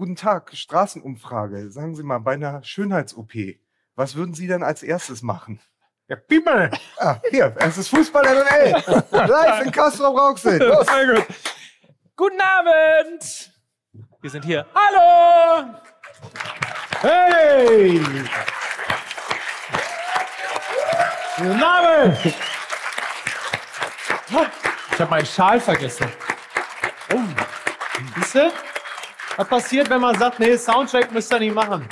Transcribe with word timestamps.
guten 0.00 0.16
Tag, 0.16 0.50
Straßenumfrage. 0.54 1.70
Sagen 1.70 1.94
Sie 1.94 2.02
mal, 2.02 2.20
bei 2.20 2.32
einer 2.32 2.64
Schönheits-OP, 2.64 3.34
was 3.96 4.14
würden 4.14 4.32
Sie 4.32 4.46
denn 4.46 4.62
als 4.62 4.82
erstes 4.82 5.20
machen? 5.20 5.60
Ja, 6.08 6.16
Pimmel. 6.16 6.70
Ah, 6.96 7.20
hier, 7.30 7.54
es 7.58 7.76
ist 7.76 7.88
Fußball 7.90 8.24
MML. 8.24 8.72
Live 9.28 9.66
in 9.66 9.70
Castro 9.70 10.10
Brauxel. 10.14 10.58
Los. 10.58 10.86
Sehr 10.86 11.14
gut. 11.14 11.26
Guten 12.16 12.40
Abend. 12.40 13.52
Wir 14.22 14.30
sind 14.30 14.42
hier. 14.42 14.64
Hallo. 14.74 15.74
Hey! 17.02 18.00
Guten 21.36 21.62
Abend! 21.62 22.34
Ich 24.92 25.00
habe 25.00 25.10
meinen 25.10 25.26
Schal 25.26 25.60
vergessen. 25.60 26.10
Oh, 27.12 27.18
siehst 28.16 28.34
du? 28.34 28.50
Was 29.40 29.48
passiert, 29.48 29.88
wenn 29.88 30.02
man 30.02 30.18
sagt, 30.18 30.38
nee, 30.38 30.54
Soundcheck 30.54 31.10
müsst 31.14 31.32
ihr 31.32 31.38
nicht 31.38 31.54
machen? 31.54 31.86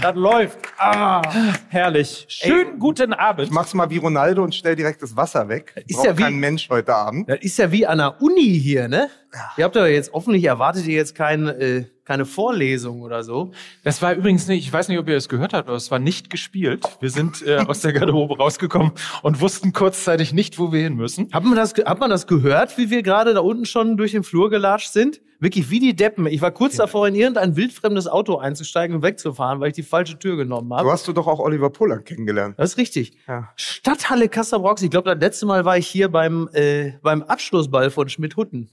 Das 0.00 0.14
läuft. 0.14 0.58
Ah. 0.78 1.20
Herrlich. 1.68 2.24
Schönen 2.28 2.78
guten 2.78 3.10
Ich 3.10 3.18
Abend. 3.18 3.50
mach's 3.50 3.74
mal 3.74 3.90
wie 3.90 3.96
Ronaldo 3.96 4.44
und 4.44 4.54
stell 4.54 4.76
direkt 4.76 5.02
das 5.02 5.16
Wasser 5.16 5.48
weg. 5.48 5.74
Ist 5.88 5.96
Braucht 5.96 6.06
ja 6.06 6.16
wie- 6.18 6.22
kein 6.22 6.36
Mensch 6.36 6.68
heute 6.70 6.94
Abend. 6.94 7.28
Das 7.28 7.40
ist 7.40 7.58
ja 7.58 7.72
wie 7.72 7.84
an 7.84 7.98
der 7.98 8.22
Uni 8.22 8.60
hier, 8.62 8.86
ne? 8.86 9.10
Ihr 9.56 9.64
habt 9.64 9.76
ja 9.76 9.86
jetzt 9.86 10.12
hoffentlich 10.12 10.44
erwartet 10.44 10.86
ihr 10.86 10.94
jetzt 10.94 11.14
kein, 11.14 11.46
äh, 11.48 11.84
keine 12.04 12.26
Vorlesung 12.26 13.02
oder 13.02 13.22
so. 13.22 13.52
Das 13.82 14.02
war 14.02 14.14
übrigens 14.14 14.46
nicht, 14.46 14.66
ich 14.66 14.72
weiß 14.72 14.88
nicht, 14.88 14.98
ob 14.98 15.08
ihr 15.08 15.16
es 15.16 15.28
gehört 15.28 15.54
habt, 15.54 15.68
aber 15.68 15.76
es 15.76 15.90
war 15.90 15.98
nicht 15.98 16.30
gespielt. 16.30 16.84
Wir 17.00 17.10
sind 17.10 17.46
äh, 17.46 17.56
aus 17.66 17.80
der 17.80 17.92
Garderobe 17.92 18.36
rausgekommen 18.36 18.92
und 19.22 19.40
wussten 19.40 19.72
kurzzeitig 19.72 20.32
nicht, 20.32 20.58
wo 20.58 20.72
wir 20.72 20.82
hin 20.82 20.96
müssen. 20.96 21.30
Hat 21.32 21.44
man 21.44 21.56
das, 21.56 21.74
hat 21.74 22.00
man 22.00 22.10
das 22.10 22.26
gehört, 22.26 22.76
wie 22.76 22.90
wir 22.90 23.02
gerade 23.02 23.34
da 23.34 23.40
unten 23.40 23.64
schon 23.64 23.96
durch 23.96 24.12
den 24.12 24.22
Flur 24.22 24.50
gelatscht 24.50 24.92
sind? 24.92 25.20
Wirklich 25.40 25.68
wie 25.68 25.80
die 25.80 25.96
Deppen. 25.96 26.26
Ich 26.26 26.40
war 26.40 26.52
kurz 26.52 26.76
davor, 26.76 27.08
in 27.08 27.14
irgendein 27.14 27.56
wildfremdes 27.56 28.06
Auto 28.06 28.36
einzusteigen 28.36 28.96
und 28.96 29.02
wegzufahren, 29.02 29.60
weil 29.60 29.68
ich 29.68 29.74
die 29.74 29.82
falsche 29.82 30.18
Tür 30.18 30.36
genommen 30.36 30.72
habe. 30.72 30.90
hast 30.90 31.08
du 31.08 31.12
doch 31.12 31.26
auch 31.26 31.38
Oliver 31.38 31.70
Pollack 31.70 32.06
kennengelernt. 32.06 32.54
Das 32.58 32.72
ist 32.72 32.78
richtig. 32.78 33.18
Ja. 33.26 33.50
Stadthalle 33.56 34.28
Kassel-Brauxel. 34.28 34.86
Ich 34.86 34.90
glaube, 34.90 35.10
das 35.10 35.20
letzte 35.20 35.46
Mal 35.46 35.64
war 35.64 35.76
ich 35.76 35.86
hier 35.86 36.08
beim, 36.08 36.48
äh, 36.52 36.92
beim 37.02 37.22
Abschlussball 37.22 37.90
von 37.90 38.08
Schmidt-Hutten. 38.08 38.70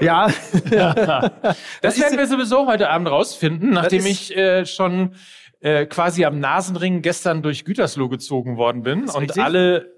Ja, 0.00 0.28
Das 1.82 2.00
werden 2.00 2.18
wir 2.18 2.26
sowieso 2.26 2.66
heute 2.66 2.90
Abend 2.90 3.08
rausfinden, 3.08 3.70
nachdem 3.70 4.06
ich 4.06 4.36
äh, 4.36 4.66
schon 4.66 5.14
äh, 5.60 5.86
quasi 5.86 6.24
am 6.24 6.38
Nasenring 6.40 7.02
gestern 7.02 7.42
durch 7.42 7.64
Gütersloh 7.64 8.08
gezogen 8.08 8.56
worden 8.56 8.82
bin 8.82 9.08
und 9.08 9.22
richtig. 9.22 9.42
alle 9.42 9.92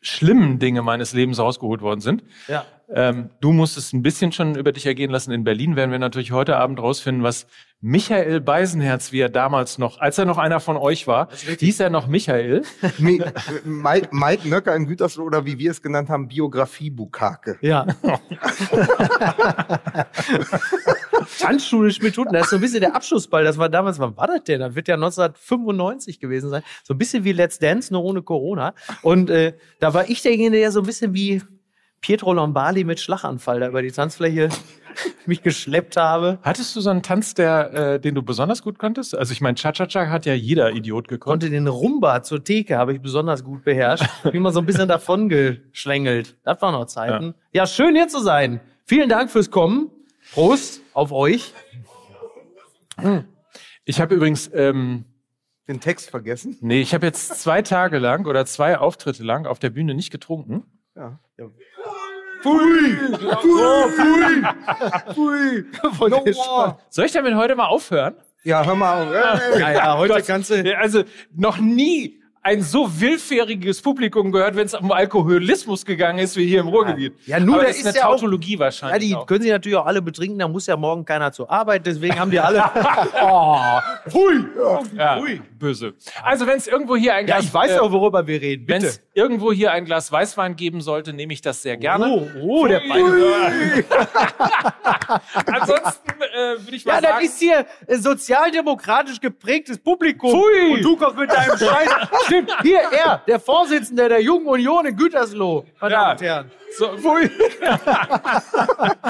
schlimmen 0.00 0.58
Dinge 0.58 0.82
meines 0.82 1.12
Lebens 1.12 1.38
rausgeholt 1.38 1.80
worden 1.80 2.00
sind. 2.00 2.24
ja. 2.48 2.64
Ähm, 2.94 3.30
du 3.40 3.52
musstest 3.52 3.94
ein 3.94 4.02
bisschen 4.02 4.32
schon 4.32 4.54
über 4.54 4.72
dich 4.72 4.84
ergehen 4.86 5.10
lassen. 5.10 5.32
In 5.32 5.44
Berlin 5.44 5.76
werden 5.76 5.90
wir 5.90 5.98
natürlich 5.98 6.32
heute 6.32 6.56
Abend 6.56 6.78
rausfinden, 6.80 7.22
was 7.22 7.46
Michael 7.84 8.40
Beisenherz, 8.40 9.10
wie 9.10 9.18
er 9.20 9.28
damals 9.28 9.76
noch, 9.78 9.98
als 9.98 10.16
er 10.18 10.24
noch 10.24 10.38
einer 10.38 10.60
von 10.60 10.76
euch 10.76 11.06
war, 11.08 11.28
hieß 11.58 11.80
er 11.80 11.90
noch 11.90 12.06
Michael. 12.06 12.62
Mi- 12.98 13.20
Mike, 13.64 14.08
Mike 14.12 14.48
Nöcker 14.48 14.76
in 14.76 14.86
Gütersloh 14.86 15.24
oder 15.24 15.44
wie 15.46 15.58
wir 15.58 15.70
es 15.72 15.82
genannt 15.82 16.08
haben, 16.08 16.28
Biografie-Bukake. 16.28 17.58
Ja. 17.60 17.86
Tanzschule 21.38 21.90
Schmidt-Hutten, 21.90 22.32
das 22.32 22.44
ist 22.44 22.50
so 22.50 22.56
ein 22.56 22.62
bisschen 22.62 22.80
der 22.80 22.94
Abschlussball. 22.94 23.44
Das 23.44 23.58
war 23.58 23.68
damals, 23.68 23.98
wann 23.98 24.16
war 24.16 24.26
das 24.26 24.44
denn? 24.44 24.60
Das 24.60 24.74
wird 24.74 24.88
ja 24.88 24.94
1995 24.94 26.20
gewesen 26.20 26.50
sein. 26.50 26.62
So 26.84 26.94
ein 26.94 26.98
bisschen 26.98 27.24
wie 27.24 27.32
Let's 27.32 27.58
Dance, 27.58 27.92
nur 27.92 28.04
ohne 28.04 28.22
Corona. 28.22 28.74
Und 29.02 29.30
äh, 29.30 29.54
da 29.80 29.94
war 29.94 30.08
ich 30.08 30.22
derjenige, 30.22 30.58
der 30.60 30.72
so 30.72 30.80
ein 30.80 30.86
bisschen 30.86 31.14
wie 31.14 31.42
Pietro 32.02 32.32
Lombardi 32.32 32.82
mit 32.82 32.98
Schlaganfall 32.98 33.60
da 33.60 33.68
über 33.68 33.80
die 33.80 33.92
Tanzfläche 33.92 34.48
mich 35.26 35.42
geschleppt 35.42 35.96
habe. 35.96 36.40
Hattest 36.42 36.74
du 36.74 36.80
so 36.80 36.90
einen 36.90 37.02
Tanz, 37.02 37.34
der, 37.34 37.72
äh, 37.72 38.00
den 38.00 38.16
du 38.16 38.22
besonders 38.22 38.62
gut 38.62 38.78
konntest? 38.78 39.14
Also 39.16 39.32
ich 39.32 39.40
meine, 39.40 39.54
Cha-Cha-Cha 39.54 40.08
hat 40.08 40.26
ja 40.26 40.34
jeder 40.34 40.72
Idiot 40.72 41.06
gekonnt. 41.06 41.30
Konnte 41.42 41.50
den 41.50 41.68
Rumba 41.68 42.24
zur 42.24 42.42
Theke, 42.42 42.76
habe 42.76 42.92
ich 42.92 43.00
besonders 43.00 43.44
gut 43.44 43.62
beherrscht. 43.64 44.04
Bin 44.32 44.42
mal 44.42 44.52
so 44.52 44.58
ein 44.58 44.66
bisschen 44.66 44.88
davon 44.88 45.28
geschlängelt. 45.28 46.36
Das 46.42 46.60
waren 46.60 46.72
noch 46.72 46.86
Zeiten. 46.86 47.34
Ja. 47.52 47.66
schön 47.66 47.94
hier 47.94 48.08
zu 48.08 48.20
sein. 48.20 48.60
Vielen 48.84 49.08
Dank 49.08 49.30
fürs 49.30 49.50
Kommen. 49.52 49.88
Prost 50.32 50.82
auf 50.94 51.12
euch. 51.12 51.54
Ich 53.84 54.00
habe 54.00 54.14
übrigens, 54.16 54.50
ähm, 54.52 55.04
Den 55.68 55.80
Text 55.80 56.10
vergessen. 56.10 56.58
nee, 56.60 56.80
ich 56.80 56.94
habe 56.94 57.06
jetzt 57.06 57.40
zwei 57.40 57.62
Tage 57.62 57.98
lang 57.98 58.26
oder 58.26 58.44
zwei 58.44 58.76
Auftritte 58.78 59.22
lang 59.22 59.46
auf 59.46 59.60
der 59.60 59.70
Bühne 59.70 59.94
nicht 59.94 60.10
getrunken. 60.10 60.64
Ja. 60.96 61.20
Pfui! 62.42 62.96
Pfui! 63.38 64.42
Pfui! 65.12 65.64
Voll 65.96 66.10
No 66.10 66.24
more. 66.24 66.78
Soll 66.90 67.06
ich 67.06 67.12
damit 67.12 67.34
heute 67.34 67.54
mal 67.54 67.66
aufhören? 67.66 68.14
Ja, 68.44 68.64
hör 68.64 68.74
mal 68.74 69.02
auf. 69.06 69.12
Ja, 69.58 69.70
ja, 69.72 69.96
heute 69.98 70.22
kannst 70.22 70.50
du. 70.50 70.56
Ja, 70.56 70.78
Also 70.78 71.04
noch 71.34 71.58
nie 71.58 72.21
ein 72.44 72.60
so 72.62 72.90
willfähriges 73.00 73.80
Publikum 73.80 74.32
gehört, 74.32 74.56
wenn 74.56 74.66
es 74.66 74.74
um 74.74 74.90
Alkoholismus 74.90 75.84
gegangen 75.84 76.18
ist, 76.18 76.36
wie 76.36 76.44
hier 76.46 76.60
im 76.60 76.68
Ruhrgebiet. 76.68 77.14
Ja, 77.24 77.38
nur 77.38 77.54
Aber 77.54 77.64
der 77.64 77.68
das 77.70 77.78
ist 77.78 77.86
ist 77.86 77.88
eine 77.94 77.98
ja 77.98 78.06
auch- 78.06 78.14
Tautologie 78.16 78.54
Ja, 78.54 78.58
wahrscheinlich. 78.58 79.08
die 79.10 79.14
auch. 79.14 79.26
können 79.26 79.42
sich 79.42 79.50
natürlich 79.52 79.78
auch 79.78 79.86
alle 79.86 80.02
betrinken, 80.02 80.38
da 80.40 80.48
muss 80.48 80.66
ja 80.66 80.76
morgen 80.76 81.04
keiner 81.04 81.30
zur 81.30 81.48
Arbeit, 81.50 81.86
deswegen 81.86 82.18
haben 82.18 82.32
die 82.32 82.40
alle. 82.40 82.64
oh, 83.22 83.56
pfui! 84.08 84.44
ja, 84.96 85.22
böse. 85.58 85.94
Also 86.24 86.46
wenn 86.48 86.56
es 86.56 86.66
irgendwo 86.66 86.96
hier 86.96 87.14
ein 87.14 87.28
Ja, 87.28 87.36
Glas, 87.36 87.44
ich 87.46 87.54
weiß 87.54 87.70
äh, 87.72 87.78
auch, 87.78 87.92
worüber 87.92 88.26
wir 88.26 88.40
reden. 88.40 88.66
wenn 88.66 88.82
es 88.82 89.00
irgendwo 89.14 89.52
hier 89.52 89.70
ein 89.70 89.84
Glas 89.84 90.10
Weißwein 90.10 90.56
geben 90.56 90.80
sollte, 90.80 91.12
nehme 91.12 91.32
ich 91.34 91.42
das 91.42 91.62
sehr 91.62 91.76
gerne. 91.76 92.08
Oh, 92.08 92.26
oh, 92.40 92.66
der 92.66 92.80
Pfui. 92.80 93.84
Ansonsten 95.46 96.10
äh, 96.20 96.58
würde 96.64 96.76
ich 96.76 96.84
mal 96.84 96.94
Ja, 96.94 97.00
das 97.00 97.10
sagen, 97.10 97.24
ist 97.24 97.38
hier 97.38 97.66
sozialdemokratisch 97.88 99.20
geprägtes 99.20 99.78
Publikum. 99.78 100.30
Pfui. 100.30 100.74
Und 100.74 100.82
du 100.82 100.96
kommst 100.96 101.16
mit 101.18 101.30
deinem 101.30 101.56
Scheiß. 101.58 101.90
Stimmt, 102.32 102.52
hier 102.62 102.80
er, 102.92 103.22
der 103.26 103.38
Vorsitzende 103.40 104.08
der 104.08 104.22
Jungen 104.22 104.46
Union 104.46 104.86
in 104.86 104.96
Gütersloh, 104.96 105.64
meine 105.80 105.92
Ja. 105.94 106.00
Damen 106.00 106.18
und 106.18 106.22
Herren. 106.22 106.50
so. 106.78 106.90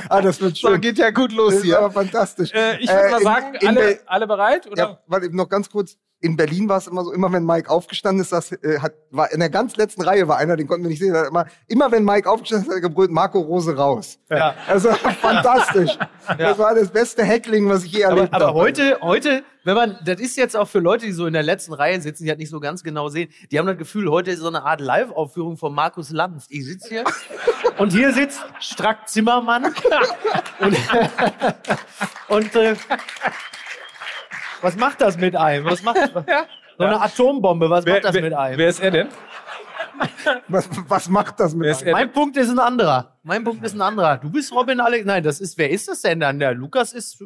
Ah, 0.09 0.21
das 0.21 0.41
wird 0.41 0.57
So 0.57 0.69
schön. 0.71 0.81
geht 0.81 0.99
ja 0.99 1.11
gut 1.11 1.33
los 1.33 1.51
Das 1.51 1.59
ist 1.61 1.65
hier. 1.65 1.79
aber 1.79 1.91
fantastisch. 1.91 2.53
äh, 2.53 2.77
ich 2.79 2.89
würde 2.89 3.07
Äh, 3.07 3.11
mal 3.11 3.19
in- 3.19 3.25
sagen, 3.25 3.55
in 3.55 3.69
alle, 3.69 3.81
Bel- 3.81 4.01
alle 4.07 4.27
bereit? 4.27 4.67
Oder? 4.71 4.83
Ja, 4.83 4.99
warte, 5.07 5.35
noch 5.37 5.49
ganz 5.49 5.71
kurz. 5.71 5.97
In 6.23 6.37
Berlin 6.37 6.69
war 6.69 6.79
es 6.79 6.87
immer 6.87 7.05
so, 7.05 7.13
immer 7.13 7.33
wenn 7.33 7.45
Mike 7.45 7.69
aufgestanden 7.69 8.23
ist, 8.23 8.33
das, 8.33 8.53
äh, 8.53 8.79
hat, 8.79 8.95
war 9.11 9.31
in 9.33 9.41
der 9.41 9.51
ganz 9.51 9.77
letzten 9.77 10.03
Reihe 10.03 10.29
war 10.29 10.39
einer, 10.39 10.57
den 10.57 10.69
konnten 10.69 10.85
wir 10.85 10.91
nicht 10.91 11.01
sehen, 11.01 11.15
immer, 11.15 11.47
immer 11.67 11.91
wenn 11.91 12.05
Mike 12.05 12.31
aufgestanden 12.31 12.69
ist, 12.69 12.71
hat 12.71 12.83
er 12.83 12.89
gebrüllt, 12.89 13.11
Marco 13.11 13.41
Rose 13.41 13.77
raus. 13.77 14.19
Ja. 14.31 14.55
Also 14.69 14.91
fantastisch. 15.21 15.99
Das 16.39 16.59
war 16.59 16.75
das 16.77 16.91
beste 16.91 17.25
Heckling, 17.25 17.69
was 17.69 17.85
ich 17.85 17.93
je 17.93 18.05
Aber, 18.05 18.17
erlebt 18.17 18.35
aber 18.35 18.47
habe. 18.47 18.55
heute, 18.55 18.99
heute, 19.03 19.43
wenn 19.65 19.75
man, 19.75 19.99
das 20.05 20.21
ist 20.21 20.37
jetzt 20.37 20.57
auch 20.57 20.69
für 20.69 20.79
Leute, 20.79 21.07
die 21.07 21.13
so 21.13 21.27
in 21.27 21.33
der 21.33 21.43
letzten 21.43 21.73
Reihe 21.73 22.01
sitzen, 22.01 22.25
die 22.25 22.31
halt 22.31 22.39
nicht 22.39 22.51
so 22.51 22.61
ganz 22.61 22.85
genau 22.85 23.09
sehen, 23.09 23.29
die 23.51 23.59
haben 23.59 23.67
das 23.67 23.77
Gefühl, 23.79 24.09
heute 24.09 24.31
ist 24.31 24.41
so 24.41 24.49
eine 24.49 24.63
Art 24.63 24.81
Live-Aufführung 24.81 25.57
von 25.57 25.75
Markus 25.75 26.11
Lanz. 26.11 26.47
Ich 26.49 26.65
sitze 26.65 26.89
hier 26.89 27.05
und 27.79 27.91
hier 27.93 28.13
sitzt 28.13 28.41
Strack 28.61 29.09
Zimmermann 29.09 29.65
und, 30.61 30.77
und 32.29 32.55
äh, 32.55 32.77
was 34.63 34.77
macht 34.77 35.01
das 35.01 35.19
mit 35.19 35.37
einem? 35.37 35.65
Was 35.67 35.83
macht 35.83 35.99
so 36.79 36.85
eine 36.85 37.01
Atombombe? 37.01 37.69
Was 37.69 37.85
macht 37.85 38.05
das 38.05 38.15
wer, 38.15 38.23
mit 38.23 38.33
einem? 38.35 38.59
wer 38.59 38.69
ist 38.69 38.81
er 38.81 38.91
denn? 38.91 39.09
Was, 40.49 40.69
was 40.89 41.09
macht 41.09 41.39
das 41.41 41.55
mit 41.55 41.67
Wer 41.69 41.79
einem? 41.81 41.93
Mein 41.93 42.13
Punkt 42.13 42.37
ist 42.37 42.49
ein 42.51 42.59
anderer. 42.59 43.19
Mein 43.23 43.45
Punkt 43.45 43.65
ist 43.65 43.75
ein 43.75 43.81
anderer. 43.81 44.19
Du 44.19 44.31
bist 44.31 44.53
Robin 44.53 44.81
Alex. 44.81 45.05
Nein, 45.05 45.23
das 45.23 45.41
ist, 45.41 45.59
wer 45.59 45.71
ist 45.71 45.89
das 45.89 46.03
denn 46.03 46.21
dann? 46.21 46.39
Der 46.39 46.55
Lukas 46.55 46.93
ist, 46.93 47.21
äh, 47.21 47.25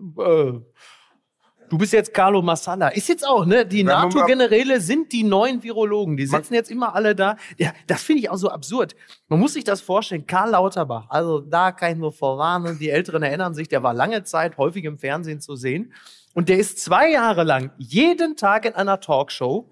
du 1.68 1.78
bist 1.78 1.92
jetzt 1.92 2.12
Carlo 2.12 2.42
Massala. 2.42 2.88
Ist 2.88 3.08
jetzt 3.08 3.26
auch, 3.26 3.46
ne? 3.46 3.64
Die 3.64 3.82
Ja, 3.82 4.02
NATO-Generäle 4.02 4.80
sind 4.80 5.12
die 5.12 5.22
neuen 5.22 5.62
Virologen. 5.62 6.16
Die 6.16 6.26
sitzen 6.26 6.54
jetzt 6.54 6.70
immer 6.70 6.94
alle 6.94 7.14
da. 7.14 7.36
Ja, 7.56 7.72
das 7.86 8.02
finde 8.02 8.22
ich 8.22 8.30
auch 8.30 8.36
so 8.36 8.50
absurd. 8.50 8.94
Man 9.28 9.40
muss 9.40 9.54
sich 9.54 9.64
das 9.64 9.80
vorstellen. 9.80 10.26
Karl 10.26 10.50
Lauterbach, 10.50 11.06
also 11.08 11.40
da 11.40 11.72
kann 11.72 11.92
ich 11.92 11.98
nur 11.98 12.12
vorwarnen. 12.12 12.78
Die 12.78 12.90
Älteren 12.90 13.22
erinnern 13.22 13.54
sich, 13.54 13.68
der 13.68 13.82
war 13.82 13.94
lange 13.94 14.24
Zeit 14.24 14.58
häufig 14.58 14.84
im 14.84 14.98
Fernsehen 14.98 15.40
zu 15.40 15.56
sehen. 15.56 15.92
Und 16.36 16.50
der 16.50 16.58
ist 16.58 16.78
zwei 16.80 17.10
Jahre 17.10 17.44
lang 17.44 17.70
jeden 17.78 18.36
Tag 18.36 18.66
in 18.66 18.74
einer 18.74 19.00
Talkshow 19.00 19.70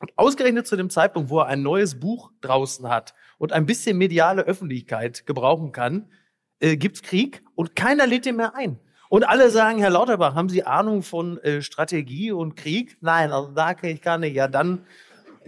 und 0.00 0.12
ausgerechnet 0.16 0.66
zu 0.66 0.76
dem 0.76 0.90
Zeitpunkt, 0.90 1.30
wo 1.30 1.38
er 1.38 1.46
ein 1.46 1.62
neues 1.62 1.98
Buch 1.98 2.30
draußen 2.42 2.90
hat 2.90 3.14
und 3.38 3.54
ein 3.54 3.64
bisschen 3.64 3.96
mediale 3.96 4.42
Öffentlichkeit 4.42 5.24
gebrauchen 5.24 5.72
kann, 5.72 6.12
äh, 6.60 6.76
gibt's 6.76 7.00
Krieg 7.00 7.42
und 7.54 7.74
keiner 7.74 8.06
lädt 8.06 8.26
ihn 8.26 8.36
mehr 8.36 8.54
ein. 8.54 8.78
Und 9.08 9.26
alle 9.26 9.48
sagen, 9.48 9.78
Herr 9.78 9.88
Lauterbach, 9.88 10.34
haben 10.34 10.50
Sie 10.50 10.62
Ahnung 10.62 11.02
von 11.02 11.38
äh, 11.38 11.62
Strategie 11.62 12.32
und 12.32 12.54
Krieg? 12.54 12.98
Nein, 13.00 13.32
also 13.32 13.50
da 13.52 13.72
kann 13.72 13.88
ich 13.88 14.02
gar 14.02 14.18
nicht. 14.18 14.34
Ja, 14.34 14.46
dann, 14.46 14.84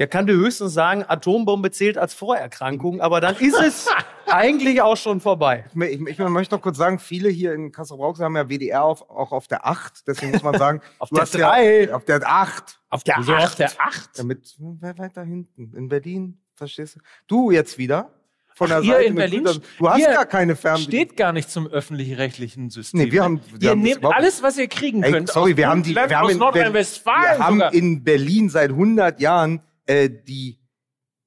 der 0.01 0.09
kann 0.09 0.27
dir 0.27 0.33
höchstens 0.33 0.73
sagen, 0.73 1.05
Atombombe 1.07 1.71
zählt 1.71 1.97
als 1.99 2.15
Vorerkrankung, 2.15 3.01
aber 3.01 3.21
dann 3.21 3.37
ist 3.37 3.55
es 3.61 3.87
eigentlich 4.27 4.81
auch 4.81 4.97
schon 4.97 5.21
vorbei. 5.21 5.67
Ich, 5.75 6.01
ich 6.01 6.19
möchte 6.19 6.55
noch 6.55 6.63
kurz 6.63 6.79
sagen, 6.79 6.99
viele 6.99 7.29
hier 7.29 7.53
in 7.53 7.71
Kassel-Brauxel 7.71 8.25
haben 8.25 8.35
ja 8.37 8.49
WDR 8.49 8.83
auf, 8.83 9.03
auch 9.11 9.31
auf 9.31 9.47
der 9.47 9.67
8. 9.67 10.09
Deswegen 10.09 10.33
muss 10.33 10.43
man 10.43 10.59
sagen, 10.59 10.81
Auf 10.99 11.11
der 11.11 11.21
hast 11.21 11.35
drei. 11.35 11.85
Ja, 11.85 11.95
auf 11.97 12.05
der 12.07 12.21
8. 12.27 12.81
Auf 12.89 13.05
der 13.05 13.17
Wieso 13.19 13.35
auf 13.37 13.55
der 13.57 13.71
8? 13.79 14.19
Damit, 14.19 14.57
weiter 14.81 15.23
hinten? 15.23 15.73
In 15.77 15.89
Berlin, 15.89 16.39
verstehst 16.55 16.97
du? 16.97 17.01
Du 17.27 17.51
jetzt 17.51 17.77
wieder. 17.79 18.11
von 18.55 18.69
der 18.69 18.81
Hier 18.81 18.95
Seite. 18.95 19.05
in 19.07 19.15
Berlin 19.15 19.45
Gütern. 19.45 19.63
Du 19.79 19.89
hast 19.89 20.05
gar 20.05 20.27
keine 20.27 20.57
Fernbedienung. 20.57 21.05
Steht 21.07 21.17
gar 21.17 21.33
nicht 21.33 21.51
zum 21.51 21.67
öffentlich-rechtlichen 21.67 22.71
System. 22.71 23.01
Nee, 23.01 23.13
wir 23.13 23.23
haben- 23.23 23.41
wir 23.53 23.63
ihr 23.63 23.71
haben 23.71 23.81
nehmt 23.83 24.05
alles, 24.05 24.43
was 24.43 24.57
ihr 24.59 24.69
kriegen 24.69 25.03
Ey, 25.03 25.13
könnt. 25.13 25.29
sorry, 25.31 25.57
wir 25.57 25.69
haben 25.69 25.83
die, 25.83 25.95
wir 25.95 26.03
haben 26.19 26.29
in, 26.31 26.39
wir 26.41 27.39
haben 27.39 27.61
in 27.73 28.03
Berlin 28.05 28.49
seit 28.51 28.71
100 28.71 29.21
Jahren 29.21 29.61
äh, 29.87 30.09
die, 30.09 30.59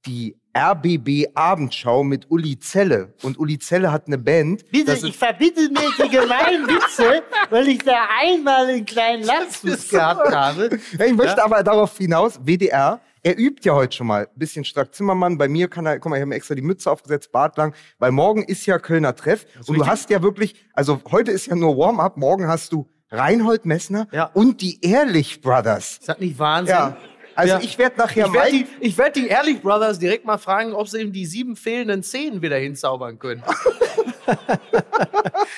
die 0.05 0.35
RBB 0.55 1.29
Abendschau 1.33 2.03
mit 2.03 2.29
Uli 2.29 2.59
Zelle. 2.59 3.13
Und 3.23 3.39
Uli 3.39 3.57
Zelle 3.57 3.91
hat 3.91 4.07
eine 4.07 4.17
Band. 4.19 4.63
das 4.85 5.01
ist, 5.03 5.15
verbitte 5.15 5.61
mir 5.69 5.89
die 6.05 6.09
gemeinen 6.09 6.67
Witze, 6.67 7.23
weil 7.49 7.67
ich 7.69 7.79
da 7.79 8.07
einmal 8.21 8.67
einen 8.67 8.85
kleinen 8.85 9.23
Lapsus 9.23 9.89
gehabt 9.89 10.31
habe. 10.31 10.79
Ja, 10.97 11.05
ich 11.05 11.13
möchte 11.13 11.43
aber 11.43 11.63
darauf 11.63 11.97
hinaus, 11.97 12.39
WDR, 12.43 13.01
er 13.23 13.39
übt 13.39 13.61
ja 13.63 13.73
heute 13.73 13.95
schon 13.95 14.07
mal. 14.07 14.27
Bisschen 14.35 14.65
Strack 14.65 14.93
Zimmermann. 14.93 15.37
Bei 15.37 15.47
mir 15.47 15.69
kann 15.69 15.85
er, 15.85 15.97
guck 15.97 16.09
mal, 16.09 16.17
ich 16.17 16.21
habe 16.21 16.29
mir 16.29 16.35
extra 16.35 16.55
die 16.55 16.61
Mütze 16.61 16.91
aufgesetzt, 16.91 17.31
Bart 17.31 17.57
lang, 17.57 17.73
weil 17.97 18.11
morgen 18.11 18.43
ist 18.43 18.65
ja 18.65 18.77
Kölner 18.77 19.15
Treff. 19.15 19.45
Und 19.65 19.77
du 19.77 19.87
hast 19.87 20.09
ja 20.09 20.21
wirklich, 20.21 20.55
also 20.73 21.01
heute 21.09 21.31
ist 21.31 21.47
ja 21.47 21.55
nur 21.55 21.77
Warm-up, 21.77 22.17
morgen 22.17 22.47
hast 22.47 22.73
du 22.73 22.87
Reinhold 23.09 23.65
Messner 23.65 24.07
Ja. 24.11 24.25
und 24.33 24.61
die 24.61 24.79
Ehrlich 24.85 25.39
Brothers. 25.41 25.99
Ist 25.99 26.09
das 26.09 26.19
nicht 26.19 26.37
Wahnsinn? 26.37 26.75
Ja. 26.75 26.97
Also 27.35 27.55
Ja. 27.55 27.61
ich 27.61 27.77
werde 27.77 27.97
nachher 27.97 28.27
Ich 28.27 28.33
werde 28.33 28.51
die, 28.51 28.67
ich 28.79 28.97
werd 28.97 29.15
die 29.15 29.27
Ehrlich 29.27 29.61
Brothers 29.61 29.99
direkt 29.99 30.25
mal 30.25 30.37
fragen, 30.37 30.73
ob 30.73 30.87
sie 30.87 31.01
ihm 31.01 31.11
die 31.11 31.25
sieben 31.25 31.55
fehlenden 31.55 32.03
Zehen 32.03 32.41
wieder 32.41 32.57
hinzaubern 32.57 33.19
können. 33.19 33.43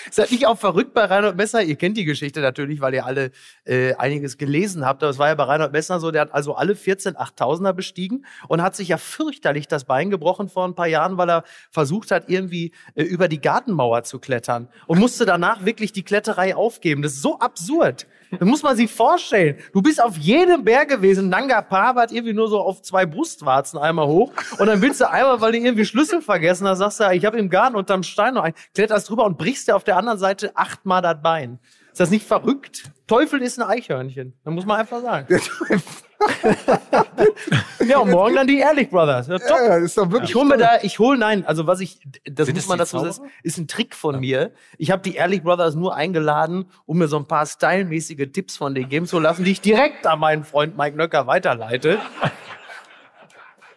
Ist 0.09 0.17
das 0.17 0.31
nicht 0.31 0.47
auch 0.47 0.57
verrückt 0.57 0.93
bei 0.93 1.05
Reinhold 1.05 1.35
Messner? 1.35 1.61
Ihr 1.61 1.75
kennt 1.75 1.97
die 1.97 2.05
Geschichte 2.05 2.39
natürlich, 2.41 2.81
weil 2.81 2.93
ihr 2.93 3.05
alle 3.05 3.31
äh, 3.65 3.93
einiges 3.95 4.37
gelesen 4.37 4.85
habt. 4.85 5.03
Aber 5.03 5.09
es 5.11 5.19
war 5.19 5.27
ja 5.27 5.35
bei 5.35 5.43
Reinhold 5.43 5.71
Messner 5.71 5.99
so, 5.99 6.11
der 6.11 6.21
hat 6.21 6.33
also 6.33 6.55
alle 6.55 6.75
14 6.75 7.15
8000er 7.15 7.73
bestiegen 7.73 8.25
und 8.47 8.61
hat 8.61 8.75
sich 8.75 8.87
ja 8.89 8.97
fürchterlich 8.97 9.67
das 9.67 9.83
Bein 9.85 10.09
gebrochen 10.09 10.49
vor 10.49 10.65
ein 10.65 10.75
paar 10.75 10.87
Jahren, 10.87 11.17
weil 11.17 11.29
er 11.29 11.43
versucht 11.71 12.11
hat, 12.11 12.25
irgendwie 12.29 12.71
äh, 12.95 13.03
über 13.03 13.27
die 13.27 13.39
Gartenmauer 13.41 14.03
zu 14.03 14.19
klettern 14.19 14.67
und 14.87 14.99
musste 14.99 15.25
danach 15.25 15.65
wirklich 15.65 15.91
die 15.93 16.03
Kletterei 16.03 16.55
aufgeben. 16.55 17.01
Das 17.01 17.13
ist 17.13 17.21
so 17.21 17.39
absurd. 17.39 18.07
Das 18.31 18.47
muss 18.47 18.63
man 18.63 18.75
sich 18.75 18.91
vorstellen. 18.91 19.57
Du 19.73 19.81
bist 19.81 20.01
auf 20.01 20.17
jedem 20.17 20.63
Berg 20.63 20.89
gewesen. 20.89 21.29
Nanga 21.29 21.61
Parbat 21.61 22.11
irgendwie 22.11 22.33
nur 22.33 22.47
so 22.47 22.59
auf 22.59 22.81
zwei 22.81 23.05
Brustwarzen 23.05 23.79
einmal 23.79 24.07
hoch. 24.07 24.31
Und 24.57 24.67
dann 24.67 24.81
willst 24.81 25.01
du 25.01 25.09
einmal, 25.09 25.41
weil 25.41 25.51
du 25.53 25.59
irgendwie 25.59 25.85
Schlüssel 25.85 26.21
vergessen 26.21 26.67
hast, 26.67 26.79
sagst 26.79 26.99
du, 26.99 27.11
ich 27.11 27.25
habe 27.25 27.37
im 27.37 27.49
Garten 27.49 27.75
unterm 27.75 28.03
Stein 28.03 28.33
noch 28.35 28.43
einen, 28.43 28.55
kletterst 28.73 29.09
drüber 29.09 29.25
und 29.25 29.37
brichst 29.37 29.67
dir 29.67 29.75
auf 29.75 29.83
der 29.83 29.97
anderen 29.97 30.19
Seite 30.19 30.55
achtmal 30.55 31.01
das 31.01 31.21
Bein. 31.21 31.59
Ist 31.91 31.99
das 31.99 32.09
nicht 32.09 32.27
verrückt? 32.27 32.91
Teufel 33.07 33.41
ist 33.41 33.57
ein 33.59 33.67
Eichhörnchen. 33.67 34.33
Da 34.43 34.51
muss 34.51 34.65
man 34.65 34.79
einfach 34.79 35.01
sagen. 35.01 35.39
ja, 37.87 37.99
und 37.99 38.09
morgen 38.09 38.35
dann 38.35 38.47
die 38.47 38.59
Ehrlich 38.59 38.89
Brothers. 38.89 39.27
Ja, 39.27 39.37
top. 39.37 39.57
Ja, 39.57 39.77
ist 39.77 39.97
doch 39.97 40.09
wirklich 40.09 40.31
Ich 40.31 40.35
hole 40.35 40.45
mir 40.45 40.57
da, 40.57 40.79
ich 40.81 40.99
hole, 40.99 41.17
nein, 41.17 41.45
also 41.45 41.67
was 41.67 41.79
ich, 41.81 41.99
das 42.23 42.47
Sind 42.47 42.55
muss 42.55 42.67
man 42.67 42.77
dazu 42.77 42.99
sagen, 42.99 43.29
ist 43.43 43.57
ein 43.57 43.67
Trick 43.67 43.95
von 43.95 44.19
mir. 44.19 44.51
Ich 44.77 44.91
habe 44.91 45.01
die 45.01 45.15
Ehrlich 45.15 45.43
Brothers 45.43 45.75
nur 45.75 45.95
eingeladen, 45.95 46.65
um 46.85 46.97
mir 46.97 47.07
so 47.07 47.17
ein 47.17 47.27
paar 47.27 47.45
stylmäßige 47.45 48.31
Tipps 48.31 48.57
von 48.57 48.73
denen 48.73 48.89
geben 48.89 49.05
zu 49.05 49.19
lassen, 49.19 49.43
die 49.43 49.51
ich 49.51 49.61
direkt 49.61 50.07
an 50.07 50.19
meinen 50.19 50.43
Freund 50.43 50.77
Mike 50.77 50.97
Nöcker 50.97 51.27
weiterleite. 51.27 51.99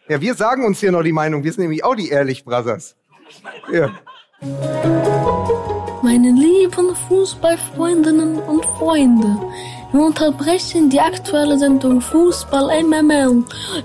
Ja, 0.08 0.20
wir 0.20 0.34
sagen 0.34 0.64
uns 0.64 0.80
hier 0.80 0.90
noch 0.90 1.02
die 1.02 1.12
Meinung. 1.12 1.44
Wir 1.44 1.52
sind 1.52 1.62
nämlich 1.62 1.84
auch 1.84 1.94
die 1.94 2.08
Ehrlich 2.08 2.44
Brothers. 2.44 2.96
Ja. 3.70 3.90
Meine 6.02 6.30
lieben 6.30 6.94
Fußballfreundinnen 7.08 8.38
und 8.38 8.64
Freunde, 8.78 9.36
wir 9.92 10.00
unterbrechen 10.02 10.90
die 10.90 11.00
aktuelle 11.00 11.58
Sendung 11.58 12.00
Fußball 12.00 12.82
MML 12.84 13.44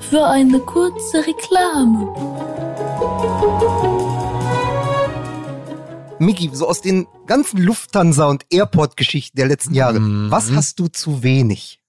für 0.09 0.25
eine 0.25 0.59
kurze 0.59 1.17
Reklame. 1.25 2.07
Miki, 6.19 6.49
so 6.53 6.67
aus 6.67 6.81
den 6.81 7.07
ganzen 7.25 7.59
Lufthansa- 7.59 8.29
und 8.29 8.45
Airport-Geschichten 8.49 9.35
der 9.37 9.47
letzten 9.47 9.73
Jahre, 9.73 9.99
Mhm. 9.99 10.31
was 10.31 10.51
hast 10.51 10.79
du 10.79 10.87
zu 10.87 11.23
wenig 11.23 11.79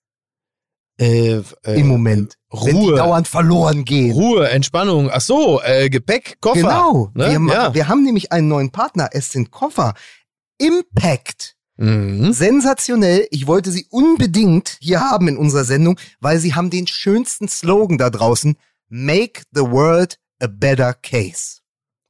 Äh, 0.98 1.40
äh, 1.64 1.80
im 1.80 1.88
Moment? 1.88 2.36
Wenn 2.50 2.78
die 2.80 2.86
Ruhe. 2.86 2.96
dauernd 2.96 3.26
verloren 3.28 3.84
gehen. 3.84 4.12
Ruhe, 4.12 4.48
Entspannung. 4.48 5.10
Ach 5.12 5.20
so, 5.20 5.60
äh, 5.62 5.88
Gepäck, 5.90 6.38
Koffer. 6.40 6.60
Genau. 6.60 7.10
Ne? 7.14 7.30
Wir, 7.46 7.52
ja. 7.54 7.74
wir 7.74 7.88
haben 7.88 8.04
nämlich 8.04 8.30
einen 8.32 8.46
neuen 8.48 8.70
Partner. 8.70 9.08
Es 9.12 9.30
sind 9.32 9.50
Koffer. 9.50 9.94
Impact. 10.58 11.53
Mhm. 11.76 12.32
Sensationell. 12.32 13.26
Ich 13.30 13.46
wollte 13.46 13.72
sie 13.72 13.86
unbedingt 13.90 14.76
hier 14.80 15.00
haben 15.00 15.28
in 15.28 15.36
unserer 15.36 15.64
Sendung, 15.64 15.98
weil 16.20 16.38
sie 16.38 16.54
haben 16.54 16.70
den 16.70 16.86
schönsten 16.86 17.48
Slogan 17.48 17.98
da 17.98 18.10
draußen. 18.10 18.56
Make 18.88 19.42
the 19.52 19.62
world 19.62 20.18
a 20.40 20.46
better 20.46 20.94
case. 20.94 21.58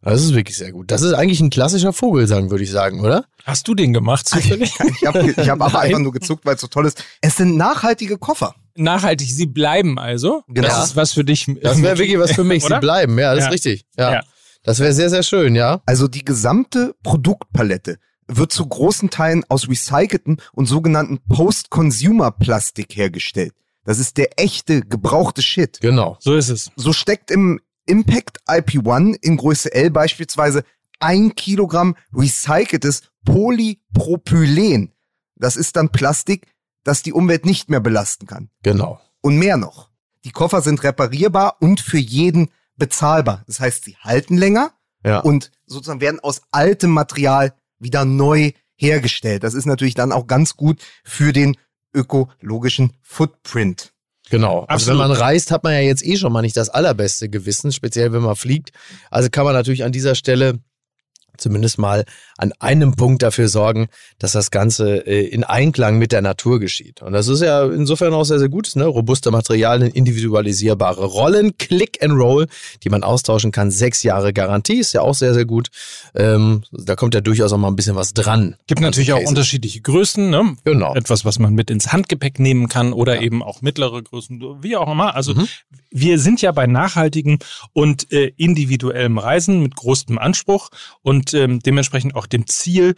Das 0.02 0.22
ist 0.22 0.34
wirklich 0.34 0.58
sehr 0.58 0.70
gut. 0.70 0.90
Das 0.90 1.00
ist 1.00 1.14
eigentlich 1.14 1.40
ein 1.40 1.48
klassischer 1.48 1.94
Vogelsang, 1.94 2.50
würde 2.50 2.62
ich 2.62 2.70
sagen, 2.70 3.00
oder? 3.00 3.24
Hast 3.44 3.66
du 3.68 3.74
den 3.74 3.94
gemacht 3.94 4.28
zufällig? 4.28 4.74
Ich 5.00 5.06
habe 5.06 5.30
ich 5.30 5.48
hab 5.48 5.62
aber 5.62 5.80
einfach 5.80 5.98
nur 5.98 6.12
gezuckt, 6.12 6.44
weil 6.44 6.56
es 6.56 6.60
so 6.60 6.66
toll 6.66 6.84
ist. 6.86 7.02
Es 7.22 7.36
sind 7.36 7.56
nachhaltige 7.56 8.18
Koffer. 8.18 8.54
Nachhaltig, 8.76 9.30
sie 9.30 9.46
bleiben 9.46 9.98
also. 9.98 10.42
Genau. 10.48 10.68
Das 10.68 10.84
ist 10.84 10.96
was 10.96 11.12
für 11.12 11.24
dich. 11.24 11.46
Das 11.62 11.80
wäre 11.80 11.96
wirklich 11.96 12.18
was 12.18 12.32
für 12.32 12.44
mich. 12.44 12.64
Sie 12.64 12.78
bleiben, 12.80 13.18
ja, 13.18 13.34
das 13.34 13.44
Ja. 13.44 13.48
ist 13.48 13.54
richtig. 13.54 13.86
Ja. 13.96 14.12
Ja. 14.14 14.22
Das 14.62 14.78
wäre 14.78 14.92
sehr, 14.92 15.08
sehr 15.08 15.22
schön, 15.22 15.54
ja. 15.54 15.80
Also 15.86 16.06
die 16.08 16.24
gesamte 16.24 16.94
Produktpalette 17.02 17.96
wird 18.28 18.52
zu 18.52 18.66
großen 18.66 19.10
Teilen 19.10 19.44
aus 19.48 19.68
recyceltem 19.68 20.38
und 20.52 20.66
sogenannten 20.66 21.18
Post-Consumer-Plastik 21.28 22.96
hergestellt. 22.96 23.52
Das 23.84 23.98
ist 23.98 24.16
der 24.16 24.40
echte, 24.40 24.80
gebrauchte 24.82 25.42
Shit. 25.42 25.80
Genau. 25.80 26.16
So 26.20 26.34
ist 26.34 26.48
es. 26.48 26.70
So 26.76 26.92
steckt 26.92 27.30
im 27.30 27.60
Impact 27.86 28.38
IP1 28.48 29.16
in 29.20 29.36
Größe 29.36 29.72
L 29.74 29.90
beispielsweise 29.90 30.64
ein 31.00 31.34
Kilogramm 31.34 31.96
recyceltes 32.14 33.02
Polypropylen. 33.24 34.92
Das 35.36 35.56
ist 35.56 35.76
dann 35.76 35.90
Plastik, 35.90 36.46
das 36.84 37.02
die 37.02 37.12
Umwelt 37.12 37.44
nicht 37.44 37.68
mehr 37.68 37.80
belasten 37.80 38.26
kann. 38.26 38.48
Genau. 38.62 39.00
Und 39.20 39.36
mehr 39.38 39.56
noch. 39.56 39.90
Die 40.24 40.30
Koffer 40.30 40.62
sind 40.62 40.82
reparierbar 40.82 41.56
und 41.60 41.80
für 41.80 41.98
jeden 41.98 42.50
bezahlbar. 42.76 43.44
Das 43.46 43.60
heißt, 43.60 43.84
sie 43.84 43.96
halten 43.96 44.36
länger 44.36 44.72
Ja. 45.04 45.20
und 45.20 45.50
sozusagen 45.66 46.00
werden 46.00 46.20
aus 46.20 46.40
altem 46.50 46.90
Material 46.90 47.54
wieder 47.78 48.04
neu 48.04 48.52
hergestellt. 48.76 49.44
Das 49.44 49.54
ist 49.54 49.66
natürlich 49.66 49.94
dann 49.94 50.12
auch 50.12 50.26
ganz 50.26 50.56
gut 50.56 50.82
für 51.04 51.32
den 51.32 51.56
ökologischen 51.94 52.92
Footprint. 53.02 53.92
Genau. 54.30 54.64
Also 54.68 54.86
wenn 54.86 54.96
Absolut. 54.96 54.98
man 54.98 55.12
reist, 55.12 55.50
hat 55.50 55.64
man 55.64 55.74
ja 55.74 55.80
jetzt 55.80 56.04
eh 56.04 56.16
schon 56.16 56.32
mal 56.32 56.42
nicht 56.42 56.56
das 56.56 56.70
allerbeste 56.70 57.28
Gewissen, 57.28 57.72
speziell 57.72 58.12
wenn 58.12 58.22
man 58.22 58.36
fliegt. 58.36 58.72
Also 59.10 59.28
kann 59.30 59.44
man 59.44 59.54
natürlich 59.54 59.84
an 59.84 59.92
dieser 59.92 60.14
Stelle 60.14 60.60
zumindest 61.36 61.78
mal 61.78 62.04
an 62.36 62.52
einem 62.58 62.94
Punkt 62.96 63.22
dafür 63.22 63.48
sorgen, 63.48 63.88
dass 64.18 64.32
das 64.32 64.50
Ganze 64.50 65.06
äh, 65.06 65.26
in 65.26 65.44
Einklang 65.44 65.98
mit 65.98 66.12
der 66.12 66.22
Natur 66.22 66.60
geschieht. 66.60 67.02
Und 67.02 67.12
das 67.12 67.28
ist 67.28 67.40
ja 67.42 67.64
insofern 67.64 68.12
auch 68.14 68.24
sehr, 68.24 68.38
sehr 68.38 68.48
gut. 68.48 68.74
Ne? 68.74 68.84
Robuste 68.84 69.30
Materialien, 69.30 69.90
individualisierbare 69.90 71.04
Rollen, 71.04 71.56
Click 71.58 72.02
and 72.02 72.14
Roll, 72.14 72.46
die 72.82 72.90
man 72.90 73.02
austauschen 73.02 73.52
kann. 73.52 73.70
Sechs 73.70 74.02
Jahre 74.02 74.32
Garantie 74.32 74.78
ist 74.78 74.92
ja 74.92 75.02
auch 75.02 75.14
sehr, 75.14 75.34
sehr 75.34 75.44
gut. 75.44 75.68
Ähm, 76.14 76.62
da 76.72 76.96
kommt 76.96 77.14
ja 77.14 77.20
durchaus 77.20 77.52
auch 77.52 77.58
mal 77.58 77.68
ein 77.68 77.76
bisschen 77.76 77.96
was 77.96 78.14
dran. 78.14 78.56
Gibt 78.66 78.80
natürlich 78.80 79.12
auch 79.12 79.22
unterschiedliche 79.24 79.80
Größen, 79.80 80.30
ne? 80.30 80.56
Genau. 80.64 80.94
Etwas, 80.94 81.24
was 81.24 81.38
man 81.38 81.54
mit 81.54 81.70
ins 81.70 81.92
Handgepäck 81.92 82.38
nehmen 82.38 82.68
kann 82.68 82.92
oder 82.92 83.20
eben 83.20 83.42
auch 83.42 83.62
mittlere 83.62 84.02
Größen, 84.02 84.40
wie 84.62 84.76
auch 84.76 84.90
immer. 84.90 85.14
Also 85.14 85.34
Mhm. 85.34 85.48
wir 85.90 86.18
sind 86.18 86.42
ja 86.42 86.52
bei 86.52 86.66
nachhaltigem 86.66 87.38
und 87.72 88.12
äh, 88.12 88.32
individuellem 88.36 89.18
Reisen 89.18 89.62
mit 89.62 89.76
großem 89.76 90.18
Anspruch 90.18 90.70
und 91.02 91.34
ähm, 91.34 91.60
dementsprechend 91.60 92.14
auch 92.14 92.23
dem 92.26 92.46
Ziel, 92.46 92.94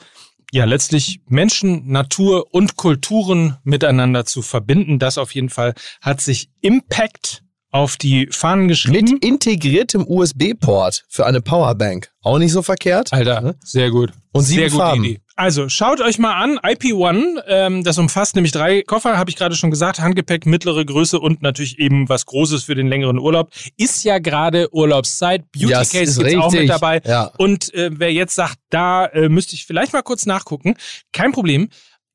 ja 0.52 0.64
letztlich 0.64 1.21
Menschen, 1.28 1.88
Natur 1.88 2.54
und 2.54 2.76
Kulturen 2.76 3.56
miteinander 3.64 4.25
zu 4.25 4.42
verbinden. 4.42 4.99
Das 4.99 5.18
auf 5.18 5.35
jeden 5.35 5.50
Fall 5.50 5.75
hat 6.00 6.21
sich 6.21 6.50
Impact 6.61 7.42
auf 7.70 7.96
die 7.96 8.28
Fahnen 8.30 8.68
geschrieben. 8.68 9.12
Mit 9.14 9.25
integriertem 9.25 10.06
USB-Port 10.06 11.04
für 11.08 11.26
eine 11.26 11.40
Powerbank. 11.40 12.11
Auch 12.23 12.38
nicht 12.38 12.52
so 12.52 12.62
verkehrt. 12.62 13.12
Alter, 13.12 13.40
Ne? 13.40 13.56
sehr 13.62 13.90
gut. 13.90 14.12
Und 14.32 14.42
sieben 14.42 14.61
sehr 14.61 14.70
gute 14.70 14.82
Farben. 14.82 15.04
Idee. 15.04 15.20
Also 15.38 15.68
schaut 15.68 16.00
euch 16.00 16.18
mal 16.18 16.32
an, 16.42 16.58
IP1, 16.61 17.42
ähm, 17.46 17.85
das 17.85 17.99
umfasst 17.99 18.37
nämlich 18.37 18.52
drei 18.52 18.80
Koffer, 18.80 19.18
habe 19.18 19.28
ich 19.28 19.37
gerade 19.37 19.54
schon 19.54 19.70
gesagt, 19.70 20.00
Handgepäck, 20.00 20.46
mittlere 20.46 20.82
Größe 20.87 21.20
und 21.20 21.42
natürlich 21.42 21.78
eben 21.78 22.08
was 22.08 22.25
Großes 22.25 22.64
für 22.64 22.75
den 22.75 22.88
längeren 22.88 23.18
Urlaub. 23.18 23.50
Ist 23.76 24.02
ja 24.04 24.18
gerade 24.18 24.73
Urlaubszeit, 24.75 25.52
Beauty 25.52 25.68
Ja, 25.73 25.82
es 25.82 25.90
Case 25.90 26.04
ist 26.04 26.18
gibt's 26.20 26.37
auch 26.37 26.50
mit 26.52 26.61
richtig. 26.62 26.70
dabei. 26.80 27.02
Ja. 27.04 27.32
Und 27.37 27.75
äh, 27.75 27.90
wer 27.92 28.11
jetzt 28.14 28.35
sagt, 28.35 28.56
da 28.70 29.04
äh, 29.06 29.28
müsste 29.28 29.56
ich 29.56 29.66
vielleicht 29.66 29.92
mal 29.92 30.00
kurz 30.02 30.25
nachgucken, 30.25 30.75
kein 31.12 31.32
Problem. 31.32 31.68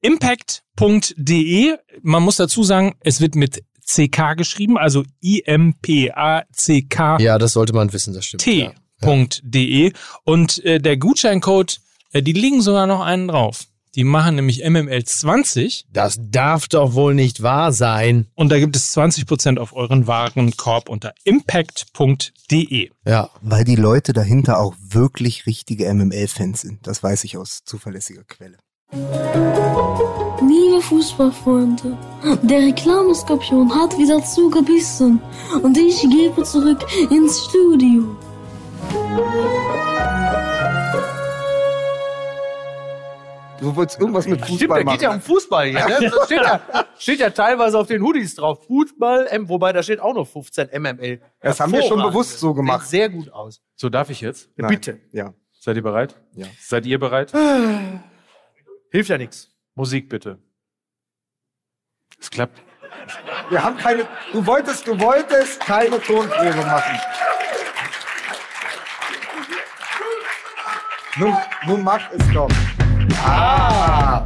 Impact.de, 0.03 1.75
man 2.01 2.23
muss 2.23 2.37
dazu 2.37 2.63
sagen, 2.63 2.95
es 3.01 3.21
wird 3.21 3.35
mit 3.35 3.63
CK 3.95 4.35
geschrieben, 4.37 4.77
also 4.77 5.03
I-M-P-A-C-K 5.23 7.17
Ja, 7.19 7.37
das 7.37 7.53
sollte 7.53 7.73
man 7.73 7.91
wissen, 7.93 8.13
das 8.13 8.25
stimmt. 8.25 8.45
Ja. 8.45 8.71
t.de 9.01 9.93
und 10.23 10.63
äh, 10.63 10.79
der 10.79 10.97
Gutscheincode, 10.97 11.79
äh, 12.13 12.21
die 12.21 12.33
legen 12.33 12.61
sogar 12.61 12.87
noch 12.87 13.01
einen 13.01 13.27
drauf. 13.27 13.65
Die 13.95 14.05
machen 14.05 14.35
nämlich 14.35 14.63
MML 14.63 15.03
20 15.03 15.87
Das 15.91 16.17
darf 16.21 16.69
doch 16.69 16.93
wohl 16.93 17.13
nicht 17.13 17.41
wahr 17.43 17.73
sein. 17.73 18.27
und 18.35 18.49
da 18.49 18.57
gibt 18.57 18.77
es 18.77 18.95
20% 18.95 19.57
auf 19.57 19.73
euren 19.73 20.07
Warenkorb 20.07 20.87
unter 20.87 21.13
impact.de. 21.25 22.89
Ja. 23.05 23.29
Weil 23.41 23.63
die 23.65 23.75
Leute 23.75 24.13
dahinter 24.13 24.59
auch 24.59 24.75
wirklich 24.79 25.45
richtige 25.45 25.93
MML-Fans 25.93 26.61
sind. 26.61 26.87
Das 26.87 27.03
weiß 27.03 27.25
ich 27.25 27.35
aus 27.37 27.63
zuverlässiger 27.65 28.23
Quelle. 28.23 28.57
Liebe 30.61 30.79
Fußballfreunde, 30.79 31.97
der 32.43 32.59
Reklameskorpion 32.59 33.73
hat 33.73 33.97
wieder 33.97 34.23
zugebissen 34.23 35.19
und 35.63 35.75
ich 35.75 36.01
gebe 36.01 36.43
zurück 36.43 36.85
ins 37.09 37.45
Studio. 37.45 38.15
Du 43.59 43.75
wolltest 43.75 43.99
irgendwas 43.99 44.27
mit 44.27 44.39
Stimmt, 44.43 44.59
Fußball 44.59 44.79
da 44.79 44.85
machen. 44.85 44.97
geht 44.97 45.01
ja 45.01 45.13
um 45.13 45.21
Fußball 45.21 45.67
hier. 45.67 45.87
Ne? 45.87 46.11
Das 46.11 46.25
steht, 46.25 46.41
ja, 46.41 46.61
steht 46.99 47.19
ja 47.19 47.29
teilweise 47.31 47.79
auf 47.79 47.87
den 47.87 48.03
Hoodies 48.03 48.35
drauf. 48.35 48.63
Fußball, 48.67 49.27
M, 49.31 49.49
wobei 49.49 49.73
da 49.73 49.81
steht 49.81 49.99
auch 49.99 50.13
noch 50.13 50.27
15 50.27 50.69
MML. 50.79 51.21
Das 51.39 51.59
haben 51.59 51.71
wir 51.71 51.81
schon 51.81 52.03
bewusst 52.03 52.39
so 52.39 52.53
gemacht. 52.53 52.81
Sieht 52.81 52.89
sehr 52.89 53.09
gut 53.09 53.31
aus. 53.33 53.63
So 53.75 53.89
darf 53.89 54.11
ich 54.11 54.21
jetzt? 54.21 54.49
Nein. 54.57 54.69
Bitte. 54.69 54.99
Ja. 55.11 55.33
Seid 55.59 55.75
ihr 55.77 55.83
bereit? 55.83 56.15
Ja. 56.35 56.45
Seid 56.59 56.85
ihr 56.85 56.99
bereit? 56.99 57.33
Hilft 58.91 59.09
ja 59.09 59.17
nichts. 59.17 59.49
Musik 59.73 60.07
bitte. 60.07 60.37
Es 62.21 62.29
klappt. 62.29 62.61
Wir 63.49 63.63
haben 63.63 63.77
keine. 63.77 64.07
Du 64.31 64.45
wolltest, 64.45 64.85
du 64.85 64.99
wolltest 64.99 65.59
keine 65.59 65.99
Tonprobe 65.99 66.63
machen. 66.65 66.99
Nun, 71.17 71.35
nun 71.65 71.83
mach 71.83 72.11
es 72.11 72.33
doch. 72.33 72.49
Ah! 73.25 74.25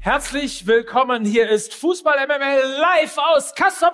Herzlich 0.00 0.66
willkommen. 0.66 1.24
Hier 1.24 1.48
ist 1.48 1.72
Fußball 1.74 2.26
MML 2.26 2.78
live 2.80 3.16
aus 3.16 3.54
Kassel 3.54 3.88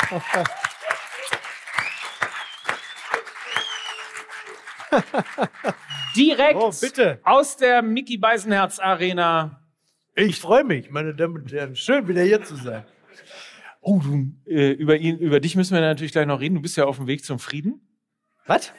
Direkt 6.16 6.56
Oh, 6.56 6.72
aus 7.24 7.56
der 7.56 7.82
Mickey 7.82 8.18
Beisenherz 8.18 8.78
Arena. 8.78 9.60
Ich 10.14 10.38
freue 10.38 10.64
mich, 10.64 10.90
meine 10.90 11.14
Damen 11.14 11.36
und 11.36 11.52
Herren. 11.52 11.74
Schön, 11.74 12.06
wieder 12.06 12.22
hier 12.22 12.42
zu 12.42 12.56
sein. 12.56 12.84
Oh, 13.80 13.98
du, 13.98 14.26
äh, 14.46 14.72
über 14.72 14.96
ihn, 14.96 15.18
über 15.18 15.40
dich 15.40 15.56
müssen 15.56 15.74
wir 15.74 15.80
natürlich 15.80 16.12
gleich 16.12 16.26
noch 16.26 16.40
reden. 16.40 16.56
Du 16.56 16.62
bist 16.62 16.76
ja 16.76 16.84
auf 16.84 16.98
dem 16.98 17.06
Weg 17.06 17.24
zum 17.24 17.38
Frieden. 17.38 17.80
Was? 18.46 18.72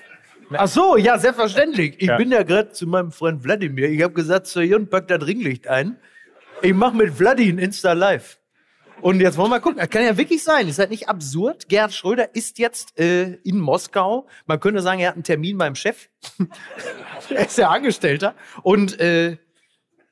Ach 0.51 0.67
so, 0.67 0.95
ja, 0.97 1.17
selbstverständlich. 1.17 1.95
Ich 1.97 2.07
Ja. 2.07 2.17
bin 2.17 2.31
ja 2.31 2.43
gerade 2.43 2.69
zu 2.69 2.85
meinem 2.85 3.11
Freund 3.11 3.43
Wladimir. 3.43 3.89
Ich 3.89 4.03
habe 4.03 4.13
gesagt, 4.13 4.45
Sir 4.45 4.61
Jun, 4.61 4.87
pack 4.89 5.07
das 5.07 5.25
Ringlicht 5.25 5.67
ein. 5.67 5.97
Ich 6.61 6.73
mache 6.73 6.95
mit 6.95 7.13
Vladi 7.13 7.49
ein 7.49 7.57
Insta 7.57 7.93
Live. 7.93 8.37
Und 9.03 9.19
jetzt 9.19 9.37
wollen 9.37 9.47
wir 9.47 9.57
mal 9.57 9.59
gucken. 9.59 9.79
Das 9.79 9.89
kann 9.89 10.01
ja 10.01 10.17
wirklich 10.17 10.43
sein. 10.43 10.69
Ist 10.69 10.79
das 10.79 10.89
nicht 10.89 11.09
absurd? 11.09 11.67
Gerhard 11.67 11.93
Schröder 11.93 12.33
ist 12.35 12.57
jetzt 12.57 12.97
äh, 12.97 13.33
in 13.43 13.59
Moskau. 13.59 14.27
Man 14.45 14.61
könnte 14.61 14.81
sagen, 14.81 15.01
er 15.01 15.09
hat 15.09 15.15
einen 15.15 15.25
Termin 15.25 15.57
beim 15.57 15.75
Chef. 15.75 16.07
er 17.29 17.45
ist 17.45 17.57
ja 17.57 17.69
Angestellter. 17.69 18.33
Und 18.61 18.97
äh, 19.01 19.37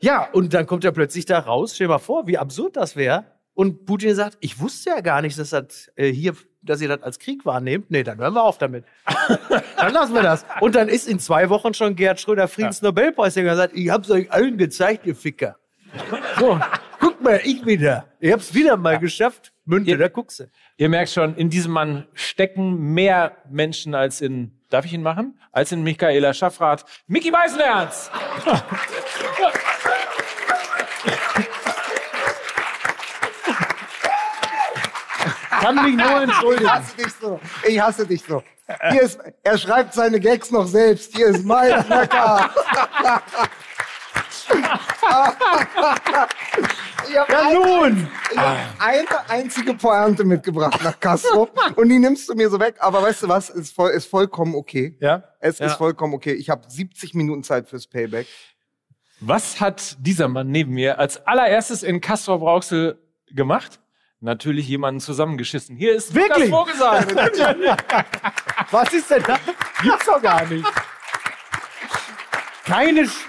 ja, 0.02 0.30
und 0.34 0.54
dann 0.54 0.66
kommt 0.68 0.84
er 0.84 0.92
plötzlich 0.92 1.24
da 1.24 1.40
raus. 1.40 1.74
Stell 1.74 1.88
dir 1.88 1.94
mal 1.94 2.00
vor, 2.00 2.28
wie 2.28 2.38
absurd 2.38 2.76
das 2.76 2.98
wäre. 2.98 3.24
Und 3.54 3.86
Putin 3.86 4.14
sagt, 4.14 4.38
ich 4.42 4.60
wusste 4.60 4.90
ja 4.90 5.00
gar 5.00 5.22
nicht, 5.22 5.40
dass 5.40 5.52
das 5.52 5.90
äh, 5.96 6.12
hier, 6.12 6.36
dass 6.62 6.82
ihr 6.82 6.90
das 6.90 7.02
als 7.02 7.18
Krieg 7.18 7.46
wahrnehmt. 7.46 7.92
Nee, 7.92 8.04
dann 8.04 8.18
hören 8.18 8.34
wir 8.34 8.44
auf 8.44 8.58
damit. 8.58 8.84
dann 9.78 9.94
lassen 9.94 10.14
wir 10.14 10.22
das. 10.22 10.46
Und 10.60 10.76
dann 10.76 10.90
ist 10.90 11.08
in 11.08 11.20
zwei 11.20 11.50
Wochen 11.50 11.74
schon 11.74 11.96
Gerhard 11.96 12.20
Schröder 12.20 12.50
Friedensnobelpreisträger 12.50 13.52
und 13.52 13.58
sagt, 13.58 13.74
ich 13.74 13.90
hab's 13.90 14.12
euch 14.12 14.30
allen 14.34 14.58
gezeigt, 14.58 15.06
ihr 15.06 15.16
Ficker. 15.16 15.56
So, 16.40 16.60
guck 17.00 17.22
mal, 17.22 17.42
ich 17.44 17.66
wieder. 17.66 18.06
Ich 18.20 18.32
hab's 18.32 18.54
wieder 18.54 18.78
mal 18.78 18.98
geschafft. 19.00 19.52
Münte, 19.66 19.92
Ihr- 19.92 19.98
da 19.98 20.08
guckst 20.08 20.40
du. 20.40 20.50
Ihr 20.78 20.90
merkt 20.90 21.10
schon, 21.12 21.36
in 21.36 21.50
diesem 21.50 21.72
Mann 21.72 22.08
stecken 22.14 22.94
mehr 22.94 23.38
Menschen 23.50 23.94
als 23.94 24.22
in, 24.22 24.60
darf 24.70 24.86
ich 24.86 24.94
ihn 24.94 25.04
machen? 25.04 25.40
Als 25.52 25.72
in 25.72 25.84
Michaela 25.84 26.34
Schaffrath. 26.34 26.86
Mickey 27.08 27.30
Beisenherz! 27.32 28.10
Kann 35.50 35.76
mich 35.86 35.96
nur 35.96 36.18
Ich 36.18 36.24
entschuldigen. 36.24 36.72
hasse 36.72 36.96
dich 36.98 37.14
so. 37.22 37.40
Ich 37.68 37.80
hasse 37.80 38.08
dich 38.08 38.24
so. 38.28 38.44
Hier 38.90 39.02
ist, 39.02 39.20
er 39.44 39.58
schreibt 39.58 39.94
seine 39.94 40.20
Gags 40.20 40.50
noch 40.50 40.66
selbst. 40.66 41.16
Hier 41.16 41.28
ist 41.28 41.46
mein 41.46 41.84
Schmecker. 41.84 42.50
Ich 47.10 47.18
habe 47.18 47.32
Ja, 47.34 47.52
nun. 47.54 48.08
ich 48.32 48.38
hab 48.38 48.58
eine 48.80 49.30
einzige 49.30 49.74
Pointe 49.74 50.24
mitgebracht 50.24 50.82
nach 50.84 51.00
Castro 51.00 51.50
und 51.76 51.90
die 51.90 52.00
nimmst 52.00 52.30
du 52.30 52.36
mir 52.36 52.50
so 52.50 52.60
weg. 52.60 52.76
Aber 52.80 53.02
weißt 53.02 53.24
du 53.24 53.28
was? 53.30 53.50
Ist, 53.50 53.74
voll, 53.76 53.92
ist 53.92 54.06
vollkommen 54.10 54.56
okay. 54.56 54.98
Ja? 55.00 55.24
Es 55.40 55.60
Ja. 55.60 55.68
ist 55.68 55.76
vollkommen 55.76 56.14
okay. 56.14 56.34
Ich 56.34 56.50
habe 56.50 56.64
70 56.70 57.14
Minuten 57.14 57.44
Zeit 57.44 57.68
fürs 57.68 57.88
Payback. 57.88 58.28
Was 59.20 59.60
hat 59.62 59.98
dieser 60.00 60.28
Mann 60.28 60.48
neben 60.48 60.74
mir 60.74 60.98
als 61.00 61.26
allererstes 61.28 61.84
in 61.84 62.02
Castro 62.02 62.40
Brauxel 62.40 62.98
gemacht? 63.28 63.80
Natürlich 64.20 64.68
jemanden 64.68 65.00
zusammengeschissen. 65.00 65.76
Hier 65.76 65.96
ist 65.96 66.14
Wirklich? 66.14 66.50
Lukas 66.50 66.78
Vogelsang. 66.78 67.56
Was 68.72 68.94
ist 68.94 69.10
denn 69.10 69.24
da? 69.24 69.38
Gibt's 69.82 70.06
doch 70.06 70.22
gar 70.22 70.46
nicht. 70.46 70.66
Keine, 72.66 73.02
Sch- 73.02 73.26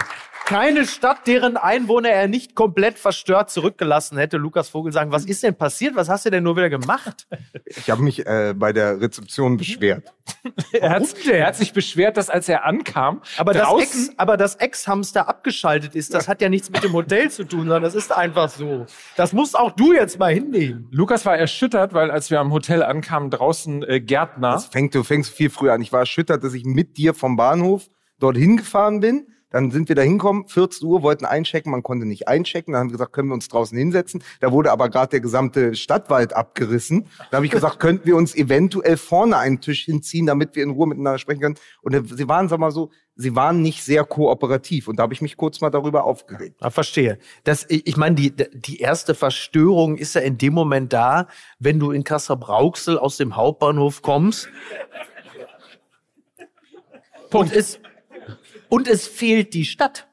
keine 0.52 0.86
Stadt, 0.86 1.26
deren 1.26 1.56
Einwohner 1.56 2.10
er 2.10 2.28
nicht 2.28 2.54
komplett 2.54 2.98
verstört 2.98 3.50
zurückgelassen 3.50 4.18
hätte. 4.18 4.36
Lukas 4.36 4.68
Vogelsang, 4.68 5.10
was 5.10 5.24
ist 5.24 5.42
denn 5.42 5.54
passiert? 5.54 5.96
Was 5.96 6.10
hast 6.10 6.26
du 6.26 6.30
denn 6.30 6.44
nur 6.44 6.56
wieder 6.56 6.68
gemacht? 6.68 7.26
Ich 7.64 7.88
habe 7.88 8.02
mich 8.02 8.26
äh, 8.26 8.52
bei 8.54 8.74
der 8.74 9.00
Rezeption 9.00 9.56
beschwert. 9.56 10.12
er, 10.72 10.90
hat, 10.90 11.04
er 11.26 11.46
hat 11.46 11.56
sich 11.56 11.72
beschwert, 11.72 12.18
dass 12.18 12.28
als 12.28 12.50
er 12.50 12.66
ankam, 12.66 13.22
Aber 13.38 13.54
das 13.54 13.62
draußen, 13.62 14.08
Ex, 14.08 14.18
aber 14.18 14.36
das 14.36 14.56
Ex-Hamster 14.56 15.26
abgeschaltet 15.26 15.94
ist, 15.94 16.12
das 16.12 16.28
hat 16.28 16.42
ja 16.42 16.50
nichts 16.50 16.68
mit 16.70 16.84
dem 16.84 16.92
Hotel 16.92 17.30
zu 17.30 17.44
tun, 17.44 17.60
sondern 17.60 17.82
das 17.82 17.94
ist 17.94 18.12
einfach 18.12 18.50
so. 18.50 18.84
Das 19.16 19.32
musst 19.32 19.58
auch 19.58 19.70
du 19.72 19.94
jetzt 19.94 20.18
mal 20.18 20.34
hinnehmen. 20.34 20.86
Lukas 20.90 21.24
war 21.24 21.36
erschüttert, 21.36 21.94
weil 21.94 22.10
als 22.10 22.30
wir 22.30 22.40
am 22.40 22.52
Hotel 22.52 22.82
ankamen, 22.82 23.30
draußen 23.30 23.82
äh, 23.84 24.00
Gärtner. 24.00 24.52
Das 24.52 24.66
fängt, 24.66 24.94
du 24.94 25.02
fängst 25.02 25.32
viel 25.32 25.48
früher 25.48 25.72
an. 25.72 25.80
Ich 25.80 25.92
war 25.92 26.00
erschüttert, 26.00 26.44
dass 26.44 26.52
ich 26.52 26.64
mit 26.64 26.98
dir 26.98 27.14
vom 27.14 27.36
Bahnhof 27.36 27.88
dorthin 28.18 28.58
gefahren 28.58 29.00
bin. 29.00 29.26
Dann 29.52 29.70
sind 29.70 29.88
wir 29.88 29.96
da 29.96 30.02
hingekommen, 30.02 30.48
14 30.48 30.86
Uhr, 30.86 31.02
wollten 31.02 31.24
einchecken, 31.24 31.70
man 31.70 31.82
konnte 31.82 32.06
nicht 32.06 32.28
einchecken. 32.28 32.72
Dann 32.72 32.80
haben 32.80 32.88
wir 32.88 32.94
gesagt, 32.94 33.12
können 33.12 33.28
wir 33.28 33.34
uns 33.34 33.48
draußen 33.48 33.76
hinsetzen. 33.76 34.22
Da 34.40 34.52
wurde 34.52 34.72
aber 34.72 34.88
gerade 34.88 35.10
der 35.10 35.20
gesamte 35.20 35.74
Stadtwald 35.74 36.34
abgerissen. 36.34 37.06
Da 37.30 37.36
habe 37.36 37.46
ich 37.46 37.52
gesagt, 37.52 37.78
könnten 37.78 38.06
wir 38.06 38.16
uns 38.16 38.34
eventuell 38.34 38.96
vorne 38.96 39.36
einen 39.36 39.60
Tisch 39.60 39.84
hinziehen, 39.84 40.26
damit 40.26 40.56
wir 40.56 40.62
in 40.62 40.70
Ruhe 40.70 40.88
miteinander 40.88 41.18
sprechen 41.18 41.40
können. 41.40 41.58
Und 41.82 41.94
äh, 41.94 42.02
sie 42.04 42.28
waren, 42.28 42.48
sag 42.48 42.58
mal 42.58 42.70
so, 42.70 42.90
sie 43.14 43.36
waren 43.36 43.62
nicht 43.62 43.84
sehr 43.84 44.04
kooperativ. 44.04 44.88
Und 44.88 44.96
da 44.96 45.04
habe 45.04 45.14
ich 45.14 45.22
mich 45.22 45.36
kurz 45.36 45.60
mal 45.60 45.70
darüber 45.70 46.04
aufgeregt. 46.04 46.56
Ah, 46.60 46.70
verstehe. 46.70 47.18
Das, 47.44 47.66
ich 47.68 47.96
meine, 47.96 48.16
die, 48.16 48.34
die 48.34 48.78
erste 48.78 49.14
Verstörung 49.14 49.96
ist 49.96 50.14
ja 50.14 50.20
in 50.20 50.38
dem 50.38 50.54
Moment 50.54 50.92
da, 50.92 51.28
wenn 51.58 51.78
du 51.78 51.90
in 51.92 52.04
Kassel-Brauxel 52.04 52.98
aus 52.98 53.16
dem 53.16 53.36
Hauptbahnhof 53.36 54.02
kommst. 54.02 54.48
Und 57.32 57.54
es, 57.54 57.78
und 58.72 58.88
es 58.88 59.06
fehlt 59.06 59.52
die 59.52 59.66
Stadt. 59.66 60.08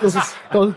Das 0.00 0.14
ist 0.14 0.36
toll. 0.52 0.76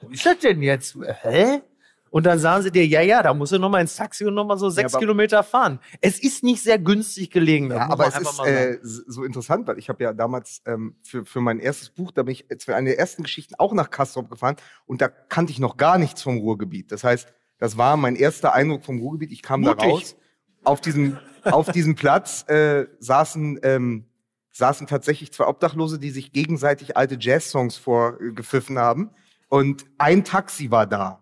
Wo 0.00 0.08
ist 0.10 0.24
das 0.24 0.38
denn 0.38 0.62
jetzt? 0.62 0.96
Hä? 1.22 1.62
Und 2.10 2.24
dann 2.24 2.38
sagen 2.38 2.62
sie 2.62 2.70
dir, 2.70 2.86
ja, 2.86 3.00
ja, 3.00 3.20
da 3.20 3.34
musst 3.34 3.50
du 3.52 3.58
noch 3.58 3.68
mal 3.68 3.80
ins 3.80 3.96
Taxi 3.96 4.24
und 4.24 4.34
noch 4.34 4.44
mal 4.44 4.56
so 4.58 4.70
sechs 4.70 4.94
aber- 4.94 5.00
Kilometer 5.00 5.42
fahren. 5.42 5.80
Es 6.00 6.20
ist 6.20 6.44
nicht 6.44 6.62
sehr 6.62 6.78
günstig 6.78 7.32
gelegen. 7.32 7.70
Ja, 7.70 7.90
aber 7.90 8.06
es 8.06 8.16
ist 8.16 8.38
äh, 8.44 8.78
so 8.82 9.24
interessant, 9.24 9.66
weil 9.66 9.78
ich 9.80 9.88
habe 9.88 10.04
ja 10.04 10.12
damals 10.12 10.62
ähm, 10.66 10.94
für, 11.02 11.24
für 11.24 11.40
mein 11.40 11.58
erstes 11.58 11.90
Buch, 11.90 12.12
da 12.12 12.22
bin 12.22 12.30
ich 12.32 12.46
jetzt 12.48 12.66
für 12.66 12.76
eine 12.76 12.90
der 12.90 12.98
ersten 13.00 13.24
Geschichten 13.24 13.56
auch 13.58 13.72
nach 13.72 13.90
Kastrop 13.90 14.30
gefahren 14.30 14.54
und 14.86 15.00
da 15.00 15.08
kannte 15.08 15.50
ich 15.52 15.58
noch 15.58 15.76
gar 15.76 15.98
nichts 15.98 16.22
vom 16.22 16.38
Ruhrgebiet. 16.38 16.92
Das 16.92 17.02
heißt, 17.02 17.26
das 17.58 17.76
war 17.76 17.96
mein 17.96 18.14
erster 18.14 18.54
Eindruck 18.54 18.84
vom 18.84 19.00
Ruhrgebiet. 19.00 19.32
Ich 19.32 19.42
kam 19.42 19.62
da 19.62 19.70
Mutig. 19.70 19.88
raus. 19.88 20.16
Auf 20.64 20.80
diesem, 20.80 21.18
auf 21.44 21.70
diesem 21.72 21.94
Platz 21.94 22.48
äh, 22.48 22.86
saßen, 22.98 23.60
ähm, 23.62 24.06
saßen 24.52 24.86
tatsächlich 24.86 25.32
zwei 25.32 25.46
Obdachlose, 25.46 25.98
die 25.98 26.10
sich 26.10 26.32
gegenseitig 26.32 26.96
alte 26.96 27.16
Jazz-Songs 27.18 27.76
vorgepfiffen 27.76 28.78
haben. 28.78 29.10
Und 29.48 29.84
ein 29.98 30.24
Taxi 30.24 30.70
war 30.70 30.86
da. 30.86 31.20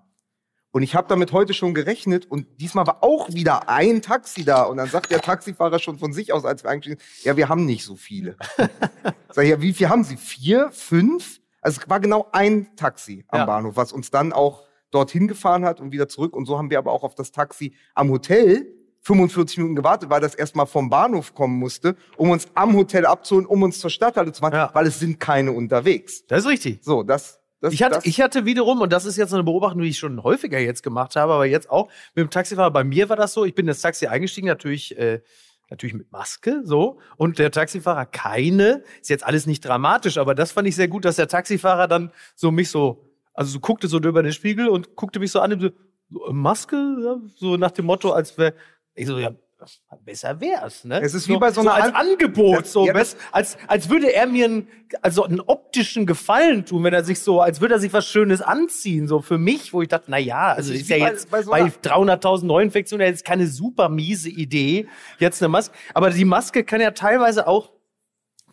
Und 0.71 0.83
ich 0.83 0.95
habe 0.95 1.09
damit 1.09 1.33
heute 1.33 1.55
schon 1.55 1.73
gerechnet 1.73 2.27
und 2.27 2.47
diesmal 2.61 2.87
war 2.87 3.03
auch 3.03 3.33
wieder 3.33 3.69
ein 3.69 4.03
Taxi 4.03 4.45
da. 4.45 4.65
Und 4.65 4.77
dann 4.77 4.89
sagt 4.89 5.11
der 5.11 5.21
Taxifahrer 5.21 5.79
schon 5.79 5.99
von 5.99 6.13
sich 6.13 6.33
aus, 6.33 6.45
als 6.45 6.63
wir 6.63 6.81
sind, 6.83 7.01
ja, 7.23 7.37
wir 7.37 7.49
haben 7.49 7.65
nicht 7.65 7.85
so 7.85 7.97
viele. 7.97 8.37
Sag 9.33 9.45
ich, 9.45 9.51
ja, 9.51 9.61
wie 9.63 9.73
viel 9.73 9.89
haben 9.89 10.05
Sie? 10.05 10.17
Vier? 10.17 10.71
Fünf? 10.71 11.41
Also 11.63 11.81
es 11.81 11.89
war 11.89 12.01
genau 12.01 12.29
ein 12.33 12.77
Taxi 12.77 13.25
am 13.29 13.41
Ja. 13.41 13.47
Bahnhof, 13.47 13.77
was 13.77 13.93
uns 13.93 14.11
dann 14.11 14.33
auch 14.33 14.69
dorthin 14.91 15.27
gefahren 15.27 15.65
hat 15.65 15.81
und 15.81 15.91
wieder 15.91 16.07
zurück. 16.07 16.37
Und 16.37 16.47
so 16.47 16.59
haben 16.59 16.71
wir 16.71 16.79
aber 16.79 16.93
auch 16.93 17.03
auf 17.03 17.15
das 17.15 17.33
Taxi 17.33 17.75
am 17.95 18.11
Hotel 18.11 18.78
45 19.03 19.59
Minuten 19.59 19.77
gewartet, 19.77 20.11
weil 20.11 20.21
das 20.21 20.35
erstmal 20.35 20.67
vom 20.67 20.91
Bahnhof 20.91 21.35
kommen 21.35 21.59
musste, 21.59 21.97
um 22.17 22.31
uns 22.31 22.47
am 22.55 22.77
Hotel 22.77 23.07
abzuholen, 23.07 23.47
um 23.47 23.63
uns 23.63 23.79
zur 23.81 23.91
Stadthalle 23.91 24.33
zu 24.33 24.41
fahren, 24.41 24.53
Ja. 24.53 24.71
weil 24.75 24.87
es 24.87 24.99
sind 24.99 25.19
keine 25.21 25.53
unterwegs. 25.53 26.27
Das 26.27 26.41
ist 26.41 26.49
richtig. 26.49 26.81
So, 26.83 27.03
das, 27.03 27.41
das, 27.61 27.73
Ich 27.73 27.83
hatte, 27.83 28.01
ich 28.03 28.21
hatte 28.21 28.45
wiederum, 28.45 28.81
und 28.81 28.93
das 28.93 29.05
ist 29.05 29.17
jetzt 29.17 29.33
eine 29.33 29.45
Beobachtung, 29.45 29.81
die 29.83 29.89
ich 29.89 29.99
schon 29.99 30.23
häufiger 30.23 30.59
jetzt 30.59 30.83
gemacht 30.83 31.17
habe, 31.17 31.33
aber 31.33 31.47
jetzt 31.47 31.71
auch 31.71 31.89
mit 32.15 32.25
dem 32.25 32.31
Taxifahrer. 32.31 32.71
Bei 32.71 32.85
mir 32.85 33.09
war 33.09 33.17
das 33.17 33.33
so, 33.33 33.45
ich 33.45 33.55
bin 33.55 33.67
ins 33.69 33.81
Taxi 33.81 34.07
eingestiegen, 34.07 34.47
natürlich, 34.49 34.97
äh, 34.99 35.21
natürlich 35.71 35.95
mit 35.95 36.11
Maske, 36.13 36.63
so. 36.65 36.99
Und 37.17 37.39
der 37.39 37.51
Taxifahrer 37.51 38.07
keine. 38.07 38.83
Ist 39.01 39.11
jetzt 39.11 39.25
alles 39.25 39.47
nicht 39.47 39.65
dramatisch, 39.65 40.19
aber 40.19 40.35
das 40.35 40.53
fand 40.53 40.69
ich 40.69 40.77
sehr 40.77 40.89
gut, 40.89 41.05
dass 41.05 41.17
der 41.17 41.29
Taxifahrer 41.29 41.89
dann 41.89 42.11
so 42.35 42.51
mich 42.51 42.71
so, 42.71 43.05
also 43.35 43.51
so 43.53 43.61
guckte 43.61 43.87
so 43.89 43.99
über 43.99 44.23
den 44.23 44.33
Spiegel 44.33 44.69
und 44.69 44.97
guckte 44.97 45.19
mich 45.21 45.31
so 45.31 45.41
an, 45.41 45.53
und 45.53 45.61
so, 45.61 45.69
so, 46.11 46.33
Maske, 46.33 47.21
so 47.37 47.57
nach 47.57 47.71
dem 47.71 47.85
Motto, 47.87 48.13
als 48.13 48.39
wäre, 48.39 48.55
ich 48.99 49.07
so, 49.07 49.19
ja, 49.19 49.31
besser 50.05 50.41
wär's, 50.41 50.85
ne? 50.85 51.01
Es 51.03 51.15
ist 51.15 51.29
wie 51.29 51.37
bei 51.37 51.51
so 51.51 51.61
einer 51.63 51.75
als 51.75 51.87
An- 51.87 51.95
Angebot, 52.11 52.67
so 52.67 52.87
Ja, 52.87 52.93
das- 52.93 53.15
best, 53.15 53.19
als 53.33 53.59
als 53.67 53.91
würde 53.91 54.13
er 54.15 54.27
mir 54.29 54.45
einen, 54.45 54.69
also 55.03 55.25
einen 55.25 55.41
optischen 55.41 56.07
Gefallen 56.07 56.65
tun, 56.65 56.85
wenn 56.85 56.95
er 56.95 57.03
sich 57.03 57.19
so, 57.21 57.41
als 57.41 57.61
würde 57.61 57.75
er 57.75 57.81
sich 57.81 57.93
was 57.93 58.07
Schönes 58.07 58.41
anziehen, 58.41 59.09
so 59.09 59.21
für 59.21 59.37
mich, 59.39 59.73
wo 59.73 59.83
ich 59.83 59.89
dachte, 59.89 60.07
na 60.09 60.19
ja, 60.19 60.53
also 60.53 60.73
ist 60.73 60.83
ist, 60.83 60.91
ja 60.91 60.99
bei- 60.99 61.11
jetzt 61.11 61.31
bei 61.31 61.43
so 61.43 61.51
bei 61.51 61.57
einer- 61.63 61.73
300.000 61.83 62.47
Neuinfektionen 62.47 63.07
jetzt 63.07 63.25
keine 63.25 63.47
super 63.49 63.89
miese 63.89 64.29
Idee, 64.29 64.87
jetzt 65.19 65.43
eine 65.43 65.49
Maske, 65.49 65.75
aber 65.93 66.11
die 66.11 66.25
Maske 66.25 66.63
kann 66.63 66.81
ja 66.81 66.93
teilweise 66.93 67.49
auch 67.49 67.73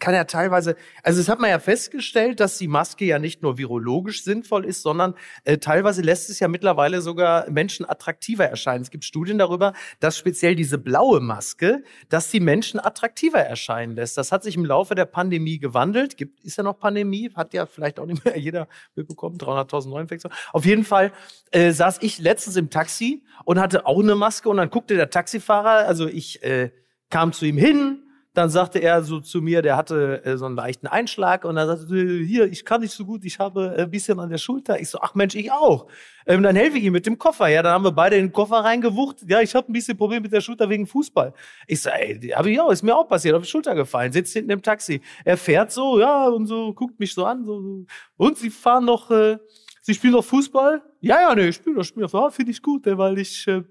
kann 0.06 0.14
ja 0.14 0.26
teilweise, 0.26 0.76
also 1.02 1.20
es 1.20 1.28
hat 1.30 1.40
man 1.40 1.50
ja 1.50 1.58
festgestellt, 1.58 2.40
dass 2.40 2.60
die 2.60 2.68
Maske 2.68 3.06
ja 3.06 3.18
nicht 3.18 3.42
nur 3.42 3.58
virologisch 3.58 4.24
sinnvoll 4.24 4.64
ist, 4.64 4.84
sondern 4.84 5.16
äh, 5.46 5.58
teilweise 5.58 6.04
lässt 6.04 6.30
es 6.30 6.40
ja 6.40 6.48
mittlerweile 6.48 7.02
sogar 7.02 7.50
Menschen 7.50 7.90
attraktiver 7.90 8.46
erscheinen. 8.46 8.84
Es 8.84 8.92
gibt 8.92 9.04
Studien 9.04 9.40
darüber, 9.40 9.74
dass 10.00 10.16
speziell 10.16 10.54
diese 10.54 10.78
blaue 10.78 11.22
Maske, 11.22 11.84
dass 12.08 12.30
die 12.30 12.40
Menschen 12.40 12.80
attraktiver 12.80 13.40
erscheinen 13.40 13.96
lässt. 13.96 14.16
Das 14.16 14.32
hat 14.32 14.44
sich 14.44 14.56
im 14.56 14.64
Laufe 14.64 14.94
der 14.94 15.06
Pandemie 15.06 15.58
gewandelt. 15.58 16.18
Gibt, 16.18 16.44
ist 16.44 16.58
ja 16.58 16.64
noch 16.64 16.78
Pandemie, 16.78 17.32
hat 17.34 17.56
ja 17.56 17.66
vielleicht 17.66 18.00
auch 18.00 18.06
nicht 18.06 18.24
mehr 18.24 18.38
jeder 18.38 18.68
mitbekommen, 18.94 19.40
300.000 19.40 19.90
Neuinfektionen. 19.90 20.38
Auf 20.54 20.66
jeden 20.66 20.84
Fall 20.84 21.14
äh, 21.50 21.72
saß 21.72 21.98
ich 22.04 22.20
letztens 22.20 22.58
im 22.58 22.70
Taxi 22.70 23.24
und 23.44 23.60
hatte 23.60 23.88
auch 23.88 24.04
eine 24.04 24.14
Maske 24.14 24.50
und 24.50 24.58
dann 24.58 24.70
guckte 24.70 24.96
der 24.96 25.10
Taxifahrer, 25.10 25.88
also 25.88 26.06
ich 26.06 26.44
äh, 26.44 26.70
kam 27.10 27.34
zu 27.34 27.48
ihm 27.48 27.58
hin, 27.58 28.05
dann 28.38 28.50
sagte 28.50 28.80
er 28.80 29.02
so 29.04 29.20
zu 29.20 29.42
mir, 29.42 29.62
der 29.62 29.78
hatte 29.78 30.24
äh, 30.26 30.38
so 30.38 30.46
einen 30.46 30.56
leichten 30.56 30.88
Einschlag 30.88 31.46
und 31.46 31.56
dann 31.56 31.68
sagte 31.68 31.96
er, 31.96 32.26
hier, 32.26 32.46
ich 32.46 32.66
kann 32.66 32.82
nicht 32.82 32.94
so 32.94 33.06
gut, 33.06 33.24
ich 33.24 33.40
habe 33.40 33.76
ein 33.78 33.90
bisschen 33.90 34.20
an 34.20 34.30
der 34.30 34.38
Schulter. 34.38 34.80
Ich 34.80 34.90
so, 34.90 35.00
ach 35.02 35.16
Mensch, 35.16 35.36
ich 35.36 35.52
auch. 35.52 35.88
Ähm, 36.28 36.44
dann 36.44 36.56
helfe 36.56 36.78
ich 36.78 36.84
ihm 36.84 36.94
mit 36.94 37.06
dem 37.06 37.18
Koffer. 37.18 37.48
Ja, 37.48 37.64
dann 37.64 37.74
haben 37.74 37.84
wir 37.84 37.92
beide 37.92 38.18
in 38.18 38.28
den 38.28 38.32
Koffer 38.34 38.58
reingewucht. 38.58 39.24
Ja, 39.28 39.42
ich 39.42 39.56
habe 39.56 39.72
ein 39.72 39.74
bisschen 39.74 39.98
Problem 39.98 40.22
mit 40.22 40.34
der 40.34 40.42
Schulter 40.42 40.70
wegen 40.70 40.86
Fußball. 40.86 41.34
Ich 41.68 41.82
so, 41.82 41.90
ey, 41.90 42.20
habe 42.36 42.52
ich 42.52 42.60
auch, 42.60 42.72
ist 42.72 42.84
mir 42.84 42.96
auch 42.96 43.08
passiert, 43.08 43.36
auf 43.36 43.44
die 43.44 43.50
Schulter 43.50 43.74
gefallen, 43.74 44.12
sitzt 44.12 44.34
hinten 44.34 44.52
im 44.52 44.62
Taxi. 44.62 45.02
Er 45.24 45.38
fährt 45.38 45.72
so, 45.72 46.00
ja, 46.00 46.28
und 46.28 46.48
so, 46.48 46.74
guckt 46.74 47.00
mich 47.00 47.14
so 47.14 47.26
an, 47.26 47.46
so, 47.46 47.62
so. 47.62 47.86
und 48.18 48.38
Sie 48.38 48.50
fahren 48.50 48.86
noch, 48.86 49.10
äh, 49.12 49.38
Sie 49.82 49.94
spielen 49.94 50.14
noch 50.14 50.26
Fußball? 50.26 50.82
Ja, 51.00 51.22
ja, 51.22 51.36
nee, 51.36 51.50
ich 51.50 51.56
spiele 51.56 51.76
noch, 51.76 51.84
spiele 51.84 52.08
noch. 52.08 52.14
Ja, 52.14 52.30
finde 52.32 52.52
ich 52.52 52.62
gut, 52.62 52.86
weil 52.86 53.20
ich, 53.20 53.48
äh, 53.48 53.62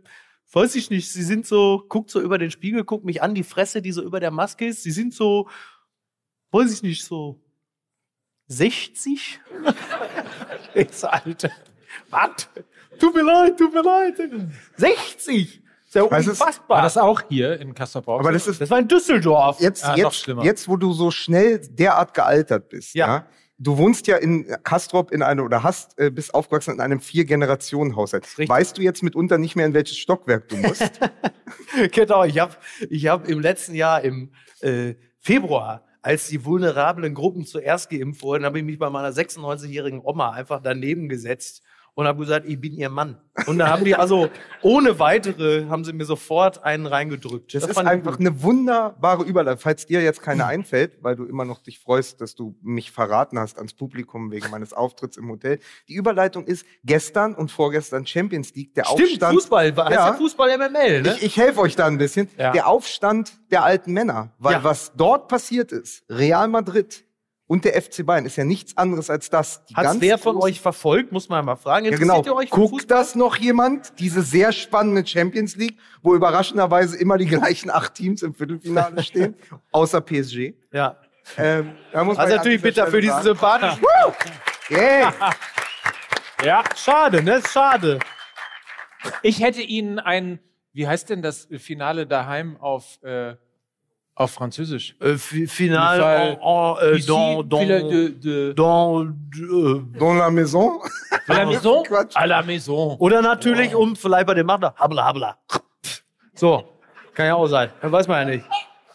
weiß 0.54 0.74
ich 0.76 0.90
nicht, 0.90 1.10
sie 1.10 1.22
sind 1.22 1.46
so, 1.46 1.84
guckt 1.88 2.10
so 2.10 2.20
über 2.20 2.38
den 2.38 2.50
Spiegel, 2.50 2.84
guckt 2.84 3.04
mich 3.04 3.22
an, 3.22 3.34
die 3.34 3.42
Fresse, 3.44 3.82
die 3.82 3.92
so 3.92 4.02
über 4.02 4.20
der 4.20 4.30
Maske 4.30 4.66
ist, 4.66 4.82
sie 4.82 4.90
sind 4.92 5.12
so, 5.14 5.48
weiß 6.52 6.72
ich 6.72 6.82
nicht, 6.82 7.04
so 7.04 7.40
60? 8.48 9.40
ich 10.74 10.92
so, 10.92 11.06
Alter, 11.08 11.50
was? 12.10 12.48
Tut 12.98 13.14
mir 13.14 13.22
leid, 13.22 13.58
tut 13.58 13.72
mir 13.72 13.82
leid. 13.82 14.14
60? 14.76 15.62
Ist 15.86 15.94
ja 15.94 16.10
Was 16.10 16.26
ist- 16.26 16.40
unfassbar. 16.40 16.76
War 16.78 16.82
das 16.82 16.96
auch 16.96 17.22
hier 17.28 17.58
in 17.60 17.74
Kassel-Brauxel? 17.74 18.20
aber 18.26 18.32
das 18.32 18.46
ist 18.46 18.60
das 18.60 18.70
war 18.70 18.78
in 18.78 18.88
Düsseldorf. 18.88 19.60
jetzt, 19.60 19.84
Ah, 19.84 19.90
noch 19.90 19.96
jetzt, 19.96 20.16
schlimmer. 20.16 20.44
jetzt, 20.44 20.68
wo 20.68 20.76
du 20.76 20.92
so 20.92 21.10
schnell 21.10 21.60
derart 21.68 22.14
gealtert 22.14 22.68
bist, 22.68 22.94
Ja. 22.94 23.06
ja. 23.06 23.26
Du 23.58 23.78
wohnst 23.78 24.06
ja 24.08 24.16
in 24.16 24.46
Kastrop 24.64 25.12
in 25.12 25.22
einem 25.22 25.44
oder 25.44 25.62
hast 25.62 25.98
äh, 25.98 26.10
bist 26.10 26.34
aufgewachsen 26.34 26.74
in 26.74 26.80
einem 26.80 27.00
vier 27.00 27.24
Generationen 27.24 27.94
Haushalt. 27.94 28.26
Weißt 28.36 28.76
du 28.76 28.82
jetzt 28.82 29.02
mitunter 29.02 29.38
nicht 29.38 29.54
mehr 29.54 29.66
in 29.66 29.74
welches 29.74 29.96
Stockwerk 29.96 30.48
du 30.48 30.56
musst? 30.56 31.00
genau, 31.92 32.24
ich 32.24 32.38
habe 32.40 32.56
ich 32.90 33.06
hab 33.06 33.28
im 33.28 33.40
letzten 33.40 33.74
Jahr 33.74 34.02
im 34.02 34.32
äh, 34.60 34.94
Februar, 35.20 35.84
als 36.02 36.28
die 36.28 36.44
vulnerablen 36.44 37.14
Gruppen 37.14 37.46
zuerst 37.46 37.90
geimpft 37.90 38.22
wurden, 38.22 38.44
habe 38.44 38.58
ich 38.58 38.64
mich 38.64 38.78
bei 38.78 38.90
meiner 38.90 39.10
96-jährigen 39.10 40.00
Oma 40.00 40.32
einfach 40.32 40.60
daneben 40.60 41.08
gesetzt 41.08 41.62
und 41.94 42.06
habe 42.06 42.18
gesagt, 42.20 42.46
ich 42.46 42.60
bin 42.60 42.72
ihr 42.74 42.88
Mann. 42.90 43.18
Und 43.46 43.58
da 43.58 43.68
haben 43.68 43.84
die 43.84 43.94
also 43.96 44.28
ohne 44.62 44.98
weitere, 44.98 45.66
haben 45.66 45.84
sie 45.84 45.92
mir 45.92 46.04
sofort 46.04 46.62
einen 46.64 46.86
reingedrückt. 46.86 47.54
Das, 47.54 47.64
ist 47.64 47.74
fand 47.74 47.86
ich 47.88 47.92
einfach 47.92 48.12
gut. 48.12 48.20
eine 48.20 48.42
wunderbare 48.42 49.24
Überleitung. 49.24 49.60
Falls 49.60 49.86
dir 49.86 50.02
jetzt 50.02 50.22
keine 50.22 50.46
einfällt, 50.46 51.02
weil 51.02 51.16
du 51.16 51.24
immer 51.24 51.44
noch 51.44 51.60
dich 51.60 51.78
freust, 51.80 52.20
dass 52.20 52.34
du 52.34 52.56
mich 52.62 52.90
verraten 52.92 53.38
hast 53.38 53.56
ans 53.58 53.74
Publikum 53.74 54.30
wegen 54.30 54.50
meines 54.50 54.72
Auftritts 54.72 55.16
im 55.16 55.28
Hotel. 55.30 55.58
Die 55.88 55.94
Überleitung 55.94 56.44
ist 56.46 56.64
gestern 56.84 57.34
und 57.34 57.50
vorgestern 57.50 58.06
Champions 58.06 58.54
League, 58.54 58.74
der 58.74 58.84
Stimmt, 58.84 59.02
Aufstand. 59.10 59.34
Fußball, 59.34 59.66
heißt 59.76 59.78
ja, 59.90 60.08
Ja. 60.08 60.14
Fußball 60.14 60.58
MML, 60.58 61.02
ne? 61.02 61.14
Ich, 61.16 61.22
ich 61.24 61.36
helfe 61.36 61.60
euch 61.60 61.76
da 61.76 61.86
ein 61.86 61.98
bisschen. 61.98 62.28
Ja. 62.38 62.52
Der 62.52 62.66
Aufstand 62.68 63.32
der 63.50 63.64
alten 63.64 63.92
Männer. 63.92 64.32
Weil 64.38 64.54
Ja. 64.54 64.64
was 64.64 64.92
dort 64.96 65.28
passiert 65.28 65.72
ist, 65.72 66.04
Real 66.08 66.48
Madrid 66.48 67.04
und 67.46 67.64
der 67.64 67.80
FC 67.80 68.06
Bayern, 68.06 68.24
ist 68.24 68.36
ja 68.36 68.44
nichts 68.44 68.76
anderes 68.76 69.10
als 69.10 69.28
das. 69.28 69.62
Ganz 69.74 70.00
wer 70.00 70.16
von 70.18 70.36
euch 70.36 70.60
verfolgt, 70.60 71.12
muss 71.12 71.28
man 71.28 71.44
mal 71.44 71.56
fragen. 71.56 71.86
Ja, 71.86 71.96
genau. 71.96 72.22
ihr 72.24 72.34
euch 72.34 72.48
für 72.48 72.54
Guckt 72.54 72.90
das 72.90 73.14
noch 73.14 73.36
jemand? 73.36 73.98
Diese 73.98 74.22
sehr 74.22 74.52
spannende 74.52 75.06
Champions 75.06 75.56
League, 75.56 75.78
wo 76.02 76.14
überraschenderweise 76.14 76.96
immer 76.96 77.18
die 77.18 77.26
gleichen 77.26 77.70
acht 77.70 77.94
Teams 77.94 78.22
im 78.22 78.34
Viertelfinale 78.34 79.02
stehen, 79.04 79.36
außer 79.72 80.00
PSG. 80.00 80.54
Ja. 80.72 80.96
Ähm, 81.38 81.72
da 81.92 82.04
muss 82.04 82.16
Das 82.16 82.28
ist 82.28 82.36
natürlich 82.36 82.62
bitter 82.62 82.86
für 82.86 83.00
diesen 83.00 83.22
sympathischen. 83.22 83.84
Yeah. 84.70 85.12
Ja, 86.42 86.62
schade, 86.76 87.22
ne? 87.22 87.40
Schade. 87.48 88.00
Ich 89.22 89.42
hätte 89.42 89.62
Ihnen 89.62 89.98
ein, 89.98 90.40
wie 90.74 90.86
heißt 90.86 91.08
denn 91.08 91.22
das 91.22 91.48
Finale 91.56 92.06
daheim 92.06 92.58
auf, 92.58 93.02
äh, 93.02 93.36
auf 94.14 94.30
Französisch? 94.32 94.94
Äh, 95.00 95.14
fi- 95.16 95.46
final 95.46 96.00
Fall- 96.00 96.38
en, 96.40 96.76
en, 96.78 96.94
Ici, 96.96 97.06
dans, 97.06 97.42
dans, 97.42 97.60
Finale 97.60 97.88
de, 97.88 98.08
de, 98.08 98.52
dans, 98.52 99.06
Dans 99.98 100.14
la 100.14 100.30
maison. 100.30 100.80
à 101.28 101.34
la 101.34 101.46
maison? 101.46 101.82
Quatsch. 101.82 102.14
À 102.16 102.26
la 102.26 102.42
maison. 102.42 102.96
Oder 103.00 103.22
natürlich, 103.22 103.74
um 103.74 103.96
vielleicht 103.96 104.26
bei 104.26 104.34
dem 104.34 104.46
Macher, 104.46 104.74
habla, 104.76 105.04
habla. 105.04 105.38
So, 106.34 106.64
kann 107.14 107.26
ja 107.26 107.34
auch 107.34 107.46
sein. 107.46 107.70
Dann 107.80 107.92
weiß 107.92 108.06
man 108.08 108.28
ja 108.28 108.34
nicht. 108.36 108.46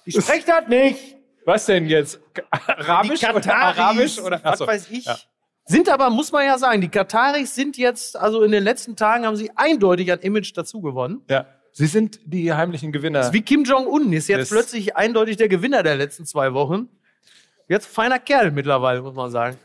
Ich 0.06 0.16
spreche 0.16 0.46
das 0.46 0.68
nicht. 0.68 1.16
Was 1.46 1.66
denn 1.66 1.88
jetzt? 1.88 2.20
Arabisch 2.52 3.20
die 3.22 3.26
oder 3.28 3.56
Arabisch 3.56 4.20
oder 4.20 4.40
was 4.44 4.60
weiß 4.60 4.90
ich. 4.92 5.06
Ja. 5.06 5.18
Sind 5.66 5.88
aber, 5.90 6.10
muss 6.10 6.32
man 6.32 6.46
ja 6.46 6.58
sagen, 6.58 6.82
die 6.82 6.90
Kataris 6.90 7.54
sind 7.54 7.78
jetzt, 7.78 8.16
also 8.18 8.42
in 8.44 8.52
den 8.52 8.64
letzten 8.64 8.96
Tagen 8.96 9.26
haben 9.26 9.36
sie 9.36 9.52
eindeutig 9.56 10.12
an 10.12 10.20
Image 10.20 10.52
dazu 10.56 10.82
gewonnen. 10.82 11.22
Ja. 11.30 11.46
Sie 11.72 11.86
sind 11.88 12.20
die 12.26 12.54
heimlichen 12.54 12.92
Gewinner. 12.92 13.32
Wie 13.34 13.42
Kim 13.42 13.64
Jong-un 13.64 14.12
ist 14.14 14.28
jetzt 14.28 14.42
Das- 14.42 14.50
plötzlich 14.50 14.96
eindeutig 14.98 15.38
der 15.38 15.48
Gewinner 15.50 15.84
der 15.84 15.96
letzten 15.96 16.26
zwei 16.26 16.54
Wochen. 16.54 16.90
Jetzt 17.68 17.86
feiner 17.88 18.20
Kerl 18.20 18.52
mittlerweile, 18.52 19.02
muss 19.02 19.14
man 19.16 19.30
sagen. 19.32 19.58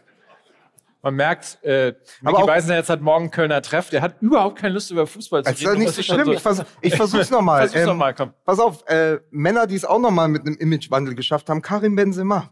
Man 1.03 1.17
merkt, 1.17 1.59
äh, 1.63 1.95
Micky 2.23 2.45
Beisenherz 2.47 2.89
hat 2.89 3.03
morgen 3.03 3.31
Kölner 3.31 3.61
Treff. 3.61 3.91
Der 3.91 4.01
hat 4.01 4.23
überhaupt 4.23 4.59
keine 4.59 4.73
Lust, 4.75 4.91
über 4.91 5.07
Fußball 5.07 5.45
zu 5.45 5.51
Das 5.51 5.61
ist 5.61 5.67
doch 5.67 5.75
nicht 5.75 5.89
Das 5.89 5.97
so 5.97 6.03
schlimm. 6.03 6.33
Ich, 6.33 6.41
vers 6.41 6.65
ich 6.81 6.97
versuch's 6.97 7.29
nochmal. 7.31 7.69
Versuch's 7.69 7.85
noch 7.87 7.95
mal, 7.97 8.15
komm. 8.15 8.33
Pass 8.45 8.59
auf, 8.59 8.87
äh, 8.89 9.19
Männer, 9.31 9.67
die 9.67 9.75
es 9.75 9.85
auch 9.85 9.99
nochmal 9.99 10.29
mit 10.29 10.47
einem 10.47 10.57
Imagewandel 10.57 11.15
geschafft 11.15 11.51
haben, 11.51 11.61
Karim 11.61 11.95
Benzema. 11.95 12.51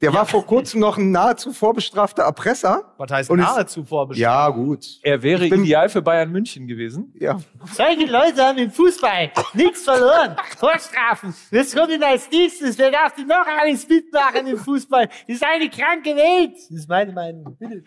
Der 0.00 0.14
war 0.14 0.24
vor 0.24 0.46
kurzem 0.46 0.80
noch 0.80 0.96
ein 0.96 1.10
nahezu 1.10 1.52
vorbestrafter 1.52 2.22
Erpresser. 2.22 2.94
Was 2.96 3.10
heißt 3.10 3.30
nahezu 3.32 3.84
vorbestimmt? 3.84 4.22
Ja, 4.22 4.48
gut. 4.48 4.98
Er 5.02 5.22
wäre 5.22 5.46
bin- 5.48 5.62
ideal 5.62 5.90
für 5.90 6.00
Bayern 6.00 6.30
München 6.32 6.66
gewesen. 6.66 7.12
Ja. 7.18 7.38
Solche 7.74 8.06
Leute 8.06 8.42
haben 8.42 8.56
im 8.58 8.70
Fußball 8.70 9.30
nichts 9.52 9.82
verloren. 9.82 10.36
Vorstrafen. 10.56 11.34
Das 11.50 11.74
kommt 11.74 11.90
ihnen 11.90 12.02
als 12.02 12.30
nächstes. 12.30 12.78
Wer 12.78 12.90
darf 12.90 13.14
denn 13.14 13.26
noch 13.26 13.46
alles 13.46 13.86
mitmachen 13.86 14.46
im 14.46 14.56
Fußball? 14.56 15.06
Das 15.06 15.36
ist 15.36 15.44
eine 15.44 15.68
kranke 15.68 16.16
Welt. 16.16 16.54
Das 16.56 16.78
ist 16.78 16.88
meine 16.88 17.12
Meinung. 17.12 17.56
Bitte. 17.58 17.84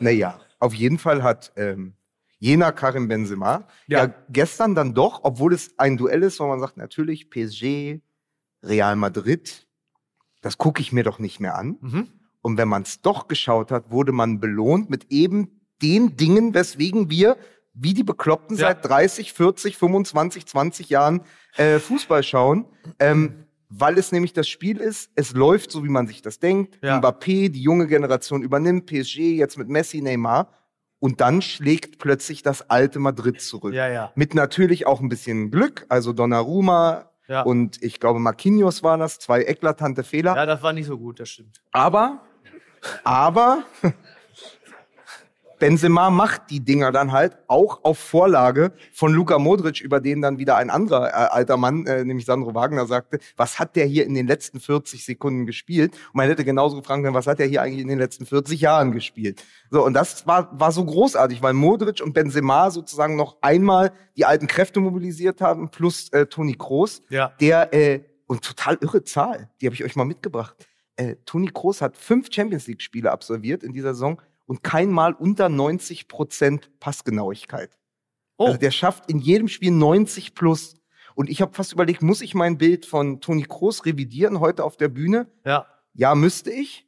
Naja, 0.00 0.40
auf 0.58 0.72
jeden 0.72 0.98
Fall 0.98 1.22
hat 1.22 1.52
ähm, 1.56 1.92
jener 2.38 2.72
Karim 2.72 3.08
Benzema 3.08 3.66
ja. 3.88 4.06
gestern 4.30 4.74
dann 4.74 4.94
doch, 4.94 5.20
obwohl 5.22 5.52
es 5.52 5.78
ein 5.78 5.98
Duell 5.98 6.22
ist, 6.22 6.40
wo 6.40 6.46
man 6.46 6.60
sagt, 6.60 6.78
natürlich 6.78 7.28
PSG, 7.28 8.00
Real 8.62 8.96
Madrid, 8.96 9.66
das 10.40 10.58
gucke 10.58 10.80
ich 10.80 10.92
mir 10.92 11.04
doch 11.04 11.18
nicht 11.18 11.40
mehr 11.40 11.56
an. 11.56 11.76
Mhm. 11.80 12.08
Und 12.42 12.56
wenn 12.56 12.68
man 12.68 12.82
es 12.82 13.00
doch 13.00 13.28
geschaut 13.28 13.70
hat, 13.70 13.90
wurde 13.90 14.12
man 14.12 14.40
belohnt 14.40 14.90
mit 14.90 15.06
eben 15.10 15.60
den 15.82 16.16
Dingen, 16.16 16.54
weswegen 16.54 17.10
wir 17.10 17.36
wie 17.74 17.94
die 17.94 18.04
Bekloppten 18.04 18.56
Ja. 18.56 18.68
seit 18.68 18.84
30, 18.84 19.32
40, 19.32 19.76
25, 19.76 20.46
20 20.46 20.88
Jahren 20.88 21.20
äh, 21.56 21.78
Fußball 21.78 22.22
schauen. 22.22 22.64
Ähm, 22.98 23.44
weil 23.68 23.98
es 23.98 24.12
nämlich 24.12 24.32
das 24.32 24.48
Spiel 24.48 24.78
ist, 24.78 25.10
es 25.14 25.32
läuft 25.32 25.70
so, 25.70 25.84
wie 25.84 25.88
man 25.90 26.06
sich 26.06 26.22
das 26.22 26.38
denkt. 26.38 26.78
Ja. 26.82 26.98
Mbappé, 26.98 27.50
die 27.50 27.60
junge 27.62 27.86
Generation 27.86 28.42
übernimmt, 28.42 28.86
PSG 28.86 29.36
jetzt 29.36 29.58
mit 29.58 29.68
Messi, 29.68 30.00
Neymar. 30.00 30.52
Und 31.00 31.20
dann 31.20 31.42
schlägt 31.42 31.98
plötzlich 31.98 32.42
das 32.42 32.70
alte 32.70 32.98
Madrid 32.98 33.40
zurück. 33.40 33.74
Ja, 33.74 33.88
ja. 33.88 34.10
Mit 34.16 34.34
natürlich 34.34 34.86
auch 34.86 35.00
ein 35.00 35.08
bisschen 35.08 35.50
Glück, 35.52 35.86
also 35.88 36.12
Donnarumma 36.12 37.10
Ja. 37.28 37.42
und 37.42 37.82
ich 37.82 38.00
glaube 38.00 38.18
Marquinhos 38.18 38.82
waren 38.82 39.00
das, 39.00 39.18
zwei 39.18 39.42
eklatante 39.42 40.02
Fehler. 40.02 40.34
Ja, 40.34 40.46
das 40.46 40.62
war 40.62 40.72
nicht 40.72 40.86
so 40.86 40.96
gut, 40.98 41.20
das 41.20 41.28
stimmt. 41.28 41.60
Aber, 41.72 42.22
aber 43.04 43.64
Benzema 45.58 46.10
macht 46.10 46.50
die 46.50 46.60
Dinger 46.60 46.92
dann 46.92 47.12
halt 47.12 47.36
auch 47.48 47.84
auf 47.84 47.98
Vorlage 47.98 48.72
von 48.92 49.12
Luka 49.12 49.38
Modric, 49.38 49.80
über 49.80 50.00
den 50.00 50.22
dann 50.22 50.38
wieder 50.38 50.56
ein 50.56 50.70
anderer 50.70 51.08
äh, 51.08 51.12
alter 51.12 51.56
Mann, 51.56 51.86
äh, 51.86 52.04
nämlich 52.04 52.26
Sandro 52.26 52.54
Wagner, 52.54 52.86
sagte, 52.86 53.18
was 53.36 53.58
hat 53.58 53.76
der 53.76 53.86
hier 53.86 54.06
in 54.06 54.14
den 54.14 54.26
letzten 54.26 54.60
40 54.60 55.04
Sekunden 55.04 55.46
gespielt? 55.46 55.92
Und 55.94 56.14
man 56.14 56.28
hätte 56.28 56.44
genauso 56.44 56.76
gefragt 56.76 57.02
können, 57.02 57.14
was 57.14 57.26
hat 57.26 57.38
der 57.38 57.46
hier 57.46 57.62
eigentlich 57.62 57.82
in 57.82 57.88
den 57.88 57.98
letzten 57.98 58.26
40 58.26 58.60
Jahren 58.60 58.92
gespielt? 58.92 59.42
So, 59.70 59.84
und 59.84 59.94
das 59.94 60.26
war, 60.26 60.48
war 60.58 60.72
so 60.72 60.84
großartig, 60.84 61.42
weil 61.42 61.52
Modric 61.54 62.00
und 62.02 62.12
Benzema 62.12 62.70
sozusagen 62.70 63.16
noch 63.16 63.36
einmal 63.40 63.92
die 64.16 64.24
alten 64.24 64.46
Kräfte 64.46 64.80
mobilisiert 64.80 65.40
haben, 65.40 65.70
plus 65.70 66.08
äh, 66.12 66.26
Toni 66.26 66.54
Kroos, 66.54 67.02
Ja. 67.10 67.32
der, 67.40 67.72
äh, 67.74 68.00
und 68.26 68.42
total 68.42 68.76
irre 68.80 69.02
Zahl, 69.04 69.48
die 69.60 69.66
habe 69.66 69.74
ich 69.74 69.82
euch 69.84 69.96
mal 69.96 70.04
mitgebracht. 70.04 70.54
Äh, 70.96 71.16
Toni 71.24 71.48
Kroos 71.52 71.80
hat 71.80 71.96
fünf 71.96 72.26
Champions 72.30 72.66
League-Spiele 72.66 73.10
absolviert 73.10 73.62
in 73.62 73.72
dieser 73.72 73.94
Saison 73.94 74.20
und 74.48 74.64
kein 74.64 74.90
Mal 74.90 75.12
unter 75.12 75.48
90 75.48 76.08
Prozent 76.08 76.70
Passgenauigkeit. 76.80 77.78
Oh. 78.38 78.46
Also 78.46 78.58
der 78.58 78.70
schafft 78.70 79.10
in 79.10 79.18
jedem 79.18 79.46
Spiel 79.46 79.70
90 79.70 80.34
plus. 80.34 80.74
Und 81.14 81.28
ich 81.28 81.42
habe 81.42 81.52
fast 81.52 81.72
überlegt, 81.72 82.02
muss 82.02 82.22
ich 82.22 82.34
mein 82.34 82.56
Bild 82.56 82.86
von 82.86 83.20
Toni 83.20 83.42
Kroos 83.42 83.84
revidieren 83.84 84.40
heute 84.40 84.64
auf 84.64 84.76
der 84.76 84.88
Bühne? 84.88 85.30
Ja. 85.44 85.66
Ja, 85.92 86.14
müsste 86.14 86.50
ich. 86.50 86.87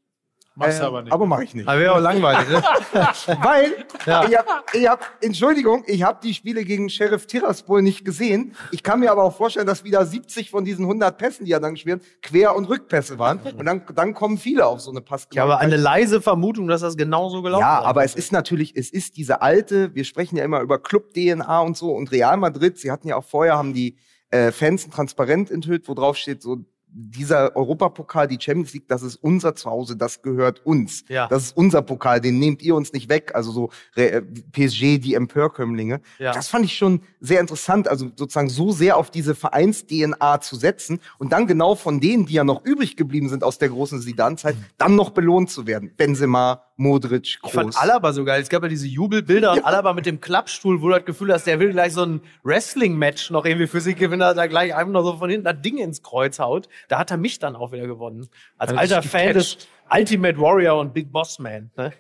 Machst 0.56 0.78
du 0.78 0.82
Ähm, 0.82 0.88
aber 0.88 1.02
nicht. 1.02 1.12
Aber 1.12 1.26
mache 1.26 1.44
ich 1.44 1.54
nicht. 1.54 1.68
Aber 1.68 1.78
wäre 1.78 1.94
auch 1.94 2.00
langweilig, 2.00 2.48
ne? 2.48 2.62
Weil, 3.42 3.72
Ja. 4.04 4.24
ich 4.28 4.36
hab, 4.36 4.74
ich 4.74 4.88
hab, 4.88 5.00
Entschuldigung, 5.20 5.84
ich 5.86 6.02
habe 6.02 6.18
die 6.22 6.34
Spiele 6.34 6.64
gegen 6.64 6.90
Sheriff 6.90 7.26
Tiraspol 7.26 7.82
nicht 7.82 8.04
gesehen. 8.04 8.54
Ich 8.72 8.82
kann 8.82 9.00
mir 9.00 9.10
aber 9.12 9.22
auch 9.22 9.36
vorstellen, 9.36 9.66
dass 9.66 9.84
wieder 9.84 10.04
70 10.04 10.50
von 10.50 10.64
diesen 10.64 10.84
100 10.84 11.16
Pässen, 11.16 11.46
die 11.46 11.52
er 11.52 11.60
dann 11.60 11.74
gespielt 11.74 12.02
Quer- 12.22 12.56
und 12.56 12.64
Rückpässe 12.68 13.18
waren. 13.18 13.38
Und 13.38 13.64
dann, 13.64 13.82
dann 13.94 14.12
kommen 14.12 14.38
viele 14.38 14.66
auf 14.66 14.80
so 14.80 14.90
eine 14.90 15.00
Pass. 15.00 15.28
Ich 15.30 15.38
habe 15.38 15.58
eine 15.58 15.76
leise 15.76 16.20
Vermutung, 16.20 16.66
dass 16.68 16.80
das 16.80 16.96
genauso 16.96 17.42
gelaufen 17.42 17.62
Ja, 17.62 17.76
sein 17.78 17.86
aber 17.86 18.04
es 18.04 18.14
ist 18.14 18.32
natürlich, 18.32 18.74
es 18.76 18.90
ist 18.90 19.16
diese 19.16 19.42
alte, 19.42 19.94
wir 19.94 20.04
sprechen 20.04 20.36
ja 20.36 20.44
immer 20.44 20.60
über 20.60 20.78
Club-DNA 20.78 21.60
und 21.60 21.76
so 21.76 21.92
und 21.92 22.10
Real 22.10 22.36
Madrid, 22.36 22.76
sie 22.78 22.90
hatten 22.90 23.08
ja 23.08 23.16
auch 23.16 23.24
vorher, 23.24 23.56
haben 23.56 23.72
die 23.72 23.96
äh, 24.30 24.52
Fans 24.52 24.86
ein 24.86 24.90
Transparent 24.90 25.50
enthüllt, 25.50 25.88
wo 25.88 25.94
drauf 25.94 26.16
steht, 26.16 26.42
so 26.42 26.58
dieser 26.92 27.56
Europapokal, 27.56 28.26
die 28.26 28.38
Champions 28.40 28.72
League, 28.74 28.88
das 28.88 29.02
ist 29.02 29.16
unser 29.16 29.54
Zuhause, 29.54 29.96
das 29.96 30.22
gehört 30.22 30.64
uns. 30.64 31.04
Ja. 31.08 31.28
Das 31.28 31.44
ist 31.44 31.56
unser 31.56 31.82
Pokal, 31.82 32.20
den 32.20 32.38
nehmt 32.38 32.62
ihr 32.62 32.74
uns 32.74 32.92
nicht 32.92 33.08
weg. 33.08 33.32
Also 33.34 33.52
so 33.52 33.70
äh, 33.94 34.22
PSG, 34.22 34.98
die 34.98 35.14
Empörkömmlinge. 35.14 36.00
Ja. 36.18 36.32
Das 36.32 36.48
fand 36.48 36.64
ich 36.64 36.76
schon 36.76 37.02
sehr 37.20 37.40
interessant, 37.40 37.88
also 37.88 38.10
sozusagen 38.16 38.48
so 38.48 38.72
sehr 38.72 38.96
auf 38.96 39.10
diese 39.10 39.34
Vereins-DNA 39.34 40.40
zu 40.40 40.56
setzen 40.56 41.00
und 41.18 41.32
dann 41.32 41.46
genau 41.46 41.74
von 41.74 42.00
denen, 42.00 42.26
die 42.26 42.34
ja 42.34 42.44
noch 42.44 42.64
übrig 42.64 42.96
geblieben 42.96 43.28
sind 43.28 43.44
aus 43.44 43.58
der 43.58 43.68
großen 43.68 44.00
Zidane-Zeit, 44.00 44.56
dann 44.78 44.96
noch 44.96 45.10
belohnt 45.10 45.50
zu 45.50 45.66
werden. 45.66 45.92
Benzema, 45.96 46.64
Modric, 46.80 47.24
Ich 47.26 47.40
Kroos. 47.40 47.52
fand 47.52 47.76
Alaba 47.78 48.12
so 48.12 48.24
geil. 48.24 48.40
Es 48.40 48.48
gab 48.48 48.62
ja 48.62 48.68
diese 48.68 48.86
Jubelbilder 48.86 49.52
und 49.52 49.64
Alaba 49.66 49.92
mit 49.92 50.06
dem 50.06 50.20
Klappstuhl, 50.20 50.80
wo 50.80 50.88
du 50.88 50.94
das 50.94 51.04
Gefühl 51.04 51.32
hast, 51.32 51.46
der 51.46 51.60
will 51.60 51.72
gleich 51.72 51.92
so 51.92 52.02
ein 52.04 52.22
Wrestling-Match 52.42 53.30
noch 53.30 53.44
irgendwie 53.44 53.66
für 53.66 53.80
sich 53.80 53.96
gewinnen, 53.96 54.20
dass 54.20 54.36
er 54.36 54.48
gleich 54.48 54.74
einfach 54.74 54.92
noch 54.92 55.02
so 55.04 55.16
von 55.18 55.28
hinten 55.28 55.44
das 55.44 55.60
Ding 55.60 55.76
ins 55.78 56.02
Kreuz 56.02 56.38
haut. 56.38 56.68
Da 56.88 56.98
hat 56.98 57.10
er 57.10 57.18
mich 57.18 57.38
dann 57.38 57.54
auch 57.54 57.72
wieder 57.72 57.86
gewonnen. 57.86 58.28
Als 58.56 58.72
Hat 58.72 58.78
alter 58.78 59.02
Fan 59.02 59.34
des. 59.34 59.58
Ultimate 59.92 60.38
Warrior 60.38 60.78
und 60.80 60.94
Big 60.94 61.12
Boss 61.12 61.38
Man. 61.38 61.70
Ne? 61.76 61.92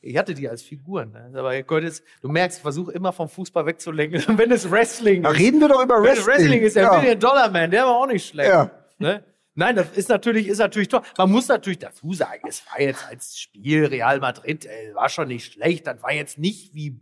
Ich 0.00 0.16
hatte 0.16 0.32
die 0.32 0.48
als 0.48 0.62
Figuren. 0.62 1.12
Ne? 1.12 1.38
Aber 1.38 1.54
jetzt, 1.54 2.02
du 2.22 2.28
merkst, 2.28 2.58
ich 2.58 2.62
versuche 2.62 2.92
immer 2.92 3.12
vom 3.12 3.28
Fußball 3.28 3.66
wegzulenken. 3.66 4.22
Wenn 4.38 4.50
es 4.52 4.70
Wrestling 4.70 5.24
Da 5.24 5.30
ist. 5.32 5.38
reden 5.38 5.60
wir 5.60 5.68
doch 5.68 5.82
über 5.82 6.02
Wenn 6.02 6.12
es 6.12 6.26
Wrestling. 6.26 6.44
Wrestling 6.46 6.62
ist, 6.62 6.76
der 6.76 6.82
ja. 6.84 6.98
Million 6.98 7.18
Dollar 7.18 7.50
Man, 7.50 7.70
der 7.70 7.84
war 7.84 7.96
auch 7.96 8.06
nicht 8.06 8.26
schlecht. 8.28 8.48
Ja. 8.48 8.70
Ne? 8.98 9.22
Nein, 9.58 9.74
das 9.74 9.88
ist 9.96 10.08
natürlich, 10.08 10.46
ist 10.46 10.58
natürlich 10.58 10.86
toll. 10.86 11.02
Man 11.16 11.32
muss 11.32 11.48
natürlich 11.48 11.80
dazu 11.80 12.12
sagen, 12.14 12.42
es 12.48 12.62
war 12.70 12.80
jetzt 12.80 13.04
als 13.08 13.40
Spiel 13.40 13.86
Real 13.86 14.20
Madrid, 14.20 14.64
ey, 14.66 14.94
war 14.94 15.08
schon 15.08 15.26
nicht 15.26 15.52
schlecht. 15.52 15.84
Das 15.88 16.00
war 16.00 16.12
jetzt 16.12 16.38
nicht 16.38 16.74
wie 16.74 17.00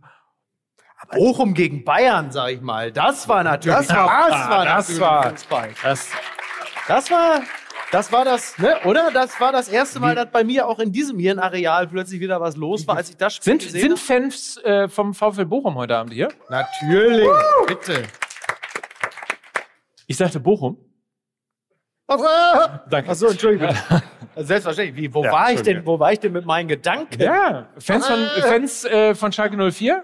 Bochum 1.11 1.53
gegen 1.53 1.83
Bayern, 1.85 2.31
sag 2.31 2.49
ich 2.49 2.61
mal. 2.61 2.91
Das 2.91 3.27
war 3.29 3.43
natürlich, 3.43 3.77
Das 3.77 3.89
war- 3.89 4.29
das 4.29 4.49
war, 4.49 4.65
das 4.65 4.99
war- 4.99 5.29
Fußball. 5.29 5.69
Das, 5.83 6.09
Das 6.87 7.11
war, 7.11 7.43
das 7.91 8.11
war 8.11 8.25
das, 8.25 8.57
ne, 8.57 8.75
oder? 8.85 9.11
Das 9.11 9.39
war 9.39 9.51
das 9.51 9.69
erste 9.69 9.99
Mal, 9.99 10.15
dass 10.15 10.31
bei 10.31 10.43
mir 10.43 10.67
auch 10.67 10.79
in 10.79 10.91
diesem 10.91 11.19
hier 11.19 11.33
ein 11.35 11.39
Areal 11.39 11.85
plötzlich 11.85 12.19
wieder 12.21 12.41
was 12.41 12.55
los 12.55 12.87
war, 12.87 12.97
als 12.97 13.11
ich 13.11 13.17
das 13.17 13.35
Spiel 13.35 13.43
sind, 13.43 13.61
gesehen 13.65 13.81
sind 13.81 13.99
Fans 13.99 14.57
äh, 14.63 14.87
vom 14.89 15.13
VfL 15.13 15.45
Bochum 15.45 15.75
heute 15.75 15.95
Abend 15.95 16.11
hier? 16.11 16.29
Natürlich, 16.49 17.27
bitte. 17.67 18.01
Ich 20.07 20.17
sagte 20.17 20.39
Bochum. 20.39 20.79
Danke. 22.07 23.09
Achso, 23.09 23.27
Entschuldigung. 23.27 23.75
Selbstverständlich. 24.35 24.95
Wie, 24.95 25.13
wo 25.13 25.23
Ja, 25.23 25.31
war 25.31 25.51
ich 25.51 25.61
denn, 25.61 25.85
wo 25.85 25.99
war 25.99 26.13
ich 26.13 26.19
denn 26.19 26.31
mit 26.31 26.45
meinen 26.45 26.67
Gedanken? 26.67 27.21
Ja, 27.21 27.67
Fans 27.79 28.07
von, 28.07 28.27
Fans, 28.41 28.85
äh, 28.85 29.13
von 29.15 29.31
Schalke 29.31 29.57
04? 29.71 30.03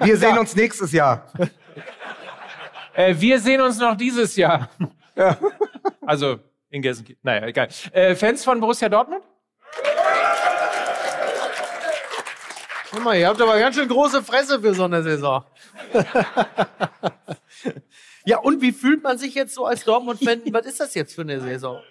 Wir 0.00 0.16
sehen 0.16 0.38
uns 0.38 0.54
nächstes 0.56 0.92
Jahr. 0.92 1.26
Äh, 2.94 3.14
wir 3.18 3.40
sehen 3.40 3.62
uns 3.62 3.78
noch 3.78 3.96
dieses 3.96 4.36
Jahr. 4.36 4.68
Also 6.04 6.40
in 6.68 6.82
Gelsenkirchen. 6.82 7.20
Naja, 7.22 7.46
egal. 7.46 7.68
Äh, 7.90 8.14
Fans 8.14 8.44
von 8.44 8.60
Borussia 8.60 8.90
Dortmund? 8.90 9.22
Guck 12.90 13.02
mal, 13.02 13.16
ihr 13.16 13.28
habt 13.28 13.40
aber 13.40 13.58
ganz 13.58 13.76
schön 13.76 13.88
große 13.88 14.22
Fresse 14.22 14.60
für 14.60 14.74
so 14.74 14.84
eine 14.84 15.02
Saison. 15.02 15.42
Ja, 18.24 18.38
und 18.38 18.62
wie 18.62 18.72
fühlt 18.72 19.02
man 19.02 19.18
sich 19.18 19.34
jetzt 19.34 19.54
so 19.54 19.64
als 19.66 19.84
Dortmund-Fan? 19.84 20.42
Was 20.52 20.66
ist 20.66 20.80
das 20.80 20.94
jetzt 20.94 21.14
für 21.14 21.22
eine 21.22 21.40
Saison? 21.40 21.80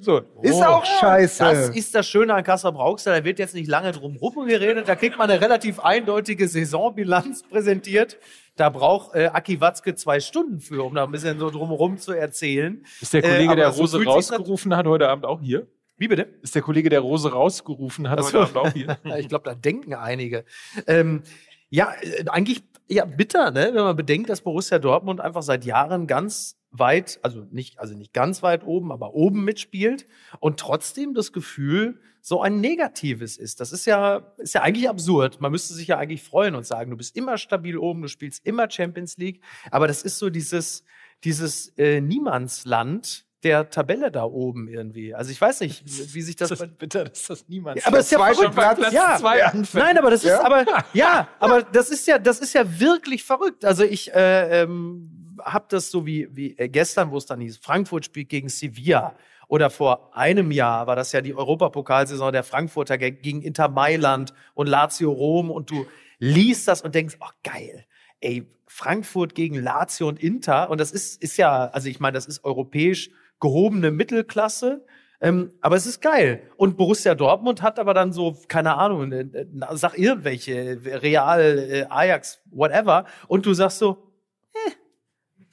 So. 0.00 0.20
Ist 0.42 0.62
auch 0.62 0.84
scheiße. 0.84 1.42
Das 1.42 1.68
ist 1.70 1.94
das 1.94 2.06
Schöne 2.06 2.34
an 2.34 2.44
Kassel 2.44 2.72
Brauxel. 2.72 3.14
Da 3.14 3.24
wird 3.24 3.38
jetzt 3.38 3.54
nicht 3.54 3.68
lange 3.68 3.92
drum 3.92 4.16
rum 4.16 4.46
geredet. 4.46 4.88
Da 4.88 4.94
kriegt 4.94 5.16
man 5.16 5.30
eine 5.30 5.40
relativ 5.40 5.80
eindeutige 5.80 6.46
Saisonbilanz 6.48 7.42
präsentiert. 7.44 8.18
Da 8.56 8.68
braucht 8.68 9.14
äh, 9.14 9.26
Aki 9.32 9.60
Watzke 9.60 9.94
zwei 9.94 10.20
Stunden 10.20 10.60
für, 10.60 10.84
um 10.84 10.94
da 10.94 11.04
ein 11.04 11.10
bisschen 11.10 11.38
so 11.38 11.50
drumherum 11.50 11.96
zu 11.96 12.12
erzählen. 12.12 12.84
Ist 13.00 13.14
der 13.14 13.22
Kollege, 13.22 13.52
Äh, 13.54 13.56
der 13.56 13.72
so 13.72 13.82
Rose 13.82 13.98
sich's 13.98 14.10
rausgerufen 14.10 14.76
hat, 14.76 14.86
heute 14.86 15.08
Abend 15.08 15.24
auch 15.24 15.40
hier? 15.40 15.66
Wie 15.96 16.08
bitte? 16.08 16.28
Ist 16.42 16.54
der 16.54 16.62
Kollege, 16.62 16.90
der 16.90 17.00
Rose 17.00 17.32
rausgerufen 17.32 18.10
hat, 18.10 18.20
heute 18.20 18.40
Abend 18.40 18.56
auch 18.56 18.72
hier? 18.72 18.98
ich 19.18 19.28
glaube, 19.28 19.44
da 19.44 19.54
denken 19.54 19.94
einige. 19.94 20.44
Ähm, 20.86 21.22
ja, 21.70 21.94
äh, 22.02 22.24
eigentlich 22.28 22.62
ja 22.88 23.04
bitter, 23.04 23.50
ne? 23.50 23.70
wenn 23.74 23.84
man 23.84 23.96
bedenkt, 23.96 24.30
dass 24.30 24.42
Borussia 24.42 24.78
Dortmund 24.78 25.20
einfach 25.20 25.42
seit 25.42 25.64
Jahren 25.64 26.06
ganz 26.06 26.58
weit, 26.70 27.18
also 27.22 27.46
nicht, 27.50 27.78
also 27.78 27.94
nicht 27.94 28.12
ganz 28.12 28.42
weit 28.42 28.64
oben, 28.64 28.92
aber 28.92 29.14
oben 29.14 29.44
mitspielt 29.44 30.06
und 30.40 30.58
trotzdem 30.58 31.14
das 31.14 31.32
Gefühl 31.32 32.00
so 32.22 32.40
ein 32.40 32.60
negatives 32.60 33.36
ist. 33.36 33.60
Das 33.60 33.72
ist 33.72 33.84
ja, 33.84 34.32
ist 34.38 34.54
ja 34.54 34.62
eigentlich 34.62 34.88
absurd. 34.88 35.40
Man 35.40 35.52
müsste 35.52 35.74
sich 35.74 35.88
ja 35.88 35.98
eigentlich 35.98 36.22
freuen 36.22 36.54
und 36.54 36.64
sagen, 36.64 36.90
du 36.90 36.96
bist 36.96 37.16
immer 37.16 37.36
stabil 37.36 37.76
oben, 37.76 38.02
du 38.02 38.08
spielst 38.08 38.46
immer 38.46 38.70
Champions 38.70 39.18
League. 39.18 39.42
Aber 39.70 39.88
das 39.88 40.02
ist 40.02 40.18
so 40.18 40.30
dieses, 40.30 40.84
dieses 41.24 41.68
äh, 41.76 42.00
Niemandsland 42.00 43.26
der 43.44 43.70
Tabelle 43.70 44.10
da 44.10 44.24
oben 44.24 44.68
irgendwie. 44.68 45.14
Also 45.14 45.30
ich 45.32 45.40
weiß 45.40 45.60
nicht, 45.60 45.82
wie 46.14 46.22
sich 46.22 46.36
das, 46.36 46.50
Das 46.50 46.60
ist 46.60 46.78
bitter, 46.78 47.04
dass 47.04 47.24
das 47.26 47.48
niemand 47.48 47.78
Ja, 47.80 47.86
aber 47.86 47.98
es 47.98 48.06
ist 48.06 48.12
ja 48.12 48.18
verrückt. 48.18 48.54
Platz, 48.54 48.78
Platz 48.78 48.92
ja, 48.92 49.16
zwei 49.18 49.44
anfängt. 49.44 49.74
Nein, 49.84 49.98
aber 49.98 50.10
das 50.10 50.22
ist 50.24 50.30
Ja? 50.30 50.44
aber 50.44 50.64
ja, 50.92 51.28
aber 51.40 51.62
das 51.62 51.90
ist 51.90 52.06
ja 52.06 52.18
das 52.18 52.38
ist 52.40 52.52
ja 52.54 52.64
wirklich 52.80 53.24
verrückt. 53.24 53.64
Also 53.64 53.82
ich 53.84 54.12
äh, 54.14 54.62
ähm, 54.62 55.36
habe 55.42 55.66
das 55.68 55.90
so 55.90 56.06
wie 56.06 56.28
wie 56.32 56.56
äh, 56.58 56.68
gestern, 56.68 57.10
wo 57.10 57.16
es 57.16 57.26
dann 57.26 57.40
hieß, 57.40 57.58
Frankfurt 57.58 58.04
spielt 58.04 58.28
gegen 58.28 58.48
Sevilla 58.48 59.14
oder 59.48 59.70
vor 59.70 60.16
einem 60.16 60.50
Jahr 60.50 60.86
war 60.86 60.96
das 60.96 61.12
ja 61.12 61.20
die 61.20 61.34
Europapokalsaison 61.34 62.32
der 62.32 62.44
Frankfurter 62.44 62.96
ge- 62.96 63.10
gegen 63.10 63.42
Inter 63.42 63.68
Mailand 63.68 64.32
und 64.54 64.66
Lazio 64.68 65.10
Rom 65.10 65.50
und 65.50 65.70
du 65.70 65.84
liest 66.18 66.68
das 66.68 66.80
und 66.82 66.94
denkst, 66.94 67.16
oh 67.20 67.28
geil. 67.42 67.84
Ey, 68.20 68.46
Frankfurt 68.66 69.34
gegen 69.34 69.56
Lazio 69.56 70.08
und 70.08 70.22
Inter 70.22 70.70
und 70.70 70.80
das 70.80 70.92
ist 70.92 71.20
ist 71.22 71.36
ja, 71.36 71.66
also 71.66 71.88
ich 71.88 71.98
meine, 72.00 72.14
das 72.14 72.26
ist 72.26 72.44
europäisch 72.44 73.10
gehobene 73.42 73.90
Mittelklasse. 73.90 74.86
Ähm, 75.20 75.52
aber 75.60 75.76
es 75.76 75.86
ist 75.86 76.00
geil. 76.00 76.42
Und 76.56 76.76
Borussia 76.76 77.14
Dortmund 77.14 77.62
hat 77.62 77.78
aber 77.78 77.94
dann 77.94 78.12
so, 78.12 78.36
keine 78.48 78.76
Ahnung, 78.76 79.12
äh, 79.12 79.20
äh, 79.20 79.46
sag 79.72 79.96
irgendwelche, 79.98 80.80
Real, 80.84 81.58
äh, 81.58 81.84
Ajax, 81.90 82.40
whatever. 82.50 83.04
Und 83.28 83.46
du 83.46 83.52
sagst 83.54 83.78
so, 83.78 84.10
eh, 84.54 84.70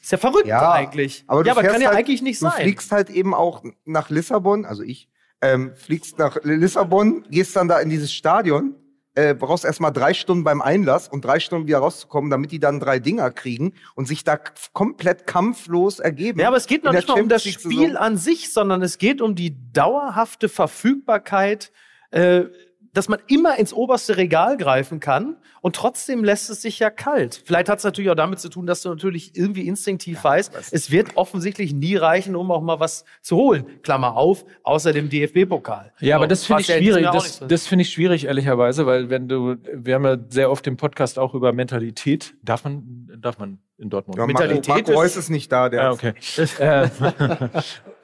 ist 0.02 0.12
ja 0.12 0.18
verrückt 0.18 0.48
Ja, 0.48 0.72
eigentlich. 0.72 1.24
aber 1.28 1.44
du 1.44 1.48
ja, 1.50 1.54
aber 1.54 1.62
kann 1.64 1.82
ja 1.82 1.90
halt- 1.90 1.98
eigentlich 2.00 2.22
nicht 2.24 2.42
Du 2.42 2.46
sein. 2.48 2.64
fliegst 2.64 2.92
halt 2.92 3.10
eben 3.12 3.34
auch 3.36 3.64
nach 3.86 4.10
Lissabon, 4.10 4.66
also 4.66 4.82
ich, 4.82 5.08
ähm, 5.42 5.74
fliegst 5.76 6.18
nach 6.18 6.38
Lissabon, 6.44 7.26
gehst 7.30 7.56
dann 7.56 7.68
da 7.68 7.80
in 7.80 7.90
dieses 7.90 8.12
Stadion, 8.12 8.76
äh, 9.16 9.34
brauchst 9.34 9.66
erstmal 9.66 9.92
drei 9.92 10.14
Stunden 10.14 10.44
beim 10.44 10.62
Einlass 10.62 11.08
und 11.08 11.26
drei 11.26 11.40
Stunden 11.40 11.68
wieder 11.68 11.80
rauszukommen, 11.80 12.30
damit 12.30 12.52
die 12.52 12.60
dann 12.60 12.80
drei 12.80 13.00
Dinger 13.00 13.32
kriegen 13.32 13.74
und 13.96 14.08
sich 14.08 14.24
da 14.24 14.40
komplett 14.74 15.28
kampflos 15.28 16.00
ergeben. 16.00 16.40
Ja, 16.40 16.48
aber 16.48 16.58
es 16.58 16.68
geht 16.68 16.84
noch 16.84 16.94
nicht 16.94 17.08
mal 17.08 17.20
um 17.20 17.30
das 17.30 17.44
Spiel 17.44 17.98
an 17.98 18.18
sich, 18.18 18.54
sondern 18.54 18.82
es 18.82 18.98
geht 18.98 19.22
um 19.22 19.36
die 19.36 19.56
dauerhafte 19.74 20.48
Verfügbarkeit, 20.48 21.72
äh, 22.12 22.46
dass 22.94 23.08
man 23.10 23.20
immer 23.28 23.58
ins 23.60 23.74
oberste 23.74 24.18
Regal 24.18 24.58
greifen 24.58 25.00
kann 25.00 25.36
und 25.62 25.76
trotzdem 25.76 26.24
lässt 26.24 26.50
es 26.50 26.62
sich 26.62 26.80
ja 26.80 26.90
kalt. 26.90 27.42
Vielleicht 27.46 27.70
hat 27.70 27.80
es 27.80 27.84
natürlich 27.84 28.10
auch 28.10 28.16
damit 28.16 28.40
zu 28.40 28.50
tun, 28.50 28.66
dass 28.66 28.82
du 28.82 28.90
natürlich 28.90 29.36
irgendwie 29.36 29.68
instinktiv 29.68 30.24
weißt, 30.24 30.52
es 30.72 30.90
wird 30.92 31.16
offensichtlich 31.18 31.74
nie 31.74 31.96
reichen, 31.96 32.36
um 32.36 32.50
auch 32.52 32.62
mal 32.62 32.80
was 32.80 33.06
zu 33.22 33.36
holen. 33.38 33.66
Klammer 33.84 34.16
auf, 34.18 34.46
außer 34.64 34.94
dem 34.94 35.10
DFB-Pokal. 35.10 35.92
Ja, 36.00 36.16
aber 36.16 36.28
das 36.28 36.46
finde 36.46 36.62
ich 36.62 36.68
ja 36.70 36.78
schwierig. 36.78 37.08
Auch 37.08 37.14
Das, 37.14 37.40
das 37.48 37.68
finde 37.68 37.84
ich 37.84 37.90
schwierig, 37.90 38.26
ehrlicherweise, 38.26 38.86
weil 38.86 39.10
wenn 39.10 39.28
du, 39.28 39.56
wir 39.74 39.96
haben 39.96 40.06
ja 40.06 40.18
sehr 40.30 40.50
oft 40.50 40.66
im 40.68 40.78
Podcast 40.78 41.20
auch 41.20 41.34
über 41.34 41.54
Mentalität. 41.54 42.34
Darf 42.44 42.64
man, 42.64 43.10
darf 43.20 43.38
man 43.38 43.60
in 43.78 43.90
Dortmund? 43.90 44.18
ja, 44.18 44.26
Mentalität 44.26 44.68
Marco, 44.68 44.80
Marco 44.92 44.92
ist- 44.92 44.98
Reus 44.98 45.18
ist 45.18 45.30
nicht 45.30 45.52
da, 45.52 45.70
der 45.70 45.82
Ja, 45.84 45.92
okay. 45.92 46.14
äh, 46.60 46.88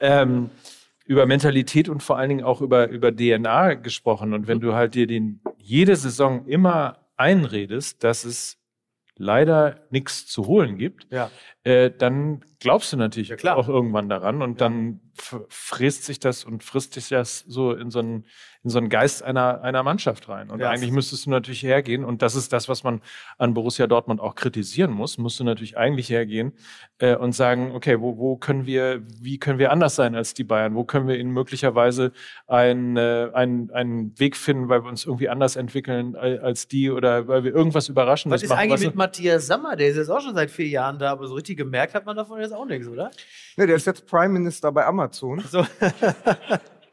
ähm, 0.00 0.50
über 1.06 1.26
Mentalität 1.26 1.88
und 1.88 2.02
vor 2.02 2.18
allen 2.18 2.28
Dingen 2.28 2.44
auch 2.44 2.60
über, 2.60 2.88
über 2.88 3.14
DNA 3.14 3.74
gesprochen. 3.74 4.34
Und 4.34 4.48
wenn 4.48 4.60
du 4.60 4.74
halt 4.74 4.94
dir 4.94 5.06
den 5.06 5.40
jede 5.58 5.96
Saison 5.96 6.46
immer 6.46 7.06
einredest, 7.16 8.04
dass 8.04 8.24
es 8.24 8.58
leider 9.16 9.86
nichts 9.90 10.26
zu 10.26 10.46
holen 10.46 10.76
gibt, 10.76 11.06
Ja. 11.10 11.30
Äh, 11.66 11.90
dann 11.90 12.44
glaubst 12.60 12.92
du 12.92 12.96
natürlich 12.96 13.28
Ja, 13.42 13.54
auch 13.56 13.68
irgendwann 13.68 14.08
daran 14.08 14.40
und 14.40 14.60
dann 14.60 15.00
frisst 15.48 16.04
sich 16.04 16.20
das 16.20 16.44
und 16.44 16.62
frisst 16.62 16.94
sich 16.94 17.08
das 17.08 17.40
so 17.40 17.72
in 17.72 17.90
so 17.90 17.98
einen, 18.00 18.24
in 18.64 18.70
so 18.70 18.78
einen 18.78 18.88
Geist 18.88 19.22
einer, 19.22 19.62
einer 19.62 19.82
Mannschaft 19.82 20.28
rein. 20.28 20.50
Und 20.50 20.60
Ja. 20.60 20.70
eigentlich 20.70 20.90
müsstest 20.90 21.26
du 21.26 21.30
natürlich 21.30 21.62
hergehen 21.62 22.04
und 22.04 22.22
das 22.22 22.34
ist 22.34 22.52
das, 22.52 22.68
was 22.68 22.82
man 22.84 23.00
an 23.38 23.54
Borussia 23.54 23.86
Dortmund 23.86 24.20
auch 24.20 24.34
kritisieren 24.34 24.90
muss, 24.90 25.18
musst 25.18 25.38
du 25.40 25.44
natürlich 25.44 25.76
eigentlich 25.76 26.08
hergehen 26.10 26.52
äh, 26.98 27.14
und 27.16 27.32
sagen, 27.32 27.72
okay, 27.74 28.00
wo, 28.00 28.16
wo 28.16 28.36
können 28.36 28.66
wir, 28.66 29.02
wie 29.20 29.38
können 29.38 29.58
wir 29.58 29.70
anders 29.72 29.94
sein 29.96 30.14
als 30.14 30.34
die 30.34 30.44
Bayern? 30.44 30.74
Wo 30.74 30.84
können 30.84 31.08
wir 31.08 31.18
ihnen 31.18 31.30
möglicherweise 31.32 32.12
einen, 32.46 32.96
äh, 32.96 33.30
einen, 33.34 33.70
einen 33.70 34.18
Weg 34.18 34.36
finden, 34.36 34.68
weil 34.68 34.82
wir 34.82 34.88
uns 34.88 35.04
irgendwie 35.04 35.28
anders 35.28 35.56
entwickeln 35.56 36.16
al- 36.16 36.40
als 36.40 36.68
die 36.68 36.90
oder 36.90 37.28
weil 37.28 37.44
wir 37.44 37.54
irgendwas 37.54 37.88
Überraschendes 37.88 38.38
Was 38.40 38.42
ist 38.44 38.48
machen? 38.50 38.60
eigentlich 38.60 38.72
was- 38.80 38.86
mit 38.86 38.96
Matthias 38.96 39.46
Sammer? 39.46 39.76
Der 39.76 39.88
ist 39.88 39.96
jetzt 39.96 40.08
auch 40.10 40.20
schon 40.20 40.34
seit 40.34 40.50
vier 40.50 40.68
Jahren 40.68 40.98
da, 40.98 41.12
aber 41.12 41.26
so 41.26 41.34
richtig 41.34 41.55
gemerkt 41.56 41.94
hat 41.94 42.06
man 42.06 42.16
davon 42.16 42.40
jetzt 42.40 42.52
auch 42.52 42.66
nichts, 42.66 42.86
oder? 42.86 43.10
Ne, 43.56 43.66
der 43.66 43.76
ist 43.76 43.86
jetzt 43.86 44.06
Prime 44.06 44.28
Minister 44.32 44.70
bei 44.72 44.84
Amazon. 44.86 45.40
So. 45.40 45.66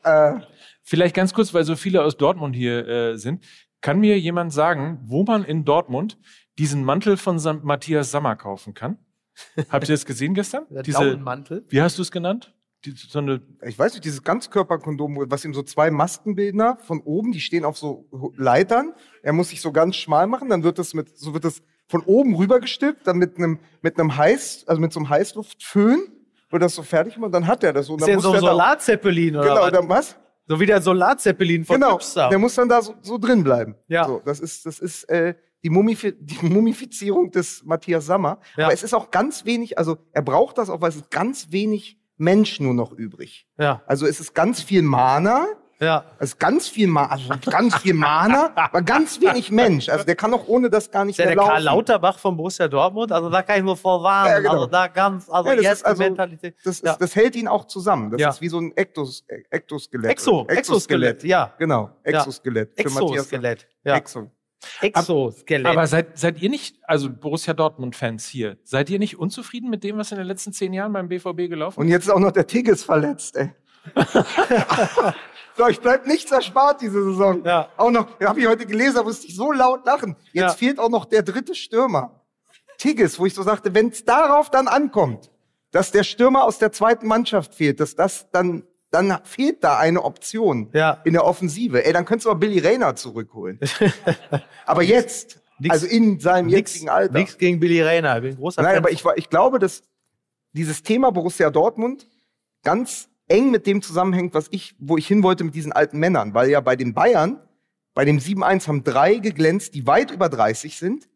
Äh, 0.06 0.42
Vielleicht 0.86 1.16
ganz 1.16 1.34
kurz, 1.34 1.54
weil 1.54 1.64
so 1.64 1.78
viele 1.78 2.04
aus 2.04 2.18
Dortmund 2.18 2.56
hier 2.56 2.86
äh, 2.88 3.18
sind. 3.18 3.46
Kann 3.80 4.00
mir 4.00 4.20
jemand 4.20 4.52
sagen, 4.52 5.00
wo 5.06 5.24
man 5.24 5.46
in 5.46 5.64
Dortmund 5.64 6.18
diesen 6.60 6.84
Mantel 6.84 7.16
von 7.16 7.40
Sam 7.40 7.62
Matthias 7.64 8.12
Sammer 8.12 8.36
kaufen 8.36 8.74
kann? 8.74 8.98
Habt 9.70 9.88
ihr 9.88 9.94
das 9.94 10.06
gesehen 10.06 10.34
gestern? 10.34 10.66
Der 10.70 10.84
Diese, 10.84 11.00
Daunenmantel. 11.00 11.66
wie 11.70 11.82
hast 11.82 11.98
du 11.98 12.02
es 12.02 12.12
genannt? 12.12 12.54
Die, 12.86 12.92
so 12.92 13.20
eine, 13.20 13.42
ich 13.66 13.80
weiß 13.80 13.94
nicht, 13.94 14.04
dieses 14.04 14.24
Ganzkörperkondom, 14.24 15.26
was 15.30 15.46
ihm 15.46 15.54
so 15.54 15.64
zwei 15.64 15.90
Maskenbildner 15.90 16.78
von 16.82 17.00
oben, 17.00 17.32
die 17.32 17.40
stehen 17.40 17.64
auf 17.64 17.78
so 17.78 18.10
Leitern. 18.36 18.94
Er 19.22 19.32
muss 19.32 19.50
sich 19.50 19.62
so 19.62 19.72
ganz 19.72 19.96
schmal 19.96 20.28
machen, 20.28 20.50
dann 20.50 20.64
wird 20.64 20.80
das 20.80 20.94
mit, 20.94 21.18
so 21.18 21.34
wird 21.34 21.46
das 21.46 21.64
von 21.94 22.02
oben 22.06 22.36
rübergestülpt, 22.36 23.06
dann 23.06 23.18
mit 23.18 23.38
einem, 23.38 23.60
mit 23.84 24.00
einem 24.00 24.18
Heiß, 24.18 24.64
also 24.66 24.82
mit 24.82 24.92
so 24.92 25.00
einem 25.00 25.10
Heißluftföhn 25.10 26.08
wird 26.50 26.62
das 26.64 26.74
so 26.74 26.82
fertig 26.82 27.14
gemacht, 27.16 27.34
dann 27.36 27.46
hat 27.46 27.64
er 27.64 27.72
das 27.72 27.86
so. 27.86 27.94
Ist 27.96 28.02
dann 28.02 28.08
der 28.08 28.16
muss 28.16 28.24
so 28.24 28.32
ein 28.32 28.40
Solarzeppelin 28.40 29.36
oder 29.36 29.48
Genau, 29.48 29.62
was? 29.62 29.72
dann 29.72 29.90
was? 29.90 30.16
So 30.48 30.60
wie 30.60 30.66
der 30.66 30.82
Solarzeppelin 30.82 31.66
von 31.66 31.76
Genau, 31.76 31.94
Hipster. 31.94 32.30
der 32.30 32.40
muss 32.40 32.56
dann 32.56 32.68
da 32.68 32.82
so, 32.82 32.96
so 33.04 33.20
drin 33.20 33.44
bleiben. 33.44 33.76
Ja. 33.88 34.06
So, 34.06 34.22
das 34.26 34.40
ist, 34.40 34.66
das 34.66 34.80
ist 34.80 35.04
äh, 35.06 35.36
die, 35.64 35.70
Mumifi 35.70 36.14
die 36.20 36.44
Mumifizierung 36.46 37.30
des 37.30 37.64
Matthias 37.64 38.08
Sammer. 38.08 38.40
Ja. 38.58 38.66
Aber 38.66 38.74
es 38.74 38.82
ist 38.82 38.94
auch 38.96 39.12
ganz 39.12 39.46
wenig, 39.46 39.78
also 39.78 39.98
er 40.14 40.24
braucht 40.24 40.58
das 40.58 40.72
auch, 40.72 40.82
weil 40.82 40.90
es 40.90 40.96
ist 40.96 41.12
ganz 41.12 41.52
wenig 41.52 42.00
Mensch 42.18 42.60
nur 42.60 42.74
noch 42.74 42.92
übrig. 42.92 43.48
Ja, 43.60 43.84
Also 43.86 44.08
es 44.08 44.20
ist 44.20 44.34
ganz 44.34 44.62
viel 44.62 44.82
Mana, 44.82 45.46
ja. 45.84 46.06
ist 46.20 46.40
ganz 46.40 46.68
viel 46.68 46.88
Ma 46.88 47.06
also 47.06 47.30
ganz 47.50 47.76
viel 47.78 47.94
Mana, 47.94 48.52
aber 48.56 48.82
ganz 48.82 49.20
wenig 49.22 49.52
Mensch. 49.52 49.90
Also 49.90 50.06
der 50.06 50.16
kann 50.16 50.34
auch 50.34 50.48
ohne 50.48 50.70
das 50.70 50.90
gar 50.90 51.06
nicht 51.06 51.14
Ist 51.14 51.20
der, 51.20 51.28
mehr 51.28 51.36
der 51.36 51.44
laufen. 51.44 51.54
Karl 51.54 51.64
Lauterbach 51.64 52.18
von 52.20 52.36
Borussia 52.38 52.68
Dortmund? 52.68 53.12
Also 53.12 53.30
da 53.30 53.42
kann 53.42 53.58
ich 53.58 53.64
nur 53.64 53.78
vorwarnen. 53.78 54.32
Ja, 54.32 54.40
genau. 54.40 54.52
Also 54.54 54.66
da 54.68 54.88
ganz, 54.88 55.30
also 55.30 55.50
Ja, 55.50 55.56
das 55.56 55.64
jetzt 55.64 55.74
ist 55.78 55.86
also- 55.86 56.04
die 56.04 56.10
Mentalität. 56.10 56.56
Das, 56.64 56.76
ist, 56.76 56.86
Ja. 56.86 56.96
das 57.00 57.16
hält 57.16 57.36
ihn 57.36 57.48
auch 57.48 57.66
zusammen. 57.66 58.12
Das 58.12 58.22
Ja. 58.22 58.30
ist 58.30 58.42
wie 58.42 58.50
so 58.50 58.60
ein 58.60 58.72
Ektos, 58.76 59.26
Ektoskelett. 59.50 60.12
Exo, 60.12 60.46
Exoskelett, 60.48 61.24
ja. 61.24 61.54
Genau, 61.60 61.90
Exoskelett. 62.04 62.72
Für 62.76 62.90
Matthias- 62.90 63.12
Exoskelett. 63.12 63.68
Ja. 63.84 63.96
Exo. 63.98 64.32
Exoskelett. 64.82 65.66
aber 65.66 65.88
seid, 65.88 66.18
seid 66.18 66.42
ihr 66.42 66.50
nicht, 66.50 66.78
also 66.84 67.10
Borussia 67.10 67.54
Dortmund-Fans 67.54 68.26
hier, 68.28 68.58
seid 68.64 68.90
ihr 68.90 69.00
nicht 69.00 69.18
unzufrieden 69.20 69.70
mit 69.70 69.84
dem, 69.84 69.98
was 69.98 70.12
in 70.12 70.18
den 70.18 70.28
letzten 70.28 70.54
zehn 70.54 70.74
Jahren 70.74 70.94
beim 70.94 71.08
BVB 71.10 71.50
gelaufen 71.50 71.80
Und 71.80 71.88
jetzt 71.90 72.06
ist 72.06 72.10
auch 72.12 72.20
noch 72.20 72.32
der 72.32 72.48
Tigges 72.48 72.84
verletzt, 72.84 73.36
ey. 73.36 73.52
so, 75.58 75.68
ich 75.68 75.80
bleibt 75.80 76.08
nichts 76.08 76.32
erspart 76.32 76.82
diese 76.82 77.04
Saison. 77.04 77.44
Ja. 77.46 77.70
Auch 77.78 77.92
noch, 77.92 78.20
habe 78.20 78.40
ich 78.40 78.48
heute 78.48 78.66
gelesen, 78.66 78.96
da 78.96 79.04
musste 79.04 79.28
ich 79.28 79.36
so 79.36 79.52
laut 79.52 79.86
lachen. 79.86 80.16
Jetzt 80.32 80.34
Ja. 80.42 80.50
fehlt 80.50 80.80
auch 80.80 80.90
noch 80.90 81.06
der 81.06 81.22
dritte 81.24 81.56
Stürmer. 81.56 82.22
Tigges, 82.78 83.20
wo 83.20 83.26
ich 83.26 83.34
so 83.34 83.44
sagte, 83.44 83.74
wenn 83.74 83.90
es 83.90 84.04
darauf 84.04 84.50
dann 84.50 84.68
ankommt, 84.68 85.30
dass 85.72 85.92
der 85.92 86.04
Stürmer 86.04 86.44
aus 86.44 86.58
der 86.58 86.72
zweiten 86.72 87.08
Mannschaft 87.08 87.54
fehlt, 87.56 87.80
dass 87.80 87.96
das 87.96 88.30
dann, 88.32 88.64
dann 88.92 89.20
fehlt 89.24 89.64
da 89.64 89.78
eine 89.78 90.04
Option 90.04 90.70
Ja. 90.74 91.02
in 91.04 91.14
der 91.14 91.26
Offensive. 91.26 91.84
Ey, 91.86 91.94
dann 91.94 92.06
könntest 92.06 92.26
du 92.26 92.32
auch 92.32 92.36
Billy 92.40 92.60
Rayner 92.60 92.96
zurückholen. 92.96 93.60
Aber 94.66 94.82
jetzt, 94.84 95.40
Nix- 95.60 95.72
also 95.74 95.88
in 95.88 96.20
seinem 96.20 96.48
Nix, 96.48 96.74
jetzigen 96.74 96.90
Alter. 96.90 97.14
nix 97.14 97.38
gegen 97.38 97.60
Billy 97.60 97.82
Rayner. 97.82 98.16
Ich 98.18 98.22
bin 98.24 98.32
ein 98.32 98.38
großer 98.38 98.62
Nein, 98.62 98.72
Fan. 98.76 98.84
aber 98.84 98.92
ich, 98.92 99.06
war- 99.06 99.18
ich 99.18 99.30
glaube, 99.30 99.60
dass 99.60 99.84
dieses 100.52 100.84
Thema 100.84 101.12
Borussia 101.12 101.50
Dortmund 101.52 102.08
ganz 102.64 103.08
eng 103.28 103.52
mit 103.52 103.68
dem 103.68 103.82
zusammenhängt, 103.82 104.34
was 104.34 104.48
ich, 104.52 104.76
wo 104.80 104.98
ich 104.98 105.08
hin 105.08 105.24
wollte 105.24 105.44
mit 105.44 105.56
diesen 105.56 105.72
alten 105.72 106.00
Männern. 106.00 106.34
Weil 106.34 106.50
ja 106.50 106.62
bei 106.62 106.76
den 106.76 106.94
Bayern, 106.94 107.40
bei 107.94 108.06
dem 108.06 108.20
7-1 108.20 108.68
haben 108.68 108.84
drei 108.84 109.16
geglänzt, 109.16 109.76
die 109.76 109.88
weit 109.88 110.12
über 110.12 110.30
30 110.30 110.78
sind, 110.78 111.08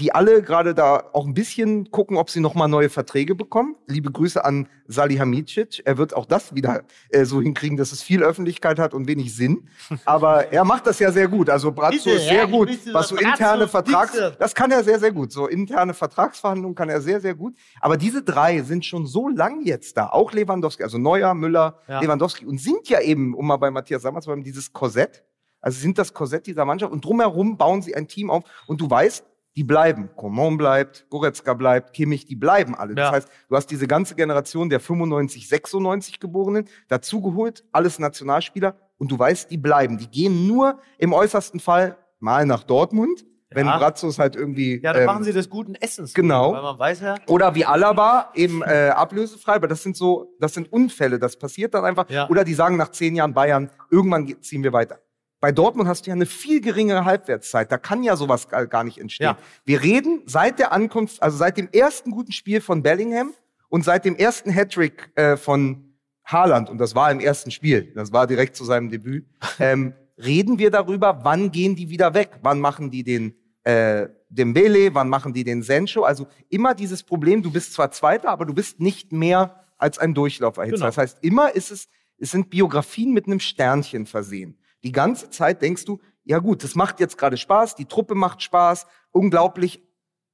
die 0.00 0.12
alle 0.12 0.42
gerade 0.42 0.74
da 0.74 1.04
auch 1.12 1.24
ein 1.24 1.34
bisschen 1.34 1.90
gucken, 1.92 2.16
ob 2.16 2.28
sie 2.28 2.40
noch 2.40 2.54
mal 2.54 2.66
neue 2.66 2.90
Verträge 2.90 3.36
bekommen. 3.36 3.76
Liebe 3.86 4.10
Grüße 4.10 4.44
an 4.44 4.66
Salihamidzic. 4.88 5.82
Er 5.84 5.98
wird 5.98 6.16
auch 6.16 6.26
das 6.26 6.52
wieder 6.52 6.82
äh, 7.10 7.24
so 7.24 7.40
hinkriegen, 7.40 7.76
dass 7.76 7.92
es 7.92 8.02
viel 8.02 8.24
Öffentlichkeit 8.24 8.80
hat 8.80 8.92
und 8.92 9.06
wenig 9.06 9.36
Sinn. 9.36 9.68
Aber 10.04 10.52
er 10.52 10.64
macht 10.64 10.88
das 10.88 10.98
ja 10.98 11.12
sehr 11.12 11.28
gut. 11.28 11.48
Also 11.48 11.70
Brazzo 11.70 12.10
ist 12.10 12.24
sehr 12.24 12.34
ja, 12.34 12.44
gut. 12.46 12.70
Was 12.92 13.08
so 13.08 13.16
interne 13.16 13.68
Vertrags... 13.68 14.18
Das 14.38 14.54
kann 14.56 14.72
er 14.72 14.82
sehr, 14.82 14.98
sehr 14.98 15.12
gut. 15.12 15.30
So 15.30 15.46
interne 15.46 15.94
Vertragsverhandlungen 15.94 16.74
kann 16.74 16.88
er 16.88 17.00
sehr, 17.00 17.20
sehr 17.20 17.36
gut. 17.36 17.54
Aber 17.80 17.96
diese 17.96 18.24
drei 18.24 18.62
sind 18.62 18.84
schon 18.84 19.06
so 19.06 19.28
lang 19.28 19.62
jetzt 19.62 19.96
da. 19.96 20.08
Auch 20.08 20.32
Lewandowski, 20.32 20.82
also 20.82 20.98
Neuer, 20.98 21.34
Müller, 21.34 21.78
Ja. 21.86 22.00
Lewandowski. 22.00 22.46
Und 22.46 22.60
sind 22.60 22.88
ja 22.88 23.00
eben, 23.00 23.32
um 23.34 23.46
mal 23.46 23.58
bei 23.58 23.70
Matthias 23.70 24.02
Sammer 24.02 24.20
zu 24.20 24.26
bleiben, 24.26 24.42
dieses 24.42 24.72
Korsett. 24.72 25.22
Also 25.60 25.78
sind 25.78 25.98
das 25.98 26.12
Korsett 26.12 26.48
dieser 26.48 26.64
Mannschaft. 26.64 26.92
Und 26.92 27.04
drumherum 27.04 27.56
bauen 27.56 27.80
sie 27.80 27.94
ein 27.94 28.08
Team 28.08 28.28
auf. 28.28 28.42
Und 28.66 28.80
du 28.80 28.90
weißt, 28.90 29.24
die 29.56 29.64
bleiben. 29.64 30.10
Coman 30.16 30.56
bleibt, 30.56 31.06
Goretzka 31.10 31.54
bleibt, 31.54 31.92
Kimmich, 31.92 32.26
die 32.26 32.36
bleiben 32.36 32.74
alle. 32.74 32.94
Das 32.94 33.06
Ja. 33.06 33.12
heißt, 33.12 33.28
du 33.48 33.56
hast 33.56 33.66
diese 33.70 33.86
ganze 33.86 34.14
Generation 34.14 34.68
der 34.68 34.80
95, 34.80 35.48
96 35.48 36.18
Geborenen 36.20 36.68
dazugeholt, 36.88 37.64
alles 37.72 37.98
Nationalspieler. 37.98 38.76
Und 38.98 39.10
du 39.10 39.18
weißt, 39.18 39.50
die 39.50 39.58
bleiben. 39.58 39.98
Die 39.98 40.08
gehen 40.08 40.46
nur 40.46 40.78
im 40.98 41.12
äußersten 41.12 41.60
Fall 41.60 41.96
mal 42.20 42.46
nach 42.46 42.62
Dortmund, 42.62 43.24
wenn 43.50 43.66
Ja. 43.66 43.76
Bratzos 43.78 44.18
halt 44.18 44.34
irgendwie. 44.36 44.80
ja, 44.82 44.92
dann 44.92 45.02
ähm, 45.02 45.06
machen 45.06 45.24
sie 45.24 45.32
des 45.32 45.48
guten 45.50 45.74
Essens. 45.76 46.14
genau. 46.14 46.52
Weil 46.52 46.62
man 46.62 46.78
weiß 46.78 47.00
ja, 47.00 47.14
oder 47.28 47.54
wie 47.54 47.64
Alaba 47.66 48.30
eben 48.34 48.62
äh, 48.62 48.88
ablösefrei, 48.94 49.54
aber 49.54 49.68
das 49.68 49.82
sind 49.82 49.96
so, 49.96 50.34
das 50.40 50.54
sind 50.54 50.72
Unfälle, 50.72 51.18
das 51.18 51.36
passiert 51.36 51.74
dann 51.74 51.84
einfach. 51.84 52.08
Ja. 52.10 52.28
Oder 52.28 52.42
die 52.44 52.54
sagen 52.54 52.76
nach 52.76 52.90
zehn 52.90 53.14
Jahren 53.14 53.34
Bayern, 53.34 53.70
irgendwann 53.90 54.26
ge- 54.26 54.40
ziehen 54.40 54.62
wir 54.64 54.72
weiter. 54.72 54.98
Bei 55.44 55.52
Dortmund 55.52 55.90
hast 55.90 56.06
du 56.06 56.08
ja 56.08 56.14
eine 56.14 56.24
viel 56.24 56.62
geringere 56.62 57.04
Halbwertszeit, 57.04 57.70
da 57.70 57.76
kann 57.76 58.02
ja 58.02 58.16
sowas 58.16 58.48
gar 58.48 58.82
nicht 58.82 58.96
entstehen. 58.96 59.26
Ja. 59.26 59.38
Wir 59.66 59.82
reden 59.82 60.22
seit 60.24 60.58
der 60.58 60.72
Ankunft, 60.72 61.22
also 61.22 61.36
seit 61.36 61.58
dem 61.58 61.68
ersten 61.70 62.12
guten 62.12 62.32
Spiel 62.32 62.62
von 62.62 62.82
Bellingham 62.82 63.34
und 63.68 63.84
seit 63.84 64.06
dem 64.06 64.16
ersten 64.16 64.50
Hattrick 64.50 65.10
äh, 65.16 65.36
von 65.36 65.98
Haaland, 66.24 66.70
und 66.70 66.78
das 66.78 66.94
war 66.94 67.12
im 67.12 67.20
ersten 67.20 67.50
Spiel, 67.50 67.92
das 67.94 68.10
war 68.10 68.26
direkt 68.26 68.56
zu 68.56 68.64
seinem 68.64 68.88
Debüt, 68.88 69.26
ähm, 69.58 69.92
reden 70.16 70.58
wir 70.58 70.70
darüber, 70.70 71.20
wann 71.24 71.52
gehen 71.52 71.76
die 71.76 71.90
wieder 71.90 72.14
weg, 72.14 72.30
wann 72.40 72.58
machen 72.58 72.90
die 72.90 73.04
den 73.04 73.34
äh, 73.64 74.08
Dembele, 74.30 74.94
wann 74.94 75.10
machen 75.10 75.34
die 75.34 75.44
den 75.44 75.62
Sencho? 75.62 76.04
Also 76.04 76.26
immer 76.48 76.74
dieses 76.74 77.02
Problem, 77.02 77.42
du 77.42 77.52
bist 77.52 77.74
zwar 77.74 77.90
Zweiter, 77.90 78.30
aber 78.30 78.46
du 78.46 78.54
bist 78.54 78.80
nicht 78.80 79.12
mehr 79.12 79.62
als 79.76 79.98
ein 79.98 80.14
Durchlauferhitzer. 80.14 80.76
Genau. 80.76 80.86
Das 80.86 80.96
heißt, 80.96 81.18
immer 81.22 81.54
ist 81.54 81.70
es, 81.70 81.88
es 82.16 82.30
sind 82.30 82.48
Biografien 82.48 83.12
mit 83.12 83.26
einem 83.26 83.40
Sternchen 83.40 84.06
versehen. 84.06 84.56
Die 84.84 84.92
ganze 84.92 85.30
Zeit 85.30 85.62
denkst 85.62 85.84
du, 85.86 85.98
ja 86.24 86.38
gut, 86.38 86.62
das 86.62 86.74
macht 86.74 87.00
jetzt 87.00 87.18
gerade 87.18 87.36
Spaß, 87.36 87.74
die 87.74 87.86
Truppe 87.86 88.14
macht 88.14 88.42
Spaß, 88.42 88.86
unglaublich, 89.10 89.82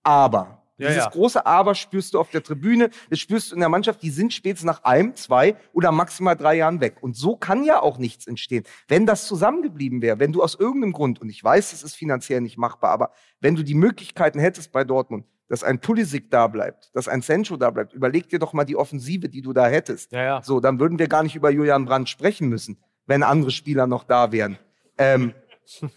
aber 0.03 0.63
Ja, 0.77 0.89
Dieses 0.89 1.05
ja. 1.05 1.11
große 1.11 1.45
Aber 1.45 1.75
spürst 1.75 2.15
du 2.15 2.21
auf 2.21 2.31
der 2.31 2.43
Tribüne, 2.43 2.91
das 3.11 3.19
spürst 3.19 3.51
du 3.51 3.55
in 3.55 3.61
der 3.61 3.69
Mannschaft, 3.69 4.03
die 4.03 4.11
sind 4.11 4.33
spätestens 4.33 4.67
nach 4.67 4.83
einem, 4.85 5.15
zwei 5.15 5.57
oder 5.73 5.93
maximal 5.93 6.37
drei 6.37 6.57
Jahren 6.57 6.81
weg. 6.81 6.97
Und 7.03 7.17
so 7.17 7.37
kann 7.37 7.65
ja 7.65 7.83
auch 7.83 7.99
nichts 7.99 8.27
entstehen. 8.27 8.65
Wenn 8.89 9.05
das 9.05 9.27
zusammengeblieben 9.27 10.01
wäre, 10.01 10.19
wenn 10.19 10.33
du 10.33 10.43
aus 10.43 10.55
irgendeinem 10.55 10.93
Grund, 10.93 11.21
und 11.21 11.29
ich 11.29 11.45
weiß, 11.45 11.73
es 11.75 11.83
ist 11.83 11.97
finanziell 11.97 12.41
nicht 12.41 12.57
machbar, 12.57 12.93
aber 12.93 13.13
wenn 13.41 13.57
du 13.57 13.63
die 13.63 13.75
Möglichkeiten 13.75 14.39
hättest 14.39 14.73
bei 14.73 14.85
Dortmund, 14.85 15.27
dass 15.49 15.65
ein 15.65 15.81
Pulisic 15.81 16.31
da 16.31 16.47
bleibt, 16.47 16.95
dass 16.95 17.09
ein 17.09 17.23
Sancho 17.23 17.57
da 17.57 17.71
bleibt, 17.71 17.93
überleg 17.93 18.29
dir 18.29 18.39
doch 18.39 18.53
mal 18.53 18.65
die 18.65 18.77
Offensive, 18.77 19.29
die 19.29 19.43
du 19.43 19.53
da 19.53 19.67
hättest. 19.67 20.13
Ja. 20.13 20.41
So, 20.43 20.61
dann 20.61 20.79
würden 20.79 20.99
wir 20.99 21.09
gar 21.09 21.25
nicht 21.25 21.35
über 21.35 21.51
Julian 21.51 21.85
Brandt 21.85 22.09
sprechen 22.09 22.49
müssen, 22.49 22.79
wenn 23.11 23.25
andere 23.25 23.51
Spieler 23.51 23.89
noch 23.89 24.05
da 24.05 24.31
wären. 24.31 24.57
Ähm, 24.97 25.35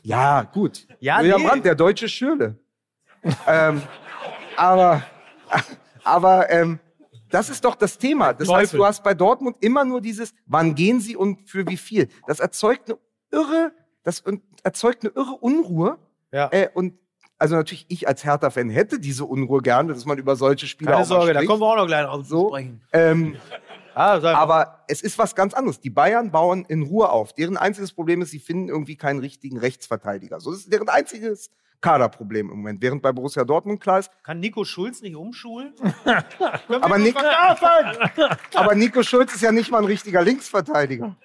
ja, 0.02 0.42
gut. 0.42 0.88
Ja, 1.00 1.22
Julian 1.22 1.42
nee. 1.42 1.48
Brandt, 1.48 1.66
der 1.66 1.76
deutsche 1.76 2.10
Schürle. 2.10 2.58
ähm, 3.48 3.84
aber 4.58 5.04
aber 6.04 6.50
ähm, 6.50 6.80
das 7.30 7.50
ist 7.50 7.64
doch 7.64 7.76
das 7.76 8.00
Thema. 8.00 8.34
Das 8.34 8.50
heißt, 8.50 8.72
Teufel. 8.72 8.80
du 8.80 8.86
hast 8.86 9.04
bei 9.04 9.14
Dortmund 9.14 9.58
immer 9.60 9.86
nur 9.86 10.02
dieses, 10.02 10.34
wann 10.48 10.74
gehen 10.74 11.00
sie 11.00 11.16
und 11.16 11.48
für 11.48 11.68
wie 11.68 11.78
viel. 11.78 12.10
Das 12.26 12.40
erzeugt 12.40 12.90
eine 12.90 12.98
irre, 13.32 13.72
das 14.04 14.24
erzeugt 14.64 15.04
eine 15.04 15.14
irre 15.14 15.36
Unruhe. 15.40 16.00
Ja. 16.32 16.50
Äh, 16.52 16.70
und 16.74 16.96
also 17.38 17.56
natürlich, 17.56 17.86
ich 17.90 18.08
als 18.08 18.24
Hertha-Fan 18.24 18.70
hätte 18.70 19.00
diese 19.00 19.26
Unruhe 19.26 19.62
gerne, 19.62 19.94
dass 19.94 20.06
man 20.06 20.18
über 20.18 20.36
solche 20.36 20.66
Spieler 20.66 20.94
Keine 20.94 21.06
Sorge, 21.06 21.34
da 21.34 21.44
kommen 21.44 21.62
wir 21.62 21.68
auch 21.68 21.76
noch 21.76 21.88
gleich 21.88 22.06
drauf 22.06 22.28
zu 22.28 22.48
sprechen. 22.48 22.82
Ähm, 22.92 23.36
Ah, 23.96 24.20
aber 24.34 24.84
es 24.88 25.02
ist 25.02 25.18
was 25.18 25.36
ganz 25.36 25.54
anderes. 25.54 25.80
Die 25.80 25.90
Bayern 25.90 26.32
bauen 26.32 26.66
in 26.66 26.84
Ruhe 26.84 27.10
auf. 27.10 27.34
Deren 27.34 27.58
einziges 27.58 27.94
Problem 27.94 28.22
ist, 28.22 28.32
sie 28.32 28.40
finden 28.40 28.70
irgendwie 28.70 28.96
keinen 28.96 29.20
richtigen 29.20 29.58
Rechtsverteidiger. 29.58 30.40
So 30.40 30.52
das 30.52 30.62
ist 30.62 30.74
deren 30.74 30.90
einziges 30.90 31.52
Kaderproblem 31.82 32.50
im 32.50 32.58
Moment. 32.58 32.82
Während 32.82 33.02
bei 33.02 33.12
Borussia 33.12 33.44
Dortmund 33.44 33.82
klar 33.82 34.00
ist, 34.00 34.10
Kann 34.24 34.40
Nico 34.40 34.64
Schulz 34.64 35.02
nicht 35.02 35.16
umschulen? 35.16 35.74
aber, 36.70 36.98
Nick, 36.98 37.16
aber 38.56 38.76
Nico 38.76 39.04
Schulz 39.04 39.36
ist 39.36 39.42
ja 39.42 39.52
nicht 39.52 39.70
mal 39.70 39.80
ein 39.80 39.86
richtiger 39.86 40.24
Linksverteidiger. 40.24 41.16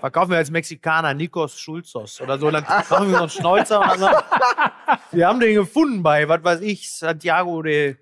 Verkaufen 0.00 0.30
wir 0.30 0.38
als 0.38 0.50
Mexikaner 0.50 1.12
Nikos 1.12 1.58
Schulzos 1.58 2.20
oder 2.20 2.38
so. 2.38 2.50
Dann 2.50 2.62
machen 2.62 3.10
wir 3.10 3.16
so 3.16 3.22
einen 3.22 3.30
Schnäuzer 3.30 3.80
wir 5.10 5.26
haben 5.26 5.40
den 5.40 5.54
gefunden 5.54 6.02
bei, 6.02 6.28
was 6.28 6.42
weiß 6.44 6.60
ich, 6.60 6.90
Santiago 6.90 7.62
de 7.62 7.96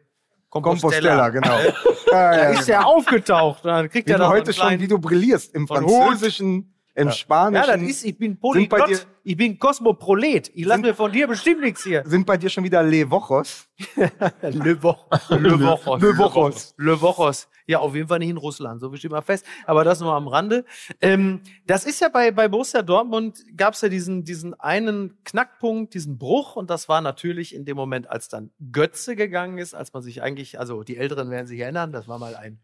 Compostela, 0.50 1.28
Compostela. 1.28 1.28
genau. 1.30 1.58
Da 2.10 2.32
ist 2.50 2.68
der 2.68 2.86
aufgetaucht. 2.86 3.64
Und 3.64 3.70
dann 3.70 3.90
kriegt 3.90 4.08
wie 4.08 4.12
er 4.12 4.18
du 4.18 4.28
heute 4.28 4.52
schon, 4.52 4.78
wie 4.78 4.86
du 4.88 4.98
brillierst 4.98 5.54
im 5.54 5.66
Französischen, 5.66 6.72
im 6.94 7.10
Spanischen. 7.10 7.68
Ja, 7.68 7.76
das 7.76 7.82
ist, 7.88 8.04
ich 8.04 8.16
bin 8.16 8.38
Sind 8.52 8.68
bei 8.68 8.76
dir- 8.78 8.82
Polyglott. 8.84 9.06
Ich 9.24 9.36
bin 9.36 9.58
Kosmoprolet. 9.58 10.50
Ich 10.54 10.64
lasse 10.64 10.80
mir 10.82 10.94
von 10.94 11.10
dir 11.10 11.26
bestimmt 11.26 11.60
nichts 11.62 11.82
hier. 11.82 12.04
sind 12.06 12.24
bei 12.24 12.36
dir 12.36 12.48
schon 12.48 12.62
wieder 12.64 12.82
Le 12.84 13.10
Wochos. 13.10 13.66
Le, 13.96 14.80
Wo 14.80 14.94
Le 15.30 15.60
Wochos. 15.60 16.00
Le 16.00 16.16
Wochos. 16.16 16.74
Le 16.78 17.00
Wochos. 17.00 17.48
Ja, 17.66 17.80
auf 17.80 17.94
jeden 17.94 18.08
Fall 18.08 18.20
nicht 18.20 18.30
in 18.30 18.36
Russland, 18.36 18.80
so 18.80 18.94
steht 18.94 19.10
mal 19.10 19.22
fest. 19.22 19.44
Aber 19.64 19.82
das 19.82 20.00
nur 20.00 20.14
am 20.14 20.28
Rande. 20.28 20.64
Ähm, 21.00 21.40
das 21.66 21.84
ist 21.84 22.00
ja 22.00 22.08
bei, 22.08 22.30
bei 22.30 22.48
Borussia 22.48 22.82
Dortmund, 22.82 23.44
gab 23.56 23.74
es 23.74 23.80
ja 23.80 23.88
diesen, 23.88 24.24
diesen 24.24 24.54
einen 24.54 25.18
Knackpunkt, 25.24 25.94
diesen 25.94 26.16
Bruch. 26.18 26.56
Und 26.56 26.70
das 26.70 26.88
war 26.88 27.00
natürlich 27.00 27.54
in 27.54 27.64
dem 27.64 27.76
Moment, 27.76 28.08
als 28.08 28.28
dann 28.28 28.50
Götze 28.72 29.16
gegangen 29.16 29.58
ist, 29.58 29.74
als 29.74 29.92
man 29.92 30.02
sich 30.02 30.22
eigentlich, 30.22 30.60
also 30.60 30.84
die 30.84 30.96
Älteren 30.96 31.30
werden 31.30 31.46
sich 31.46 31.58
erinnern, 31.58 31.92
das 31.92 32.06
war 32.06 32.18
mal 32.18 32.36
ein 32.36 32.60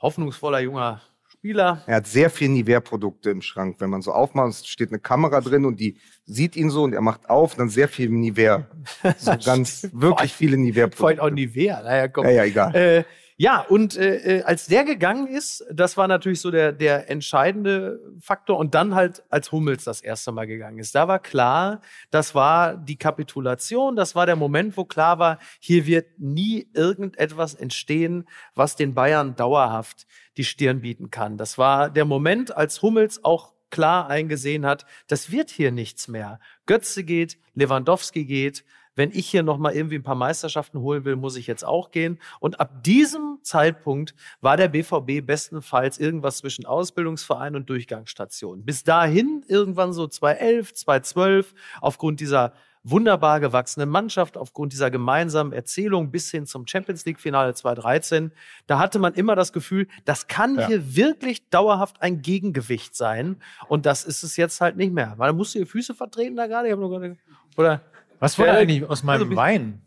hoffnungsvoller 0.00 0.60
junger 0.60 1.00
Spieler. 1.28 1.82
Er 1.86 1.96
hat 1.96 2.06
sehr 2.06 2.28
viel 2.28 2.50
Nivea-Produkte 2.50 3.30
im 3.30 3.40
Schrank. 3.40 3.76
Wenn 3.78 3.88
man 3.88 4.02
so 4.02 4.12
aufmacht, 4.12 4.50
es 4.50 4.66
steht 4.66 4.90
eine 4.90 4.98
Kamera 4.98 5.40
drin 5.40 5.64
und 5.64 5.80
die 5.80 5.96
sieht 6.26 6.54
ihn 6.54 6.68
so 6.68 6.82
und 6.82 6.92
er 6.92 7.00
macht 7.00 7.30
auf, 7.30 7.54
dann 7.54 7.70
sehr 7.70 7.88
viel 7.88 8.10
Nivea. 8.10 8.66
So 9.16 9.32
ganz, 9.42 9.88
wirklich 9.92 10.34
viele 10.34 10.58
Nivea-Produkte. 10.58 11.22
auch 11.22 11.30
Nivea. 11.30 11.82
Naja, 11.82 12.08
komm. 12.08 12.26
Ja, 12.26 12.30
ja, 12.30 12.44
egal. 12.44 12.74
Äh, 12.74 13.04
ja, 13.40 13.62
und 13.62 13.96
äh, 13.96 14.40
äh, 14.40 14.42
als 14.42 14.66
der 14.66 14.84
gegangen 14.84 15.26
ist, 15.26 15.64
das 15.72 15.96
war 15.96 16.06
natürlich 16.06 16.42
so 16.42 16.50
der, 16.50 16.72
der 16.72 17.08
entscheidende 17.08 17.98
Faktor. 18.20 18.58
Und 18.58 18.74
dann 18.74 18.94
halt, 18.94 19.22
als 19.30 19.50
Hummels 19.50 19.84
das 19.84 20.02
erste 20.02 20.30
Mal 20.30 20.46
gegangen 20.46 20.78
ist, 20.78 20.94
da 20.94 21.08
war 21.08 21.20
klar, 21.20 21.80
das 22.10 22.34
war 22.34 22.76
die 22.76 22.96
Kapitulation, 22.96 23.96
das 23.96 24.14
war 24.14 24.26
der 24.26 24.36
Moment, 24.36 24.76
wo 24.76 24.84
klar 24.84 25.18
war, 25.18 25.38
hier 25.58 25.86
wird 25.86 26.18
nie 26.18 26.68
irgendetwas 26.74 27.54
entstehen, 27.54 28.28
was 28.54 28.76
den 28.76 28.92
Bayern 28.92 29.36
dauerhaft 29.36 30.06
die 30.36 30.44
Stirn 30.44 30.82
bieten 30.82 31.10
kann. 31.10 31.38
Das 31.38 31.56
war 31.56 31.88
der 31.88 32.04
Moment, 32.04 32.54
als 32.54 32.82
Hummels 32.82 33.24
auch 33.24 33.54
klar 33.70 34.10
eingesehen 34.10 34.66
hat, 34.66 34.84
das 35.06 35.30
wird 35.30 35.48
hier 35.48 35.72
nichts 35.72 36.08
mehr. 36.08 36.40
Götze 36.66 37.04
geht, 37.04 37.38
Lewandowski 37.54 38.26
geht, 38.26 38.66
wenn 38.96 39.10
ich 39.12 39.28
hier 39.28 39.42
noch 39.42 39.58
mal 39.58 39.72
irgendwie 39.72 39.96
ein 39.96 40.02
paar 40.02 40.14
Meisterschaften 40.14 40.80
holen 40.80 41.04
will, 41.04 41.16
muss 41.16 41.36
ich 41.36 41.46
jetzt 41.46 41.64
auch 41.64 41.90
gehen. 41.90 42.18
Und 42.40 42.60
ab 42.60 42.82
diesem 42.82 43.38
Zeitpunkt 43.42 44.14
war 44.40 44.56
der 44.56 44.68
BVB 44.68 45.24
bestenfalls 45.24 45.98
irgendwas 45.98 46.38
zwischen 46.38 46.66
Ausbildungsverein 46.66 47.56
und 47.56 47.70
Durchgangsstation. 47.70 48.64
Bis 48.64 48.84
dahin, 48.84 49.44
irgendwann 49.48 49.92
so 49.92 50.06
2011, 50.06 50.74
2012, 50.74 51.54
aufgrund 51.80 52.20
dieser 52.20 52.52
wunderbar 52.82 53.40
gewachsenen 53.40 53.90
Mannschaft, 53.90 54.38
aufgrund 54.38 54.72
dieser 54.72 54.90
gemeinsamen 54.90 55.52
Erzählung 55.52 56.10
bis 56.10 56.30
hin 56.30 56.46
zum 56.46 56.66
Champions 56.66 57.04
League-Finale 57.04 57.54
2013, 57.54 58.32
da 58.66 58.78
hatte 58.78 58.98
man 58.98 59.12
immer 59.14 59.36
das 59.36 59.52
Gefühl, 59.52 59.86
das 60.06 60.28
kann 60.28 60.58
Ja. 60.58 60.66
hier 60.66 60.96
wirklich 60.96 61.48
dauerhaft 61.50 62.00
ein 62.00 62.22
Gegengewicht 62.22 62.96
sein. 62.96 63.36
Und 63.68 63.84
das 63.86 64.04
ist 64.04 64.22
es 64.22 64.36
jetzt 64.36 64.60
halt 64.62 64.76
nicht 64.76 64.92
mehr. 64.92 65.14
Weil 65.18 65.32
musst 65.34 65.54
du 65.54 65.58
die 65.58 65.66
Füße 65.66 65.94
vertreten 65.94 66.36
da 66.36 66.46
gerade? 66.46 66.68
Ich 66.68 66.72
hab 66.72 66.80
noch 66.80 66.88
gerade 66.88 67.16
oder 67.56 67.82
Was 68.20 68.38
wurde 68.38 68.48
Ja, 68.50 68.54
eigentlich 68.58 68.88
aus 68.88 69.02
meinem 69.02 69.22
also 69.22 69.36
Wein? 69.36 69.82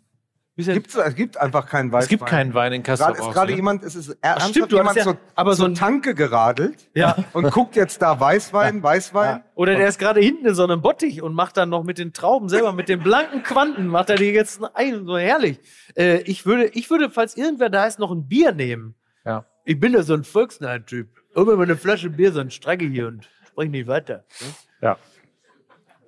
Gibt's, 0.55 0.93
es 0.95 1.15
gibt 1.15 1.35
einfach 1.37 1.65
keinen 1.65 1.91
Weißwein. 1.91 2.03
Es 2.03 2.09
gibt 2.09 2.25
keinen 2.27 2.53
Wein 2.53 2.73
in 2.73 2.83
Kassel. 2.83 3.07
Gerade 3.07 3.19
ist 3.19 3.33
gerade 3.33 3.53
jemand, 3.55 3.81
es 3.81 3.95
ist 3.95 4.09
ernsthaft 4.21 4.51
stimmt, 4.51 4.71
du 4.71 4.75
jemand 4.75 4.89
hast 4.89 4.97
ja- 4.97 5.03
zur, 5.13 5.17
aber 5.33 5.55
so 5.55 5.65
ein- 5.65 5.73
Tanke 5.73 6.13
geradelt 6.13 6.91
Ja. 6.93 7.15
und 7.33 7.49
guckt 7.49 7.75
jetzt 7.75 8.03
da 8.03 8.19
Weißwein, 8.19 8.83
Weißwein. 8.83 9.43
Oder 9.55 9.75
der 9.75 9.87
ist 9.87 9.97
gerade 9.97 10.19
hinten 10.19 10.45
in 10.45 10.53
so 10.53 10.63
einem 10.63 10.79
Bottich 10.83 11.23
und 11.23 11.33
macht 11.33 11.57
dann 11.57 11.69
noch 11.69 11.83
mit 11.83 11.97
den 11.97 12.13
Trauben 12.13 12.49
selber, 12.49 12.71
mit 12.71 12.87
den 12.87 12.99
blanken 12.99 13.41
Quanten, 13.41 13.87
macht 13.87 14.11
er 14.11 14.17
die 14.17 14.25
jetzt 14.25 14.61
ein, 14.75 15.05
so 15.07 15.17
herrlich. 15.17 15.59
Äh, 15.95 16.17
ich 16.21 16.45
würde, 16.45 16.65
ich 16.67 16.87
würde, 16.91 17.09
falls 17.09 17.35
irgendwer 17.35 17.71
da 17.71 17.85
ist, 17.87 17.97
noch 17.97 18.11
ein 18.11 18.27
Bier 18.27 18.51
nehmen. 18.51 18.93
Ja. 19.25 19.45
Ich 19.65 19.79
bin 19.79 19.93
ja 19.93 20.03
so 20.03 20.13
ein 20.13 20.23
Volksnahen-Typ. 20.23 21.09
Immer 21.35 21.55
mal 21.55 21.63
eine 21.63 21.77
Flasche 21.77 22.11
Bier, 22.11 22.31
so 22.31 22.41
ein 22.41 22.51
Strecke 22.51 22.85
hier 22.85 23.07
und 23.07 23.27
sprich 23.47 23.71
nicht 23.71 23.87
weiter. 23.87 24.23
Ja. 24.81 24.97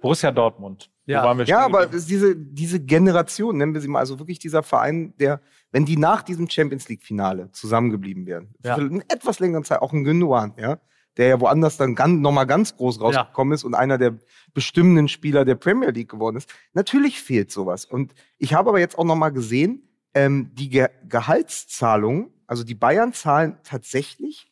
Borussia 0.01 0.31
Dortmund. 0.31 0.91
Ja. 1.05 1.21
Wo 1.21 1.27
waren 1.27 1.37
wir 1.37 1.45
Ja, 1.45 1.59
aber 1.65 1.85
diese, 1.85 2.35
diese 2.35 2.79
Generation, 2.79 3.57
nennen 3.57 3.73
wir 3.73 3.81
sie 3.81 3.87
mal, 3.87 3.99
also 3.99 4.19
wirklich 4.19 4.39
dieser 4.39 4.63
Verein, 4.63 5.13
der, 5.17 5.41
wenn 5.71 5.85
die 5.85 5.97
nach 5.97 6.23
diesem 6.23 6.49
Champions 6.49 6.89
League-Finale 6.89 7.51
zusammengeblieben 7.51 8.25
wären, 8.25 8.55
Ja. 8.63 8.75
für 8.75 8.81
eine 8.81 9.03
etwas 9.09 9.39
längere 9.39 9.63
Zeit, 9.63 9.81
auch 9.81 9.93
ein 9.93 10.03
Gündogan, 10.03 10.53
ja, 10.57 10.79
der 11.17 11.27
ja 11.27 11.39
woanders 11.39 11.77
dann 11.77 11.95
ganz, 11.95 12.19
nochmal 12.19 12.45
ganz 12.47 12.75
groß 12.75 12.99
rausgekommen 12.99 13.53
ist 13.53 13.63
und 13.63 13.73
einer 13.75 13.97
der 13.97 14.17
bestimmenden 14.53 15.07
Spieler 15.07 15.45
der 15.45 15.55
Premier 15.55 15.91
League 15.91 16.09
geworden 16.09 16.37
ist. 16.37 16.53
Natürlich 16.73 17.21
fehlt 17.21 17.51
sowas. 17.51 17.85
Und 17.85 18.13
ich 18.37 18.53
habe 18.53 18.69
aber 18.69 18.79
jetzt 18.79 18.97
auch 18.97 19.05
nochmal 19.05 19.31
gesehen, 19.31 19.87
ähm, 20.13 20.51
die 20.53 20.69
Ge 20.69 20.87
Gehaltszahlungen, 21.07 22.31
also 22.47 22.63
die 22.63 22.75
Bayern 22.75 23.13
zahlen 23.13 23.57
tatsächlich 23.63 24.51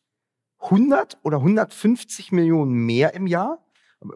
100 0.60 1.18
oder 1.24 1.38
150 1.38 2.32
Millionen 2.32 2.74
mehr 2.86 3.14
im 3.14 3.28
Jahr. 3.28 3.63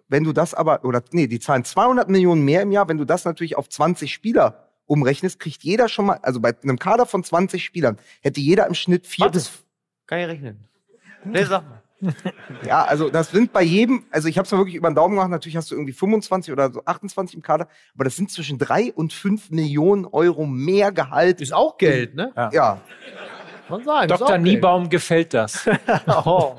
Wenn 0.08 0.24
du 0.24 0.34
das 0.34 0.54
aber, 0.54 0.84
oder 0.84 1.04
nee, 1.12 1.28
die 1.28 1.40
zahlen 1.40 1.64
200 1.64 2.10
Millionen 2.10 2.44
mehr 2.44 2.62
im 2.62 2.72
Jahr. 2.72 2.88
Wenn 2.90 2.98
du 2.98 3.06
das 3.06 3.26
natürlich 3.26 3.58
auf 3.58 3.70
20 3.70 4.14
Spieler 4.14 4.68
umrechnest, 4.86 5.40
kriegt 5.40 5.64
jeder 5.64 5.90
schon 5.90 6.06
mal, 6.08 6.20
also 6.22 6.40
bei 6.40 6.54
einem 6.64 6.80
Kader 6.80 7.06
von 7.06 7.24
20 7.24 7.64
Spielern, 7.64 7.98
hätte 8.22 8.40
jeder 8.40 8.68
im 8.68 8.74
Schnitt 8.74 9.06
vier 9.06 9.26
Warte. 9.26 9.40
bis 9.40 9.52
Kann 10.06 10.20
ich 10.20 10.28
rechnen. 10.28 10.68
Nee, 11.26 11.44
sag 11.44 11.64
mal. 11.68 11.82
ja, 12.66 12.84
also 12.86 13.10
das 13.10 13.32
sind 13.32 13.52
bei 13.52 13.64
jedem, 13.64 14.06
also 14.12 14.28
ich 14.28 14.38
habe 14.38 14.46
es 14.46 14.52
mal 14.52 14.60
wirklich 14.60 14.76
über 14.76 14.90
den 14.90 14.96
Daumen 14.96 15.16
gemacht, 15.16 15.32
natürlich 15.32 15.58
hast 15.58 15.72
du 15.72 15.76
irgendwie 15.76 15.94
25 15.94 16.54
oder 16.54 16.72
so 16.72 16.84
28 16.86 17.36
im 17.36 17.42
Kader, 17.42 17.68
aber 17.96 18.04
das 18.04 18.16
sind 18.16 18.32
zwischen 18.32 18.60
drei 18.60 18.94
und 18.94 19.14
fünf 19.14 19.50
Millionen 19.50 20.06
Euro 20.06 20.46
mehr 20.46 20.92
Gehalt. 20.92 21.42
Ist 21.42 21.54
auch 21.54 21.78
Geld, 21.78 22.14
ne? 22.14 22.32
Ja, 22.54 22.82
Man 23.68 23.84
sagen. 23.84 24.12
ist 24.12 24.20
Dr. 24.22 24.36
auch 24.36 24.38
Niebaum 24.38 24.90
gefällt 24.90 25.34
das. 25.34 25.64
Geld. 25.64 25.80
Oh. 26.08 26.56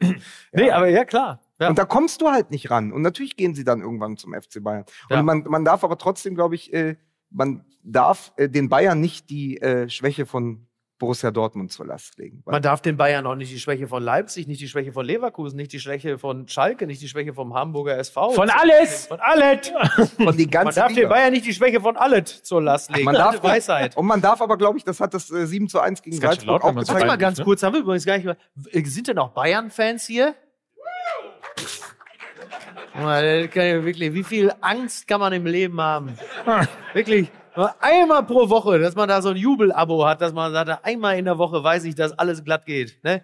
Nee, 0.52 0.70
aber 0.70 0.88
ja, 0.88 1.04
klar. 1.06 1.40
Ja. 1.58 1.68
Und 1.68 1.78
da 1.78 1.84
kommst 1.84 2.20
du 2.20 2.28
halt 2.28 2.50
nicht 2.50 2.70
ran. 2.70 2.92
Und 2.92 3.02
natürlich 3.02 3.36
gehen 3.36 3.54
sie 3.54 3.64
dann 3.64 3.80
irgendwann 3.80 4.16
zum 4.16 4.34
FC 4.34 4.62
Bayern. 4.62 4.84
Ja. 5.10 5.20
Und 5.20 5.26
man, 5.26 5.44
man 5.44 5.64
darf 5.64 5.84
aber 5.84 5.98
trotzdem, 5.98 6.34
glaube 6.34 6.54
ich, 6.54 6.72
äh, 6.72 6.96
man 7.30 7.64
darf 7.82 8.32
äh, 8.36 8.48
den 8.48 8.68
Bayern 8.68 9.00
nicht 9.00 9.30
die 9.30 9.60
äh, 9.60 9.88
Schwäche 9.88 10.26
von 10.26 10.66
Borussia 10.98 11.30
Dortmund 11.30 11.72
zur 11.72 11.86
Last 11.86 12.16
legen. 12.18 12.42
Man 12.46 12.62
darf 12.62 12.80
den 12.80 12.96
Bayern 12.96 13.26
auch 13.26 13.34
nicht 13.34 13.52
die 13.52 13.58
Schwäche 13.58 13.86
von 13.86 14.02
Leipzig, 14.02 14.46
nicht 14.46 14.62
die 14.62 14.68
Schwäche 14.68 14.92
von 14.92 15.04
Leverkusen, 15.04 15.56
nicht 15.56 15.72
die 15.72 15.78
Schwäche 15.78 16.16
von 16.16 16.48
Schalke, 16.48 16.86
nicht 16.86 17.02
die 17.02 17.08
Schwäche 17.08 17.34
vom 17.34 17.52
Hamburger 17.54 17.98
SV. 17.98 18.30
Von 18.30 18.48
alles! 18.48 19.06
Von 19.06 19.20
alles! 19.20 19.72
und 20.18 20.38
die 20.38 20.44
Man 20.44 20.50
ganze 20.50 20.80
darf 20.80 20.88
den 20.88 20.96
Liga. 20.96 21.08
Bayern 21.08 21.32
nicht 21.32 21.44
die 21.44 21.52
Schwäche 21.52 21.80
von 21.80 21.96
alles 21.98 22.42
zur 22.42 22.62
Last 22.62 22.90
legen. 22.92 23.04
Man 23.04 23.14
darf, 23.14 23.42
Weisheit. 23.42 23.96
Und 23.96 24.06
man 24.06 24.22
darf 24.22 24.40
aber, 24.40 24.56
glaube 24.56 24.78
ich, 24.78 24.84
das 24.84 25.00
hat 25.00 25.12
das 25.12 25.30
äh, 25.30 25.46
7 25.46 25.68
zu 25.68 25.80
1 25.80 26.00
gegen 26.00 26.16
Salzburg 26.16 26.46
laut, 26.46 26.62
auch 26.62 26.72
man 26.72 26.84
so 26.84 26.92
gezeigt. 26.92 26.94
Warte 26.94 27.06
mal 27.06 27.18
ganz 27.18 27.38
ne? 27.38 27.44
kurz, 27.44 27.62
haben 27.62 27.74
wir 27.74 27.80
übrigens 27.80 28.06
gar 28.06 28.16
nicht 28.16 28.26
mal. 28.26 28.36
Sind 28.54 29.08
denn 29.08 29.18
auch 29.18 29.30
Bayern-Fans 29.30 30.06
hier? 30.06 30.34
Mal, 30.34 30.34
das 30.34 30.34
kann 30.34 31.42
ja 31.42 31.45
wirklich, 32.94 34.14
wie 34.14 34.24
viel 34.24 34.52
Angst 34.60 35.06
kann 35.06 35.20
man 35.20 35.32
im 35.32 35.46
Leben 35.46 35.80
haben? 35.80 36.16
Wirklich. 36.92 37.30
Einmal 37.80 38.22
pro 38.24 38.48
Woche, 38.50 38.78
dass 38.78 38.94
man 38.94 39.08
da 39.08 39.22
so 39.22 39.30
ein 39.30 39.36
Jubelabo 39.36 40.06
hat, 40.06 40.20
dass 40.20 40.32
man 40.32 40.52
sagt, 40.52 40.84
einmal 40.84 41.18
in 41.18 41.24
der 41.24 41.38
Woche 41.38 41.64
weiß 41.64 41.84
ich, 41.84 41.94
dass 41.94 42.12
alles 42.12 42.44
glatt 42.44 42.66
geht. 42.66 43.02
Ne? 43.02 43.22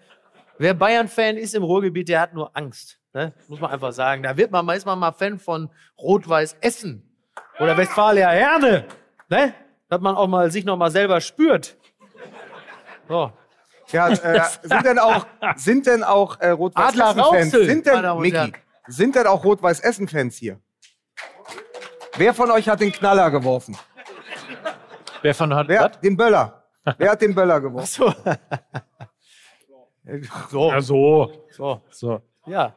Wer 0.56 0.72
Bayern-Fan 0.72 1.36
ist 1.36 1.54
im 1.54 1.62
Ruhrgebiet, 1.62 2.08
der 2.08 2.20
hat 2.20 2.32
nur 2.32 2.50
Angst. 2.56 2.98
Ne? 3.12 3.34
Muss 3.48 3.60
man 3.60 3.70
einfach 3.70 3.92
sagen. 3.92 4.22
Da 4.22 4.34
wird 4.36 4.50
man, 4.50 4.66
ist 4.70 4.86
man 4.86 4.98
mal 4.98 5.12
Fan 5.12 5.38
von 5.38 5.68
Rot-Weiß 5.98 6.56
Essen 6.62 7.02
oder 7.60 7.76
Westfalia 7.76 8.30
Herne. 8.30 8.86
Ne? 9.28 9.52
Dass 9.88 10.00
man 10.00 10.14
auch 10.14 10.28
mal 10.28 10.50
sich 10.50 10.64
noch 10.64 10.78
mal 10.78 10.90
selber 10.90 11.20
spürt. 11.20 11.76
So. 13.08 13.32
Ja, 13.92 14.08
äh, 14.08 14.42
sind 14.62 14.84
denn 14.84 14.98
auch, 14.98 15.26
sind 15.56 15.86
denn 15.86 16.02
auch 16.02 16.40
äh, 16.40 16.50
Rot-Weiß-Essen-Fans? 16.50 17.50
Sind 17.50 17.86
denn, 17.86 18.18
Micky, 18.18 18.52
sind 18.88 19.14
denn 19.14 19.26
auch 19.26 19.44
Rot-Weiß-Essen-Fans 19.44 20.36
hier? 20.36 20.58
Wer 22.16 22.34
von 22.34 22.50
euch 22.50 22.68
hat 22.68 22.80
den 22.80 22.92
Knaller 22.92 23.30
geworfen? 23.30 23.76
Wer 25.22 25.34
von 25.34 25.54
hat 25.54 25.68
Wer 25.68 25.88
den 25.88 26.16
Böller? 26.16 26.64
Wer 26.98 27.12
hat 27.12 27.22
den 27.22 27.34
Böller 27.34 27.60
geworfen? 27.60 27.86
So. 27.86 28.12
so. 30.50 30.70
Ja, 30.70 30.80
so. 30.80 31.32
so. 31.50 31.80
so. 31.90 32.20
Ja. 32.46 32.74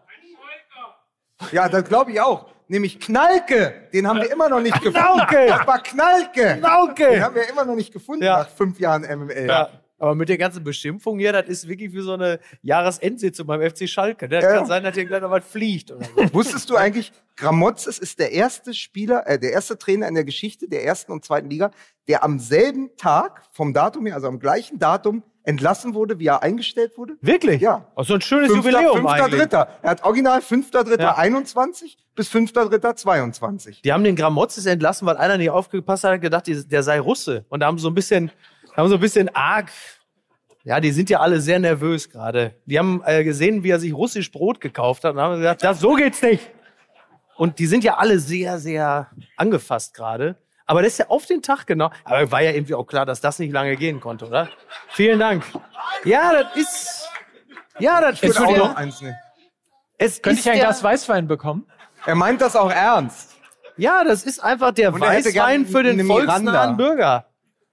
Ja, 1.52 1.68
das 1.68 1.84
glaube 1.86 2.12
ich 2.12 2.22
auch. 2.22 2.46
Nämlich 2.68 3.00
Knalke. 3.00 3.90
Den 3.94 4.08
haben 4.08 4.22
wir 4.22 4.32
immer 4.32 4.50
noch 4.50 4.62
nicht 4.62 4.82
gefunden. 4.82 5.00
Knalke. 5.28 5.48
Das 5.48 5.68
war 5.68 5.80
Knalke. 5.84 6.46
Den 6.46 6.60
Knalke. 6.60 7.24
haben 7.24 7.36
wir 7.36 7.50
immer 7.50 7.66
noch 7.66 7.76
nicht 7.76 7.92
gefunden 7.94 8.24
Ja. 8.24 8.40
nach 8.40 8.50
fünf 8.50 8.80
Jahren 8.80 9.04
MML. 9.04 9.48
Ja. 9.48 9.70
Aber 9.98 10.14
mit 10.14 10.28
der 10.30 10.38
ganzen 10.38 10.64
Beschimpfung 10.64 11.20
hier, 11.20 11.32
das 11.32 11.48
ist 11.48 11.68
wirklich 11.68 11.94
wie 11.94 12.02
so 12.02 12.14
eine 12.14 12.40
Jahresendsitzung 12.62 13.48
beim 13.48 13.62
FC 13.62 13.88
Schalke. 13.88 14.28
Das 14.28 14.44
Ja. 14.44 14.56
kann 14.58 14.66
sein, 14.66 14.84
dass 14.84 14.96
hier 14.96 15.06
gleich 15.06 15.22
noch 15.22 15.32
was 15.32 15.46
fliegt. 15.46 15.90
So. 15.90 16.00
Wusstest 16.34 16.70
du 16.70 16.76
eigentlich, 16.76 17.14
Gramotzes 17.38 18.00
ist 18.00 18.20
der 18.20 18.32
erste 18.32 18.74
Spieler, 18.74 19.26
äh, 19.28 19.40
der 19.40 19.52
erste 19.54 19.78
Trainer 19.78 20.08
in 20.08 20.16
der 20.16 20.26
Geschichte 20.26 20.68
der 20.68 20.84
ersten 20.84 21.12
und 21.12 21.24
zweiten 21.24 21.50
Liga, 21.50 21.72
der 22.08 22.24
am 22.24 22.40
selben 22.40 22.90
Tag 22.98 23.44
vom 23.52 23.74
Datum 23.74 24.06
her, 24.06 24.16
also 24.16 24.28
am 24.28 24.40
gleichen 24.40 24.80
Datum, 24.80 25.24
entlassen 25.44 25.94
wurde, 25.94 26.18
wie 26.20 26.26
er 26.26 26.42
eingestellt 26.42 26.98
wurde? 26.98 27.14
Wirklich? 27.22 27.62
Ja. 27.62 27.88
Oh, 27.96 28.02
so 28.04 28.16
ein 28.16 28.22
schönes 28.22 28.52
Fünfter, 28.52 28.72
Jubiläum 28.72 28.98
fünfter 28.98 29.24
eigentlich. 29.26 29.42
Dritter. 29.42 29.68
Er 29.84 29.92
hat 29.92 30.04
original 30.04 30.40
5.3. 30.40 31.00
Ja. 31.00 31.16
21 31.18 31.98
bis 32.16 32.30
5.3. 32.32 32.96
22. 32.96 33.82
Die 33.84 33.94
haben 33.94 34.04
den 34.04 34.16
Gramotzes 34.16 34.66
entlassen, 34.66 35.06
weil 35.06 35.18
einer 35.18 35.38
nicht 35.38 35.52
aufgepasst 35.52 36.04
hat, 36.04 36.14
hat 36.14 36.22
gedacht, 36.22 36.46
der 36.48 36.82
sei 36.84 37.00
Russe. 37.00 37.46
Und 37.50 37.60
da 37.60 37.68
haben 37.68 37.78
so 37.78 37.90
ein 37.90 37.94
bisschen, 37.94 38.32
haben 38.78 38.90
so 38.90 38.96
ein 38.96 39.02
bisschen 39.02 39.34
arg. 39.36 39.72
Ja, 40.64 40.80
die 40.80 40.92
sind 40.92 41.10
ja 41.12 41.20
alle 41.20 41.42
sehr 41.42 41.60
nervös 41.60 42.10
gerade. 42.10 42.56
Die 42.66 42.80
haben 42.80 43.04
äh, 43.06 43.24
gesehen, 43.24 43.64
wie 43.64 43.70
er 43.70 43.80
sich 43.80 43.94
russisch 43.94 44.32
Brot 44.32 44.60
gekauft 44.60 45.04
hat 45.04 45.14
und 45.14 45.22
haben 45.22 45.38
gesagt, 45.38 45.64
das, 45.64 45.80
so 45.80 45.94
geht's 45.94 46.22
nicht. 46.22 46.50
Und 47.36 47.60
die 47.60 47.68
sind 47.68 47.84
ja 47.84 47.98
alle 47.98 48.18
sehr, 48.20 48.58
sehr 48.60 49.12
angefasst 49.38 49.94
gerade. 49.94 50.38
Aber 50.66 50.82
das 50.82 50.94
ist 50.94 50.98
ja 51.00 51.08
auf 51.10 51.26
den 51.28 51.44
Tag 51.44 51.68
genau. 51.68 51.92
Aber 52.04 52.32
war 52.32 52.42
ja 52.42 52.52
irgendwie 52.52 52.74
auch 52.74 52.86
klar, 52.86 53.06
dass 53.06 53.22
das 53.22 53.38
nicht 53.38 53.52
lange 53.52 53.76
gehen 53.76 54.00
konnte, 54.00 54.26
oder? 54.26 54.50
Vielen 54.90 55.20
Dank. 55.20 55.44
Ja, 56.04 56.32
das 56.34 56.56
ist. 56.56 57.10
Ja, 57.78 58.02
das 58.02 58.16
Ich 58.16 58.24
ist. 58.30 58.40
würde 58.40 58.48
auch 58.50 58.54
der- 58.56 58.64
noch 58.70 58.76
eins 58.76 59.02
nehmen. 59.02 59.16
es 60.00 60.22
Könnte 60.22 60.40
ich 60.40 60.50
ein 60.50 60.58
Glas 60.58 60.82
Weißwein 60.82 61.28
bekommen? 61.28 61.68
Er 62.08 62.16
meint 62.16 62.42
das 62.42 62.56
auch 62.56 62.72
ernst. 62.72 63.36
Ja, 63.78 64.04
das 64.04 64.24
ist 64.24 64.40
einfach 64.40 64.72
der 64.72 64.90
er 64.90 65.00
Weißwein 65.00 65.66
für 65.68 65.84
den 65.84 66.04
volksnahen 66.08 66.78
Bürger. 66.78 67.26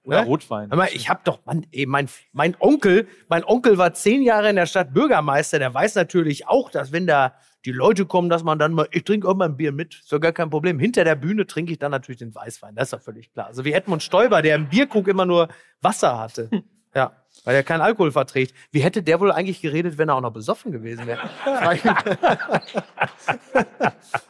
Oder 0.03 0.21
Ne? 0.21 0.27
Rotwein? 0.27 0.69
Hör 0.69 0.77
mal, 0.77 0.89
ich 0.93 1.09
hab 1.09 1.23
doch, 1.23 1.39
Mann, 1.45 1.65
ey, 1.71 1.85
mein, 1.85 2.09
mein 2.33 2.55
Onkel, 2.59 3.07
mein 3.29 3.43
Onkel 3.43 3.77
war 3.77 3.93
zehn 3.93 4.21
Jahre 4.21 4.49
in 4.49 4.55
der 4.55 4.65
Stadt 4.65 4.93
Bürgermeister, 4.93 5.59
der 5.59 5.73
weiß 5.73 5.95
natürlich 5.95 6.47
auch, 6.47 6.69
dass 6.69 6.91
wenn 6.91 7.07
da 7.07 7.35
die 7.65 7.71
Leute 7.71 8.05
kommen, 8.05 8.29
dass 8.29 8.43
man 8.43 8.59
dann 8.59 8.73
mal, 8.73 8.87
ich 8.91 9.05
trinke 9.05 9.27
auch 9.27 9.35
mal 9.35 9.45
ein 9.45 9.55
Bier 9.55 9.71
mit, 9.71 9.95
ist 9.95 10.11
doch 10.11 10.19
gar 10.19 10.33
kein 10.33 10.49
Problem. 10.49 10.79
Hinter 10.79 11.05
der 11.05 11.15
Bühne 11.15 11.47
trinke 11.47 11.71
ich 11.71 11.79
dann 11.79 11.91
natürlich 11.91 12.19
den 12.19 12.35
Weißwein, 12.35 12.75
das 12.75 12.87
ist 12.87 12.93
doch 12.93 13.01
völlig 13.01 13.31
klar. 13.31 13.47
Also 13.47 13.63
wie 13.63 13.71
Edmund 13.71 14.03
Stoiber, 14.03 14.41
der 14.41 14.55
im 14.57 14.67
Bierkrug 14.67 15.07
immer 15.07 15.25
nur 15.25 15.47
Wasser 15.81 16.19
hatte. 16.19 16.49
Ja, 16.95 17.22
weil 17.43 17.55
er 17.55 17.63
keinen 17.63 17.81
Alkohol 17.81 18.11
verträgt. 18.11 18.55
Wie 18.71 18.79
hätte 18.81 19.03
der 19.03 19.19
wohl 19.19 19.31
eigentlich 19.31 19.61
geredet, 19.61 19.97
wenn 19.97 20.09
er 20.09 20.15
auch 20.15 20.21
noch 20.21 20.33
besoffen 20.33 20.71
gewesen 20.71 21.05
wäre? 21.07 21.29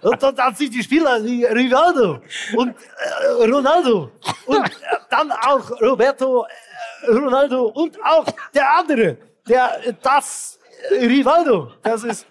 und 0.02 0.24
dann, 0.24 0.36
dann 0.36 0.56
sind 0.56 0.74
die 0.74 0.84
Spieler 0.84 1.24
wie 1.24 1.46
Rivaldo 1.46 2.22
und 2.56 2.76
äh, 2.76 3.44
Ronaldo 3.44 4.12
und 4.46 4.66
äh, 4.66 4.70
dann 5.10 5.32
auch 5.32 5.70
Roberto 5.82 6.46
äh, 6.46 7.12
Ronaldo 7.12 7.66
und 7.68 8.04
auch 8.04 8.26
der 8.54 8.78
andere, 8.78 9.18
der 9.48 9.80
das 10.02 10.60
Rivaldo. 10.92 11.72
Das 11.84 12.04
ist 12.04 12.26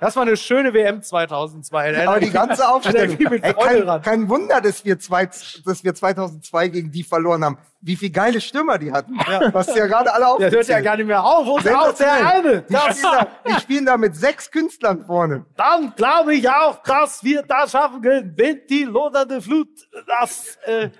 das 0.00 0.16
war 0.16 0.22
eine 0.22 0.36
schöne 0.36 0.72
WM 0.74 1.02
2002. 1.02 2.06
Aber 2.06 2.20
die 2.20 2.30
ganze 2.30 2.68
Aufstellung. 2.68 3.16
Ey, 3.18 3.54
kein, 3.54 4.02
kein 4.02 4.28
Wunder, 4.28 4.60
dass 4.60 4.84
wir, 4.84 4.98
zwei, 4.98 5.26
dass 5.26 5.84
wir 5.84 5.94
2002 5.94 6.68
gegen 6.68 6.90
die 6.90 7.02
verloren 7.02 7.44
haben. 7.44 7.58
Wie 7.80 7.96
viele 7.96 8.10
geile 8.12 8.40
Stürmer 8.40 8.78
die 8.78 8.90
hatten. 8.92 9.16
Was 9.52 9.74
ja 9.74 9.86
gerade 9.86 10.12
alle 10.12 10.20
Der 10.24 10.30
aufgezählt. 10.32 10.54
hört 10.54 10.68
ja 10.68 10.80
gar 10.80 10.96
nicht 10.96 11.06
mehr 11.06 11.22
auf. 11.24 11.46
Auch 11.46 11.60
der 11.94 12.26
eine. 12.26 12.62
Die 12.62 12.72
Das, 12.72 12.98
spielen, 12.98 13.12
da, 13.12 13.28
die 13.46 13.60
spielen 13.60 13.86
da 13.86 13.96
mit 13.96 14.16
sechs 14.16 14.50
Künstlern 14.50 15.04
vorne. 15.04 15.44
dann 15.56 15.94
glaube 15.94 16.34
ich 16.34 16.48
auch, 16.48 16.82
dass 16.82 17.22
wir 17.22 17.42
das 17.42 17.70
schaffen 17.72 18.02
können, 18.02 18.32
wenn 18.36 18.60
die 18.68 18.84
lodernde 18.84 19.40
Flut 19.40 19.68
das. 20.06 20.56
Äh, 20.64 20.90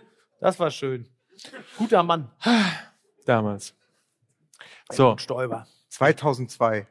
das 0.40 0.58
war 0.60 0.70
schön. 0.70 1.08
Guter 1.76 2.02
Mann. 2.02 2.30
Damals. 3.24 3.74
So, 4.90 5.16
Stoiber. 5.18 5.66
2002. 5.88 6.86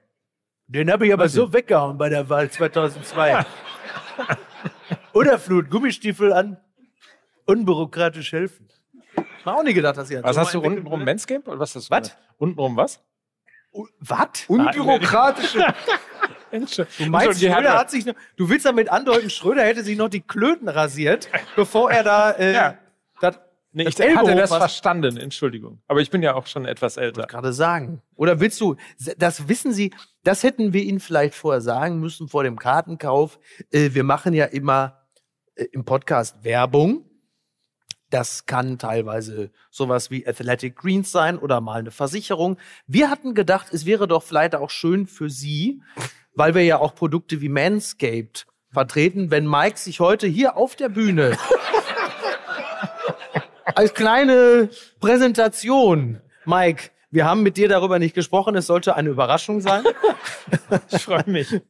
Den 0.68 0.92
habe 0.92 1.06
ich 1.08 1.14
aber 1.14 1.30
so 1.30 1.54
weggehauen 1.54 1.98
bei 1.98 2.10
der 2.10 2.28
Wahl 2.30 2.50
2002. 2.50 3.46
Oder 5.14 5.38
Flut, 5.40 5.70
Gummistiefel 5.70 6.34
an, 6.34 6.58
unbürokratisch 7.46 8.32
helfen. 8.32 8.68
Mal 9.46 9.54
auch 9.54 9.64
nie 9.64 9.74
gedacht, 9.74 9.98
dass 9.98 10.10
ihr 10.10 10.24
was 10.24 10.36
so 10.36 10.42
hast 10.42 10.54
du 10.56 10.62
untenrum. 10.62 11.06
Manscape? 11.06 11.48
Oder 11.50 11.60
was 11.60 11.76
ist 11.76 11.90
das? 11.90 11.92
Was? 11.92 12.18
Untenrum 12.38 12.76
was? 12.76 13.02
Was? 14.00 14.28
Unbürokratische. 14.48 15.66
Du 16.52 17.06
Meinst, 17.08 17.42
Schröder 17.42 17.78
hat 17.78 17.92
sich 17.92 18.06
noch, 18.06 18.14
du 18.38 18.48
willst 18.48 18.66
damit 18.66 18.90
andeuten, 18.90 19.30
Schröder 19.30 19.64
hätte 19.64 19.84
sich 19.84 19.98
noch 19.98 20.08
die 20.08 20.22
Klöten 20.22 20.70
rasiert, 20.70 21.28
bevor 21.58 21.92
er 21.92 22.04
da 22.04 22.32
äh, 22.32 22.54
Ja. 22.54 22.78
Das 23.76 23.84
Nee, 23.84 23.84
das 23.86 23.94
ich 23.94 24.00
hatte 24.00 24.10
Ellbogen 24.30 24.38
das 24.38 24.52
was- 24.52 24.58
verstanden, 24.58 25.18
Entschuldigung. 25.18 25.82
Aber 25.88 26.00
ich 26.02 26.10
bin 26.10 26.24
ja 26.24 26.34
auch 26.36 26.48
schon 26.48 26.66
etwas 26.66 26.98
älter. 26.98 27.28
gerade 27.28 27.52
sagen. 27.54 28.02
Oder 28.16 28.40
willst 28.40 28.60
du, 28.62 28.76
das 29.18 29.48
wissen 29.50 29.74
Sie, 29.74 29.94
das 30.24 30.44
hätten 30.44 30.74
wir 30.74 30.84
Ihnen 30.84 31.00
vielleicht 31.00 31.36
vorher 31.36 31.62
sagen 31.62 32.00
müssen 32.00 32.28
vor 32.28 32.44
dem 32.44 32.58
Kartenkauf. 32.58 33.38
Äh, 33.72 33.90
wir 33.94 34.04
machen 34.04 34.34
ja 34.34 34.46
immer 34.46 35.06
äh, 35.56 35.66
im 35.72 35.84
Podcast 35.86 36.44
Werbung. 36.44 37.10
Das 38.12 38.46
kann 38.46 38.78
teilweise 38.78 39.52
sowas 39.72 40.10
wie 40.12 40.26
Athletic 40.28 40.76
Greens 40.78 41.12
sein 41.12 41.38
oder 41.38 41.60
mal 41.60 41.80
eine 41.80 41.92
Versicherung. 41.92 42.58
Wir 42.88 43.10
hatten 43.10 43.34
gedacht, 43.34 43.68
es 43.74 43.86
wäre 43.86 44.08
doch 44.08 44.24
vielleicht 44.24 44.56
auch 44.56 44.70
schön 44.70 45.08
für 45.08 45.30
Sie, 45.30 45.82
weil 46.34 46.54
wir 46.56 46.64
ja 46.64 46.78
auch 46.80 46.96
Produkte 46.96 47.42
wie 47.42 47.50
Manscaped 47.50 48.46
vertreten, 48.72 49.32
wenn 49.32 49.48
Mike 49.50 49.78
sich 49.80 50.00
heute 50.00 50.28
hier 50.28 50.56
auf 50.56 50.76
der 50.76 50.90
Bühne 50.90 51.36
als 53.76 53.94
kleine 53.94 54.70
Präsentation, 55.00 56.22
Mike, 56.46 56.90
wir 57.12 57.26
haben 57.26 57.44
mit 57.44 57.56
dir 57.58 57.70
darüber 57.70 57.98
nicht 58.00 58.14
gesprochen, 58.14 58.56
es 58.56 58.68
sollte 58.68 58.96
eine 58.96 59.10
Überraschung 59.10 59.62
sein. 59.62 59.84
Ich 60.92 61.04
freue 61.04 61.24
mich. 61.28 61.62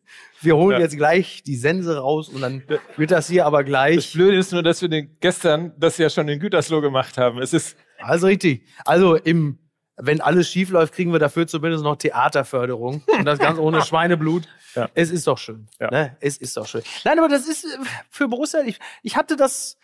Wir 0.41 0.55
holen 0.57 0.77
Ja. 0.77 0.79
jetzt 0.79 0.97
gleich 0.97 1.43
die 1.43 1.55
Sense 1.55 1.97
raus 1.97 2.27
und 2.29 2.41
dann 2.41 2.63
wird 2.97 3.11
das 3.11 3.27
hier 3.29 3.45
aber 3.45 3.59
Das 3.63 3.69
gleich. 3.69 4.13
Blöde 4.13 4.37
ist 4.37 4.51
nur, 4.51 4.63
dass 4.63 4.81
wir 4.81 4.89
den, 4.89 5.17
gestern 5.19 5.73
das 5.77 5.97
ja 5.97 6.09
schon 6.09 6.27
in 6.27 6.39
Gütersloh 6.39 6.81
gemacht 6.81 7.17
haben. 7.17 7.39
Es 7.41 7.53
ist, 7.53 7.77
Also 7.99 8.27
richtig. 8.27 8.65
Also 8.85 9.15
im, 9.15 9.59
wenn 9.97 10.19
alles 10.21 10.49
schief 10.49 10.69
läuft, 10.71 10.93
kriegen 10.93 11.11
wir 11.13 11.19
dafür 11.19 11.47
zumindest 11.47 11.83
noch 11.83 11.95
Theaterförderung. 11.95 13.03
Und 13.07 13.25
das 13.25 13.39
ganz 13.39 13.57
ohne 13.59 13.81
Schweineblut. 13.85 14.43
Ja. 14.75 14.89
Es 14.93 15.09
ist 15.11 15.25
doch 15.27 15.37
schön. 15.37 15.67
Ja. 15.79 15.89
Ne? 15.91 16.17
Es 16.19 16.37
ist 16.37 16.57
doch 16.57 16.67
schön. 16.67 16.81
Nein, 17.05 17.17
aber 17.19 17.29
das 17.29 17.47
ist 17.47 17.63
äh, 17.65 17.77
für 18.09 18.27
Borussia, 18.27 18.61
ich, 18.65 18.79
ich 19.03 19.15
hatte 19.15 19.35
das, 19.37 19.77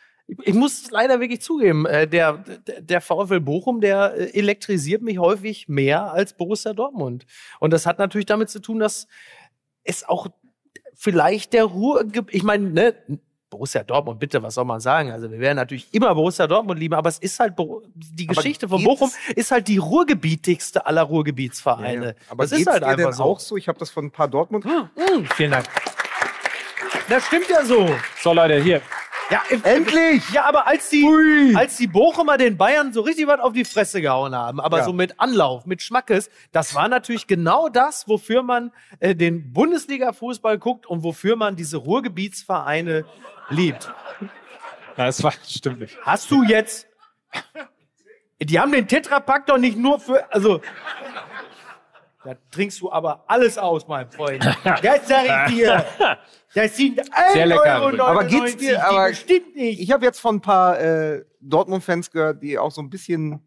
ich 0.43 0.53
muss 0.53 0.83
es 0.83 0.91
leider 0.91 1.19
wirklich 1.19 1.41
zugeben, 1.41 1.85
äh, 1.85 2.07
der, 2.07 2.43
der, 2.79 3.01
VfL 3.01 3.39
Bochum, 3.39 3.81
der 3.81 4.13
äh, 4.15 4.37
elektrisiert 4.37 5.01
mich 5.01 5.17
häufig 5.19 5.67
mehr 5.67 6.13
als 6.13 6.33
Borussia 6.33 6.73
Dortmund. 6.73 7.25
Und 7.59 7.71
das 7.71 7.85
hat 7.85 7.99
natürlich 7.99 8.25
damit 8.25 8.49
zu 8.49 8.59
tun, 8.59 8.79
dass 8.79 9.07
es 9.83 10.07
auch 10.07 10.27
vielleicht 10.93 11.53
der 11.53 11.65
Ruhe 11.65 12.05
gibt. 12.05 12.33
Ich 12.33 12.43
meine, 12.43 12.69
ne, 12.69 12.95
Borussia 13.49 13.83
Dortmund, 13.83 14.19
bitte, 14.19 14.41
was 14.41 14.53
soll 14.53 14.63
man 14.63 14.79
sagen? 14.79 15.11
Also 15.11 15.29
wir 15.29 15.39
werden 15.39 15.57
natürlich 15.57 15.93
immer 15.93 16.15
Borussia 16.15 16.47
Dortmund 16.47 16.79
lieben, 16.79 16.95
aber 16.95 17.09
es 17.09 17.19
ist 17.19 17.37
halt 17.39 17.55
Bo- 17.57 17.83
die 17.93 18.25
Geschichte 18.25 18.69
von 18.69 18.81
Bochum 18.81 19.11
ist 19.35 19.51
halt 19.51 19.67
die 19.67 19.77
ruhrgebietigste 19.77 20.85
aller 20.85 21.01
Ruhrgebietsvereine. 21.03 22.15
Aber 22.29 22.43
das 22.45 22.53
ist 22.53 22.67
halt 22.67 22.83
einfach 22.83 23.03
denn 23.03 23.13
so. 23.13 23.23
auch 23.23 23.39
so? 23.41 23.57
Ich 23.57 23.67
habe 23.67 23.77
das 23.77 23.89
von 23.89 24.05
ein 24.05 24.11
paar 24.11 24.29
Dortmund. 24.29 24.63
Hm, 24.63 25.25
vielen 25.35 25.51
Dank. 25.51 25.65
Das 27.09 27.25
stimmt 27.25 27.49
ja 27.49 27.65
so. 27.65 27.89
so 28.21 28.31
Leute, 28.31 28.61
hier. 28.61 28.81
Ja, 29.31 29.41
im- 29.49 29.63
Endlich! 29.63 30.29
Ja, 30.31 30.43
aber 30.45 30.67
als 30.67 30.89
die, 30.89 31.53
als 31.55 31.77
die 31.77 31.87
Bochumer 31.87 32.37
den 32.37 32.57
Bayern 32.57 32.91
so 32.91 33.01
richtig 33.01 33.27
was 33.27 33.39
auf 33.39 33.53
die 33.53 33.63
Fresse 33.65 34.01
gehauen 34.01 34.35
haben, 34.35 34.59
aber 34.59 34.79
Ja. 34.79 34.83
so 34.83 34.91
mit 34.93 35.19
Anlauf, 35.19 35.65
mit 35.65 35.81
Schmackes, 35.81 36.29
das 36.51 36.75
war 36.75 36.87
natürlich 36.89 37.27
genau 37.27 37.69
das, 37.69 38.07
wofür 38.09 38.43
man 38.43 38.71
äh, 38.99 39.15
den 39.15 39.53
Bundesliga-Fußball 39.53 40.57
guckt 40.57 40.85
und 40.85 41.03
wofür 41.03 41.35
man 41.37 41.55
diese 41.55 41.77
Ruhrgebietsvereine 41.77 43.05
liebt. 43.49 43.91
Ja, 44.97 45.07
es 45.07 45.23
war, 45.23 45.31
stimmt 45.47 45.79
nicht. 45.79 45.97
Hast 46.03 46.29
du 46.29 46.43
jetzt 46.43 46.87
Die 48.41 48.59
haben 48.59 48.71
den 48.71 48.87
Tetrapack 48.87 49.45
doch 49.45 49.57
nicht 49.57 49.77
nur 49.77 49.99
für, 49.99 50.29
also. 50.33 50.61
Da 52.23 52.35
trinkst 52.51 52.79
du 52.81 52.91
aber 52.91 53.23
alles 53.27 53.57
aus, 53.57 53.87
mein 53.87 54.09
Freund. 54.11 54.45
Das 54.63 55.07
sag 55.07 55.49
ich 55.49 55.55
dir. 55.55 55.85
Das 56.53 56.75
sind 56.77 56.99
1 56.99 57.33
Sehr 57.33 57.45
lecker 57.47 57.63
Euro 57.81 57.87
übrigens. 57.89 58.01
Aber 58.07 58.23
geht's 58.25 58.57
dir- 58.57 58.71
die 58.73 58.77
aber- 58.77 59.07
bestimmt 59.09 59.55
nicht. 59.55 59.79
Ich 59.79 59.91
habe 59.91 60.05
jetzt 60.05 60.19
von 60.19 60.35
ein 60.35 60.41
paar 60.41 60.79
äh, 60.79 61.25
Dortmund-Fans 61.39 62.11
gehört, 62.11 62.43
die 62.43 62.59
auch 62.59 62.71
so 62.71 62.81
ein 62.81 62.89
bisschen, 62.89 63.39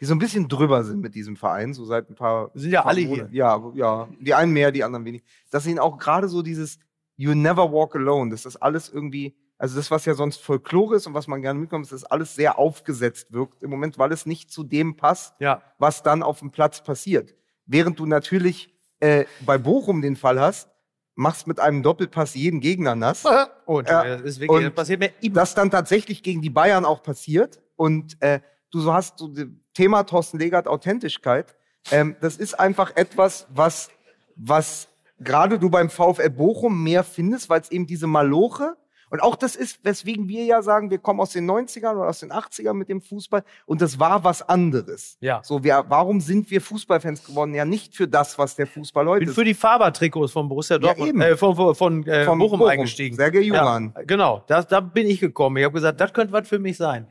die 0.00 0.04
so 0.04 0.14
ein 0.14 0.18
bisschen 0.18 0.46
drüber 0.48 0.84
sind 0.84 1.00
mit 1.00 1.14
diesem 1.14 1.36
Verein, 1.36 1.74
so 1.74 1.84
seit 1.84 2.08
ein 2.10 2.14
paar. 2.14 2.50
Sind 2.54 2.70
ja 2.72 2.82
paar 2.82 2.90
alle 2.92 3.06
Monaten. 3.06 3.34
Ja, 3.34 3.60
ja. 3.74 4.08
Die 4.20 4.34
einen 4.34 4.52
mehr, 4.52 4.70
die 4.70 4.84
anderen 4.84 5.04
wenig. 5.04 5.24
Dass 5.50 5.66
ihnen 5.66 5.78
auch 5.78 5.98
gerade 5.98 6.28
so 6.28 6.42
dieses 6.42 6.78
You 7.16 7.34
never 7.34 7.72
walk 7.72 7.96
alone, 7.96 8.30
dass 8.30 8.42
das 8.42 8.56
alles 8.56 8.90
irgendwie, 8.90 9.34
also 9.56 9.74
das, 9.76 9.90
was 9.90 10.04
ja 10.04 10.12
sonst 10.14 10.36
Folklore 10.42 10.96
ist 10.96 11.06
und 11.06 11.14
was 11.14 11.26
man 11.26 11.40
gerne 11.40 11.58
mitkommt, 11.58 11.86
dass 11.86 11.90
das 12.02 12.04
alles 12.04 12.34
sehr 12.34 12.58
aufgesetzt 12.58 13.32
wirkt 13.32 13.62
im 13.62 13.70
Moment, 13.70 13.98
weil 13.98 14.12
es 14.12 14.26
nicht 14.26 14.50
zu 14.52 14.62
dem 14.64 14.96
passt, 14.96 15.34
Ja. 15.40 15.62
was 15.78 16.02
dann 16.02 16.22
auf 16.22 16.40
dem 16.40 16.50
Platz 16.50 16.84
passiert. 16.84 17.34
Während 17.66 17.98
du 17.98 18.06
natürlich 18.06 18.74
äh, 19.00 19.24
bei 19.44 19.58
Bochum 19.58 20.02
den 20.02 20.16
Fall 20.16 20.40
hast, 20.40 20.68
machst 21.14 21.46
mit 21.46 21.60
einem 21.60 21.82
Doppelpass 21.82 22.34
jeden 22.34 22.60
Gegner 22.60 22.94
nass. 22.94 23.24
Und 23.64 23.88
äh, 23.88 24.22
das 24.22 24.38
wirklich, 24.40 24.50
Und 24.50 24.74
passiert 24.74 25.00
mir 25.00 25.10
immer. 25.20 25.34
das 25.34 25.54
dann 25.54 25.70
tatsächlich 25.70 26.22
gegen 26.22 26.42
die 26.42 26.50
Bayern 26.50 26.84
auch 26.84 27.02
passiert 27.02 27.60
und 27.74 28.20
äh, 28.22 28.40
du 28.70 28.80
so 28.80 28.92
hast 28.92 29.18
so 29.18 29.28
das 29.28 29.46
Thema 29.74 30.04
Thorsten 30.04 30.38
Legert 30.38 30.68
Authentischkeit. 30.68 31.54
Ähm, 31.90 32.16
das 32.20 32.36
ist 32.36 32.58
einfach 32.58 32.94
etwas, 32.96 33.46
was 33.50 33.90
was 34.36 34.88
gerade 35.18 35.58
du 35.58 35.70
beim 35.70 35.90
VfL 35.90 36.30
Bochum 36.30 36.82
mehr 36.82 37.02
findest, 37.02 37.48
weil 37.48 37.60
es 37.60 37.70
eben 37.70 37.86
diese 37.86 38.06
Maloche 38.06 38.76
und 39.10 39.22
auch 39.22 39.36
das 39.36 39.56
ist, 39.56 39.84
weswegen 39.84 40.28
wir 40.28 40.44
ja 40.44 40.62
sagen, 40.62 40.90
wir 40.90 40.98
kommen 40.98 41.20
aus 41.20 41.30
den 41.30 41.48
90ern 41.50 41.96
oder 41.96 42.08
aus 42.08 42.20
den 42.20 42.32
80ern 42.32 42.74
mit 42.74 42.88
dem 42.88 43.00
Fußball 43.00 43.44
und 43.66 43.80
das 43.80 43.98
war 44.00 44.24
was 44.24 44.42
anderes. 44.48 45.16
Ja. 45.20 45.40
So, 45.44 45.62
wir, 45.62 45.84
warum 45.88 46.20
sind 46.20 46.50
wir 46.50 46.60
Fußballfans 46.60 47.24
geworden? 47.24 47.54
Ja, 47.54 47.64
nicht 47.64 47.94
für 47.94 48.08
das, 48.08 48.38
was 48.38 48.56
der 48.56 48.66
Fußball 48.66 49.04
Ich 49.04 49.10
heute 49.10 49.20
bin 49.20 49.28
ist. 49.28 49.34
für 49.34 49.44
die 49.44 49.54
Faber-Trikots 49.54 50.32
von 50.32 50.48
Borussia 50.48 50.78
Dortmund, 50.78 51.08
eben. 51.10 51.20
äh, 51.20 51.36
von, 51.36 51.54
von, 51.56 51.74
von, 51.74 52.06
äh, 52.06 52.24
Von 52.24 52.38
Bochum, 52.38 52.58
Bochum. 52.58 52.70
eingestiegen. 52.72 53.16
Sergej 53.16 53.42
Juran. 53.44 53.92
Ja, 53.96 54.02
genau, 54.02 54.44
das, 54.46 54.66
da 54.66 54.80
bin 54.80 55.06
ich 55.06 55.20
gekommen. 55.20 55.56
Ich 55.58 55.64
habe 55.64 55.74
gesagt, 55.74 56.00
das 56.00 56.12
könnte 56.12 56.32
was 56.32 56.48
für 56.48 56.58
mich 56.58 56.76
sein. 56.76 57.06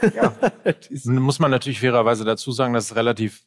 Nun 1.04 1.22
muss 1.22 1.38
man 1.38 1.50
natürlich 1.50 1.80
fairerweise 1.80 2.24
dazu 2.24 2.52
sagen, 2.52 2.74
dass 2.74 2.90
es 2.90 2.96
relativ 2.96 3.44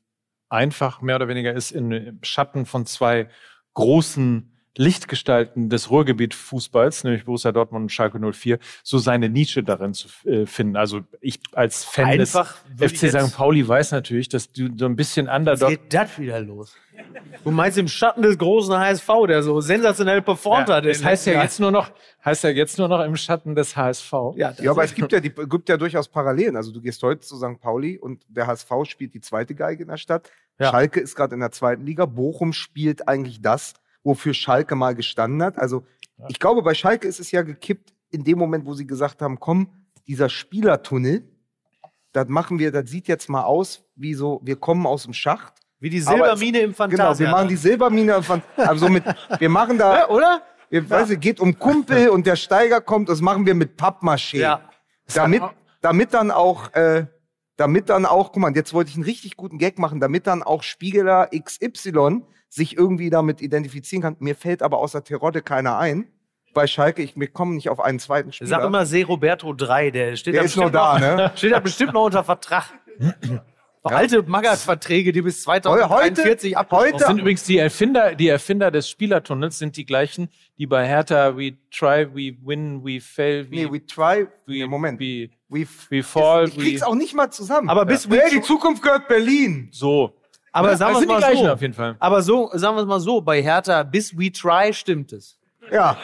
einfach 0.49 1.01
mehr 1.01 1.15
oder 1.15 1.27
weniger 1.27 1.53
ist, 1.53 1.71
in, 1.71 1.91
im 1.91 2.19
Schatten 2.23 2.65
von 2.65 2.85
zwei 2.85 3.27
großen 3.73 4.52
Lichtgestalten 4.75 5.69
des 5.69 5.89
Ruhrgebiet-Fußballs, 5.89 7.03
nämlich 7.03 7.25
Borussia 7.25 7.51
Dortmund 7.51 7.83
und 7.83 7.89
Schalke 7.89 8.19
04, 8.19 8.57
so 8.81 8.97
seine 8.97 9.29
Nische 9.29 9.63
darin 9.63 9.93
zu 9.93 10.07
äh, 10.27 10.45
finden. 10.45 10.77
Also 10.77 11.01
ich 11.21 11.39
als 11.53 11.83
Fan 11.83 12.05
Einfach 12.05 12.57
des 12.69 12.91
FC 12.91 13.09
St. 13.09 13.35
Pauli 13.35 13.67
weiß 13.67 13.91
natürlich, 13.91 14.29
dass 14.29 14.51
du 14.51 14.69
so 14.75 14.85
ein 14.85 14.95
bisschen 14.95 15.27
Jetzt 15.27 15.35
Underdog 15.35 15.69
geht 15.69 15.93
das 15.93 16.17
wieder 16.17 16.39
los. 16.39 16.75
Du 17.43 17.51
meinst 17.51 17.77
im 17.77 17.87
Schatten 17.87 18.21
des 18.21 18.37
großen 18.37 18.75
HSV, 18.77 19.07
der 19.27 19.43
so 19.43 19.59
sensationell 19.61 20.21
performt 20.21 20.69
ja, 20.69 20.75
hat. 20.75 20.85
das 20.85 21.03
heißt 21.03 21.27
ja 21.27 21.41
jetzt 21.41 21.59
nur 21.59 21.71
noch, 21.71 21.91
heißt 22.23 22.43
ja 22.43 22.51
jetzt 22.51 22.77
nur 22.77 22.87
noch 22.87 23.03
im 23.03 23.15
Schatten 23.15 23.55
des 23.55 23.75
HSV. 23.75 24.11
Ja, 24.35 24.53
Ja, 24.59 24.71
aber 24.71 24.83
es 24.83 24.93
gibt 24.93 25.11
ja, 25.11 25.19
die, 25.19 25.29
gibt 25.29 25.69
ja 25.69 25.77
durchaus 25.77 26.07
Parallelen. 26.07 26.55
Also 26.55 26.71
du 26.71 26.81
gehst 26.81 27.01
heute 27.03 27.21
zu 27.21 27.37
St. 27.37 27.59
Pauli 27.59 27.97
und 27.97 28.23
der 28.27 28.47
HSV 28.47 28.71
spielt 28.85 29.13
die 29.13 29.21
zweite 29.21 29.55
Geige 29.55 29.83
in 29.83 29.89
der 29.89 29.97
Stadt. 29.97 30.31
Ja. 30.59 30.69
Schalke 30.71 30.99
ist 30.99 31.15
gerade 31.15 31.33
in 31.33 31.41
der 31.41 31.51
zweiten 31.51 31.85
Liga. 31.85 32.05
Bochum 32.05 32.53
spielt 32.53 33.07
eigentlich 33.07 33.41
das, 33.41 33.73
wofür 34.03 34.33
Schalke 34.33 34.75
mal 34.75 34.95
gestanden 34.95 35.41
hat. 35.43 35.57
Also 35.57 35.85
ich 36.27 36.39
glaube, 36.39 36.61
bei 36.61 36.73
Schalke 36.73 37.07
ist 37.07 37.19
es 37.19 37.31
ja 37.31 37.41
gekippt 37.41 37.93
in 38.11 38.23
dem 38.23 38.37
Moment, 38.37 38.65
wo 38.65 38.73
sie 38.73 38.85
gesagt 38.85 39.21
haben, 39.21 39.39
komm, 39.39 39.69
dieser 40.07 40.29
Spielertunnel, 40.29 41.23
das 42.11 42.27
machen 42.27 42.59
wir, 42.59 42.71
das 42.71 42.89
sieht 42.89 43.07
jetzt 43.07 43.29
mal 43.29 43.43
aus 43.43 43.83
wie 43.95 44.13
so, 44.13 44.39
wir 44.43 44.55
kommen 44.55 44.85
aus 44.85 45.03
dem 45.03 45.13
Schacht. 45.13 45.53
wie 45.79 45.89
die 45.89 45.99
Silbermine 45.99 46.59
im 46.59 46.71
Genau, 46.71 46.75
Fantasia. 46.75 47.25
wir 47.25 47.31
machen 47.31 47.47
die 47.47 47.55
Silbermine 47.55 48.21
von, 48.23 48.41
also 48.57 48.87
mit, 48.89 49.03
wir 49.39 49.49
machen 49.49 49.77
da, 49.77 49.95
ja, 49.99 50.09
oder? 50.09 50.41
wir, 50.69 50.87
weiß 50.89 51.09
ich, 51.11 51.19
geht 51.19 51.39
um 51.39 51.57
Kumpel 51.57 52.09
und 52.09 52.25
der 52.27 52.35
Steiger 52.35 52.81
kommt, 52.81 53.09
das 53.09 53.21
machen 53.21 53.45
wir 53.45 53.55
mit 53.55 53.79
Pappmaché 53.79 54.37
Ja. 54.39 54.69
damit, 55.13 55.41
damit 55.81 56.13
dann 56.13 56.29
auch, 56.31 56.71
äh, 56.73 57.05
damit 57.57 57.89
dann 57.89 58.05
auch, 58.05 58.31
guck 58.31 58.41
mal, 58.41 58.55
jetzt 58.55 58.73
wollte 58.73 58.89
ich 58.89 58.95
einen 58.95 59.03
richtig 59.05 59.35
guten 59.37 59.57
Gag 59.57 59.77
machen, 59.79 59.99
damit 59.99 60.27
dann 60.27 60.41
auch 60.43 60.63
Spiegeler 60.63 61.29
XY 61.31 62.21
sich 62.53 62.77
irgendwie 62.77 63.09
damit 63.09 63.41
identifizieren 63.41 64.01
kann. 64.03 64.15
Mir 64.19 64.35
fällt 64.35 64.61
aber 64.61 64.77
außer 64.77 65.03
Terodde 65.03 65.41
keiner 65.41 65.77
ein. 65.77 66.07
Bei 66.53 66.67
Schalke, 66.67 67.01
ich, 67.01 67.17
wir 67.17 67.27
kommen 67.27 67.55
nicht 67.55 67.69
auf 67.69 67.79
einen 67.79 67.97
zweiten 67.97 68.31
Spieler. 68.31 68.47
Sag 68.49 68.63
immer 68.63 68.85
Se 68.85 69.03
Roberto 69.05 69.53
3, 69.53 69.89
der 69.89 70.15
steht 70.15 70.35
Der 70.35 70.41
da 70.41 70.45
ist 70.45 70.55
noch 70.55 70.65
bestimmt 70.71 70.75
da, 70.75 71.15
ne? 71.15 71.31
Steht 71.35 71.51
da 71.51 71.59
bestimmt 71.59 71.93
noch 71.93 72.05
unter 72.05 72.23
Vertrag. 72.23 72.65
So 73.85 73.89
Alte 73.89 74.21
Magath-Verträge, 74.23 75.11
die 75.11 75.21
bis 75.23 75.41
2043 75.43 76.55
abgeschlossen 76.55 76.93
heute- 76.93 77.05
sind 77.05 77.17
übrigens 77.19 77.43
die 77.43 77.57
Erfinder, 77.57 78.15
die 78.15 78.27
Erfinder 78.29 78.71
des 78.71 78.87
Spielertunnels 78.87 79.57
sind 79.57 79.75
die 79.75 79.85
gleichen, 79.85 80.29
die 80.59 80.67
bei 80.67 80.87
Hertha 80.87 81.35
we 81.35 81.57
try, 81.69 82.07
we 82.13 82.37
win, 82.45 82.81
we 82.85 83.01
fail, 83.01 83.45
we, 83.49 83.55
Nee, 83.55 83.71
we 83.71 83.85
try. 83.85 84.27
we, 84.45 84.53
Nee, 84.53 84.67
Moment. 84.67 84.99
we, 85.01 85.29
We, 85.49 85.67
we 85.89 86.01
fall, 86.01 86.47
ich 86.47 86.57
krieg's 86.57 86.81
auch 86.83 86.95
nicht 86.95 87.13
mal 87.13 87.29
zusammen. 87.31 87.69
Aber 87.69 87.85
bis 87.85 88.09
we 88.09 88.17
ja, 88.17 88.29
die 88.29 88.41
Zukunft 88.41 88.81
gehört 88.83 89.07
Berlin. 89.07 89.67
so. 89.71 90.15
Aber 90.53 90.69
Ja, 90.69 90.77
sagen 90.77 90.93
das 90.93 91.01
wir 91.01 91.07
die 91.07 91.13
mal 91.13 91.17
gleichen 91.19 91.45
so. 91.45 91.51
auf 91.51 91.61
jeden 91.61 91.73
Fall. 91.73 91.95
Aber 91.99 92.21
so, 92.21 92.49
sagen 92.53 92.75
wir 92.77 92.81
es 92.83 92.87
mal 92.87 92.99
so, 92.99 93.19
bei 93.21 93.41
Hertha, 93.41 93.83
bis 93.83 94.17
we 94.17 94.31
try 94.31 94.71
stimmt 94.73 95.11
es. 95.11 95.39
Ja. 95.71 95.97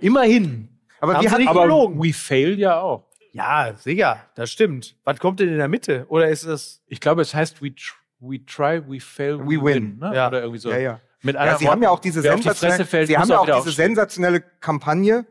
Immerhin. 0.00 0.68
Aber 1.00 1.14
Haben 1.14 1.22
wir 1.24 1.28
sie 1.30 1.34
hatten, 1.46 1.46
gelogen. 1.60 2.02
we 2.02 2.12
fail 2.12 2.58
ja 2.58 2.80
auch. 2.80 3.04
Ja, 3.32 3.74
sicher, 3.76 4.18
das 4.34 4.50
stimmt. 4.50 4.96
Was 5.04 5.18
kommt 5.18 5.40
denn 5.40 5.48
in 5.48 5.58
der 5.58 5.68
Mitte? 5.68 6.06
Oder 6.08 6.28
ist 6.28 6.44
es. 6.44 6.82
Ich 6.86 7.00
glaube, 7.00 7.20
es 7.22 7.34
heißt 7.34 7.60
we, 7.62 7.74
tr 7.74 7.94
we 8.20 8.42
try, 8.46 8.80
we 8.88 8.98
fail, 9.00 9.38
We 9.40 9.62
win. 9.62 9.98
ne? 9.98 10.12
Ja. 10.14 10.28
Oder 10.28 10.40
irgendwie 10.40 10.58
so. 10.58 10.70
ja, 10.70 10.78
ja. 10.78 11.00
Mit 11.22 11.34
Ja, 11.34 11.58
sie 11.58 11.68
haben 11.68 11.82
ja 11.82 11.90
auch 11.90 11.98
diese 11.98 12.22
die 12.22 12.28
sensationelle, 12.28 12.76
Fresse 12.76 12.88
fällt, 12.88 13.08
sie 13.08 13.18
haben 13.18 13.28
ja 13.28 13.38
auch 13.38 13.44
diese 13.44 13.56
aufstehen. 13.58 13.74
sensationelle 13.74 14.40
Kampagne. 14.40 15.26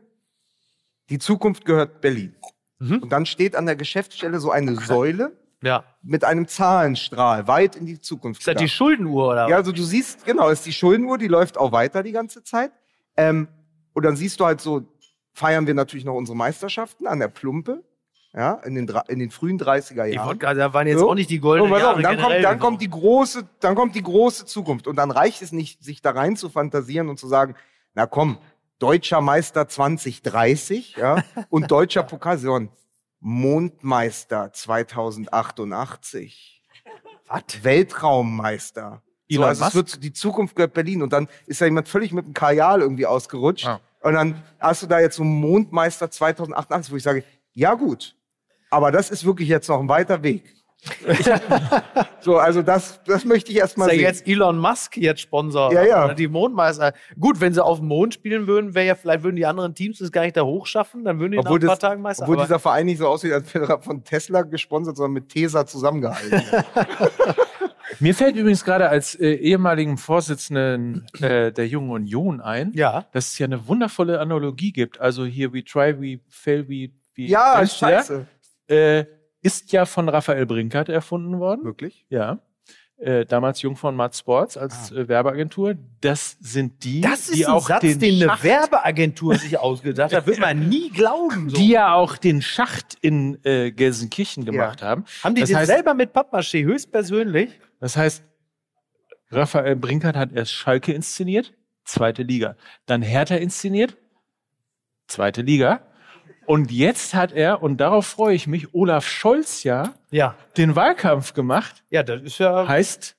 Die 1.10 1.18
Zukunft 1.18 1.64
gehört 1.64 2.00
Berlin. 2.00 2.36
Mhm. 2.78 2.98
Und 2.98 3.10
dann 3.10 3.26
steht 3.26 3.56
an 3.56 3.66
der 3.66 3.76
Geschäftsstelle 3.76 4.38
so 4.40 4.50
eine 4.50 4.74
Säule 4.76 5.32
Ja. 5.62 5.84
mit 6.02 6.22
einem 6.24 6.46
Zahlenstrahl 6.48 7.48
weit 7.48 7.76
in 7.76 7.86
die 7.86 8.00
Zukunft. 8.00 8.40
Ist 8.42 8.46
das 8.48 8.56
die. 8.56 8.68
Schuldenuhr 8.68 9.28
oder 9.28 9.48
ja, 9.48 9.56
also 9.56 9.72
du 9.72 9.82
siehst, 9.82 10.24
genau, 10.24 10.48
ist 10.50 10.66
die 10.66 10.72
Schuldenuhr, 10.72 11.18
die 11.18 11.28
läuft 11.28 11.56
auch 11.58 11.72
weiter 11.72 12.02
die 12.02 12.12
ganze 12.12 12.42
Zeit. 12.42 12.72
Ähm, 13.16 13.48
und 13.94 14.04
dann 14.04 14.16
siehst 14.16 14.38
du 14.40 14.44
halt 14.44 14.60
so, 14.60 14.82
feiern 15.32 15.66
wir 15.66 15.74
natürlich 15.74 16.04
noch 16.04 16.14
unsere 16.14 16.36
Meisterschaften 16.36 17.06
an 17.06 17.18
der 17.20 17.28
Plumpe, 17.28 17.82
ja, 18.34 18.52
in 18.64 18.74
den, 18.74 18.86
in 19.08 19.18
den 19.18 19.30
frühen 19.30 19.58
30er 19.58 20.06
Ich 20.08 20.14
Jahren. 20.16 20.26
wollte 20.28 20.40
gerade, 20.40 20.58
da 20.60 20.74
waren 20.74 20.86
jetzt 20.86 20.98
So. 21.00 21.08
auch 21.10 21.14
nicht 21.14 21.30
die 21.30 21.40
goldenen 21.40 21.72
auf, 21.72 21.78
Jahre 21.80 22.02
dann, 22.02 22.18
kommt, 22.20 22.44
dann 22.44 22.58
so. 22.58 22.64
kommt 22.66 22.82
die 22.82 22.90
große, 22.90 23.48
dann 23.60 23.74
kommt 23.74 23.94
die 23.94 24.02
große 24.02 24.44
Zukunft. 24.44 24.86
Und 24.86 24.96
dann 24.96 25.10
reicht 25.10 25.40
es 25.40 25.52
nicht, 25.52 25.82
sich 25.82 26.02
da 26.02 26.10
rein 26.10 26.36
zu 26.36 26.50
fantasieren 26.50 27.08
und 27.08 27.18
zu 27.18 27.28
sagen, 27.28 27.54
na 27.94 28.04
komm, 28.06 28.36
deutscher 28.78 29.22
Meister 29.22 29.68
2030, 29.68 30.96
ja, 30.96 31.22
und 31.48 31.70
deutscher 31.70 32.02
Pokal, 32.02 32.36
Mondmeister 33.28 34.52
2088. 34.52 36.62
Was? 37.26 37.42
Weltraummeister. 37.62 39.02
So, 39.28 39.42
also 39.42 39.64
es 39.64 39.74
Musk? 39.74 39.74
wird, 39.74 40.04
die 40.04 40.12
Zukunft 40.12 40.54
gehört 40.54 40.74
Berlin. 40.74 41.02
Und 41.02 41.12
dann 41.12 41.26
ist 41.46 41.60
da 41.60 41.64
jemand 41.64 41.88
völlig 41.88 42.12
mit 42.12 42.24
dem 42.24 42.34
Kajal 42.34 42.82
irgendwie 42.82 43.04
ausgerutscht. 43.04 43.66
Ah. 43.66 43.80
Und 44.00 44.14
dann 44.14 44.40
hast 44.60 44.84
du 44.84 44.86
da 44.86 45.00
jetzt 45.00 45.16
so 45.16 45.24
einen 45.24 45.40
Mondmeister 45.40 46.08
2088, 46.08 46.92
wo 46.92 46.96
ich 46.96 47.02
sage, 47.02 47.24
ja 47.52 47.74
gut, 47.74 48.14
aber 48.70 48.92
das 48.92 49.10
ist 49.10 49.24
wirklich 49.24 49.48
jetzt 49.48 49.68
noch 49.68 49.80
ein 49.80 49.88
weiter 49.88 50.22
Weg. 50.22 50.54
so, 52.20 52.38
also 52.38 52.62
das, 52.62 53.00
das 53.04 53.24
möchte 53.24 53.50
ich 53.50 53.58
erst 53.58 53.76
mal 53.76 53.86
Ist 53.86 53.92
ja 53.92 53.96
sehen. 53.98 54.06
jetzt 54.06 54.28
Elon 54.28 54.58
Musk 54.58 54.96
jetzt 54.96 55.20
Sponsor? 55.20 55.72
Ja, 55.72 55.84
ja. 55.84 56.04
Oder 56.04 56.14
Die 56.14 56.28
Mondmeister. 56.28 56.92
Gut, 57.18 57.40
wenn 57.40 57.52
sie 57.52 57.64
auf 57.64 57.78
dem 57.78 57.88
Mond 57.88 58.14
spielen 58.14 58.46
würden, 58.46 58.74
wäre 58.74 58.86
ja 58.86 58.94
vielleicht 58.94 59.22
würden 59.22 59.36
die 59.36 59.46
anderen 59.46 59.74
Teams 59.74 59.98
das 59.98 60.12
gar 60.12 60.22
nicht 60.22 60.36
da 60.36 60.42
hochschaffen, 60.42 61.04
dann 61.04 61.18
würden 61.18 61.32
die 61.32 61.38
obwohl 61.38 61.58
nach 61.58 61.64
ein 61.64 61.68
paar 61.68 61.78
Tagen 61.78 62.02
Meister. 62.02 62.22
obwohl 62.22 62.36
dieser 62.36 62.58
Verein 62.58 62.86
nicht 62.86 62.98
so 62.98 63.08
aussieht, 63.08 63.32
als 63.32 63.52
wäre 63.54 63.68
er 63.68 63.80
von 63.80 64.04
Tesla 64.04 64.42
gesponsert, 64.42 64.96
sondern 64.96 65.12
mit 65.14 65.28
Tesa 65.28 65.66
zusammengehalten. 65.66 66.42
Mir 68.00 68.14
fällt 68.14 68.36
übrigens 68.36 68.64
gerade 68.64 68.88
als 68.88 69.14
äh, 69.14 69.32
ehemaligen 69.34 69.96
Vorsitzenden 69.96 71.06
äh, 71.20 71.52
der 71.52 71.66
Jungen 71.66 71.90
Union 71.90 72.40
ein, 72.40 72.72
ja, 72.74 73.06
dass 73.12 73.28
es 73.28 73.38
ja 73.38 73.46
eine 73.46 73.68
wundervolle 73.68 74.20
Analogie 74.20 74.72
gibt. 74.72 75.00
Also 75.00 75.24
hier 75.24 75.52
we 75.52 75.64
try, 75.64 75.94
we 75.98 76.20
fail, 76.28 76.68
we, 76.68 76.90
we 77.14 77.22
ja, 77.22 77.64
scheiße. 77.66 78.26
Äh, 78.68 79.04
ist 79.46 79.72
ja 79.72 79.86
von 79.86 80.08
Raphael 80.08 80.46
Brinkert 80.46 80.88
erfunden 80.88 81.38
worden. 81.38 81.64
Wirklich? 81.64 82.04
Ja. 82.08 82.38
Äh, 82.98 83.26
damals 83.26 83.60
Jung 83.60 83.76
von 83.76 83.94
Mad 83.94 84.16
Sports 84.16 84.56
als 84.56 84.90
äh, 84.90 85.06
Werbeagentur. 85.06 85.74
Das 86.00 86.38
sind 86.40 86.82
die, 86.82 87.02
das 87.02 87.28
ist 87.28 87.36
die 87.36 87.44
ein 87.46 87.52
auch 87.52 87.68
Satz, 87.68 87.82
den, 87.82 87.98
den 87.98 88.22
eine 88.30 88.42
Werbeagentur 88.42 89.34
sich 89.36 89.58
ausgedacht 89.58 90.14
hat. 90.14 90.26
Wird 90.26 90.38
man 90.38 90.68
nie 90.70 90.88
glauben. 90.90 91.50
So. 91.50 91.56
die 91.58 91.68
ja 91.68 91.92
auch 91.92 92.16
den 92.16 92.40
Schacht 92.40 92.96
in 93.02 93.38
äh, 93.44 93.70
Gelsenkirchen 93.70 94.46
gemacht 94.46 94.82
haben. 94.82 95.04
Haben 95.22 95.34
die 95.34 95.42
das 95.42 95.50
den 95.50 95.58
heißt- 95.58 95.66
selber 95.66 95.92
mit 95.92 96.14
Pappmaché 96.14 96.64
höchstpersönlich? 96.64 97.50
Das 97.80 97.98
heißt, 97.98 98.24
Raphael 99.30 99.76
Brinkert 99.76 100.16
hat 100.16 100.32
erst 100.32 100.52
Schalke 100.52 100.92
inszeniert, 100.94 101.52
zweite 101.84 102.22
Liga. 102.22 102.56
Dann 102.86 103.02
Hertha 103.02 103.34
inszeniert, 103.34 103.96
zweite 105.06 105.42
Liga. 105.42 105.80
Und 106.46 106.70
jetzt 106.70 107.14
hat 107.14 107.32
er, 107.32 107.62
und 107.62 107.78
darauf 107.78 108.06
freue 108.06 108.34
ich 108.34 108.46
mich, 108.46 108.72
Olaf 108.74 109.06
Scholz 109.06 109.62
ja 109.64 109.94
Ja. 110.10 110.34
den 110.56 110.76
Wahlkampf 110.76 111.34
gemacht. 111.34 111.82
Ja, 111.90 112.02
das 112.02 112.22
ist 112.22 112.38
ja. 112.38 112.66
Heißt, 112.68 113.16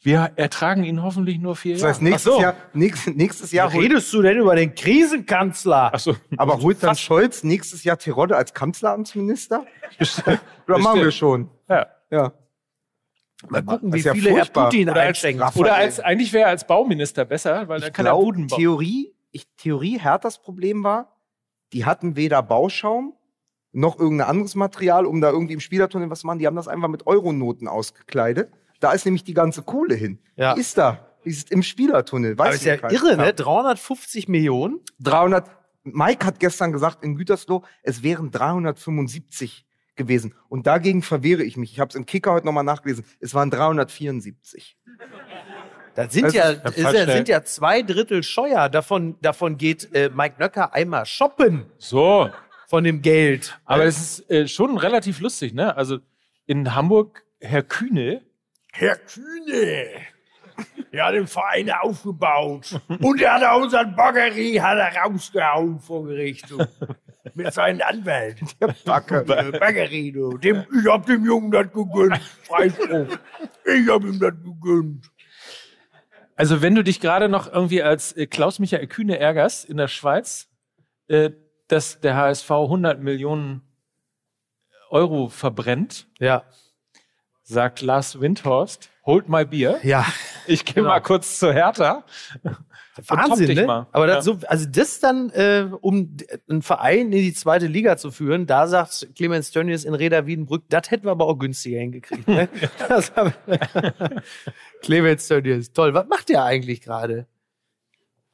wir 0.00 0.32
ertragen 0.36 0.84
ihn 0.84 1.02
hoffentlich 1.02 1.38
nur 1.38 1.56
vier 1.56 1.74
Das 1.74 1.82
Jahre. 1.82 1.92
heißt, 1.92 2.02
nächstes 2.02 2.34
so. 2.34 2.40
Jahr, 2.40 2.54
nächstes, 2.74 3.14
nächstes 3.14 3.52
Jahr 3.52 3.72
redest 3.72 4.12
du 4.12 4.22
denn 4.22 4.38
über 4.38 4.54
den 4.54 4.74
Krisenkanzler? 4.74 5.90
Ach 5.94 5.98
so. 5.98 6.14
aber 6.36 6.60
holt 6.60 6.82
dann 6.82 6.96
Scholz 6.96 7.42
nächstes 7.44 7.84
Jahr 7.84 7.98
Terodde 7.98 8.36
als 8.36 8.52
Kanzleramtsminister? 8.54 9.64
Oder 10.66 10.78
machen 10.78 11.00
wir 11.00 11.10
schon? 11.10 11.48
Ja. 11.68 11.86
Ja. 12.10 12.32
Mal 13.48 13.62
gucken, 13.62 13.90
Das 13.90 13.94
wie 13.96 13.98
ist 14.00 14.04
ja 14.06 14.14
viele 14.14 14.30
er 14.30 14.36
furchtbar. 14.36 14.64
Putin 14.70 14.88
Oder 14.90 15.00
als, 15.02 15.08
einschenkt. 15.24 15.56
Oder 15.56 15.74
als 15.74 16.00
eigentlich 16.00 16.32
wäre 16.32 16.44
er 16.44 16.50
als 16.50 16.66
Bauminister 16.66 17.24
besser, 17.24 17.68
weil 17.68 17.82
er 17.82 17.88
Ich 17.88 17.92
kann 17.92 18.06
er 18.06 18.12
glaube, 18.12 18.24
Buden 18.24 18.46
bauen. 18.46 18.58
Theorie, 18.58 19.14
ich, 19.32 19.46
Theorie, 19.56 19.98
Herthas 19.98 20.40
Problem 20.40 20.82
war, 20.84 21.13
die 21.74 21.84
hatten 21.84 22.16
weder 22.16 22.42
Bauschaum 22.42 23.14
noch 23.72 23.98
irgendein 23.98 24.28
anderes 24.28 24.54
Material, 24.54 25.04
um 25.04 25.20
da 25.20 25.30
irgendwie 25.30 25.54
im 25.54 25.60
Spielertunnel 25.60 26.08
was 26.08 26.20
zu 26.20 26.26
machen. 26.26 26.38
Die 26.38 26.46
haben 26.46 26.56
das 26.56 26.68
einfach 26.68 26.88
mit 26.88 27.06
Euronoten 27.06 27.66
ausgekleidet. 27.68 28.52
Da 28.80 28.92
ist 28.92 29.04
nämlich 29.04 29.24
die 29.24 29.34
ganze 29.34 29.62
Kohle 29.62 29.96
hin. 29.96 30.20
Ja. 30.36 30.54
Die 30.54 30.60
ist 30.60 30.78
da. 30.78 31.10
Die 31.24 31.30
ist 31.30 31.50
im 31.50 31.62
Spielertunnel. 31.62 32.38
Weiß 32.38 32.46
Aber 32.46 32.54
ist 32.54 32.64
ja 32.64 32.90
irre, 32.90 33.16
ne? 33.16 33.34
350 33.34 34.28
Millionen. 34.28 34.80
300. 35.00 35.50
Mike 35.82 36.24
hat 36.24 36.38
gestern 36.38 36.72
gesagt 36.72 37.02
in 37.04 37.16
Gütersloh, 37.16 37.62
es 37.82 38.02
wären 38.02 38.30
375 38.30 39.66
gewesen. 39.96 40.34
Und 40.48 40.66
dagegen 40.66 41.02
verwehre 41.02 41.42
ich 41.42 41.56
mich. 41.56 41.72
Ich 41.72 41.80
habe 41.80 41.88
es 41.88 41.94
im 41.94 42.06
Kicker 42.06 42.32
heute 42.32 42.46
nochmal 42.46 42.64
nachgelesen. 42.64 43.04
Es 43.20 43.34
waren 43.34 43.50
374. 43.50 44.76
Das 45.94 46.12
sind 46.12 46.24
Das 46.26 46.34
ja, 46.34 46.50
ist- 46.50 46.78
ja, 46.78 47.06
sind 47.12 47.28
ja 47.28 47.44
zwei 47.44 47.82
Drittel 47.82 48.22
Scheuer. 48.22 48.68
Davon, 48.68 49.16
davon 49.22 49.56
geht 49.56 49.94
äh, 49.94 50.10
Mike 50.12 50.36
Nöcker 50.40 50.74
einmal 50.74 51.06
shoppen 51.06 51.66
So. 51.78 52.30
von 52.68 52.82
dem 52.84 53.00
Geld. 53.00 53.58
Aber 53.64 53.84
es 53.84 54.18
ist 54.18 54.30
äh, 54.30 54.48
schon 54.48 54.76
relativ 54.76 55.20
lustig, 55.20 55.54
ne? 55.54 55.76
Also 55.76 55.98
in 56.46 56.74
Hamburg, 56.74 57.22
Herr 57.40 57.62
Kühne, 57.62 58.22
Herr 58.72 58.96
Kühne, 58.96 59.86
er 60.90 61.06
hat 61.06 61.14
den 61.14 61.28
Verein 61.28 61.70
aufgebaut. 61.70 62.80
Und 63.00 63.20
er 63.22 63.34
hat 63.34 63.44
auch 63.44 63.62
unseren 63.62 63.96
hat 63.96 64.78
er 64.78 65.02
rausgehauen 65.02 65.78
vor 65.78 66.04
Gericht. 66.06 66.46
Mit 67.34 67.52
seinem 67.54 67.80
Anwalt. 67.80 68.38
Backe. 68.84 69.24
Äh, 69.28 69.58
Baggerie, 69.58 70.12
du. 70.12 70.36
Dem, 70.36 70.64
ich 70.78 70.86
hab 70.90 71.06
dem 71.06 71.24
Jungen 71.24 71.50
das 71.50 71.72
gegönnt. 71.72 72.18
Freispruch. 72.42 73.16
Ich 73.64 73.88
hab 73.88 74.02
ihm 74.02 74.18
das 74.20 74.34
gegönnt. 74.42 75.10
also 76.36 76.60
wenn 76.60 76.74
du 76.74 76.84
dich 76.84 77.00
gerade 77.00 77.28
noch 77.30 77.50
irgendwie 77.50 77.82
als 77.82 78.12
äh, 78.12 78.26
Klaus-Michael 78.26 78.86
Kühne 78.88 79.18
ärgerst 79.18 79.64
in 79.64 79.78
der 79.78 79.88
Schweiz, 79.88 80.48
äh, 81.08 81.30
dass 81.68 81.98
der 82.00 82.14
HSV 82.16 82.50
100 82.50 83.00
Millionen 83.00 83.62
Euro 84.90 85.28
verbrennt, 85.28 86.06
Ja. 86.20 86.44
sagt 87.42 87.80
Lars 87.80 88.20
Windhorst, 88.20 88.90
hold 89.06 89.28
my 89.30 89.44
beer. 89.46 89.80
Ja. 89.82 90.04
Ich 90.46 90.64
gehe 90.66 90.82
mal 90.82 91.00
kurz 91.00 91.38
zu 91.38 91.52
Hertha. 91.52 92.04
Wahnsinn, 93.08 93.54
ne? 93.56 93.86
Aber 93.92 94.08
Ja. 94.08 94.16
das 94.16 94.24
so, 94.24 94.38
also 94.46 94.66
das 94.70 95.00
dann, 95.00 95.30
äh, 95.30 95.68
um 95.80 96.16
einen 96.48 96.62
Verein 96.62 97.06
in 97.06 97.10
die 97.12 97.32
zweite 97.34 97.66
Liga 97.66 97.96
zu 97.96 98.10
führen, 98.10 98.46
da 98.46 98.66
sagt 98.66 99.08
Clemens 99.16 99.50
Tönnies 99.50 99.84
in 99.84 99.94
Reda 99.94 100.26
Wiedenbrück, 100.26 100.64
das 100.68 100.90
hätten 100.90 101.04
wir 101.04 101.10
aber 101.12 101.26
auch 101.26 101.36
günstiger 101.38 101.80
hingekriegt. 101.80 102.28
Ne? 102.28 102.48
Clemens 104.82 105.26
Tönnies, 105.28 105.72
toll. 105.72 105.94
Was 105.94 106.06
macht 106.08 106.28
der 106.28 106.44
eigentlich 106.44 106.80
gerade? 106.80 107.26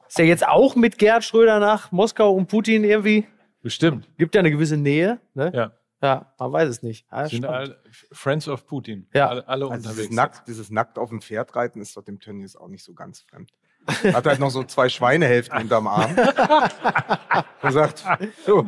Ist 0.08 0.18
er 0.18 0.26
jetzt 0.26 0.46
auch 0.46 0.74
mit 0.76 0.98
Gerhard 0.98 1.24
Schröder 1.24 1.61
nach 1.61 1.92
Moskau 1.92 2.32
und 2.34 2.48
Putin 2.48 2.84
irgendwie? 2.84 3.26
Bestimmt. 3.62 4.08
Gibt 4.18 4.34
ja 4.34 4.40
eine 4.40 4.50
gewisse 4.50 4.76
Nähe, 4.76 5.20
ne? 5.34 5.52
Ja. 5.54 5.72
Ja, 6.02 6.32
man 6.38 6.50
weiß 6.50 6.66
es 6.70 6.82
nicht. 6.82 7.06
Ja, 7.12 7.28
Sind 7.28 7.44
spannend. 7.44 7.72
all 7.72 7.76
Friends 8.11 8.48
of 8.48 8.66
Putin. 8.66 9.06
Ja. 9.12 9.28
Alle, 9.28 9.46
alle 9.48 9.64
Also 9.66 9.76
dieses, 9.76 9.90
unterwegs. 9.90 10.14
nackt, 10.16 10.48
dieses 10.48 10.70
nackt 10.70 10.98
auf 10.98 11.11
dem 11.11 11.20
Pferd 11.20 11.54
reiten 11.54 11.82
ist 11.82 11.94
doch 11.94 12.02
dem 12.02 12.20
Tönnies 12.20 12.56
auch 12.56 12.68
nicht 12.68 12.82
so 12.82 12.94
ganz 12.94 13.20
fremd. 13.20 13.52
Hat 13.87 14.26
halt 14.26 14.39
noch 14.39 14.51
so 14.51 14.62
zwei 14.64 14.89
Schweinehälften 14.89 15.59
unterm 15.59 15.87
Arm. 15.89 16.16
Und 17.62 17.72
sagt, 17.72 18.05
so, 18.47 18.66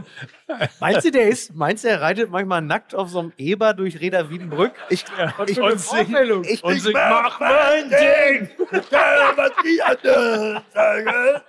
Meinst 0.81 1.05
du, 1.07 1.11
der 1.11 1.29
ist, 1.29 1.55
meinst 1.55 1.85
du, 1.85 1.89
er 1.89 2.01
reitet 2.01 2.31
manchmal 2.31 2.63
nackt 2.63 2.95
auf 2.95 3.09
so 3.09 3.21
einem 3.21 3.33
Eber 3.39 3.75
durch 3.75 4.01
Reda 4.01 4.29
Wiedenbrück? 4.31 4.73
ich, 4.91 5.05
ich, 5.47 5.61
und 5.61 5.81
singt, 5.81 6.11
ich, 6.11 6.65
und 6.65 6.77
ich, 6.77 6.83
singt, 6.83 6.95
mach 6.95 7.41
mein 7.41 7.89
Ding. 7.89 8.51
was 8.71 9.51
die 9.65 9.83
anderen 9.83 10.63
sagen. 10.73 11.43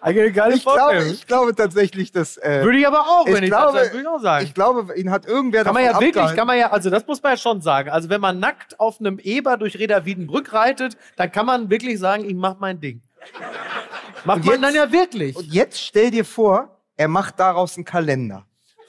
Eine 0.00 0.32
geile 0.32 0.54
ich, 0.54 0.62
glaube, 0.64 1.04
ich 1.04 1.26
glaube 1.26 1.54
tatsächlich, 1.54 2.10
dass. 2.10 2.38
Äh, 2.38 2.62
Würde 2.64 2.78
ich 2.78 2.86
aber 2.86 3.00
auch, 3.00 3.26
ich 3.26 3.34
wenn 3.34 3.42
ich 3.44 3.50
glaube, 3.50 3.78
das 3.78 3.88
würde 3.92 4.00
ich 4.00 4.06
auch 4.08 4.20
sagen. 4.20 4.44
ich 4.46 4.54
glaube, 4.54 4.94
ihn 4.96 5.10
hat 5.10 5.26
irgendwer 5.26 5.62
kann 5.64 5.74
man 5.74 5.82
ja 5.82 5.88
davon 5.90 6.00
wirklich, 6.06 6.16
abgehalten. 6.16 6.36
kann 6.38 6.46
man 6.46 6.58
ja, 6.58 6.70
also 6.70 6.88
das 6.88 7.06
muss 7.06 7.22
man 7.22 7.32
ja 7.32 7.36
schon 7.36 7.60
sagen. 7.60 7.90
Also 7.90 8.08
wenn 8.08 8.20
man 8.20 8.38
nackt 8.40 8.80
auf 8.80 8.98
einem 9.00 9.18
Eber 9.18 9.56
durch 9.58 9.78
Reda 9.78 10.04
Wiedenbrück 10.06 10.52
reitet, 10.54 10.96
dann 11.16 11.30
kann 11.30 11.44
man 11.44 11.68
wirklich 11.68 11.98
sagen, 11.98 12.24
ich 12.24 12.34
mach 12.34 12.58
mein 12.58 12.80
Ding. 12.80 13.02
Macht 14.24 14.38
Und 14.38 14.46
man 14.46 14.54
jetzt- 14.54 14.62
dann 14.62 14.74
ja 14.74 14.92
wirklich. 14.92 15.36
Und 15.36 15.52
jetzt 15.52 15.80
stell 15.80 16.10
dir 16.10 16.24
vor, 16.24 16.76
er 16.96 17.08
macht 17.08 17.38
daraus 17.38 17.76
einen 17.76 17.84
Kalender. 17.84 18.46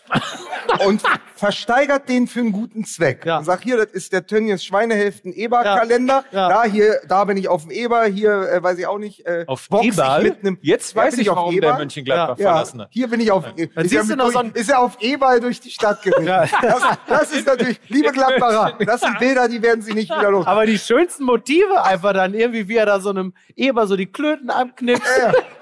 und 0.86 1.02
versteigert 1.42 2.08
den 2.08 2.28
für 2.28 2.40
einen 2.40 2.52
guten 2.52 2.86
Zweck. 2.86 3.26
Ja. 3.26 3.40
Und 3.40 3.46
sagt, 3.46 3.64
hier, 3.64 3.76
das 3.78 3.88
ist 3.88 4.14
der 4.14 4.28
Tönnies 4.28 4.64
Schweinehälften 4.64 5.34
Eber-Kalender. 5.34 6.24
Ja. 6.32 6.48
Da, 6.50 6.64
hier, 6.66 7.02
da 7.08 7.26
bin 7.26 7.36
ich 7.36 7.50
auf 7.50 7.64
dem 7.64 7.72
Eber, 7.72 8.06
hier, 8.06 8.32
äh, 8.50 8.62
weiß 8.64 8.78
ich 8.78 8.86
auch 8.86 9.00
nicht, 9.00 9.26
äh, 9.26 9.46
Auf 9.48 9.68
box 9.68 9.84
ich 9.86 9.94
Eberl? 9.94 10.24
mit 10.24 10.40
einem. 10.42 10.58
Jetzt 10.62 10.96
Ja, 10.96 11.02
weiß 11.02 11.18
ich, 11.18 11.30
auf 11.32 11.38
warum 11.38 11.56
Eber? 11.56 11.68
der 11.68 11.76
Mönchengladbach 11.78 12.38
Ja, 12.38 12.52
verlassen 12.52 12.82
hat. 12.82 12.90
hier 12.92 13.08
bin 13.10 13.20
ich 13.20 13.32
auf, 13.32 13.44
ist, 13.58 13.58
er 13.58 13.84
du 14.04 14.08
mit 14.08 14.18
noch 14.18 14.26
durch, 14.26 14.34
so 14.34 14.40
ein- 14.40 14.52
ist 14.54 14.70
er 14.70 14.80
auf 14.82 14.98
Eberl 15.02 15.40
durch 15.40 15.60
die 15.60 15.72
Stadt 15.72 16.04
geritten. 16.04 16.28
Das, 16.28 16.82
das 17.08 17.32
ist 17.34 17.48
natürlich, 17.48 17.80
liebe 17.88 18.12
Gladbacher, 18.12 18.78
das 18.86 19.02
sind 19.02 19.18
Bilder, 19.18 19.48
die 19.50 19.62
werden 19.64 19.82
sie 19.82 19.94
nicht 19.94 20.12
wieder 20.12 20.30
los. 20.30 20.46
Aber 20.46 20.68
die 20.68 20.78
schönsten 20.78 21.24
Motive 21.24 21.84
einfach 21.84 22.14
dann 22.14 22.36
irgendwie, 22.36 22.68
wie 22.68 22.76
er 22.76 22.86
da 22.86 23.00
so 23.00 23.10
einem 23.10 23.34
Eber 23.56 23.88
so 23.88 23.96
die 23.98 24.06
Klöten 24.12 24.52
abknipst, 24.52 25.04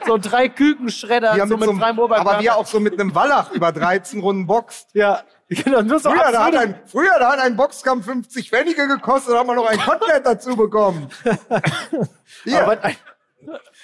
so 0.05 0.17
drei 0.17 0.49
Kükenschredder, 0.49 1.35
Wie 1.35 1.39
er 1.39 1.47
so 1.47 1.53
mit 1.53 1.59
mit 1.61 1.65
so 1.67 1.71
einem- 1.71 1.79
freiem 1.79 1.99
Oberkörper. 1.99 2.31
aber 2.31 2.41
wie 2.41 2.47
er 2.47 2.57
auch 2.57 2.65
so 2.67 2.79
mit 2.81 2.99
einem 2.99 3.15
Wallach 3.15 3.51
über 3.51 3.71
13 3.71 4.19
Runden 4.19 4.45
boxt. 4.45 4.89
ja, 4.93 5.21
genau, 5.63 5.81
nur 5.81 5.99
so 5.99 6.11
Früher, 6.11 6.31
da 6.31 6.45
hat 6.45 6.55
ein, 6.55 6.75
früher, 6.85 7.17
da 7.19 7.31
hat 7.31 7.39
ein 7.39 7.55
Boxkampf 7.55 8.05
50 8.05 8.49
Pfennige 8.49 8.87
gekostet, 8.87 9.33
da 9.33 9.39
hat 9.39 9.47
man 9.47 9.55
noch 9.55 9.65
ein 9.67 9.79
Kotelett 9.79 10.25
dazu 10.25 10.55
bekommen. 10.55 11.09
Hier, 12.43 12.61
Aber 12.61 12.83
ein, 12.83 12.95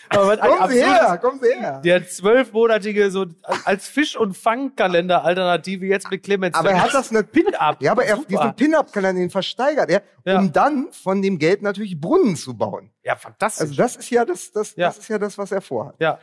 aber 0.09 0.37
kommen 0.37 0.69
Sie 0.71 0.83
her, 0.83 1.17
kommen 1.19 1.39
Sie 1.41 1.53
her. 1.55 1.81
Der 1.83 2.07
zwölfmonatige 2.07 3.09
so 3.09 3.25
als 3.63 3.87
Fisch- 3.87 4.15
und 4.17 4.37
Fangkalender-Alternative 4.37 5.85
jetzt 5.85 6.11
mit 6.11 6.23
Clemens. 6.23 6.55
Aber 6.55 6.71
er 6.71 6.83
hat 6.83 6.93
das 6.93 7.09
nicht 7.11 7.31
Pin-Up. 7.31 7.81
Ja, 7.81 7.93
aber 7.93 8.05
er, 8.05 8.17
Super. 8.17 8.27
diesen 8.27 8.55
Pin-Up-Kalender, 8.55 9.21
den 9.21 9.29
versteigert 9.29 9.89
er, 9.89 10.03
Ja. 10.25 10.39
um 10.39 10.51
dann 10.51 10.89
von 10.91 11.21
dem 11.21 11.39
Geld 11.39 11.61
natürlich 11.61 11.99
Brunnen 11.99 12.35
zu 12.35 12.55
bauen. 12.55 12.91
Ja, 13.03 13.15
fantastisch. 13.15 13.61
Also 13.69 13.75
das 13.75 13.95
ist 13.95 14.09
ja 14.09 14.25
das, 14.25 14.51
das, 14.51 14.75
Ja. 14.75 14.87
das 14.87 14.99
ist 14.99 15.07
ja 15.07 15.17
das, 15.17 15.37
was 15.37 15.51
er 15.51 15.61
vorhat. 15.61 15.95
ja. 15.99 16.19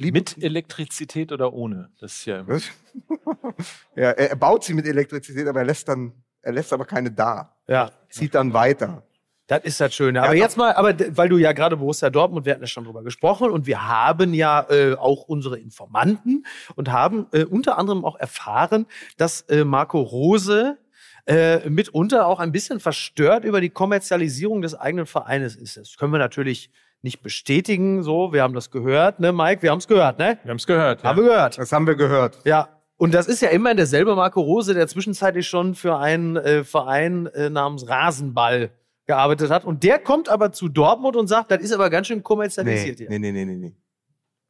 Liebe, 0.00 0.18
Mit 0.20 0.42
Elektrizität 0.42 1.30
oder 1.30 1.52
ohne? 1.52 1.90
Das 2.00 2.12
ist 2.12 2.24
ja. 2.24 2.42
Ja, 3.94 4.10
er, 4.12 4.34
baut 4.34 4.64
sie 4.64 4.72
mit 4.72 4.86
Elektrizität, 4.86 5.46
aber 5.46 5.60
er 5.60 5.66
lässt 5.66 5.88
dann, 5.88 6.14
er 6.40 6.52
lässt 6.52 6.72
aber 6.72 6.86
keine 6.86 7.10
da. 7.10 7.54
Ja, 7.68 7.90
Zieht 8.08 8.34
dann 8.34 8.54
weiter. 8.54 9.02
das 9.46 9.62
ist 9.64 9.78
das 9.78 9.94
Schöne. 9.94 10.22
Aber 10.22 10.34
Ja, 10.34 10.42
jetzt 10.42 10.56
mal, 10.56 10.72
aber 10.72 10.94
weil 11.14 11.28
du 11.28 11.36
ja 11.36 11.52
gerade 11.52 11.76
Borussia 11.76 12.08
Dortmund, 12.08 12.46
wir 12.46 12.54
hatten 12.54 12.62
ja 12.62 12.66
schon 12.66 12.84
drüber 12.84 13.02
gesprochen 13.02 13.50
und 13.50 13.66
wir 13.66 13.86
haben 13.86 14.32
ja 14.32 14.66
äh, 14.70 14.94
auch 14.94 15.24
unsere 15.24 15.58
Informanten 15.58 16.46
und 16.76 16.90
haben 16.90 17.26
äh, 17.32 17.44
unter 17.44 17.76
anderem 17.76 18.06
auch 18.06 18.16
erfahren, 18.18 18.86
dass 19.18 19.42
äh, 19.42 19.64
Marco 19.64 20.00
Rose 20.00 20.78
äh, 21.26 21.68
mitunter 21.68 22.26
auch 22.26 22.40
ein 22.40 22.52
bisschen 22.52 22.80
verstört 22.80 23.44
über 23.44 23.60
die 23.60 23.68
Kommerzialisierung 23.70 24.62
des 24.62 24.74
eigenen 24.74 25.04
Vereines 25.04 25.56
ist. 25.56 25.76
Das 25.76 25.98
können 25.98 26.12
wir 26.12 26.18
natürlich 26.18 26.70
nicht 27.02 27.22
bestätigen, 27.22 28.02
so, 28.02 28.32
wir 28.32 28.42
haben 28.42 28.54
das 28.54 28.70
gehört, 28.70 29.20
ne, 29.20 29.32
Mike? 29.32 29.62
Wir 29.62 29.70
haben 29.70 29.78
es 29.78 29.88
gehört, 29.88 30.18
ne? 30.18 30.38
Wir 30.42 30.50
haben 30.50 30.56
es 30.58 30.66
gehört. 30.66 31.02
Haben 31.02 31.18
wir 31.18 31.24
gehört. 31.24 31.58
Das 31.58 31.72
haben 31.72 31.86
wir 31.86 31.94
gehört. 31.94 32.38
Ja. 32.44 32.68
Und 32.96 33.14
das 33.14 33.28
ist 33.28 33.40
ja 33.40 33.48
immerhin 33.48 33.78
derselbe 33.78 34.14
Marco 34.14 34.40
Rose, 34.42 34.74
der 34.74 34.86
zwischenzeitlich 34.86 35.48
schon 35.48 35.74
für 35.74 35.96
einen 35.96 36.36
äh, 36.36 36.64
Verein 36.64 37.26
äh, 37.28 37.48
namens 37.48 37.88
Rasenball 37.88 38.70
gearbeitet 39.06 39.50
hat. 39.50 39.64
Und 39.64 39.82
der 39.82 39.98
kommt 39.98 40.28
aber 40.28 40.52
zu 40.52 40.68
Dortmund 40.68 41.16
und 41.16 41.26
sagt, 41.26 41.50
das 41.50 41.62
ist 41.62 41.72
aber 41.72 41.88
ganz 41.88 42.06
schön 42.08 42.18
Nee, 42.18 42.22
kommerzialisiert 42.22 42.98
hier. 42.98 43.08
nee, 43.08 43.18
nee, 43.18 43.32
nee, 43.32 43.44
nee, 43.46 43.56
nee. 43.56 43.74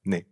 Nee. 0.02 0.26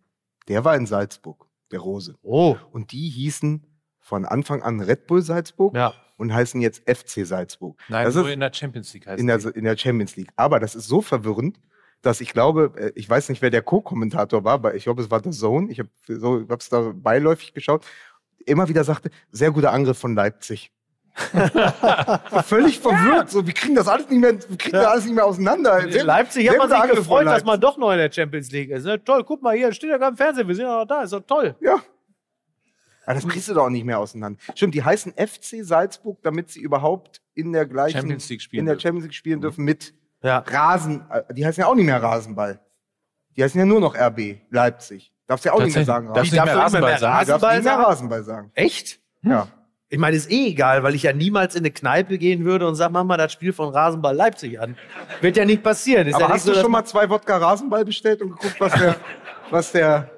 Der 0.48 0.64
war 0.64 0.74
in 0.74 0.86
Salzburg, 0.86 1.46
der 1.70 1.78
Rose. 1.78 2.16
Oh, 2.22 2.56
Und 2.72 2.90
die 2.92 3.08
hießen 3.08 3.64
von 4.00 4.24
Anfang 4.24 4.62
an 4.62 4.80
Red 4.80 5.06
Bull 5.06 5.22
Salzburg 5.22 5.76
ja. 5.76 5.94
und 6.16 6.32
heißen 6.34 6.60
jetzt 6.60 6.90
FC 6.90 7.24
Salzburg. 7.26 7.78
Nein, 7.88 8.06
das 8.06 8.14
nur 8.14 8.26
ist 8.26 8.32
in 8.32 8.40
der 8.40 8.52
Champions 8.52 8.92
League 8.94 9.06
heißt 9.06 9.20
in 9.20 9.26
der, 9.28 9.38
die. 9.38 9.48
in 9.50 9.64
der 9.64 9.76
Champions 9.76 10.16
League. 10.16 10.30
Aber 10.36 10.58
das 10.58 10.74
ist 10.74 10.88
so 10.88 11.00
verwirrend, 11.02 11.60
dass 12.02 12.20
ich 12.20 12.32
glaube, 12.32 12.72
äh, 12.76 12.92
ich 12.94 13.08
weiß 13.08 13.28
nicht, 13.28 13.42
wer 13.42 13.50
der 13.50 13.62
Co-Kommentator 13.62 14.44
war, 14.44 14.54
aber 14.54 14.74
ich 14.74 14.84
glaube, 14.84 15.02
es 15.02 15.10
war 15.10 15.22
The 15.22 15.30
Zone. 15.30 15.70
Ich 15.70 15.78
habe 15.78 15.88
so, 16.06 16.44
hab's 16.48 16.68
da 16.68 16.92
beiläufig 16.94 17.52
geschaut. 17.54 17.84
Immer 18.46 18.68
wieder 18.68 18.84
sagte, 18.84 19.10
sehr 19.30 19.50
guter 19.50 19.72
Angriff 19.72 19.98
von 19.98 20.14
Leipzig. 20.14 20.72
Völlig 22.44 22.78
verwirrt. 22.78 23.30
So, 23.30 23.44
wir 23.46 23.52
kriegen 23.52 23.74
das 23.74 23.88
alles 23.88 24.08
nicht 24.08 24.20
mehr, 24.20 24.34
wir 24.48 24.56
kriegen 24.56 24.76
Ja. 24.76 24.82
das 24.82 24.92
alles 24.92 25.04
nicht 25.04 25.14
mehr 25.14 25.26
auseinander. 25.26 25.80
In 25.80 26.06
Leipzig 26.06 26.42
sehr 26.44 26.52
hat 26.52 26.58
man 26.58 26.68
sich 26.68 26.78
Angriff 26.78 26.98
gefreut, 26.98 27.26
dass 27.26 27.44
man 27.44 27.60
doch 27.60 27.76
noch 27.76 27.90
in 27.92 27.98
der 27.98 28.10
Champions 28.12 28.50
League 28.52 28.70
ist. 28.70 28.84
Ne? 28.84 29.02
Toll, 29.02 29.24
guck 29.24 29.42
mal 29.42 29.56
hier, 29.56 29.72
steht 29.72 29.90
ja 29.90 29.96
gerade 29.96 30.12
im 30.12 30.16
Fernsehen, 30.16 30.46
wir 30.48 30.54
sind 30.54 30.66
ja 30.66 30.78
noch 30.80 30.86
da, 30.86 31.02
ist 31.02 31.12
doch 31.12 31.20
toll. 31.26 31.56
Ja. 31.60 31.80
Aber 33.04 33.14
das 33.14 33.26
kriegst 33.26 33.48
du 33.48 33.54
doch 33.54 33.64
auch 33.64 33.70
nicht 33.70 33.84
mehr 33.86 33.98
auseinander. 33.98 34.38
Stimmt, 34.54 34.74
die 34.74 34.84
heißen 34.84 35.14
FC 35.14 35.64
Salzburg, 35.64 36.18
damit 36.22 36.50
sie 36.50 36.60
überhaupt 36.60 37.22
in 37.34 37.52
der 37.52 37.64
gleichen 37.66 37.98
Champions 37.98 38.28
League 38.28 38.42
spielen 38.42 38.60
in 38.60 38.66
der 38.66 38.74
dürfen. 38.74 38.82
Champions 38.82 39.04
League 39.06 39.14
spielen 39.14 39.40
dürfen 39.40 39.64
mit 39.64 39.94
Ja. 40.22 40.38
Rasen. 40.46 41.04
äh, 41.10 41.22
Die 41.34 41.46
heißen 41.46 41.60
ja 41.62 41.66
auch 41.68 41.74
nicht 41.74 41.86
mehr 41.86 42.02
Rasenball. 42.02 42.60
Die 43.36 43.44
heißen 43.44 43.58
ja 43.58 43.64
nur 43.66 43.80
noch 43.80 43.94
RB 43.94 44.38
Leipzig. 44.50 45.12
Darfst 45.26 45.44
ja 45.44 45.52
auch 45.52 45.62
nicht 45.62 45.74
mehr 45.76 45.84
sagen. 45.84 46.08
Darfst 46.08 46.24
Ich 46.26 46.32
nicht 46.32 46.38
darf 46.38 46.46
mehr 46.46 46.54
nicht 46.54 46.72
mehr 46.72 46.82
Rasenball 46.82 46.98
sagen. 46.98 47.26
Du 47.26 47.30
darfst 47.32 47.44
Rasenball 47.44 47.54
nicht 47.56 47.64
mehr 47.64 47.72
sagen? 47.74 47.84
Rasenball 47.84 48.22
sagen. 48.24 48.50
Echt? 48.54 49.00
Ja. 49.22 49.48
Ich 49.90 49.98
meine, 49.98 50.16
ist 50.16 50.30
eh 50.30 50.48
egal, 50.48 50.82
weil 50.82 50.94
ich 50.94 51.04
ja 51.04 51.12
niemals 51.12 51.54
in 51.54 51.60
eine 51.62 51.70
Kneipe 51.70 52.18
gehen 52.18 52.44
würde 52.44 52.66
und 52.66 52.74
sag, 52.74 52.90
mach 52.90 53.04
mal 53.04 53.16
das 53.16 53.32
Spiel 53.32 53.52
von 53.52 53.70
Rasenball 53.72 54.14
Leipzig 54.14 54.60
an. 54.60 54.76
Wird 55.20 55.36
ja 55.36 55.44
nicht 55.44 55.62
passieren. 55.62 56.06
Ist 56.06 56.14
Aber 56.14 56.24
ja 56.24 56.28
nicht 56.28 56.34
hast 56.36 56.44
so, 56.44 56.52
du 56.52 56.60
schon 56.60 56.70
mal 56.70 56.84
zwei 56.84 57.08
Wodka 57.08 57.36
Rasenball 57.38 57.84
bestellt 57.84 58.20
und 58.20 58.30
geguckt, 58.32 58.56
was 58.60 58.72
der, 58.74 58.96
was 59.50 59.72
der, 59.72 60.10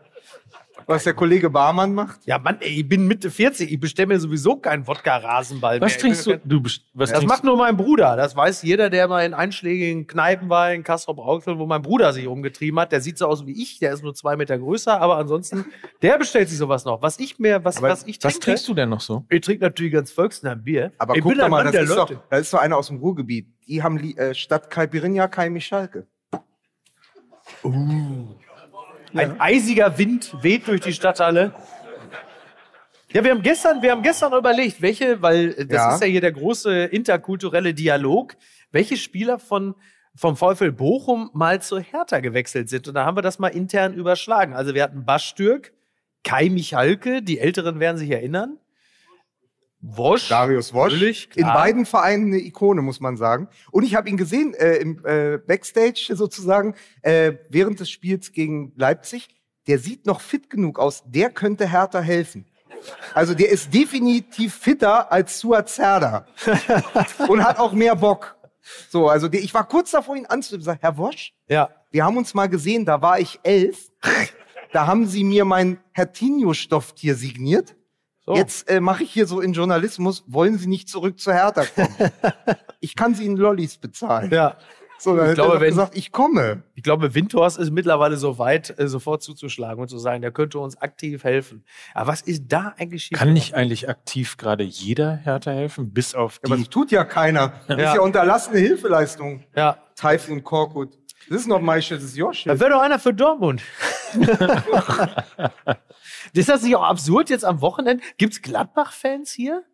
was 0.91 1.05
der 1.05 1.14
Kollege 1.14 1.49
Barmann 1.49 1.95
macht? 1.95 2.20
Ja, 2.26 2.38
Mann, 2.38 2.59
ey, 2.61 2.80
ich 2.80 2.88
bin 2.88 3.07
Mitte 3.07 3.30
40, 3.30 3.72
ich 3.72 3.80
bestelle 3.80 4.09
mir 4.09 4.20
sowieso 4.20 4.57
keinen 4.57 4.86
Wodka-Rasenball 4.86 5.80
Was 5.80 5.93
mehr. 5.93 6.01
trinkst 6.01 6.26
du? 6.26 6.38
du 6.45 6.62
was 6.62 6.80
Das 6.93 7.11
trinkst 7.11 7.28
macht 7.28 7.45
nur 7.45 7.57
mein 7.57 7.76
Bruder. 7.76 8.16
Das 8.16 8.36
weiß 8.36 8.62
jeder, 8.62 8.91
der 8.91 9.09
mal 9.09 9.24
in 9.24 9.32
einschlägigen 9.32 10.07
Kneipen 10.07 10.49
war, 10.51 10.72
in 10.74 10.82
Kastrop 10.82 11.18
Rauxel, 11.18 11.59
wo 11.59 11.66
mein 11.66 11.80
Bruder 11.82 12.12
sich 12.12 12.26
rumgetrieben 12.26 12.78
hat. 12.80 12.93
Der 12.93 13.01
sieht 13.01 13.16
so 13.16 13.26
aus 13.26 13.47
wie 13.47 13.62
ich, 13.62 13.78
der 13.78 13.93
ist 13.93 14.03
nur 14.03 14.14
zwei 14.14 14.36
Meter 14.36 14.59
größer, 14.59 15.01
aber 15.01 15.16
ansonsten, 15.16 15.64
der 16.03 16.18
bestellt 16.18 16.49
sich 16.49 16.59
sowas 16.59 16.84
noch. 16.84 17.01
Was 17.01 17.18
ich 17.18 17.38
mir, 17.38 17.64
was, 17.64 17.80
was 17.80 18.05
ich 18.07 18.16
Was 18.22 18.34
trinke, 18.34 18.45
trinkst 18.45 18.68
du 18.68 18.74
denn 18.74 18.88
noch 18.91 19.01
so? 19.01 19.24
ich 19.30 19.41
trinke 19.41 19.64
natürlich 19.64 19.93
ganz 19.93 20.11
volksnah 20.12 20.55
Bier. 20.57 20.93
Aber 20.99 21.16
ich 21.16 21.22
guck 21.22 21.36
doch 21.38 21.49
mal, 21.49 21.62
das 21.62 21.72
der 21.72 21.82
ist, 21.82 21.95
doch, 21.97 22.11
das 22.28 22.41
ist 22.41 22.53
doch 22.53 22.59
einer 22.61 22.76
aus 22.76 22.88
dem 22.88 22.99
Ruhrgebiet. 22.99 23.47
Die 23.66 23.82
haben 23.82 23.99
äh, 23.99 24.34
statt 24.34 24.68
Caipirinha 24.68 25.28
Kaimi 25.28 25.61
Schalke. 25.61 26.07
Ein 29.14 29.40
eisiger 29.40 29.98
Wind 29.98 30.34
weht 30.42 30.68
durch 30.68 30.80
die 30.80 30.92
Stadthalle. 30.92 31.52
Ja, 33.12 33.24
wir 33.24 33.32
haben 33.32 33.42
gestern, 33.42 33.82
wir 33.82 33.90
haben 33.90 34.02
gestern 34.02 34.32
überlegt, 34.32 34.80
welche, 34.82 35.20
weil 35.20 35.50
äh, 35.58 35.66
das 35.66 35.76
Ja. 35.76 35.94
ist 35.94 36.00
ja 36.02 36.06
hier 36.06 36.20
der 36.20 36.32
große 36.32 36.84
interkulturelle 36.84 37.74
Dialog, 37.74 38.36
welche 38.70 38.96
Spieler 38.96 39.38
von 39.38 39.74
vom 40.16 40.36
VfL 40.36 40.72
Bochum 40.72 41.30
mal 41.34 41.62
zu 41.62 41.78
Hertha 41.78 42.18
gewechselt 42.20 42.68
sind. 42.68 42.88
Und 42.88 42.94
da 42.94 43.04
haben 43.04 43.16
wir 43.16 43.22
das 43.22 43.38
mal 43.38 43.48
intern 43.48 43.94
überschlagen. 43.94 44.54
Also 44.54 44.74
wir 44.74 44.82
hatten 44.82 45.04
Bastürk, 45.04 45.72
Kai 46.24 46.48
Michalke, 46.50 47.22
die 47.22 47.38
Älteren 47.38 47.78
werden 47.80 47.96
sich 47.96 48.11
erinnern. 48.11 48.58
Wosch. 49.83 50.28
Darius 50.28 50.74
Wosch. 50.74 50.93
Natürlich, 50.93 51.28
In 51.37 51.47
beiden 51.47 51.87
Vereinen 51.87 52.26
eine 52.26 52.39
Ikone, 52.43 52.83
muss 52.83 53.01
man 53.01 53.16
sagen. 53.16 53.49
Und 53.70 53.83
ich 53.85 53.95
habe 53.95 54.09
ihn 54.09 54.16
gesehen 54.16 54.53
äh, 54.55 54.76
im 54.76 55.05
äh, 55.05 55.39
Backstage 55.39 56.11
sozusagen 56.14 56.74
äh, 57.03 57.33
während 57.49 57.81
des 57.81 57.91
Spiels 57.91 58.33
gegen 58.33 58.72
Leipzig. 58.76 59.28
Der 59.66 59.78
sieht 59.78 60.05
noch 60.07 60.20
fit 60.20 60.51
genug 60.51 60.78
aus. 60.78 61.03
Der 61.07 61.31
könnte 61.31 61.66
Hertha 61.70 62.01
helfen. 62.01 62.47
Also 63.14 63.35
der 63.35 63.51
ist 63.51 63.72
definitiv 63.74 64.55
fitter 64.55 65.11
als 65.12 65.39
Suat 65.41 65.68
Serdar. 65.68 66.26
und 67.28 67.45
hat 67.45 67.59
auch 67.59 67.72
mehr 67.72 67.95
Bock. 67.97 68.37
So, 68.89 69.09
also 69.09 69.28
der, 69.28 69.43
ich 69.43 69.53
war 69.55 69.66
kurz 69.66 69.91
davor, 69.91 70.16
ihn 70.16 70.26
anzurufen. 70.26 70.76
Herr 70.81 70.97
Wosch, 70.99 71.33
Ja. 71.49 71.70
wir 71.91 72.05
haben 72.05 72.16
uns 72.16 72.35
mal 72.35 72.49
gesehen, 72.49 72.85
da 72.85 73.01
war 73.03 73.18
ich 73.18 73.41
elf. 73.43 73.91
Da 74.72 74.87
haben 74.87 75.07
sie 75.07 75.24
mir 75.24 75.45
mein 75.45 75.78
Hertinho-Stofftier 75.93 77.14
signiert. 77.16 77.74
So. 78.31 78.37
Jetzt 78.37 78.68
äh, 78.70 78.81
mache 78.81 79.03
ich 79.03 79.11
hier 79.11 79.26
so 79.26 79.41
in 79.41 79.53
Journalismus, 79.53 80.22
wollen 80.28 80.57
Sie 80.59 80.68
nicht 80.68 80.89
zurück 80.89 81.18
zu 81.18 81.33
Hertha 81.33 81.64
kommen? 81.64 81.95
ich 82.81 82.95
kann 82.95 83.14
Sie 83.14 83.26
in 83.26 83.37
Lollis 83.37 83.76
bezahlen. 83.78 84.31
Ja. 84.33 84.57
So, 84.99 85.16
dann 85.16 85.31
Ich 85.31 85.35
glaube, 85.35 85.55
er 85.55 85.61
wenn- 85.62 85.70
gesagt, 85.70 85.97
ich 85.97 86.12
komme. 86.12 86.62
Ich 86.74 86.83
glaube, 86.83 87.14
Windhorst 87.14 87.59
ist 87.59 87.70
mittlerweile 87.70 88.16
so 88.18 88.39
weit, 88.39 88.78
äh, 88.78 88.87
sofort 88.87 89.22
zuzuschlagen 89.22 89.81
und 89.81 89.89
zu 89.89 89.99
sagen, 89.99 90.20
der 90.20 90.31
könnte 90.31 90.59
uns 90.59 90.76
aktiv 90.76 91.24
helfen. 91.24 91.64
Aber 91.95 92.12
was 92.12 92.20
ist 92.20 92.45
da 92.49 92.74
eigentlich 92.78 93.05
schief? 93.05 93.18
Kann 93.18 93.33
nicht 93.33 93.55
eigentlich 93.55 93.89
aktiv 93.89 94.37
gerade 94.37 94.62
jeder 94.62 95.16
Hertha 95.16 95.51
helfen, 95.53 95.93
bis 95.93 96.14
auf 96.14 96.39
Aber 96.45 96.57
die? 96.57 96.62
das 96.64 96.70
tut 96.70 96.91
ja 96.91 97.05
keiner. 97.05 97.55
Das 97.66 97.78
Ja. 97.78 97.89
ist 97.89 97.95
ja 97.97 98.01
unterlassene 98.03 98.59
Hilfeleistung. 98.59 99.43
Ja. 99.57 99.78
Taifun 99.97 100.45
Korkut. 100.45 100.91
Das 101.31 101.41
ist 101.43 101.47
noch 101.49 101.61
Meischel, 101.61 101.97
das 101.97 102.05
ist 102.07 102.16
Da 102.16 102.20
Josch. 102.20 102.45
wäre 102.47 102.68
doch 102.70 102.81
einer 102.83 102.99
für 102.99 103.14
Dortmund. 103.14 103.62
ist 106.35 106.49
das 106.49 106.62
nicht 106.62 106.76
auch 106.76 106.85
absurd 106.85 107.31
jetzt 107.31 107.45
am 107.45 107.61
Wochenende? 107.61 108.03
Gibt's 108.18 108.43
Gladbach-Fans 108.43 109.33
hier? 109.33 109.64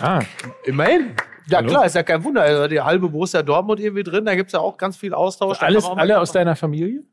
Ah, 0.00 0.20
Immerhin. 0.64 1.14
Ja, 1.46 1.58
Hallo? 1.58 1.68
klar, 1.68 1.86
ist 1.86 1.94
ja 1.94 2.02
kein 2.02 2.24
Wunder. 2.24 2.42
Also 2.42 2.68
die 2.68 2.80
halbe 2.80 3.08
Borussia 3.08 3.42
Dortmund 3.42 3.78
irgendwie 3.78 4.02
drin, 4.02 4.24
da 4.24 4.34
gibt's 4.34 4.54
ja 4.54 4.60
auch 4.60 4.78
ganz 4.78 4.96
viel 4.96 5.12
Austausch. 5.12 5.60
Alles, 5.60 5.84
alle 5.84 6.18
aus 6.18 6.32
deiner 6.32 6.56
Familie? 6.56 7.04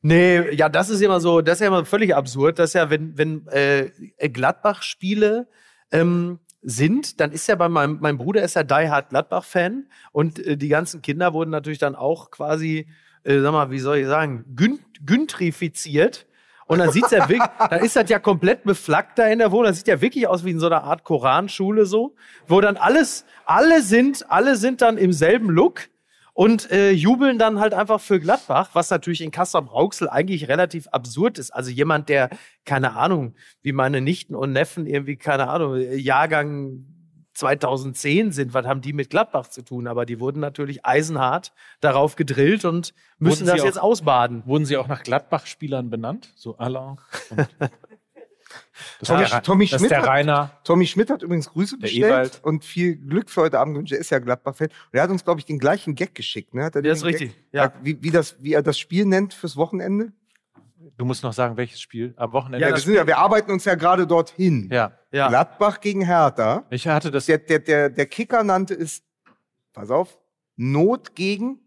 Nee, 0.00 0.54
ja, 0.54 0.68
das 0.68 0.90
ist 0.90 1.00
immer 1.00 1.20
so, 1.20 1.40
das 1.40 1.54
ist 1.54 1.60
ja 1.60 1.68
immer 1.68 1.84
völlig 1.84 2.14
absurd, 2.14 2.58
dass 2.58 2.72
ja, 2.72 2.90
wenn, 2.90 3.16
wenn 3.18 3.46
äh, 3.48 3.90
Gladbach-Spiele 4.28 5.48
ähm, 5.90 6.38
sind, 6.62 7.20
dann 7.20 7.32
ist 7.32 7.48
ja 7.48 7.56
bei 7.56 7.68
meinem, 7.68 7.98
mein 8.00 8.18
Bruder 8.18 8.42
ist 8.42 8.54
ja 8.54 8.62
Die 8.62 8.88
Hard 8.88 9.10
Gladbach-Fan 9.10 9.88
und 10.12 10.38
äh, 10.44 10.56
die 10.56 10.68
ganzen 10.68 11.02
Kinder 11.02 11.32
wurden 11.32 11.50
natürlich 11.50 11.78
dann 11.78 11.96
auch 11.96 12.30
quasi, 12.30 12.88
äh, 13.24 13.40
sag 13.40 13.52
mal, 13.52 13.70
wie 13.70 13.78
soll 13.78 13.98
ich 13.98 14.06
sagen, 14.06 14.44
gün 14.54 14.80
güntrifiziert. 15.04 16.26
Und 16.68 16.80
dann 16.80 16.92
sieht's 16.92 17.10
ja 17.10 17.28
wirklich, 17.28 17.48
dann 17.70 17.82
ist 17.82 17.96
das 17.96 18.10
ja 18.10 18.18
komplett 18.18 18.62
beflaggt 18.62 19.18
da 19.18 19.26
in 19.26 19.38
der 19.38 19.50
Wohnung. 19.50 19.68
Das 19.68 19.78
sieht 19.78 19.88
ja 19.88 20.00
wirklich 20.02 20.28
aus 20.28 20.44
wie 20.44 20.50
in 20.50 20.60
so 20.60 20.66
einer 20.66 20.84
Art 20.84 21.02
Koranschule 21.02 21.86
so, 21.86 22.14
wo 22.46 22.60
dann 22.60 22.76
alles, 22.76 23.24
alle 23.46 23.82
sind, 23.82 24.30
alle 24.30 24.54
sind 24.56 24.82
dann 24.82 24.98
im 24.98 25.12
selben 25.12 25.48
Look 25.48 25.88
und 26.34 26.70
äh, 26.70 26.90
jubeln 26.90 27.38
dann 27.38 27.58
halt 27.58 27.72
einfach 27.72 28.00
für 28.00 28.20
Gladbach, 28.20 28.70
was 28.74 28.90
natürlich 28.90 29.22
in 29.22 29.30
Kassel-Rauxel 29.30 30.10
eigentlich 30.10 30.46
relativ 30.48 30.88
absurd 30.88 31.38
ist. 31.38 31.50
Also 31.52 31.70
jemand, 31.70 32.10
der, 32.10 32.28
keine 32.66 32.96
Ahnung, 32.96 33.34
wie 33.62 33.72
meine 33.72 34.02
Nichten 34.02 34.34
und 34.34 34.52
Neffen 34.52 34.86
irgendwie, 34.86 35.16
keine 35.16 35.48
Ahnung, 35.48 35.80
Jahrgang 35.80 36.84
2010 37.38 38.32
sind, 38.32 38.52
was 38.54 38.66
haben 38.66 38.80
die 38.80 38.92
mit 38.92 39.10
Gladbach 39.10 39.46
zu 39.48 39.62
tun? 39.62 39.86
Aber 39.86 40.04
die 40.06 40.18
wurden 40.20 40.40
natürlich 40.40 40.84
eisenhart 40.84 41.52
darauf 41.80 42.16
gedrillt 42.16 42.64
und 42.64 42.92
müssen 43.18 43.46
das 43.46 43.60
auch- 43.60 43.64
jetzt 43.64 43.80
ausbaden. 43.80 44.42
Wurden 44.44 44.66
sie 44.66 44.76
auch 44.76 44.88
nach 44.88 45.02
Gladbach-Spielern 45.02 45.88
benannt? 45.88 46.32
So 46.36 46.58
Alain? 46.58 46.98
und- 47.30 47.48
Das 49.00 49.08
Tommy, 49.08 49.24
der, 49.26 49.42
Tommy, 49.42 49.66
das 49.66 49.72
ist 49.74 49.78
Schmidt 49.80 49.90
der 49.90 50.02
hat, 50.02 50.08
Rainer. 50.08 50.50
Tommy 50.64 50.86
Schmidt 50.86 51.10
hat 51.10 51.22
übrigens 51.22 51.50
Grüße 51.50 51.76
bestellt 51.78 52.04
Ewald. 52.04 52.40
und 52.44 52.64
viel 52.64 52.96
Glück 52.96 53.28
für 53.28 53.42
heute 53.42 53.58
Abend 53.58 53.74
gewünscht. 53.74 53.92
Er 53.92 53.98
ist 53.98 54.10
ja 54.10 54.18
Gladbach-Fan. 54.20 54.68
Und 54.68 54.74
er 54.92 55.02
hat 55.02 55.10
uns, 55.10 55.24
glaube 55.24 55.40
ich, 55.40 55.46
den 55.46 55.58
gleichen 55.58 55.94
Gag 55.94 56.14
geschickt. 56.14 56.54
Ne? 56.54 56.64
Hat 56.64 56.74
er 56.74 56.78
Ja, 56.82 56.82
den 56.82 56.92
ist 56.92 57.02
Gag- 57.02 57.12
richtig, 57.20 57.32
ja. 57.52 57.72
Wie, 57.82 58.02
wie, 58.02 58.10
das, 58.10 58.36
wie 58.42 58.54
er 58.54 58.62
das 58.62 58.78
Spiel 58.78 59.04
nennt 59.04 59.34
fürs 59.34 59.56
Wochenende. 59.56 60.12
Du 60.98 61.04
musst 61.04 61.22
noch 61.22 61.32
sagen, 61.32 61.56
welches 61.56 61.80
Spiel? 61.80 62.12
Am 62.16 62.32
Wochenende? 62.32 62.66
Ja, 62.66 62.74
wir, 62.74 62.80
sind 62.80 62.92
ja, 62.94 63.06
wir 63.06 63.16
arbeiten 63.18 63.50
uns 63.52 63.64
ja 63.64 63.74
gerade 63.76 64.06
dorthin. 64.06 64.68
ja. 64.70 64.92
Ja. 65.10 65.28
Gladbach 65.28 65.80
gegen 65.80 66.02
Hertha. 66.04 66.64
Ich 66.68 66.86
hatte 66.86 67.10
das. 67.10 67.24
Der, 67.24 67.38
der, 67.38 67.60
der, 67.60 67.88
der 67.88 68.04
Kicker 68.04 68.44
nannte 68.44 68.74
es, 68.74 69.02
pass 69.72 69.90
auf, 69.90 70.18
Not 70.56 71.14
gegen 71.14 71.60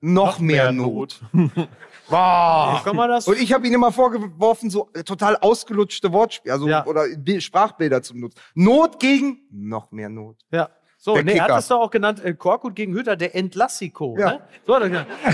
noch, 0.00 0.38
mehr, 0.38 0.72
Not. 0.72 1.20
Boah, 2.08 2.80
kann 2.82 2.96
man 2.96 3.10
das? 3.10 3.28
Und 3.28 3.38
ich 3.38 3.52
habe 3.52 3.66
ihn 3.66 3.74
immer 3.74 3.92
vorgeworfen, 3.92 4.70
so 4.70 4.88
total 5.04 5.36
ausgelutschte 5.36 6.12
Wortspiele, 6.12 6.54
also 6.54 6.66
Ja. 6.68 6.86
oder 6.86 7.04
Bi- 7.16 7.40
Sprachbilder 7.42 8.02
zu 8.02 8.14
benutzen. 8.14 8.38
Not 8.54 8.98
gegen 8.98 9.40
noch 9.50 9.90
mehr 9.92 10.08
Not. 10.08 10.38
Ja. 10.50 10.70
So, 10.96 11.14
Der 11.14 11.24
nee, 11.24 11.32
er 11.32 11.40
hat 11.42 11.46
Kicker. 11.48 11.56
das 11.56 11.68
doch 11.68 11.80
auch 11.80 11.90
genannt, 11.90 12.24
äh, 12.24 12.32
Korkut 12.32 12.74
gegen 12.76 12.94
Hütter, 12.94 13.16
der 13.16 13.34
Entlassiko. 13.34 14.16
Ja. 14.18 14.30
Ne? 14.34 14.40
So, 14.66 14.78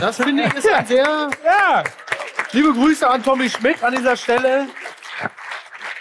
das 0.01 0.17
finde 0.17 0.45
ich 0.45 0.55
ist 0.55 0.69
ein 0.73 0.87
sehr. 0.89 1.05
Ja. 1.45 1.85
Liebe 2.53 2.73
Grüße 2.73 3.09
an 3.09 3.23
Tommy 3.23 3.51
Schmidt 3.51 3.83
an 3.85 3.95
dieser 3.95 4.17
Stelle. 4.17 4.69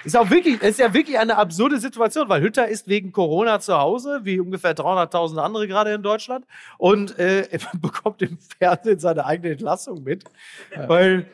Ist 0.05 0.15
auch 0.15 0.29
wirklich, 0.29 0.61
ist 0.61 0.79
ja 0.79 0.93
wirklich 0.93 1.19
eine 1.19 1.35
absurde 1.35 1.77
Situation, 1.79 2.29
weil 2.29 2.41
Hütter 2.41 2.69
ist 2.69 2.87
wegen 2.87 3.11
Corona 3.11 3.59
zu 3.59 3.77
Hause, 3.77 4.21
wie 4.23 4.39
ungefähr 4.39 4.73
300.000 4.73 5.39
andere 5.39 5.67
gerade 5.67 5.93
in 5.93 6.03
Deutschland, 6.03 6.45
und 6.77 7.19
äh, 7.19 7.41
er 7.51 7.59
bekommt 7.73 8.21
im 8.21 8.37
Fernsehen 8.59 8.99
seine 8.99 9.25
eigene 9.25 9.51
Entlassung 9.53 10.03
mit, 10.03 10.23
weil 10.87 11.27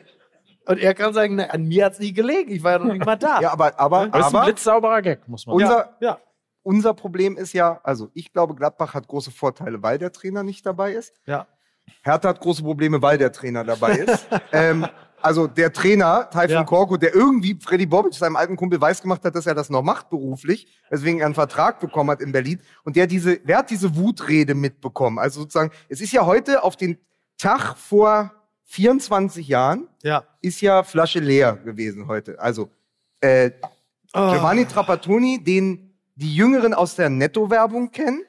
und 0.66 0.78
er 0.78 0.94
kann 0.94 1.12
sagen, 1.12 1.36
na, 1.36 1.44
an 1.44 1.64
mir 1.64 1.84
hat's 1.84 2.00
nie 2.00 2.12
gelegen, 2.12 2.50
ich 2.50 2.64
war 2.64 2.72
ja 2.72 2.78
noch 2.78 2.92
nicht 2.92 3.04
mal 3.04 3.16
da. 3.16 3.40
Ja, 3.40 3.52
aber, 3.52 3.78
aber, 3.78 4.08
Das 4.08 4.26
ist 4.26 4.32
ein 4.32 4.36
aber 4.36 4.44
blitzsauberer 4.46 5.02
Gag, 5.02 5.28
muss 5.28 5.46
man 5.46 5.58
sagen. 5.58 5.70
unser, 5.70 5.96
ja. 6.00 6.18
unser 6.62 6.94
Problem 6.94 7.36
ist 7.36 7.52
ja, 7.52 7.80
also 7.84 8.10
ich 8.14 8.32
glaube, 8.32 8.54
Gladbach 8.54 8.94
hat 8.94 9.06
große 9.06 9.30
Vorteile, 9.30 9.82
weil 9.82 9.98
der 9.98 10.10
Trainer 10.10 10.42
nicht 10.42 10.66
dabei 10.66 10.92
ist. 10.92 11.14
ja. 11.26 11.46
Hertha 12.02 12.30
hat 12.30 12.40
große 12.40 12.62
Probleme, 12.62 13.02
weil 13.02 13.18
der 13.18 13.32
Trainer 13.32 13.62
dabei 13.64 13.96
ist. 13.96 14.26
ähm, 14.52 14.86
also 15.24 15.46
der 15.46 15.72
Trainer, 15.72 16.28
Taifun 16.30 16.54
Ja. 16.56 16.64
Korkut, 16.64 17.02
der 17.02 17.14
irgendwie 17.14 17.58
Freddy 17.60 17.86
Bobic, 17.86 18.14
seinem 18.14 18.36
alten 18.36 18.56
Kumpel, 18.56 18.80
weiß 18.80 19.00
gemacht 19.02 19.24
hat, 19.24 19.34
dass 19.34 19.46
er 19.46 19.54
das 19.54 19.70
noch 19.70 19.82
macht 19.82 20.10
beruflich, 20.10 20.66
weswegen 20.90 21.20
er 21.20 21.26
einen 21.26 21.34
Vertrag 21.34 21.80
bekommen 21.80 22.10
hat 22.10 22.20
in 22.20 22.30
Berlin. 22.32 22.60
Und 22.84 22.96
der 22.96 23.06
diese, 23.06 23.40
wer 23.44 23.58
hat 23.58 23.70
diese 23.70 23.96
Wutrede 23.96 24.54
mitbekommen? 24.54 25.18
Also 25.18 25.40
sozusagen, 25.40 25.70
es 25.88 26.00
ist 26.00 26.12
ja 26.12 26.26
heute 26.26 26.62
auf 26.62 26.76
den 26.76 26.98
Tag 27.38 27.76
vor 27.78 28.32
24 28.66 29.48
Jahren, 29.48 29.88
Ja. 30.02 30.24
ist 30.42 30.60
ja 30.60 30.82
Flasche 30.82 31.20
leer 31.20 31.56
gewesen 31.56 32.06
heute. 32.06 32.38
Also 32.40 32.70
äh, 33.20 33.50
Giovanni 34.12 34.66
Trapattoni, 34.66 35.42
den 35.42 35.94
die 36.16 36.34
Jüngeren 36.36 36.74
aus 36.74 36.94
der 36.96 37.08
Netto-Werbung 37.10 37.90
kennen. 37.90 38.22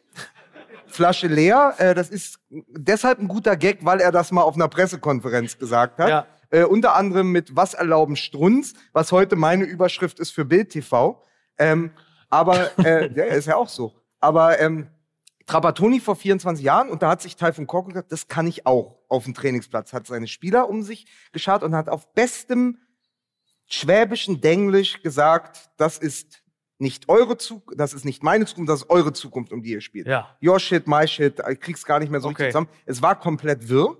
Flasche 0.87 1.27
leer, 1.27 1.73
äh, 1.77 1.93
das 1.93 2.09
ist 2.09 2.39
deshalb 2.49 3.19
ein 3.19 3.27
guter 3.27 3.55
Gag, 3.57 3.79
weil 3.83 3.99
er 3.99 4.11
das 4.11 4.31
mal 4.31 4.43
auf 4.43 4.55
einer 4.55 4.67
Pressekonferenz 4.69 5.57
gesagt 5.57 5.99
hat. 5.99 6.09
Ja. 6.09 6.25
Äh, 6.49 6.63
unter 6.63 6.95
anderem 6.95 7.31
mit 7.31 7.55
Was 7.55 7.73
erlauben 7.73 8.15
Strunz, 8.15 8.73
was 8.93 9.11
heute 9.11 9.35
meine 9.35 9.63
Überschrift 9.65 10.19
ist 10.19 10.31
für 10.31 10.45
Bild 10.45 10.69
TV. 10.69 11.21
Ähm, 11.57 11.91
aber 12.29 12.77
äh, 12.79 13.11
ja, 13.15 13.25
ist 13.25 13.47
ja 13.47 13.55
auch 13.55 13.69
so. 13.69 13.93
Aber 14.19 14.59
ähm, 14.59 14.87
Trapattoni 15.45 15.99
vor 15.99 16.15
24 16.15 16.63
Jahren 16.65 16.89
und 16.89 17.03
da 17.03 17.09
hat 17.11 17.21
sich 17.21 17.35
Taifun 17.35 17.67
Korkut 17.67 17.93
gesagt, 17.93 18.11
das 18.11 18.27
kann 18.27 18.47
ich 18.47 18.65
auch 18.65 18.97
auf 19.09 19.25
dem 19.25 19.33
Trainingsplatz. 19.33 19.93
Hat 19.93 20.07
seine 20.07 20.27
Spieler 20.27 20.69
um 20.69 20.81
sich 20.81 21.05
geschart 21.31 21.63
und 21.63 21.75
hat 21.75 21.87
auf 21.89 22.11
bestem 22.13 22.79
schwäbischen 23.67 24.41
Denglisch 24.41 25.01
gesagt, 25.01 25.69
das 25.77 25.97
ist 25.97 26.41
nicht 26.77 27.07
eure 27.09 27.37
Zukunft, 27.37 27.79
das 27.79 27.93
ist 27.93 28.05
nicht 28.05 28.21
meine 28.21 28.45
Zukunft, 28.45 28.69
das 28.69 28.81
ist 28.83 28.89
eure 28.89 29.13
Zukunft, 29.13 29.51
um 29.53 29.61
die 29.61 29.71
ihr 29.71 29.81
spielt. 29.81 30.07
Ja. 30.07 30.35
Your 30.43 30.59
shit, 30.59 30.87
my 30.87 31.07
shit, 31.07 31.41
ich 31.49 31.59
krieg's 31.59 31.85
gar 31.85 31.99
nicht 31.99 32.11
mehr 32.11 32.19
so 32.19 32.27
Okay. 32.29 32.43
richtig 32.43 32.51
zusammen. 32.53 32.69
Es 32.85 33.01
war 33.01 33.17
komplett 33.19 33.69
wirr. 33.69 33.97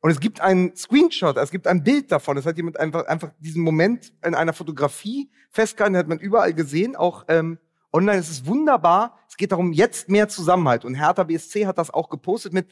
Und 0.00 0.10
es 0.10 0.20
gibt 0.20 0.40
einen 0.40 0.76
Screenshot, 0.76 1.36
es 1.36 1.50
gibt 1.50 1.66
ein 1.66 1.82
Bild 1.82 2.12
davon. 2.12 2.36
Es 2.36 2.46
hat 2.46 2.56
jemand 2.56 2.78
einfach, 2.78 3.06
einfach 3.06 3.30
diesen 3.40 3.62
Moment 3.62 4.12
in 4.24 4.34
einer 4.34 4.52
Fotografie 4.52 5.30
festgehalten, 5.50 5.96
hat 5.96 6.08
man 6.08 6.18
überall 6.18 6.54
gesehen, 6.54 6.94
auch 6.94 7.24
ähm, 7.28 7.58
online. 7.92 8.18
Es 8.18 8.30
ist 8.30 8.46
wunderbar. 8.46 9.18
Es 9.28 9.36
geht 9.36 9.50
darum, 9.50 9.72
jetzt 9.72 10.08
mehr 10.08 10.28
Zusammenhalt. 10.28 10.84
Und 10.84 10.94
Hertha 10.94 11.24
BSC 11.24 11.66
hat 11.66 11.78
das 11.78 11.90
auch 11.90 12.08
gepostet 12.08 12.52
mit, 12.52 12.68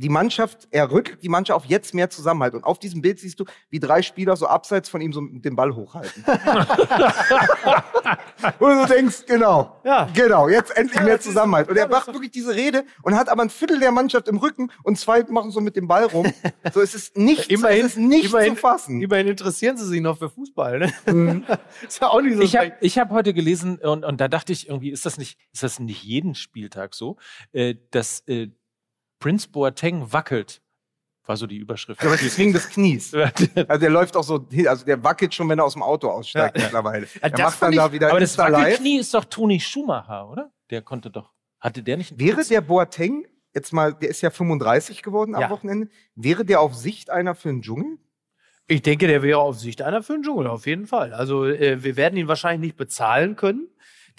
die 0.00 0.08
Mannschaft, 0.08 0.66
er 0.70 0.90
rückt 0.90 1.22
die 1.22 1.28
Mannschaft 1.28 1.56
auf 1.56 1.64
jetzt 1.66 1.92
mehr 1.94 2.08
Zusammenhalt. 2.08 2.54
Und 2.54 2.64
auf 2.64 2.78
diesem 2.78 3.02
Bild 3.02 3.18
siehst 3.20 3.38
du, 3.38 3.44
wie 3.68 3.80
drei 3.80 4.00
Spieler 4.02 4.36
so 4.36 4.46
abseits 4.46 4.88
von 4.88 5.00
ihm 5.00 5.12
so 5.12 5.20
den 5.20 5.56
Ball 5.56 5.74
hochhalten. 5.74 6.24
und 8.58 8.78
du 8.80 8.86
denkst, 8.86 9.24
genau, 9.26 9.76
Ja. 9.84 10.08
genau, 10.14 10.48
jetzt 10.48 10.76
endlich 10.76 11.00
mehr 11.02 11.20
Zusammenhalt. 11.20 11.68
Und 11.68 11.76
er 11.76 11.88
macht 11.88 12.06
wirklich 12.08 12.30
diese 12.30 12.54
Rede 12.54 12.84
und 13.02 13.14
hat 13.14 13.28
aber 13.28 13.42
ein 13.42 13.50
Viertel 13.50 13.78
der 13.78 13.92
Mannschaft 13.92 14.28
im 14.28 14.38
Rücken 14.38 14.70
und 14.82 14.98
zwei 14.98 15.22
machen 15.24 15.50
so 15.50 15.60
mit 15.60 15.76
dem 15.76 15.86
Ball 15.86 16.04
rum. 16.04 16.32
So, 16.72 16.80
es 16.80 16.94
ist 16.94 17.16
nicht, 17.16 17.50
Immerhin- 17.50 17.80
es 17.86 17.92
ist 17.92 17.98
nicht 17.98 18.26
immerhin- 18.26 18.54
zu 18.54 18.60
fassen. 18.60 19.02
Immerhin 19.02 19.28
interessieren 19.28 19.76
sie 19.76 19.86
sich 19.86 20.00
noch 20.00 20.18
für 20.18 20.30
Fußball, 20.30 20.78
ne? 20.78 20.92
Mhm. 21.06 21.44
ist 21.86 22.00
ja 22.00 22.08
auch 22.08 22.20
nicht 22.22 22.36
so 22.36 22.42
Ich 22.42 22.56
habe 22.56 22.72
hab 22.82 23.10
heute 23.10 23.34
gelesen 23.34 23.78
und, 23.78 24.04
und 24.04 24.20
da 24.20 24.28
dachte 24.28 24.52
ich 24.52 24.68
irgendwie, 24.68 24.90
ist 24.90 25.04
das 25.06 25.18
nicht, 25.18 25.38
ist 25.52 25.62
das 25.62 25.78
nicht 25.78 26.02
jeden 26.02 26.34
Spieltag 26.34 26.94
so, 26.94 27.16
äh, 27.52 27.74
dass 27.90 28.20
äh, 28.26 28.48
Prince 29.20 29.48
Boateng 29.48 30.12
wackelt? 30.12 30.60
War 31.26 31.36
so 31.36 31.46
die 31.46 31.58
Überschrift. 31.58 32.02
Ja, 32.02 32.08
aber 32.08 32.16
das 32.16 32.36
wegen 32.38 32.52
des 32.52 32.68
Knies. 32.70 33.12
Also 33.68 33.78
der 33.80 33.90
läuft 33.90 34.16
auch 34.16 34.24
so, 34.24 34.44
hin- 34.50 34.66
also 34.66 34.84
der 34.84 35.04
wackelt 35.04 35.32
schon, 35.32 35.48
wenn 35.48 35.58
er 35.60 35.64
aus 35.66 35.74
dem 35.74 35.82
Auto 35.82 36.08
aussteigt 36.08 36.56
mittlerweile. 36.56 37.06
Er 37.20 37.30
das 37.30 37.40
macht 37.40 37.62
dann 37.62 37.72
ich- 37.72 37.78
da 37.78 37.92
wieder 37.92 38.10
Aber 38.10 38.18
das 38.18 38.30
Insta 38.30 38.48
live. 38.48 38.62
Wackelknie 38.64 38.98
ist 38.98 39.14
doch 39.14 39.24
Toni 39.26 39.60
Schumacher, 39.60 40.28
oder? 40.28 40.50
Der 40.70 40.82
konnte 40.82 41.10
doch. 41.10 41.32
Hatte 41.60 41.82
der 41.84 41.98
nicht 41.98 42.12
einen 42.12 42.20
Wäre 42.20 42.36
Prinz- 42.36 42.48
der 42.48 42.62
Boateng, 42.62 43.26
jetzt 43.54 43.72
mal, 43.72 43.94
der 43.94 44.08
ist 44.08 44.22
ja 44.22 44.30
35 44.30 45.02
geworden 45.02 45.34
am 45.36 45.42
Ja. 45.42 45.50
Wochenende, 45.50 45.88
wäre 46.16 46.44
der 46.44 46.60
auf 46.60 46.74
Sicht 46.74 47.10
einer 47.10 47.34
für 47.36 47.48
den 47.50 47.62
Dschungel? 47.62 47.98
Ich 48.66 48.82
denke, 48.82 49.06
der 49.06 49.22
wäre 49.22 49.38
auf 49.40 49.58
Sicht 49.58 49.82
einer 49.82 50.02
für 50.02 50.14
den 50.14 50.22
Dschungel, 50.22 50.46
auf 50.46 50.66
jeden 50.66 50.86
Fall. 50.86 51.12
Also 51.12 51.44
äh, 51.44 51.84
wir 51.84 51.96
werden 51.96 52.16
ihn 52.16 52.28
wahrscheinlich 52.28 52.60
nicht 52.68 52.76
bezahlen 52.76 53.36
können. 53.36 53.68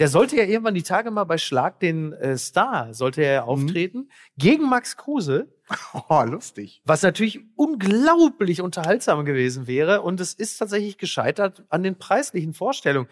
Der 0.02 0.08
sollte 0.10 0.36
ja 0.36 0.43
irgendwann 0.43 0.74
die 0.74 0.84
Tage 0.84 1.12
mal 1.12 1.24
bei 1.26 1.38
Schlag 1.38 1.80
den 1.80 2.12
äh, 2.14 2.38
Star, 2.38 2.93
sollte 2.93 3.22
er 3.24 3.45
auftreten, 3.47 4.10
gegen 4.38 4.68
Max 4.68 4.97
Kruse, 4.97 5.54
Oh, 6.10 6.24
lustig. 6.24 6.82
was 6.86 7.04
natürlich 7.04 7.39
unglaublich 7.56 8.62
unterhaltsam 8.62 9.24
gewesen 9.26 9.68
wäre. 9.68 10.02
Und 10.02 10.20
es 10.20 10.34
ist 10.34 10.58
tatsächlich 10.58 10.97
gescheitert 10.97 11.64
an 11.70 11.84
den 11.84 11.97
preislichen 11.99 12.54
Vorstellungen. 12.54 13.08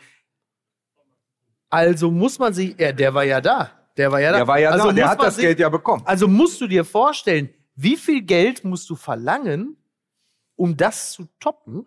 Also 1.70 2.10
muss 2.12 2.40
man 2.40 2.54
sich, 2.54 2.76
ja, 2.80 2.92
der 2.92 3.14
war 3.14 3.24
ja 3.24 3.40
da. 3.42 3.72
Der 3.96 4.12
war 4.12 4.20
ja 4.20 4.32
da. 4.32 4.38
Der 4.38 4.48
war 4.48 4.60
ja 4.60 4.70
also 4.72 4.88
da, 4.88 4.94
der 4.94 5.10
hat 5.10 5.22
das 5.22 5.36
sich- 5.36 5.44
Geld 5.46 5.60
ja 5.60 5.70
bekommen. 5.70 6.02
Also 6.06 6.28
musst 6.28 6.60
du 6.60 6.68
dir 6.68 6.84
vorstellen, 6.86 7.50
wie 7.76 7.96
viel 7.98 8.24
Geld 8.24 8.64
musst 8.64 8.90
du 8.90 8.96
verlangen, 8.96 9.78
um 10.56 10.76
das 10.76 11.12
zu 11.12 11.28
toppen, 11.40 11.86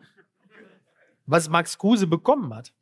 was 1.26 1.48
Max 1.48 1.76
Kruse 1.76 2.07
bekommen 2.07 2.55
hat? 2.55 2.72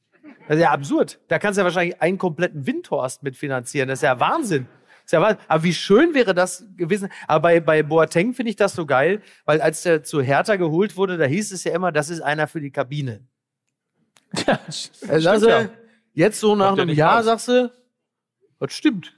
Das 0.50 0.56
ist 0.56 0.64
ja 0.64 0.72
absurd. 0.72 1.20
Da 1.28 1.38
kannst 1.38 1.58
du 1.58 1.60
ja 1.60 1.64
wahrscheinlich 1.64 2.02
einen 2.02 2.18
kompletten 2.18 2.66
Windhorst 2.66 3.22
mitfinanzieren. 3.22 3.88
Das 3.88 4.00
ist 4.00 4.02
ja 4.02 4.18
Wahnsinn. 4.18 4.66
Das 4.82 5.04
ist 5.04 5.12
ja 5.12 5.20
Wahnsinn. 5.20 5.38
Aber 5.46 5.62
wie 5.62 5.72
schön 5.72 6.12
wäre 6.12 6.34
das 6.34 6.66
gewesen. 6.76 7.08
Aber 7.28 7.42
bei, 7.42 7.60
bei 7.60 7.82
Boateng 7.84 8.34
finde 8.34 8.50
ich 8.50 8.56
das 8.56 8.74
so 8.74 8.84
geil, 8.84 9.22
weil 9.44 9.60
als 9.60 9.84
der 9.84 10.02
zu 10.02 10.20
Hertha 10.20 10.56
geholt 10.56 10.96
wurde, 10.96 11.18
da 11.18 11.26
hieß 11.26 11.52
es 11.52 11.62
ja 11.62 11.72
immer, 11.72 11.92
das 11.92 12.10
ist 12.10 12.20
einer 12.20 12.48
für 12.48 12.60
die 12.60 12.72
Kabine. 12.72 13.24
Ja, 14.44 14.58
Also, 15.08 15.30
also 15.30 15.48
ja. 15.48 15.68
jetzt 16.14 16.40
so 16.40 16.56
nach 16.56 16.72
einem 16.76 16.88
Jahr 16.88 17.20
aus. 17.20 17.26
sagst 17.26 17.46
du, 17.46 17.72
das 18.58 18.72
stimmt. 18.72 19.16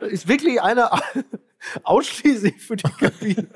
Das 0.00 0.08
ist 0.10 0.26
wirklich 0.26 0.60
einer 0.60 1.00
ausschließlich 1.84 2.60
für 2.60 2.76
die 2.76 2.82
Kabine. 2.82 3.46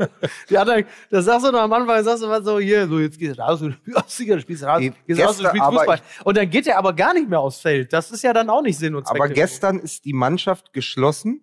Die 0.49 0.59
anderen, 0.59 0.85
das 1.11 1.25
sagst 1.25 1.47
du 1.47 1.53
noch 1.53 1.61
am 1.61 1.73
Anfang, 1.73 2.03
sagst 2.05 2.23
du 2.23 2.29
was 2.29 2.45
so, 2.45 2.59
hier, 2.59 2.87
so 2.89 2.99
jetzt 2.99 3.19
gehst 3.19 3.39
du 3.39 3.43
raus, 3.43 3.61
du 3.61 3.71
du 3.85 4.41
spielst 4.41 4.41
raus, 4.41 4.45
gehst 4.47 4.63
raus, 4.65 4.81
du 4.81 4.93
gestern- 5.07 5.47
spielst 5.49 5.67
Fußball. 5.67 6.01
Und 6.25 6.37
dann 6.37 6.51
geht 6.51 6.67
er 6.67 6.79
aber 6.79 6.93
gar 6.93 7.15
nicht 7.15 7.29
mehr 7.29 7.41
aufs 7.41 7.61
Feld. 7.61 7.93
Das 7.93 8.11
ist 8.11 8.23
ja 8.23 8.33
dann 8.33 8.51
auch 8.51 8.63
nicht 8.63 8.79
Sinn 8.79 8.95
und 8.95 9.07
Zweck. 9.07 9.17
Aber 9.21 9.29
gestern 9.29 9.79
ist 9.79 10.05
die 10.05 10.13
Mannschaft 10.13 10.73
geschlossen 10.73 11.41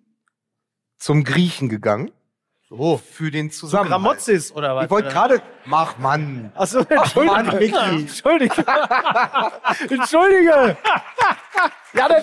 zum 0.96 1.24
Griechen 1.24 1.68
gegangen. 1.68 2.10
So. 2.70 2.96
Für 2.96 3.30
den. 3.30 3.50
Zusammenhalt. 3.50 4.02
Gramozis 4.02 4.50
oder 4.50 4.74
was? 4.74 4.84
Ich 4.86 4.90
wollte 4.90 5.08
gerade, 5.10 5.42
mach 5.66 5.98
Mann. 5.98 6.50
Achso, 6.54 6.80
Entschuldige. 6.80 7.34
Mann, 7.36 7.46
Micky. 7.58 8.00
Entschuldige. 8.00 8.64
Entschuldige. 9.90 10.76
Ja, 11.92 12.08
dann, 12.08 12.22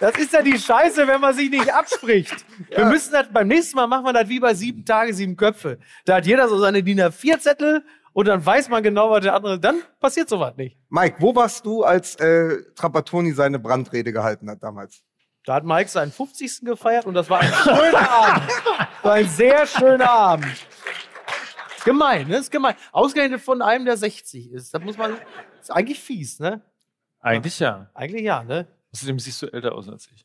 das 0.00 0.16
ist 0.16 0.32
ja 0.32 0.42
die 0.42 0.58
Scheiße, 0.58 1.06
wenn 1.06 1.20
man 1.20 1.34
sich 1.34 1.50
nicht 1.50 1.72
abspricht. 1.72 2.34
Wir 2.68 2.86
müssen 2.86 3.12
das, 3.12 3.28
beim 3.32 3.48
nächsten 3.48 3.76
Mal 3.76 3.86
machen 3.86 4.04
wir 4.04 4.12
das 4.12 4.28
wie 4.28 4.40
bei 4.40 4.54
sieben 4.54 4.84
Tage, 4.84 5.14
sieben 5.14 5.36
Köpfe. 5.36 5.78
Da 6.04 6.16
hat 6.16 6.26
jeder 6.26 6.48
so 6.48 6.58
seine 6.58 6.82
DIN 6.82 7.00
A4-Zettel 7.00 7.84
und 8.12 8.28
dann 8.28 8.44
weiß 8.44 8.68
man 8.68 8.82
genau, 8.82 9.10
was 9.10 9.22
der 9.22 9.34
andere, 9.34 9.58
dann 9.58 9.82
passiert 10.00 10.28
sowas 10.28 10.56
nicht. 10.56 10.76
Mike, 10.88 11.16
wo 11.18 11.34
warst 11.34 11.64
du, 11.66 11.82
als 11.82 12.16
äh, 12.16 12.62
Trapattoni 12.74 13.32
seine 13.32 13.58
Brandrede 13.58 14.12
gehalten 14.12 14.50
hat 14.50 14.62
damals? 14.62 15.02
Da 15.44 15.54
hat 15.54 15.64
Mike 15.64 15.90
seinen 15.90 16.10
50. 16.10 16.62
gefeiert 16.62 17.06
und 17.06 17.14
das 17.14 17.28
war 17.28 17.40
ein 17.40 17.52
schöner 17.52 18.10
Abend. 18.10 18.48
Das 18.48 19.04
war 19.04 19.12
ein 19.12 19.28
sehr 19.28 19.66
schöner 19.66 20.10
Abend. 20.10 20.66
Gemein, 21.84 22.28
ne? 22.28 22.38
Ist 22.38 22.50
gemein. 22.50 22.74
Ausgerechnet 22.92 23.42
von 23.42 23.60
einem, 23.60 23.84
der 23.84 23.96
60 23.96 24.52
ist. 24.52 24.72
Das 24.72 24.82
muss 24.82 24.96
man, 24.96 25.18
ist 25.60 25.70
eigentlich 25.70 26.00
fies, 26.00 26.40
ne? 26.40 26.62
Eigentlich 27.20 27.58
ja. 27.58 27.90
Eigentlich 27.94 28.22
ja, 28.22 28.42
ne? 28.42 28.66
Außerdem 28.94 29.18
siehst 29.18 29.42
du 29.42 29.46
älter 29.52 29.74
aus 29.74 29.88
als 29.88 30.08
ich. 30.14 30.24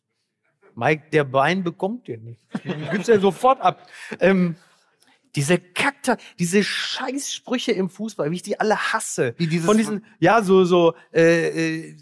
Mike, 0.75 1.03
der 1.11 1.23
Bein 1.23 1.63
bekommt 1.63 2.07
den 2.07 2.23
nicht. 2.23 2.41
Den 2.63 2.89
gibt's 2.91 3.07
ja 3.07 3.19
sofort 3.19 3.59
ab. 3.61 3.85
Ähm, 4.19 4.55
diese 5.35 5.59
Kakter, 5.59 6.17
diese 6.39 6.63
Scheißsprüche 6.63 7.71
im 7.71 7.89
Fußball, 7.89 8.31
wie 8.31 8.35
ich 8.35 8.41
die 8.41 8.59
alle 8.59 8.75
hasse. 8.77 9.35
Wie 9.37 9.45
dieses- 9.47 9.65
Von 9.67 9.77
diesen, 9.77 10.03
ja, 10.19 10.41
so, 10.41 10.63
so, 10.65 10.95
äh, 11.13 11.89
äh, 11.89 11.95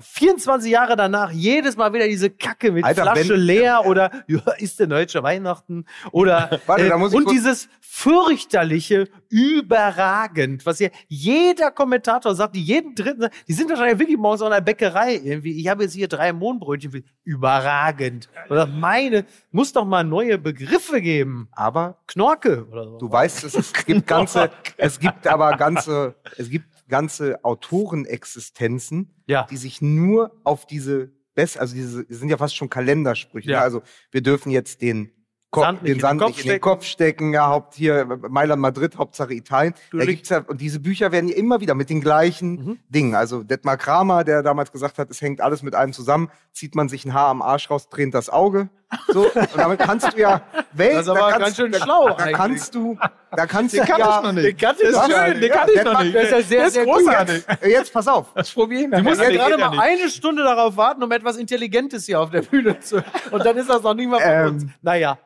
24 0.00 0.70
Jahre 0.70 0.94
danach, 0.96 1.32
jedes 1.32 1.76
Mal 1.76 1.92
wieder 1.92 2.06
diese 2.06 2.30
Kacke 2.30 2.70
mit 2.70 2.84
Alter, 2.84 3.02
Flasche 3.02 3.30
wenn- 3.30 3.40
leer 3.40 3.86
oder, 3.86 4.24
ja, 4.28 4.38
ist 4.58 4.78
der 4.78 4.86
deutsche 4.86 5.22
Weihnachten 5.22 5.84
oder, 6.12 6.60
Warte, 6.66 6.84
äh, 6.84 6.88
da 6.88 6.98
muss 6.98 7.12
ich 7.12 7.18
und 7.18 7.30
dieses 7.30 7.68
fürchterliche, 7.80 9.08
überragend, 9.30 10.66
was 10.66 10.78
hier 10.78 10.90
jeder 11.08 11.70
Kommentator 11.70 12.34
sagt, 12.34 12.56
die 12.56 12.62
jeden 12.62 12.94
dritten, 12.94 13.28
die 13.48 13.52
sind 13.52 13.70
wahrscheinlich 13.70 13.98
wirklich 13.98 14.18
morgens 14.18 14.42
an 14.42 14.50
der 14.50 14.60
Bäckerei 14.60 15.14
irgendwie. 15.22 15.58
Ich 15.60 15.68
habe 15.68 15.84
jetzt 15.84 15.94
hier 15.94 16.08
drei 16.08 16.32
Mohnbrötchen, 16.32 17.04
überragend. 17.24 18.28
Oder 18.48 18.66
meine, 18.66 19.24
muss 19.50 19.72
doch 19.72 19.84
mal 19.84 20.04
neue 20.04 20.38
Begriffe 20.38 21.00
geben. 21.00 21.48
Aber 21.52 21.98
Knorke 22.06 22.66
oder 22.66 22.84
so. 22.84 22.98
du 22.98 23.10
weißt, 23.10 23.44
es, 23.44 23.54
es 23.54 23.72
gibt 23.72 24.06
ganze, 24.06 24.50
es 24.76 24.98
gibt 24.98 25.26
aber 25.26 25.56
ganze, 25.56 26.14
es 26.36 26.50
gibt 26.50 26.66
ganze 26.88 27.44
Autorenexistenzen, 27.44 29.14
Ja. 29.26 29.46
die 29.50 29.56
sich 29.56 29.80
nur 29.80 30.32
auf 30.44 30.66
diese 30.66 31.10
Best, 31.34 31.58
also 31.58 31.74
diese, 31.74 32.04
die 32.04 32.14
sind 32.14 32.28
ja 32.28 32.36
fast 32.36 32.56
schon 32.56 32.68
Kalendersprüche. 32.68 33.50
Ja. 33.50 33.58
Ne? 33.58 33.62
Also 33.64 33.82
wir 34.10 34.22
dürfen 34.22 34.50
jetzt 34.50 34.82
den 34.82 35.12
Ko 35.52 35.62
Sand 35.62 35.84
den 35.84 35.98
Sand 35.98 36.20
Kopf 36.20 36.28
nicht 36.36 36.44
in 36.44 36.50
den. 36.52 36.60
Kopf 36.60 36.84
stecken, 36.84 37.32
ja, 37.34 37.48
Haupt 37.48 37.74
hier 37.74 38.06
Mailand, 38.28 38.62
Madrid, 38.62 38.96
Hauptsache 38.96 39.34
Italien. 39.34 39.74
Da 39.92 40.04
gibt's 40.04 40.28
ja, 40.28 40.44
und 40.46 40.60
diese 40.60 40.78
Bücher 40.78 41.10
werden 41.10 41.28
ja 41.28 41.34
immer 41.34 41.60
wieder 41.60 41.74
mit 41.74 41.90
den 41.90 42.00
gleichen 42.00 42.50
Mhm. 42.52 42.78
Dingen. 42.88 43.16
Also 43.16 43.42
Detmar 43.42 43.76
Kramer, 43.76 44.22
der 44.22 44.44
damals 44.44 44.70
gesagt 44.70 44.98
hat, 44.98 45.10
es 45.10 45.20
hängt 45.20 45.40
alles 45.40 45.64
mit 45.64 45.74
einem 45.74 45.92
zusammen, 45.92 46.30
zieht 46.52 46.76
man 46.76 46.88
sich 46.88 47.04
ein 47.04 47.14
Haar 47.14 47.28
am 47.30 47.42
Arsch 47.42 47.68
raus, 47.68 47.88
tränt 47.88 48.14
das 48.14 48.30
Auge. 48.30 48.68
So, 49.08 49.22
und 49.26 49.48
damit 49.56 49.80
kannst 49.80 50.12
du 50.12 50.20
ja 50.20 50.40
Welt, 50.72 50.94
Das 50.94 51.02
ist 51.02 51.08
aber 51.08 51.18
da 51.18 51.30
kannst, 51.30 51.40
ganz 51.44 51.56
schön 51.56 51.72
da, 51.72 51.78
schlau 51.80 52.08
Da 52.10 52.14
eigentlich. 52.16 52.36
kannst 52.36 52.74
du, 52.76 52.96
da 53.32 53.46
kannst 53.46 53.74
Den 53.74 53.80
du 53.80 53.86
kann 53.86 53.98
ja, 54.00 54.18
ich 54.18 54.22
noch 54.24 54.32
nicht. 54.32 54.46
Den 54.46 54.56
kannte 54.56 54.82
ich 54.84 54.94
Was? 54.94 55.08
noch 55.08 55.16
Ja, 55.16 55.28
nicht. 55.28 55.42
Den 55.42 55.50
kannte 55.52 55.72
ich 55.72 55.84
noch 55.84 56.02
nicht. 56.02 56.14
Der 56.14 56.22
ist 56.22 56.30
ja 56.30 56.42
sehr, 56.42 56.66
ist 56.66 56.72
sehr 56.74 56.84
großartig. 56.84 57.44
Jetzt 57.66 57.92
pass 57.92 58.06
auf. 58.08 58.26
Das 58.34 58.50
probieren 58.52 58.90
Du 58.92 59.02
musst 59.02 59.20
ja 59.20 59.30
gerade 59.30 59.58
mal 59.58 59.70
nicht. 59.70 59.80
eine 59.80 60.08
Stunde 60.10 60.44
darauf 60.44 60.76
warten, 60.76 61.02
um 61.02 61.10
etwas 61.10 61.36
Intelligentes 61.38 62.06
hier 62.06 62.20
auf 62.20 62.30
der 62.30 62.42
Bühne 62.42 62.78
zu. 62.78 63.02
Und 63.32 63.44
dann 63.44 63.56
ist 63.56 63.68
das 63.68 63.82
noch 63.82 63.94
nicht 63.94 64.08
mal 64.08 64.20
von 64.20 64.30
Ähm, 64.30 64.46
uns. 64.54 64.66
Naja. 64.82 65.18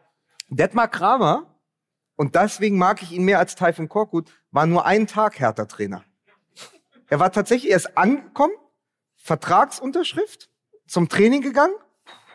Detmar 0.57 0.89
Kramer, 0.89 1.47
und 2.17 2.37
deswegen 2.37 2.79
mag 2.79 3.03
ich 3.03 3.13
ihn 3.13 3.25
mehr 3.25 3.39
als 3.41 3.57
Taifun 3.57 3.89
Korkut, 3.89 4.31
war 4.53 4.67
nur 4.67 4.87
einen 4.87 5.07
Tag 5.07 5.41
Hertha-Trainer. 5.41 6.05
Er 7.09 7.19
war 7.19 7.33
tatsächlich 7.33 7.73
erst 7.73 7.99
angekommen, 7.99 8.55
Vertragsunterschrift, 9.17 10.49
zum 10.87 11.09
Training 11.09 11.43
gegangen, 11.43 11.75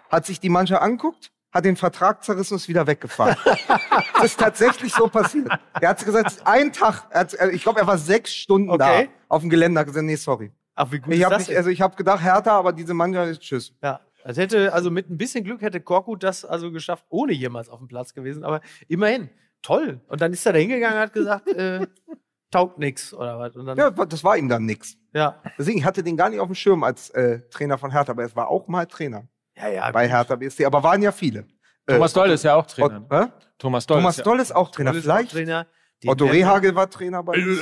hat 0.09 0.26
sich 0.26 0.39
die 0.39 0.49
Mannschaft 0.49 0.82
anguckt, 0.82 1.32
hat 1.51 1.65
den 1.65 1.78
Vertrag 1.78 2.24
zerrissen 2.24 2.55
und 2.55 2.57
ist 2.57 2.67
wieder 2.67 2.88
weggefahren. 2.88 3.38
das 4.15 4.26
ist 4.26 4.39
tatsächlich 4.39 4.93
so 4.93 5.07
passiert. 5.07 5.47
Er 5.80 5.89
hat 5.89 6.03
gesagt, 6.03 6.28
es 6.28 6.34
ist 6.38 6.47
ein 6.47 6.74
Tag, 6.74 7.09
hat, 7.11 7.34
äh, 7.36 7.51
ich 7.51 7.63
glaube, 7.63 7.80
er 7.80 7.88
war 7.88 7.97
sechs 7.97 8.34
Stunden 8.34 8.70
Okay. 8.70 9.07
da 9.07 9.13
auf 9.34 9.41
dem 9.41 9.49
Gelände, 9.49 9.80
hat 9.80 9.88
gesagt, 9.88 10.05
nee, 10.05 10.15
sorry. 10.15 10.51
Ach, 10.76 10.91
wie 10.91 10.99
gut 10.99 11.13
Ich 11.13 11.20
ist 11.20 11.26
habe 11.26 11.36
das 11.36 11.47
nicht, 11.47 11.57
also 11.57 11.70
ich 11.70 11.82
habe 11.82 11.95
gedacht, 11.95 12.22
härter, 12.22 12.51
aber 12.53 12.74
diese 12.74 12.93
Mannschaft 12.93 13.32
ist 13.32 13.41
tschüss. 13.41 13.74
Ja, 13.82 13.99
das 14.24 14.38
hätte, 14.38 14.74
also 14.74 14.91
mit 14.91 15.09
ein 15.09 15.17
bisschen 15.17 15.43
Glück 15.43 15.61
hätte 15.61 15.80
Korkut 15.82 16.24
das 16.24 16.45
also 16.45 16.72
geschafft, 16.72 17.05
ohne 17.09 17.34
jemals 17.34 17.70
auf 17.70 17.80
dem 17.80 17.88
Platz 17.88 18.13
gewesen. 18.13 18.43
Aber 18.43 18.61
immerhin, 18.88 19.30
toll. 19.61 20.01
Und 20.07 20.22
dann 20.22 20.34
ist 20.34 20.45
er 20.45 20.53
da 20.53 20.59
hingegangen 20.59 20.95
und 20.97 21.01
hat 21.01 21.13
gesagt, 21.13 21.47
äh, 21.47 21.88
taugt 22.51 22.80
nix 22.80 23.13
oder 23.13 23.39
was. 23.39 23.55
Und 23.55 23.65
dann, 23.65 23.78
Ja, 23.78 23.89
das 23.91 24.24
war 24.24 24.38
ihm 24.38 24.49
dann 24.49 24.65
nix. 24.65 24.97
ja. 25.13 25.41
Deswegen 25.57 25.80
ich 25.80 25.86
hatte 25.86 26.03
den 26.03 26.17
gar 26.17 26.30
nicht 26.30 26.39
auf 26.39 26.47
dem 26.47 26.55
Schirm 26.55 26.84
als 26.84 27.09
äh, 27.11 27.41
Trainer 27.49 27.78
von 27.78 27.91
Hertha, 27.91 28.11
aber 28.11 28.24
es 28.24 28.36
war 28.36 28.47
auch 28.49 28.67
mal 28.67 28.86
Trainer 28.86 29.28
Ja, 29.55 29.70
ja. 29.70 29.91
bei 29.91 30.07
Hertha 30.07 30.36
BSC, 30.36 30.65
aber 30.65 30.84
waren 30.84 31.01
ja 31.01 31.11
viele. 31.11 31.45
Thomas 31.88 32.11
Äh, 32.11 32.15
Doll 32.15 32.30
ist 32.32 32.43
ja 32.43 32.55
auch 32.55 32.65
Trainer. 32.65 33.05
Hä? 33.11 33.26
Thomas 33.57 33.86
Doll. 33.88 33.97
Thomas 33.97 34.15
ist 34.15 34.17
ja, 34.20 34.24
Doll 34.24 34.39
ist 34.39 34.55
auch 34.55 34.70
Trainer. 34.72 34.91
Ist 34.91 34.97
auch 34.97 35.03
Vielleicht 35.03 35.32
Trainer. 35.32 35.67
Den 36.03 36.09
Otto 36.11 36.26
Rehagel 36.28 36.76
war 36.76 36.89
Trainer 36.89 37.24
bei 37.24 37.34
uns. 37.34 37.59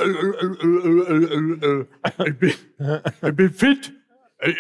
Ich 2.26 2.38
bin, 2.40 2.54
ich 3.22 3.36
bin 3.36 3.54
fit. 3.54 3.94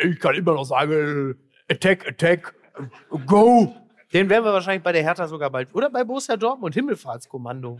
Ich, 0.03 0.19
kann 0.19 0.33
immer 0.33 0.53
noch 0.55 0.63
sagen, 0.63 0.91
äh, 0.91 1.35
Attack, 1.69 2.07
Attack, 2.07 2.53
Go. 3.25 3.75
Den 4.13 4.29
werden 4.29 4.45
wir 4.45 4.53
wahrscheinlich 4.53 4.83
bei 4.83 4.91
der 4.93 5.03
Hertha 5.03 5.27
sogar 5.27 5.49
bald. 5.49 5.73
Oder 5.75 5.89
bei 5.89 6.03
Borussia 6.03 6.37
Dortmund, 6.37 6.73
Himmelfahrtskommando. 6.75 7.79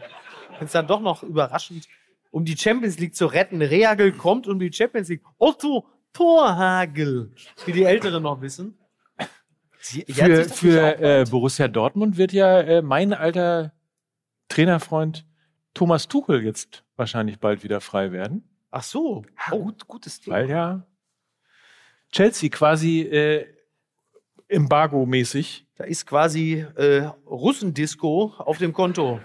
Wenn 0.58 0.66
es 0.66 0.74
dann 0.74 0.88
doch 0.88 1.00
noch 1.00 1.24
überraschend 1.24 1.88
um 2.32 2.44
die 2.44 2.58
Champions 2.58 3.00
League 3.00 3.16
zu 3.16 3.28
retten. 3.28 3.62
Reagel 3.62 4.12
kommt 4.12 4.48
um 4.48 4.60
die 4.60 4.72
Champions 4.74 5.08
League. 5.08 5.24
Otto 5.38 5.88
Torhagel, 6.12 7.32
wie 7.66 7.72
die 7.72 7.84
Älteren 7.84 8.24
noch 8.24 8.42
wissen. 8.42 8.78
Sie- 9.80 10.04
für 10.10 10.44
für 10.46 11.00
äh, 11.00 11.26
Borussia 11.30 11.68
Dortmund 11.70 12.18
wird 12.18 12.34
ja 12.34 12.60
äh, 12.60 12.82
mein 12.82 13.14
alter 13.14 13.72
Trainerfreund 14.50 15.26
Thomas 15.74 16.08
Tuchel 16.10 16.44
jetzt 16.44 16.84
wahrscheinlich 16.98 17.40
bald 17.40 17.64
wieder 17.64 17.80
frei 17.80 18.12
werden, 18.12 18.50
Ach 18.72 18.84
so. 18.84 19.24
Oh, 19.52 19.58
gut, 19.66 19.88
gutes 19.88 20.20
Thema. 20.20 20.36
weil 20.38 20.50
ja 20.50 20.86
Chelsea 22.12 22.50
quasi 22.50 23.02
äh, 23.02 23.46
embargo-mäßig 24.50 25.66
Da 25.78 25.84
ist 25.86 26.06
quasi 26.06 26.66
äh, 26.76 27.04
Russendisco 27.26 28.34
auf 28.38 28.58
dem 28.58 28.74
Konto. 28.74 29.20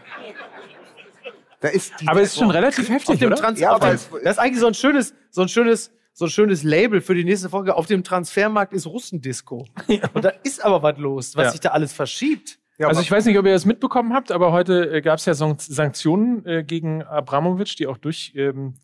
Da 1.61 1.69
ist 1.69 1.93
die 2.01 2.09
Aber 2.09 2.21
es 2.23 2.31
ist 2.33 2.39
schon 2.39 2.51
relativ 2.51 2.85
Auf 2.89 2.95
heftig, 2.95 3.21
dem 3.21 3.29
oder? 3.29 3.37
Trans 3.37 3.61
Ja, 3.61 3.71
auf 3.71 3.77
aber 3.83 3.93
das 3.93 4.09
ist 4.11 4.39
eigentlich 4.39 4.59
so 4.61 4.67
ein 4.67 4.75
schönes, 4.75 5.15
so 5.31 5.43
ein 5.43 5.49
schönes, 5.49 5.93
so 6.13 6.25
ein 6.27 6.31
schönes 6.31 6.63
Label 6.65 7.01
für 7.01 7.15
die 7.15 7.25
nächste 7.25 7.49
Folge. 7.49 7.77
Auf 7.77 7.87
dem 7.87 8.03
Transfermarkt 8.03 8.73
ist 8.73 8.87
Russendisco. 8.87 9.67
Und 10.15 10.25
da 10.25 10.31
ist 10.43 10.65
aber 10.65 10.83
was 10.83 10.99
los, 10.99 11.37
was 11.37 11.45
Ja. 11.45 11.51
sich 11.53 11.61
da 11.61 11.69
alles 11.71 11.93
verschiebt. 11.93 12.59
ja, 12.79 12.89
also 12.89 13.01
ich 13.01 13.11
weiß 13.11 13.25
nicht, 13.27 13.39
ob 13.39 13.47
ihr 13.47 13.53
das 13.53 13.65
mitbekommen 13.65 14.13
habt, 14.13 14.33
aber 14.33 14.51
heute 14.51 14.91
äh, 14.97 15.01
gab 15.03 15.19
es 15.21 15.25
ja 15.27 15.35
San- 15.35 15.57
Sanktionen 15.59 16.45
äh, 16.47 16.65
gegen 16.65 17.03
Abramovic, 17.05 17.77
die 17.77 17.87
auch 17.87 17.97
durch, 17.99 18.33
ähm, 18.35 18.75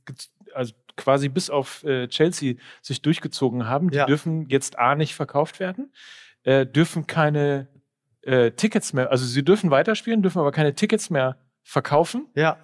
also 0.54 0.72
quasi 0.96 1.28
bis 1.28 1.50
auf 1.50 1.82
äh, 1.84 2.06
Chelsea 2.08 2.54
sich 2.80 3.02
durchgezogen 3.02 3.66
haben. 3.68 3.90
Die 3.90 3.96
Ja. 3.98 4.06
dürfen 4.06 4.46
jetzt 4.48 4.78
A 4.78 4.94
nicht 4.94 5.14
verkauft 5.16 5.58
werden, 5.58 5.92
äh, 6.44 6.66
dürfen 6.66 7.06
keine 7.06 7.68
äh, 8.22 8.50
Tickets 8.52 8.92
mehr, 8.92 9.10
also 9.10 9.24
sie 9.24 9.44
dürfen 9.44 9.70
weiterspielen, 9.70 10.22
dürfen 10.22 10.38
aber 10.38 10.52
keine 10.52 10.74
Tickets 10.74 11.10
mehr 11.10 11.36
verkaufen, 11.62 12.26
Ja, 12.34 12.56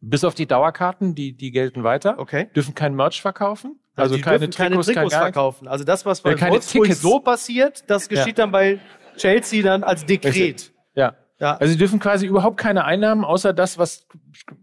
bis 0.00 0.24
auf 0.24 0.34
die 0.34 0.46
Dauerkarten, 0.46 1.14
die, 1.14 1.36
die 1.36 1.50
gelten 1.50 1.82
weiter, 1.84 2.18
okay. 2.18 2.48
dürfen 2.54 2.74
kein 2.74 2.94
Merch 2.94 3.20
verkaufen, 3.20 3.80
also 3.96 4.16
die 4.16 4.22
keine 4.22 4.48
dürfen 4.48 4.52
Trikots, 4.52 4.86
kein 4.86 4.94
gar 4.94 5.02
nichts. 5.04 5.16
verkaufen. 5.16 5.68
Also 5.68 5.84
das, 5.84 6.06
was 6.06 6.20
bei 6.22 6.30
Ja, 6.30 6.36
keine 6.36 6.52
Wolfsburg 6.52 6.84
Tickets. 6.84 7.02
so 7.02 7.20
passiert, 7.20 7.84
das 7.90 8.08
geschieht 8.08 8.38
dann 8.38 8.52
bei 8.52 8.78
Chelsea 9.16 9.62
dann 9.62 9.82
als 9.82 10.06
Dekret. 10.06 10.72
Ja. 10.94 11.16
Ja. 11.40 11.56
Also 11.56 11.72
sie 11.72 11.78
dürfen 11.78 12.00
quasi 12.00 12.26
überhaupt 12.26 12.56
keine 12.56 12.84
Einnahmen, 12.84 13.24
außer 13.24 13.52
das, 13.52 13.78
was 13.78 14.08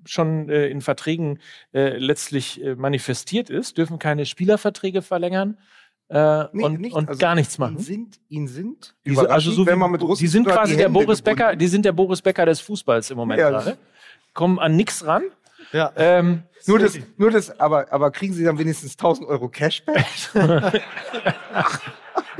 schon 0.05 0.49
äh, 0.49 0.67
in 0.67 0.81
Verträgen 0.81 1.39
äh, 1.73 1.97
letztlich 1.97 2.61
äh, 2.63 2.75
manifestiert 2.75 3.49
ist, 3.49 3.77
dürfen 3.77 3.97
keine 3.97 4.25
Spielerverträge 4.25 5.01
verlängern 5.01 5.57
äh, 6.09 6.43
Nee, 6.53 6.63
und, 6.63 6.79
nicht. 6.81 6.93
und 6.95 7.07
Also 7.09 7.19
gar 7.19 7.35
nichts 7.35 7.57
Ihn 7.57 7.61
machen. 7.61 7.77
sind, 7.79 8.19
ihn 8.29 8.47
sind 8.47 8.95
Die 9.05 9.15
sind, 9.15 9.27
also 9.29 9.51
so 9.51 9.65
wenn 9.65 9.79
man 9.79 9.91
mit 9.91 10.01
Russen 10.01 10.21
die 10.23 10.27
sind 10.27 10.45
quasi 10.47 10.71
die 10.73 10.77
der 10.77 10.85
Hände 10.87 10.99
Boris 10.99 11.19
gebunden. 11.23 11.37
Becker, 11.39 11.55
die 11.55 11.67
sind 11.67 11.85
der 11.85 11.91
Boris 11.93 12.21
Becker 12.21 12.45
des 12.45 12.59
Fußballs 12.61 13.09
im 13.11 13.17
Moment 13.17 13.39
Ja. 13.39 13.49
gerade. 13.49 13.77
Kommen 14.33 14.59
an 14.59 14.75
nichts 14.75 15.05
ran. 15.05 15.23
Ja. 15.71 15.91
Ähm, 15.95 16.43
Nur 16.67 16.79
das, 16.79 16.97
nur 17.17 17.31
das, 17.31 17.59
aber, 17.59 17.91
aber 17.91 18.11
kriegen 18.11 18.33
sie 18.33 18.43
dann 18.43 18.57
wenigstens 18.59 18.93
1000 18.93 19.27
Euro 19.27 19.49
Cashback? 19.49 20.05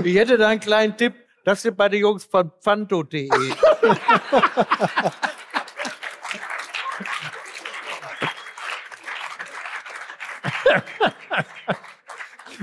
Ich 0.03 0.15
hätte 0.15 0.37
da 0.37 0.49
einen 0.49 0.59
kleinen 0.59 0.97
Tipp. 0.97 1.13
Das 1.45 1.61
sind 1.61 1.77
bei 1.77 1.87
den 1.89 2.01
Jungs 2.01 2.25
von 2.25 2.51
Fanto.de. 2.59 3.29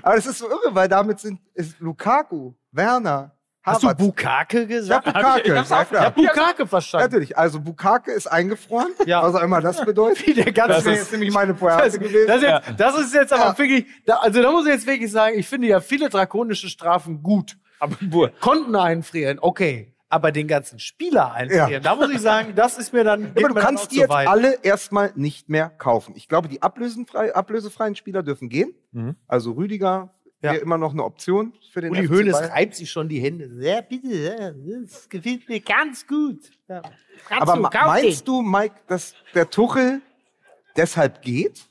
aber 0.03 0.17
es 0.17 0.27
ist 0.27 0.39
so 0.39 0.49
irre, 0.49 0.75
weil 0.75 0.89
damit 0.89 1.21
sind 1.21 1.41
ist 1.55 1.79
Lukaku, 1.81 2.53
Werner, 2.71 3.33
Hast 3.65 3.85
du 3.85 3.87
Havertz. 3.87 4.01
Bukake 4.01 4.59
Ja, 4.63 4.65
gesagt? 4.67 5.05
Bukake, 5.05 5.49
ja, 5.49 5.63
Ich 5.63 5.71
hab 5.71 5.89
klar. 5.89 6.11
Bukake 6.11 6.67
verstanden. 6.67 7.05
Natürlich, 7.07 7.39
also 7.39 7.61
Bukake 7.61 8.11
ist 8.11 8.27
eingefroren, 8.27 8.89
Ja. 9.07 9.23
was 9.23 9.37
auch 9.37 9.43
immer 9.45 9.61
das 9.61 9.81
bedeutet. 9.85 10.27
Wie 10.27 10.35
der 10.35 10.51
ganze- 10.51 10.75
das 10.75 10.85
wäre 10.85 10.97
jetzt 10.97 11.13
nämlich 11.13 11.33
meine 11.33 11.55
Pointe 11.55 11.97
gewesen. 11.97 12.27
Das 12.27 12.37
ist, 12.39 12.43
jetzt, 12.43 12.81
das 12.81 12.99
ist 12.99 13.15
jetzt 13.15 13.33
aber 13.33 13.45
Ja. 13.53 13.59
wirklich, 13.59 13.87
da, 14.05 14.17
also 14.17 14.43
da 14.43 14.51
muss 14.51 14.67
ich 14.67 14.73
jetzt 14.73 14.87
wirklich 14.89 15.13
sagen, 15.13 15.39
ich 15.39 15.47
finde 15.47 15.69
ja 15.69 15.79
viele 15.81 16.09
drakonische 16.09 16.69
Strafen 16.69 17.23
gut. 17.23 17.57
aber 17.79 17.97
Konten 18.41 18.75
einfrieren, 18.75 19.39
okay. 19.41 19.92
Aber 20.13 20.31
den 20.31 20.47
ganzen 20.47 20.79
Spieler 20.79 21.33
einfrieren, 21.33 21.71
Ja. 21.71 21.81
da 21.81 21.95
muss 21.97 22.11
ich 22.11 22.21
sagen, 22.21 22.53
das 22.55 22.77
ist 22.77 22.93
mir 22.93 23.03
dann. 23.03 23.33
aber 23.35 23.49
du 23.49 23.55
kannst 23.55 23.93
die 23.93 23.97
jetzt 24.01 24.11
weit. 24.11 24.29
alle 24.29 24.59
erstmal 24.63 25.11
nicht 25.17 25.49
mehr 25.49 25.71
kaufen. 25.71 26.13
Ich 26.17 26.29
glaube, 26.29 26.49
die 26.49 26.61
ablösenfrei, 26.61 27.35
ablösefreien 27.35 27.97
Spieler 27.97 28.23
dürfen 28.23 28.51
gehen. 28.51 28.75
Mhm. 28.91 29.17
Also 29.27 29.53
Rüdiger 29.53 30.13
Ja. 30.43 30.53
wäre 30.53 30.57
immer 30.63 30.77
noch 30.77 30.93
eine 30.93 31.03
Option 31.03 31.55
für 31.73 31.81
den 31.81 31.93
Uli 31.93 32.07
Hoeneß 32.09 32.51
reibt 32.51 32.75
sich 32.75 32.91
schon 32.91 33.09
die 33.09 33.21
Hände. 33.21 33.49
Ja, 33.61 33.81
bitte, 33.81 34.55
das 34.85 35.09
gefällt 35.09 35.49
mir 35.49 35.61
ganz 35.61 36.07
gut. 36.07 36.41
Ja. 36.69 36.83
Aber 37.31 37.55
du, 37.57 37.63
meinst 37.87 38.29
du, 38.29 38.43
Mike, 38.43 38.75
dass 38.89 39.15
der 39.35 39.49
Tuchel 39.49 40.03
deshalb 40.77 41.23
geht? 41.23 41.71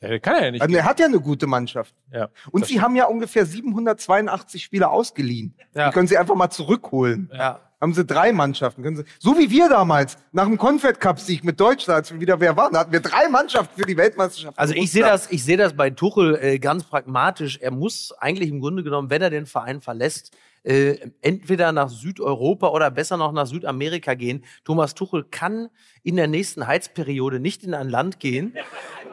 Äh, 0.00 0.18
kann 0.18 0.36
er 0.36 0.44
ja 0.46 0.50
nicht. 0.50 0.62
Also 0.62 0.74
er 0.74 0.84
hat 0.84 0.98
ja 0.98 1.06
eine 1.06 1.20
gute 1.20 1.46
Mannschaft. 1.46 1.94
ja. 2.12 2.28
Und 2.50 2.66
sie 2.66 2.80
haben 2.80 2.96
ja 2.96 3.06
ungefähr 3.06 3.46
782 3.46 4.62
Spieler 4.64 4.90
ausgeliehen. 4.90 5.54
Ja. 5.74 5.88
Die 5.88 5.94
können 5.94 6.08
sie 6.08 6.18
einfach 6.18 6.34
mal 6.34 6.50
zurückholen. 6.50 7.30
Ja. 7.32 7.60
Haben 7.80 7.94
sie 7.94 8.04
drei 8.04 8.32
Mannschaften. 8.32 8.82
Können 8.82 8.96
sie, 8.96 9.04
so 9.18 9.38
wie 9.38 9.50
wir 9.50 9.70
damals, 9.70 10.18
nach 10.32 10.44
dem 10.44 10.58
Confed 10.58 11.00
Cup-Sieg 11.00 11.44
mit 11.44 11.58
Deutschland, 11.58 11.96
als 11.96 12.12
wir 12.12 12.20
wieder 12.20 12.38
wer 12.38 12.54
waren, 12.54 12.74
da 12.74 12.80
hatten 12.80 12.92
wir 12.92 13.00
drei 13.00 13.28
Mannschaften 13.28 13.80
für 13.80 13.86
die 13.86 13.96
Weltmeisterschaft. 13.96 14.58
Also 14.58 14.74
ich 14.74 14.92
sehe 14.92 15.02
das, 15.02 15.30
ich 15.30 15.42
sehe 15.44 15.56
das 15.56 15.74
bei 15.74 15.88
Tuchel 15.88 16.38
äh, 16.42 16.58
ganz 16.58 16.84
pragmatisch. 16.84 17.58
Er 17.58 17.70
muss 17.70 18.12
eigentlich 18.18 18.50
im 18.50 18.60
Grunde 18.60 18.82
genommen, 18.82 19.08
wenn 19.08 19.22
er 19.22 19.30
den 19.30 19.46
Verein 19.46 19.80
verlässt, 19.80 20.36
äh, 20.62 20.96
entweder 21.22 21.72
nach 21.72 21.88
Südeuropa 21.88 22.68
oder 22.68 22.90
besser 22.90 23.16
noch 23.16 23.32
nach 23.32 23.46
Südamerika 23.46 24.12
gehen. 24.12 24.44
Thomas 24.64 24.94
Tuchel 24.94 25.24
kann 25.24 25.70
in 26.02 26.16
der 26.16 26.26
nächsten 26.28 26.66
Heizperiode 26.66 27.40
nicht 27.40 27.62
in 27.64 27.74
ein 27.74 27.88
Land 27.88 28.20
gehen, 28.20 28.54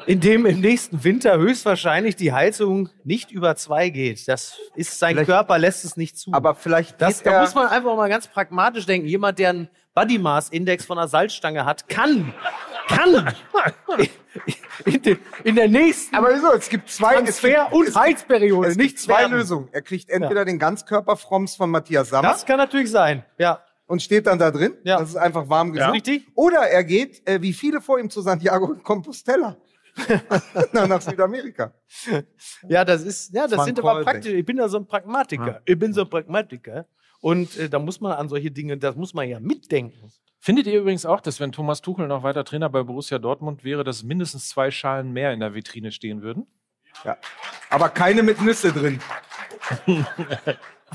in 0.06 0.20
dem 0.22 0.46
im 0.46 0.62
nächsten 0.62 1.04
Winter 1.04 1.38
höchstwahrscheinlich 1.38 2.16
die 2.16 2.32
Heizung 2.32 2.90
nicht 3.04 3.30
über 3.32 3.56
zwei 3.58 3.90
geht. 3.90 4.28
Das 4.28 4.58
ist 4.76 4.98
sein 5.00 5.16
Vielleicht- 5.16 5.30
Körper 5.30 5.58
lässt 5.58 5.84
es 5.84 5.98
nicht 5.98 6.18
zu. 6.18 6.32
Aber 6.34 6.56
vielleicht 6.56 7.02
Das, 7.02 7.22
da 7.24 7.42
muss 7.42 7.56
man 7.56 7.68
einfach 7.68 7.96
mal 7.96 8.08
ganz 8.08 8.28
pragmatisch 8.28 8.86
denken. 8.86 9.08
Jemand, 9.08 9.38
der 9.40 9.50
einen 9.50 9.70
Body 9.94 10.18
Mass 10.18 10.50
Index 10.50 10.86
von 10.86 10.98
einer 10.98 11.08
Salzstange 11.10 11.66
hat, 11.66 11.90
kann, 11.90 12.34
kann 12.88 13.34
in, 14.86 15.02
de, 15.02 15.18
in 15.44 15.56
der 15.56 15.68
nächsten 15.68 16.16
aber 16.16 16.34
wieso? 16.36 16.54
Es 16.54 16.70
gibt 16.70 16.90
zwei, 16.90 17.16
es 17.16 17.42
gibt, 17.42 17.54
Transfer- 17.56 17.74
und 17.74 17.88
es, 17.88 17.96
Heizperiode, 17.96 18.68
gibt 18.70 18.80
nichts 18.80 19.04
zwei 19.04 19.22
werden. 19.22 19.34
Lösungen. 19.34 19.68
Er 19.72 19.82
kriegt 19.82 20.10
entweder 20.10 20.46
den 20.46 20.60
Ganzkörper-Froms 20.60 21.56
von 21.56 21.70
Matthias 21.70 22.10
Sammer 22.10 22.30
Das 22.30 22.46
kann 22.46 22.58
natürlich 22.58 22.92
sein. 22.92 23.26
Ja. 23.38 23.62
Und 23.88 24.02
steht 24.02 24.28
dann 24.28 24.38
da 24.38 24.52
drin. 24.52 24.76
Ja. 24.84 25.00
Das 25.00 25.10
ist 25.10 25.16
einfach 25.16 25.50
warm 25.50 25.70
Ja. 25.74 25.92
gesund. 25.92 25.96
Richtig. 25.96 26.28
Oder 26.36 26.60
er 26.70 26.84
geht, 26.84 27.28
äh, 27.28 27.42
wie 27.42 27.54
viele 27.54 27.82
vor 27.82 28.00
ihm, 28.00 28.10
zu 28.10 28.22
Santiago 28.22 28.76
Compostela. 28.84 29.58
Na, 30.74 30.86
nach 30.86 31.02
Südamerika. 31.02 31.74
Ja, 32.68 32.86
das 32.86 33.02
ist, 33.02 33.34
ja, 33.34 33.48
das 33.48 33.60
ein 33.60 33.66
sind 33.66 33.80
aber 33.80 34.04
praktisch. 34.04 34.32
Ich 34.32 34.46
bin 34.46 34.58
ja 34.58 34.70
so 34.70 34.78
ein 34.78 34.86
Pragmatiker. 34.86 35.62
Ich 35.66 35.80
bin 35.80 35.92
so 35.92 36.02
ein 36.02 36.10
Pragmatiker. 36.10 36.86
Und 37.20 37.58
äh, 37.58 37.68
da 37.68 37.80
muss 37.80 38.00
man 38.00 38.12
an 38.12 38.30
solche 38.30 38.52
Dinge, 38.52 38.78
das 38.78 38.96
muss 38.96 39.16
man 39.16 39.28
ja 39.28 39.40
mitdenken. 39.40 40.12
Findet 40.40 40.68
ihr 40.68 40.80
übrigens 40.80 41.04
auch, 41.06 41.20
dass 41.20 41.40
wenn 41.40 41.52
Thomas 41.52 41.82
Tuchel 41.82 42.08
noch 42.08 42.22
weiter 42.22 42.44
Trainer 42.46 42.70
bei 42.70 42.84
Borussia 42.84 43.18
Dortmund 43.18 43.64
wäre, 43.64 43.84
dass 43.84 44.04
mindestens 44.04 44.50
zwei 44.50 44.70
Schalen 44.70 45.12
mehr 45.14 45.34
in 45.34 45.40
der 45.40 45.56
Vitrine 45.56 45.92
stehen 45.92 46.22
würden? 46.22 46.46
Ja. 47.04 47.18
Aber 47.72 47.90
keine 47.90 48.22
mit 48.22 48.40
Nüsse 48.42 48.72
drin. 48.72 49.00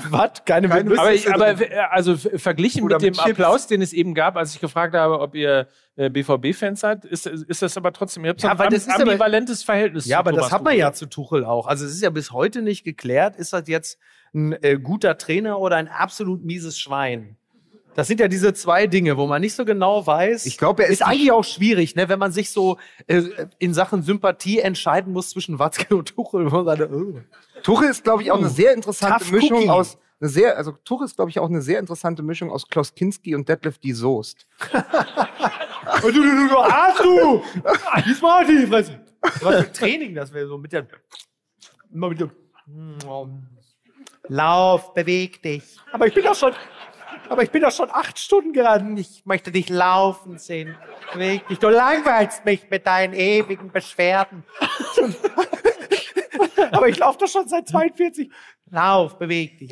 Was? 0.09 0.43
Keine, 0.45 0.67
Keine 0.69 0.89
Mütze? 0.89 1.33
Aber, 1.33 1.49
aber 1.49 1.61
äh, 1.71 1.75
also 1.91 2.15
verglichen 2.17 2.83
Oder 2.83 2.95
mit 2.95 3.03
dem 3.03 3.07
mit 3.11 3.15
Chips. 3.19 3.29
Applaus, 3.39 3.67
den 3.67 3.81
es 3.83 3.93
eben 3.93 4.13
gab, 4.15 4.35
als 4.37 4.55
ich 4.55 4.59
gefragt 4.61 4.95
habe, 4.95 5.19
ob 5.19 5.35
ihr 5.35 5.67
äh, 5.95 6.09
BVB-Fans 6.09 6.79
seid, 6.79 7.05
ist, 7.05 7.27
ist 7.27 7.61
das 7.61 7.77
aber 7.77 7.93
trotzdem, 7.93 8.25
ihr 8.25 8.31
habt 8.31 8.41
so 8.41 8.47
Ja, 8.47 8.53
ein 8.53 8.59
weil 8.59 8.67
am, 8.67 8.73
das 8.73 8.87
ist 8.87 8.89
aber- 8.93 9.03
ambivalentes 9.03 9.63
Verhältnis 9.63 10.05
Ja, 10.05 10.17
zu 10.17 10.19
aber 10.19 10.31
das 10.31 10.37
Thomas 10.39 10.51
hat 10.51 10.63
man 10.63 10.71
Tuchel. 10.73 10.79
ja 10.79 10.93
zu 10.93 11.05
Tuchel 11.05 11.45
auch. 11.45 11.67
Also 11.67 11.85
es 11.85 11.91
ist 11.93 12.01
ja 12.01 12.09
bis 12.09 12.31
heute 12.31 12.61
nicht 12.63 12.83
geklärt, 12.83 13.35
ist 13.35 13.53
das 13.53 13.67
jetzt 13.67 13.99
ein 14.33 14.53
äh, 14.63 14.79
guter 14.81 15.17
Trainer 15.19 15.59
oder 15.59 15.75
ein 15.75 15.87
absolut 15.87 16.43
mieses 16.43 16.79
Schwein? 16.79 17.37
Das 17.95 18.07
sind 18.07 18.19
ja 18.19 18.27
diese 18.27 18.53
zwei 18.53 18.87
Dinge, 18.87 19.17
wo 19.17 19.27
man 19.27 19.41
nicht 19.41 19.55
so 19.55 19.65
genau 19.65 20.05
weiß. 20.05 20.45
Ich 20.45 20.57
glaube, 20.57 20.83
er 20.83 20.89
ist 20.89 20.95
ist 20.95 21.01
eigentlich 21.03 21.31
auch 21.31 21.43
schwierig, 21.43 21.95
ne, 21.95 22.09
wenn 22.09 22.19
man 22.19 22.31
sich 22.31 22.51
so 22.51 22.77
äh, 23.07 23.23
in 23.59 23.73
Sachen 23.73 24.03
Sympathie 24.03 24.59
entscheiden 24.59 25.13
muss 25.13 25.29
zwischen 25.29 25.59
Watzke 25.59 25.95
und 25.95 26.15
Tuchel. 26.15 26.51
Wo 26.51 26.63
man 26.63 26.77
sagt, 26.77 26.91
oh. 26.91 27.19
Tuchel 27.61 27.89
ist, 27.89 28.03
glaube 28.03 28.23
ich, 28.23 28.31
auch 28.31 28.39
eine 28.39 28.49
sehr 28.49 28.73
interessante 28.73 29.19
Tough 29.19 29.31
Mischung 29.31 29.59
Cookie. 29.59 29.69
aus. 29.69 29.97
Eine 30.19 30.29
sehr, 30.29 30.57
also 30.57 30.71
Tuchel 30.71 31.05
ist, 31.05 31.15
glaube 31.17 31.31
ich, 31.31 31.39
auch 31.39 31.49
eine 31.49 31.61
sehr 31.61 31.79
interessante 31.79 32.23
Mischung 32.23 32.49
aus 32.51 32.67
Klaus 32.67 32.95
Kinski 32.95 33.35
und 33.35 33.47
Detlef 33.49 33.77
die 33.77 33.93
Soest. 33.93 34.47
du, 34.71 36.11
du, 36.11 36.11
du, 36.11 36.47
du, 36.49 36.57
Arsch, 36.57 37.01
du! 37.01 37.43
Diesmal 38.05 38.45
die 38.45 38.65
Fresse. 38.67 39.01
Was 39.41 39.65
für 39.65 39.71
Training, 39.71 40.15
das 40.15 40.33
wäre 40.33 40.47
so 40.47 40.57
mit 40.57 40.71
der. 40.71 40.87
Immer 41.93 42.09
mit 42.09 42.19
der. 42.19 42.29
Lauf, 44.29 44.93
beweg 44.93 45.41
dich. 45.41 45.77
Aber 45.91 46.07
ich 46.07 46.13
bin 46.13 46.23
doch 46.23 46.35
schon. 46.35 46.53
Aber 47.29 47.43
ich 47.43 47.51
bin 47.51 47.61
doch 47.61 47.71
schon 47.71 47.89
acht 47.91 48.19
Stunden 48.19 48.53
gerannt. 48.53 48.99
Ich 48.99 49.25
möchte 49.25 49.51
dich 49.51 49.69
laufen 49.69 50.37
sehen. 50.37 50.75
Beweg 51.13 51.47
dich. 51.47 51.59
Du 51.59 51.69
langweilst 51.69 52.45
mich 52.45 52.69
mit 52.69 52.85
deinen 52.85 53.13
ewigen 53.13 53.71
Beschwerden. 53.71 54.43
aber 56.71 56.87
ich 56.87 56.97
laufe 56.97 57.19
doch 57.19 57.27
schon 57.27 57.47
seit 57.47 57.67
42. 57.67 58.29
Lauf, 58.69 59.17
beweg 59.17 59.59
dich. 59.59 59.71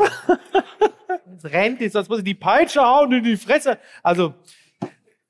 Jetzt 1.31 1.45
rennt 1.45 1.81
dich, 1.81 1.91
sonst 1.91 2.09
muss 2.09 2.19
ich 2.19 2.25
die 2.25 2.35
Peitsche 2.35 2.81
hauen 2.81 3.11
in 3.11 3.23
die 3.23 3.37
Fresse. 3.37 3.79
Also, 4.03 4.33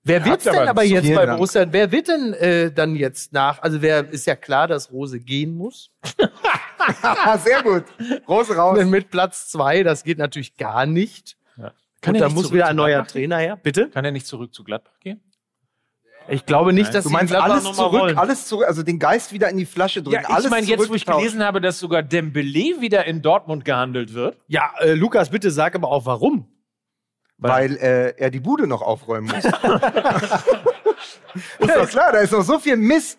Wer 0.04 0.26
habt 0.26 0.46
denn 0.46 0.68
aber 0.68 0.84
jetzt 0.84 1.14
bei 1.14 1.26
Dank. 1.26 1.38
Borussia? 1.38 1.66
Wer 1.70 1.92
wird 1.92 2.08
denn 2.08 2.34
äh, 2.34 2.72
dann 2.72 2.96
jetzt 2.96 3.34
nach? 3.34 3.62
Also 3.62 3.82
wer 3.82 4.10
ist 4.10 4.26
ja 4.26 4.36
klar, 4.36 4.68
dass 4.68 4.92
Rose 4.92 5.20
gehen 5.20 5.56
muss. 5.56 5.92
Sehr 7.44 7.62
gut. 7.62 7.84
Rose 8.28 8.56
raus. 8.56 8.84
Mit 8.86 9.12
Platz 9.12 9.50
zwei, 9.50 9.84
das 9.84 10.04
geht 10.04 10.18
natürlich 10.18 10.58
gar 10.58 10.88
nicht. 10.88 11.38
Kann 12.02 12.16
Und 12.16 12.22
da 12.22 12.30
muss 12.30 12.52
wieder 12.52 12.68
ein 12.68 12.76
neuer? 12.76 13.06
Trainer 13.06 13.38
her. 13.38 13.58
Bitte? 13.62 13.90
Kann 13.90 14.04
er 14.04 14.12
nicht 14.12 14.26
zurück 14.26 14.54
zu 14.54 14.64
Gladbach 14.64 15.00
gehen? 15.00 15.22
Ich 16.28 16.46
glaube 16.46 16.72
nicht, 16.74 16.94
dass 16.94 17.04
Du 17.04 17.10
meinst 17.10 17.34
alles 17.34 17.64
zurück, 17.64 17.92
wollen. 17.94 18.18
alles 18.18 18.48
zurück, 18.48 18.68
also 18.68 18.84
den 18.84 19.00
Geist 19.00 19.34
wieder 19.34 19.50
in 19.50 19.58
die 19.58 19.66
Flasche 19.66 20.04
drücken. 20.04 20.24
Ja, 20.30 20.40
ich 20.40 20.50
meine, 20.50 20.66
jetzt, 20.66 20.88
wo 20.90 20.94
ich 20.94 21.06
gelesen 21.06 21.44
habe, 21.44 21.62
dass 21.62 21.80
sogar 21.80 22.04
Dembele 22.04 22.80
wieder 22.80 23.06
in 23.06 23.22
Dortmund 23.22 23.66
gehandelt 23.66 24.14
wird. 24.14 24.38
Ja, 24.48 24.72
äh, 24.80 24.94
Lukas, 24.94 25.30
bitte 25.30 25.52
sag 25.52 25.76
aber 25.76 25.90
auch 25.90 26.06
warum. 26.06 26.48
Weil 27.38 27.76
äh, 27.78 28.14
er 28.18 28.30
die 28.30 28.40
Bude 28.40 28.68
noch 28.68 28.84
aufräumen 28.84 29.28
muss. 29.34 29.44
ist 29.46 29.56
doch 31.60 31.90
klar, 31.90 32.12
da 32.12 32.20
ist 32.20 32.32
noch 32.32 32.44
so 32.44 32.60
viel 32.60 32.78
Mist. 32.78 33.18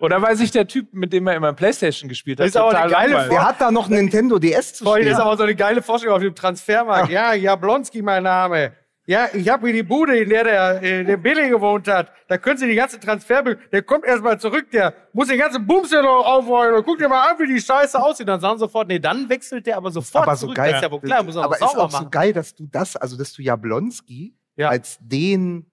Oder 0.00 0.20
weil 0.22 0.34
sich 0.34 0.50
der 0.50 0.66
Typ, 0.66 0.92
mit 0.92 1.12
dem 1.12 1.26
er 1.26 1.36
immer 1.36 1.52
Playstation 1.52 2.08
gespielt 2.08 2.40
hat, 2.40 2.46
Das 2.46 2.54
ist 2.54 2.56
aber 2.56 2.76
eine 2.76 2.90
geile. 2.90 3.28
Der 3.28 3.44
hat 3.46 3.60
da 3.60 3.70
noch 3.70 3.86
einen 3.86 3.96
Nintendo 3.96 4.38
DS 4.38 4.74
zu 4.74 4.84
Vorhin 4.84 5.04
stehen. 5.04 5.12
ist 5.14 5.20
aber 5.20 5.36
so 5.36 5.42
eine 5.44 5.54
geile 5.54 5.82
Vorstellung 5.82 6.16
auf 6.16 6.22
dem 6.22 6.34
Transfermarkt. 6.34 7.10
Ja, 7.10 7.34
Jablonski 7.34 8.00
mein 8.02 8.22
Name. 8.22 8.72
Ja, 9.06 9.28
ich 9.32 9.48
habe 9.48 9.66
hier 9.66 9.74
die 9.74 9.82
Bude, 9.82 10.16
in 10.18 10.28
der 10.30 10.44
der, 10.44 10.82
äh, 10.82 11.04
der 11.04 11.16
Billy 11.16 11.48
gewohnt 11.48 11.88
hat. 11.88 12.12
Da 12.28 12.38
können 12.38 12.58
Sie 12.58 12.68
die 12.68 12.76
ganze 12.76 13.00
Transfer... 13.00 13.42
Der 13.42 13.82
kommt 13.82 14.04
erstmal 14.04 14.38
zurück, 14.38 14.70
der 14.70 14.94
muss 15.12 15.26
den 15.28 15.38
ganzen 15.38 15.66
Bums 15.66 15.88
hier 15.90 16.02
noch 16.02 16.24
aufräumen. 16.24 16.76
Und 16.76 16.84
guck 16.86 16.98
dir 16.98 17.08
mal 17.08 17.28
an, 17.30 17.38
wie 17.40 17.46
die 17.52 17.60
Scheiße 17.60 18.00
aussieht. 18.00 18.28
Dann 18.28 18.40
sagen 18.40 18.58
sofort, 18.58 18.86
nee, 18.88 19.00
dann 19.00 19.28
wechselt 19.28 19.66
der 19.66 19.76
aber 19.78 19.90
sofort 19.90 20.22
aber 20.26 20.36
so 20.36 20.46
zurück. 20.46 20.56
geil. 20.56 20.70
Das 20.72 20.80
ist 20.80 20.84
ja 20.84 20.90
wohl 20.92 21.00
klar, 21.00 21.22
muss 21.24 21.34
er 21.36 21.42
aber 21.44 21.54
auch 21.56 21.56
ist 21.56 21.62
auch 21.78 21.90
so 21.90 21.96
machen. 21.98 22.10
geil, 22.10 22.32
dass 22.32 22.54
du 22.54 22.68
das, 22.70 22.94
also 22.96 23.16
dass 23.18 23.32
du 23.32 23.42
Jablonski 23.42 24.34
Ja. 24.56 24.68
als 24.68 24.98
den 25.00 25.66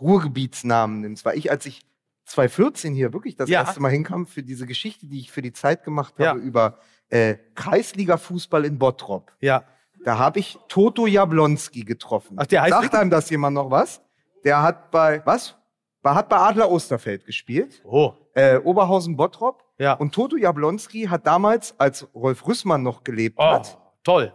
Ruhrgebietsnamen 0.00 1.00
nimmst. 1.02 1.24
Weil 1.24 1.36
ich, 1.38 1.50
als 1.50 1.66
ich 1.66 1.82
2014 2.30 2.94
hier 2.94 3.12
wirklich 3.12 3.36
das 3.36 3.48
Ja. 3.50 3.60
erste 3.60 3.80
Mal 3.80 3.90
hinkam 3.90 4.26
für 4.26 4.42
diese 4.42 4.66
Geschichte, 4.66 5.06
die 5.06 5.18
ich 5.20 5.30
für 5.32 5.42
die 5.42 5.52
Zeit 5.52 5.84
gemacht 5.84 6.14
Ja. 6.18 6.28
habe 6.30 6.40
über 6.40 6.78
äh, 7.10 7.36
Kreisliga-Fußball 7.56 8.64
in 8.64 8.78
Bottrop. 8.78 9.32
Ja. 9.40 9.64
Da 10.04 10.18
habe 10.18 10.38
ich 10.38 10.56
Toto 10.68 11.06
Jablonski 11.06 11.82
getroffen. 11.84 12.36
Ach, 12.40 12.46
der 12.46 12.62
heißt 12.62 12.72
Sagt 12.72 12.94
einem 12.94 13.10
das 13.10 13.28
jemand 13.30 13.54
noch 13.54 13.70
was? 13.70 14.00
Der 14.44 14.62
hat 14.62 14.90
bei, 14.90 15.20
was? 15.26 15.56
Hat 16.04 16.28
bei 16.28 16.36
Adler 16.36 16.70
Osterfeld 16.70 17.26
gespielt. 17.26 17.82
Oh. 17.84 18.14
Äh, 18.34 18.58
Oberhausen 18.58 19.16
Bottrop. 19.16 19.64
Ja. 19.78 19.94
Und 19.94 20.14
Toto 20.14 20.36
Jablonski 20.36 21.04
hat 21.06 21.26
damals, 21.26 21.74
als 21.78 22.08
Rolf 22.14 22.46
Rüssmann 22.46 22.82
noch 22.82 23.02
gelebt 23.04 23.36
Oh, 23.38 23.44
hat, 23.44 23.76
toll. 24.04 24.32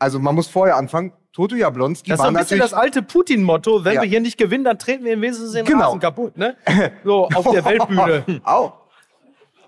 Also 0.00 0.18
man 0.18 0.34
muss 0.34 0.48
vorher 0.48 0.76
anfangen, 0.76 1.12
Toto 1.32 1.54
Jablonski 1.54 2.10
Das 2.10 2.18
ist 2.18 2.24
war 2.24 2.30
ein 2.32 2.34
bisschen 2.36 2.58
das 2.58 2.74
alte 2.74 3.02
Putin-Motto. 3.02 3.84
Wenn 3.84 3.94
Ja. 3.94 4.02
wir 4.02 4.08
hier 4.08 4.20
nicht 4.20 4.36
gewinnen, 4.36 4.64
dann 4.64 4.78
treten 4.78 5.04
wir 5.04 5.12
im 5.12 5.22
Wesentlichen 5.22 5.64
den 5.64 5.64
Genau. 5.66 5.86
Rasen 5.86 6.00
kaputt. 6.00 6.36
Ne? 6.36 6.56
So, 7.04 7.28
auf 7.28 7.48
der 7.52 7.64
Weltbühne. 7.64 8.40
Au. 8.44 8.72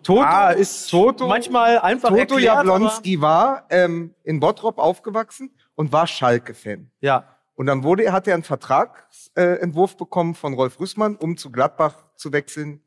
Toto, 0.02 0.22
Ah, 0.22 0.50
ist 0.50 0.90
Toto, 0.90 1.28
manchmal 1.28 1.78
einfach 1.78 2.08
Toto 2.08 2.18
erklärt, 2.20 2.42
Jablonski 2.42 3.20
war 3.20 3.66
ähm, 3.70 4.12
in 4.24 4.40
Bottrop 4.40 4.78
aufgewachsen 4.78 5.54
und 5.76 5.92
war 5.92 6.08
Schalke-Fan. 6.08 6.90
Ja. 7.00 7.24
Und 7.54 7.66
dann 7.66 7.84
wurde, 7.84 8.10
hat 8.10 8.26
er 8.26 8.34
einen 8.34 8.42
Vertragsentwurf 8.42 9.30
äh, 9.36 9.60
Entwurf 9.62 9.96
bekommen 9.96 10.34
von 10.34 10.54
Rolf 10.54 10.80
Rüssmann, 10.80 11.14
um 11.14 11.36
zu 11.36 11.52
Gladbach 11.52 11.94
zu 12.16 12.32
wechseln 12.32 12.80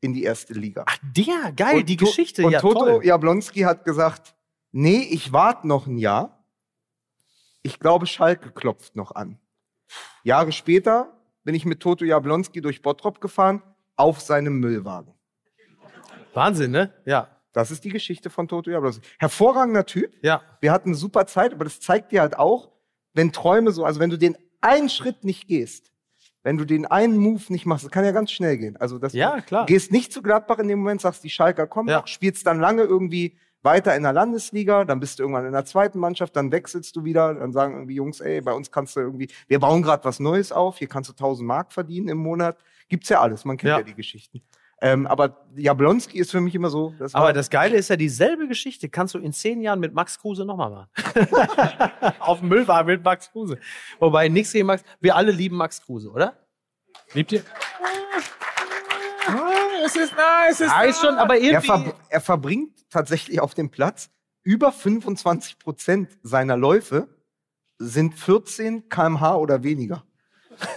in 0.00 0.12
die 0.12 0.22
erste 0.22 0.52
Liga. 0.52 0.84
Ach, 0.86 0.96
der, 1.02 1.50
geil, 1.56 1.78
Und 1.78 1.88
die 1.88 1.96
To- 1.96 2.04
Geschichte. 2.04 2.44
Und 2.46 2.52
ja, 2.52 2.60
Toto 2.60 2.78
toll. 2.86 3.00
Jablonski 3.04 3.60
hat 3.62 3.84
gesagt, 3.84 4.36
nee, 4.70 5.08
ich 5.10 5.32
warte 5.32 5.66
noch 5.66 5.88
ein 5.88 5.98
Jahr. 5.98 6.39
Ich 7.62 7.78
glaube, 7.78 8.06
Schalke 8.06 8.50
klopft 8.50 8.96
noch 8.96 9.12
an. 9.14 9.38
Jahre 10.22 10.52
später 10.52 11.16
bin 11.44 11.54
ich 11.54 11.64
mit 11.64 11.80
Toto 11.80 12.04
Jablonski 12.04 12.60
durch 12.60 12.82
Bottrop 12.82 13.20
gefahren, 13.20 13.62
auf 13.96 14.20
seinem 14.20 14.58
Müllwagen. 14.60 15.14
Wahnsinn, 16.32 16.70
ne? 16.70 16.92
Ja. 17.04 17.28
Das 17.52 17.70
ist 17.72 17.84
die 17.84 17.88
Geschichte 17.90 18.30
von 18.30 18.46
Toto 18.46 18.70
Jablonski. 18.70 19.06
Hervorragender 19.18 19.84
Typ. 19.84 20.12
Ja. 20.22 20.42
Wir 20.60 20.72
hatten 20.72 20.90
eine 20.90 20.96
super 20.96 21.26
Zeit, 21.26 21.52
aber 21.52 21.64
das 21.64 21.80
zeigt 21.80 22.12
dir 22.12 22.20
halt 22.20 22.38
auch, 22.38 22.70
wenn 23.12 23.32
Träume 23.32 23.72
so, 23.72 23.84
also 23.84 23.98
wenn 24.00 24.10
du 24.10 24.16
den 24.16 24.38
einen 24.60 24.88
Schritt 24.88 25.24
nicht 25.24 25.48
gehst, 25.48 25.92
wenn 26.42 26.56
du 26.56 26.64
den 26.64 26.86
einen 26.86 27.16
Move 27.18 27.42
nicht 27.48 27.66
machst, 27.66 27.84
das 27.84 27.90
kann 27.90 28.04
ja 28.04 28.12
ganz 28.12 28.30
schnell 28.30 28.56
gehen. 28.56 28.76
Also 28.76 28.98
das 28.98 29.12
Ja, 29.12 29.40
klar. 29.40 29.66
Du 29.66 29.72
gehst 29.72 29.90
nicht 29.90 30.12
zu 30.12 30.22
Gladbach 30.22 30.58
in 30.58 30.68
dem 30.68 30.78
Moment, 30.78 31.00
sagst, 31.00 31.24
die 31.24 31.30
Schalker 31.30 31.66
kommen 31.66 31.88
Ja. 31.88 32.06
spielst 32.06 32.46
dann 32.46 32.60
lange 32.60 32.82
irgendwie 32.82 33.36
weiter 33.62 33.94
in 33.96 34.02
der 34.02 34.12
Landesliga, 34.12 34.84
dann 34.84 35.00
bist 35.00 35.18
du 35.18 35.24
irgendwann 35.24 35.46
in 35.46 35.52
der 35.52 35.64
zweiten 35.64 35.98
Mannschaft, 35.98 36.34
dann 36.36 36.50
wechselst 36.52 36.96
du 36.96 37.04
wieder, 37.04 37.34
dann 37.34 37.52
sagen 37.52 37.74
irgendwie 37.74 37.94
Jungs, 37.96 38.20
ey, 38.20 38.40
bei 38.40 38.52
uns 38.52 38.70
kannst 38.70 38.96
du 38.96 39.00
irgendwie, 39.00 39.28
wir 39.48 39.58
bauen 39.60 39.82
gerade 39.82 40.04
was 40.04 40.20
Neues 40.20 40.52
auf, 40.52 40.78
hier 40.78 40.88
kannst 40.88 41.10
du 41.10 41.12
1000 41.12 41.46
Mark 41.46 41.72
verdienen 41.72 42.08
im 42.08 42.18
Monat. 42.18 42.56
Gibt's 42.88 43.08
ja 43.08 43.20
alles, 43.20 43.44
man 43.44 43.56
kennt 43.56 43.68
ja, 43.70 43.78
Ja. 43.78 43.82
die 43.84 43.94
Geschichten. 43.94 44.42
Ähm, 44.82 45.06
aber 45.06 45.46
Jablonski 45.56 46.18
ist 46.18 46.30
für 46.30 46.40
mich 46.40 46.54
immer 46.54 46.70
so. 46.70 46.94
Das 46.98 47.14
Aber 47.14 47.34
das 47.34 47.50
Geile 47.50 47.76
ist 47.76 47.90
ja, 47.90 47.96
dieselbe 47.96 48.48
Geschichte 48.48 48.88
kannst 48.88 49.14
du 49.14 49.18
in 49.18 49.30
zehn 49.34 49.60
Jahren 49.60 49.78
mit 49.78 49.92
Max 49.92 50.18
Kruse 50.18 50.46
nochmal 50.46 50.70
machen. 50.70 50.88
Auf 52.20 52.40
dem 52.40 52.48
Müllwagen 52.48 52.86
mit 52.86 53.04
Max 53.04 53.30
Kruse. 53.30 53.58
Wobei, 53.98 54.28
nichts 54.28 54.52
gegen 54.52 54.66
Max. 54.66 54.82
Wir 54.98 55.16
alle 55.16 55.32
lieben 55.32 55.56
Max 55.56 55.82
Kruse, 55.82 56.10
oder? 56.10 56.32
Liebt 57.12 57.30
ihr? 57.32 57.42
Es 59.84 59.96
ist 59.96 60.12
nice, 60.16 60.52
es 60.52 60.60
ist 60.60 60.70
Ah, 60.72 60.82
ist 60.82 61.00
schon, 61.00 61.14
aber 61.16 61.36
er, 61.36 61.42
irgendwie. 61.62 61.66
ver 61.66 61.94
er 62.08 62.20
verbringt 62.20 62.90
tatsächlich 62.90 63.40
auf 63.40 63.54
dem 63.54 63.70
Platz 63.70 64.10
über 64.42 64.72
25 64.72 65.58
Prozent 65.58 66.08
seiner 66.22 66.56
Läufe 66.56 67.08
sind 67.78 68.14
14 68.14 68.88
kmh 68.88 69.34
oder 69.36 69.62
weniger. 69.62 70.04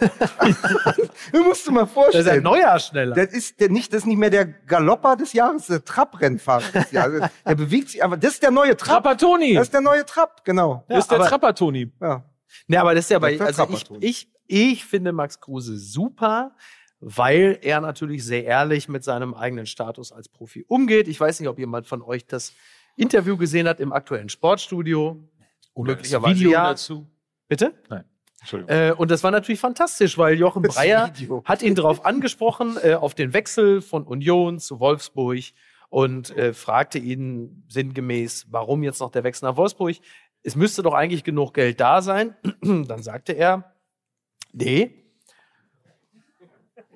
du 1.32 1.44
musst 1.44 1.68
dir 1.68 1.72
mal 1.72 1.82
das 1.82 1.90
ist 1.90 1.98
ein 1.98 2.44
vorstellen. 2.44 2.44
neuer 2.44 2.80
schneller. 2.80 3.16
Das 3.16 3.34
ist 3.34 3.60
der 3.60 3.70
nicht, 3.70 3.92
das 3.92 4.00
ist 4.00 4.06
nicht 4.06 4.18
mehr 4.18 4.30
der 4.30 4.46
Galopper 4.46 5.16
des 5.18 5.34
Jahres, 5.34 5.68
der 5.68 5.84
Trabrennfahrer 5.84 6.72
des 6.72 6.92
Jahres. 6.92 7.30
Der 7.46 7.56
bewegt 7.56 7.90
sich 7.90 8.02
einfach. 8.04 8.18
Das 8.18 8.34
ist 8.36 8.44
der 8.44 8.52
neue 8.52 8.78
Trapp. 8.78 9.04
Trapattoni. 9.04 9.56
Das 9.56 9.64
ist 9.68 9.74
der 9.74 9.82
neue 9.82 10.06
Trapp, 10.06 10.46
genau. 10.46 10.86
Das 10.88 11.00
ist 11.00 11.12
der 11.12 11.20
aber- 11.20 11.28
Trapattoni. 11.28 11.92
Ja. 12.00 12.24
Ne, 12.68 12.78
aber 12.80 12.94
das 12.96 13.06
ist 13.06 13.10
ja 13.12 13.20
bei, 13.20 13.40
also 13.42 13.68
ich, 13.70 13.90
ich, 14.00 14.32
ich 14.48 14.86
finde 14.86 15.12
Max 15.12 15.40
Kruse 15.40 15.76
super, 15.78 16.56
weil 17.06 17.60
er 17.62 17.82
natürlich 17.82 18.24
sehr 18.26 18.46
ehrlich 18.46 18.88
mit 18.88 19.04
seinem 19.04 19.34
eigenen 19.34 19.66
Status 19.66 20.12
als 20.12 20.30
Profi 20.30 20.64
umgeht. 20.68 21.08
Ich 21.08 21.20
weiß 21.20 21.40
nicht, 21.40 21.50
ob 21.50 21.60
jemand 21.60 21.86
von 21.86 22.02
euch 22.02 22.26
das 22.26 22.54
Interview 22.96 23.38
gesehen 23.38 23.68
hat 23.68 23.80
im 23.80 23.92
aktuellen 23.92 24.30
Sportstudio. 24.30 25.28
Oder 25.74 25.94
Möglicherweise 25.94 26.34
das 26.34 26.40
Video 26.40 26.52
ja. 26.52 26.70
dazu. 26.70 27.08
Bitte? 27.48 27.74
Nein. 27.90 28.06
Entschuldigung. 28.40 28.76
Äh, 28.76 28.94
und 28.94 29.12
das 29.12 29.24
war 29.24 29.32
natürlich 29.32 29.60
fantastisch, 29.60 30.18
weil 30.18 30.38
Jochen 30.38 30.64
Das 30.64 30.76
Breyer 30.76 31.12
Video. 31.16 31.44
hat 31.46 31.62
ihn 31.62 31.76
darauf 31.76 32.06
angesprochen, 32.06 32.78
äh, 32.82 32.94
auf 32.94 33.16
den 33.16 33.34
Wechsel 33.34 33.82
von 33.82 34.04
Union 34.04 34.60
zu 34.60 34.80
Wolfsburg 34.80 35.40
und 35.90 36.36
äh, 36.36 36.54
fragte 36.54 37.00
ihn 37.00 37.66
sinngemäß, 37.70 38.48
warum 38.50 38.84
jetzt 38.84 39.00
noch 39.00 39.12
der 39.12 39.24
Wechsel 39.24 39.46
nach 39.48 39.58
Wolfsburg? 39.58 39.96
Es 40.44 40.56
müsste 40.56 40.84
doch 40.84 40.94
eigentlich 40.94 41.24
genug 41.24 41.54
Geld 41.54 41.80
da 41.80 42.02
sein. 42.02 42.36
Dann 42.62 43.02
sagte 43.02 43.34
er, 43.34 43.74
nee, 44.52 45.03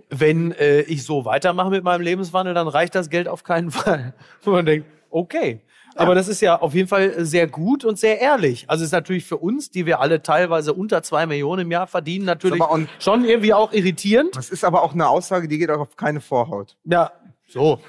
wenn 0.09 0.51
äh, 0.53 0.81
ich 0.81 1.03
so 1.03 1.25
weitermache 1.25 1.69
mit 1.69 1.83
meinem 1.83 2.01
Lebenswandel, 2.01 2.53
dann 2.53 2.67
reicht 2.67 2.95
das 2.95 3.09
Geld 3.09 3.27
auf 3.27 3.43
keinen 3.43 3.71
Fall. 3.71 4.13
Und 4.45 4.53
man 4.53 4.65
denkt, 4.65 4.87
okay. 5.09 5.61
Aber 5.95 6.13
das 6.13 6.27
ist 6.27 6.41
ja 6.41 6.61
auf 6.61 6.75
jeden 6.75 6.87
Fall 6.87 7.25
sehr 7.25 7.47
gut 7.47 7.83
und 7.83 7.97
sehr 7.97 8.21
ehrlich. 8.21 8.65
Also 8.67 8.85
ist 8.85 8.91
natürlich 8.91 9.25
für 9.25 9.37
uns, 9.37 9.71
die 9.71 9.87
wir 9.87 9.99
alle 9.99 10.21
teilweise 10.21 10.73
unter 10.73 11.01
zwei 11.01 11.25
Millionen 11.25 11.63
im 11.63 11.71
Jahr 11.71 11.87
verdienen, 11.87 12.23
natürlich 12.23 12.61
schon 12.99 13.25
irgendwie 13.25 13.51
auch 13.51 13.73
irritierend. 13.73 14.35
Das 14.35 14.51
ist 14.51 14.63
aber 14.63 14.83
auch 14.83 14.93
eine 14.93 15.09
Aussage, 15.09 15.47
die 15.47 15.57
geht 15.57 15.71
auch 15.71 15.79
auf 15.79 15.95
keine 15.95 16.21
Vorhaut. 16.21 16.77
Ja, 16.83 17.11
so. 17.47 17.79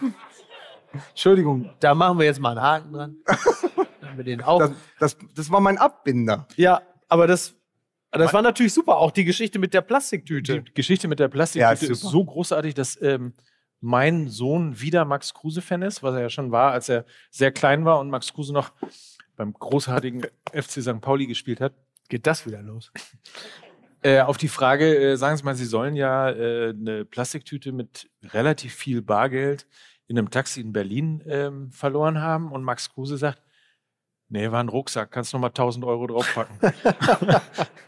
Entschuldigung. 1.10 1.68
Da 1.80 1.94
machen 1.94 2.18
wir 2.18 2.24
jetzt 2.24 2.40
mal 2.40 2.52
einen 2.52 2.62
Haken 2.62 2.92
dran. 2.94 3.16
Dann 4.00 4.16
wir 4.16 4.24
den 4.24 4.42
auch. 4.42 4.58
Das, 4.58 4.70
das, 4.98 5.16
das 5.34 5.50
war 5.50 5.60
mein 5.60 5.76
Abbinder. 5.76 6.46
Ja, 6.56 6.80
aber 7.08 7.26
das, 7.26 7.54
das 8.10 8.32
war 8.32 8.42
natürlich 8.42 8.72
super. 8.72 8.96
Auch 8.98 9.10
die 9.10 9.24
Geschichte 9.24 9.58
mit 9.58 9.74
der 9.74 9.82
Plastiktüte. 9.82 10.62
Die 10.62 10.74
Geschichte 10.74 11.08
mit 11.08 11.18
der 11.18 11.26
Ja, 11.26 11.30
Plastiktüte 11.30 11.84
ist 11.84 11.90
ist 11.90 12.00
super. 12.00 12.12
so 12.12 12.24
großartig, 12.24 12.74
dass 12.74 13.00
ähm, 13.02 13.34
mein 13.80 14.28
Sohn 14.28 14.80
wieder 14.80 15.04
Max 15.04 15.34
Kruse-Fan 15.34 15.82
ist, 15.82 16.02
was 16.02 16.14
er 16.14 16.22
ja 16.22 16.30
schon 16.30 16.50
war, 16.50 16.72
als 16.72 16.88
er 16.88 17.04
sehr 17.30 17.52
klein 17.52 17.84
war 17.84 18.00
und 18.00 18.10
Max 18.10 18.32
Kruse 18.32 18.52
noch 18.52 18.72
beim 19.36 19.52
großartigen 19.52 20.26
FC 20.52 20.82
St. 20.82 21.00
Pauli 21.00 21.26
gespielt 21.26 21.60
hat. 21.60 21.74
Geht 22.08 22.26
das 22.26 22.46
wieder 22.46 22.62
los? 22.62 22.90
Äh, 24.02 24.20
auf 24.20 24.36
die 24.36 24.48
Frage, 24.48 24.96
äh, 24.96 25.16
sagen 25.16 25.36
Sie 25.36 25.44
mal, 25.44 25.54
Sie 25.54 25.64
sollen 25.64 25.94
ja 25.94 26.30
äh, 26.30 26.70
eine 26.70 27.04
Plastiktüte 27.04 27.72
mit 27.72 28.08
relativ 28.22 28.74
viel 28.74 29.02
Bargeld 29.02 29.66
in 30.06 30.16
einem 30.18 30.30
Taxi 30.30 30.60
in 30.60 30.72
Berlin 30.72 31.22
ähm, 31.26 31.70
verloren 31.70 32.20
haben 32.20 32.50
und 32.50 32.62
Max 32.64 32.90
Kruse 32.90 33.18
sagt, 33.18 33.42
nee, 34.28 34.50
war 34.50 34.60
ein 34.60 34.68
Rucksack, 34.70 35.10
kannst 35.10 35.32
noch 35.34 35.40
mal 35.40 35.48
1000 35.48 35.84
Euro 35.84 36.06
draufpacken. 36.06 36.58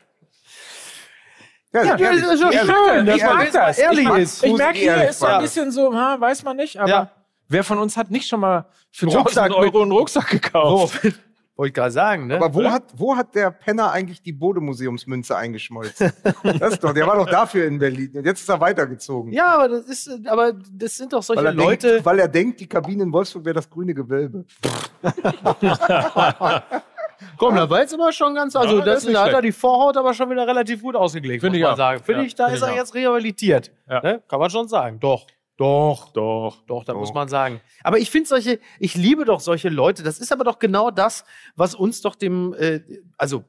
Ja, 1.73 1.85
Ja, 1.85 1.97
das 1.97 2.17
ist 2.17 2.43
doch 2.43 2.53
schön, 2.53 3.07
dass 3.07 3.23
man 3.23 3.37
mal 3.37 3.75
ehrlich 3.77 4.09
ich, 4.09 4.19
ist. 4.19 4.45
Ich 4.45 4.57
merke, 4.57 4.79
hier 4.79 5.09
ist 5.09 5.21
so 5.21 5.27
ein 5.27 5.43
bisschen 5.43 5.71
so, 5.71 5.95
ha, 5.95 6.17
weiß 6.19 6.43
man 6.43 6.57
nicht, 6.57 6.79
aber 6.79 6.89
Ja. 6.89 7.11
wer 7.49 7.63
von 7.65 7.79
uns 7.79 7.97
hat 7.97 8.11
nicht 8.11 8.27
schon 8.27 8.41
mal 8.41 8.67
für 8.91 9.07
Einen 9.07 9.17
1000 9.17 9.25
Rucksack 9.25 9.57
Euro 9.57 9.83
einen 9.83 9.93
Rucksack 9.93 10.29
gekauft? 10.31 11.01
Wollte 11.57 11.69
ich 11.69 11.75
gerade 11.75 11.91
sagen, 11.91 12.27
ne? 12.27 12.37
Aber 12.37 12.55
wo 12.55 12.71
hat, 12.71 12.85
wo 12.97 13.15
hat 13.15 13.35
der 13.35 13.51
Penner 13.51 13.93
eigentlich 13.93 14.23
die 14.23 14.33
Bode-Museumsmünze 14.33 15.37
eingeschmolzen? 15.37 16.11
das 16.43 16.73
ist 16.73 16.83
doch, 16.83 16.95
der 16.95 17.07
war 17.07 17.17
doch 17.17 17.29
dafür 17.29 17.67
in 17.67 17.79
Berlin. 17.79 18.13
Und 18.15 18.25
jetzt 18.25 18.41
ist 18.41 18.49
er 18.49 18.59
weitergezogen. 18.63 19.31
ja, 19.31 19.49
aber 19.57 19.69
das 19.69 19.85
ist, 19.85 20.27
aber 20.27 20.55
das 20.55 20.97
sind 20.97 21.13
doch 21.13 21.23
solche 21.23 21.45
weil, 21.45 21.55
Leute. 21.55 21.89
denkt, 21.89 22.07
weil 22.07 22.19
er 22.19 22.29
denkt, 22.29 22.61
die 22.61 22.67
Kabine 22.67 23.03
in 23.03 23.13
Wolfsburg 23.13 23.45
wäre 23.45 23.57
das 23.57 23.69
grüne 23.69 23.93
Gewölbe. 23.93 24.47
Komm, 27.39 27.55
da 27.57 27.69
war 27.69 27.81
jetzt 27.81 27.93
immer 27.93 28.13
schon 28.13 28.35
ganz, 28.35 28.55
also 28.57 28.79
Ja, 28.79 28.85
das 28.85 29.05
das, 29.05 29.13
da 29.13 29.25
hat 29.25 29.33
er 29.33 29.43
die 29.43 29.53
Vorhaut 29.53 29.97
aber 29.97 30.15
schon 30.15 30.31
wieder 30.31 30.47
relativ 30.47 30.83
gut 30.83 30.97
ausgelegt, 30.97 31.41
Finde 31.43 31.59
ich 31.59 31.63
man 31.65 31.73
auch. 31.73 31.77
sagen. 31.77 32.03
Finde 32.03 32.21
Ja, 32.23 32.27
ich, 32.27 32.35
da 32.35 32.45
finde 32.47 32.57
ist 32.57 32.63
ich 32.63 32.69
er 32.69 32.73
auch. 32.75 32.77
jetzt 32.79 32.95
rehabilitiert. 32.95 33.71
Ja. 33.89 34.01
Ne? 34.03 34.23
Kann 34.29 34.41
man 34.41 34.51
schon 34.51 34.69
sagen. 34.69 34.99
Doch. 35.01 35.27
Doch. 35.57 36.13
Doch. 36.13 36.63
Doch, 36.67 36.85
da 36.85 36.95
muss 36.95 37.13
man 37.13 37.29
sagen. 37.29 37.61
Aber 37.83 37.99
ich 37.99 38.11
finde 38.11 38.29
solche, 38.29 38.59
ich 38.79 38.95
liebe 38.95 39.25
doch 39.27 39.41
solche 39.41 39.69
Leute. 39.69 40.03
Das 40.03 40.19
ist 40.19 40.33
aber 40.33 40.45
doch 40.45 40.59
genau 40.59 40.91
das, 40.91 41.25
was 41.57 41.75
uns 41.75 42.01
doch 42.01 42.15
dem, 42.15 42.55
äh, 42.55 42.81
also 43.19 43.45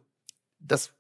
das 0.59 0.93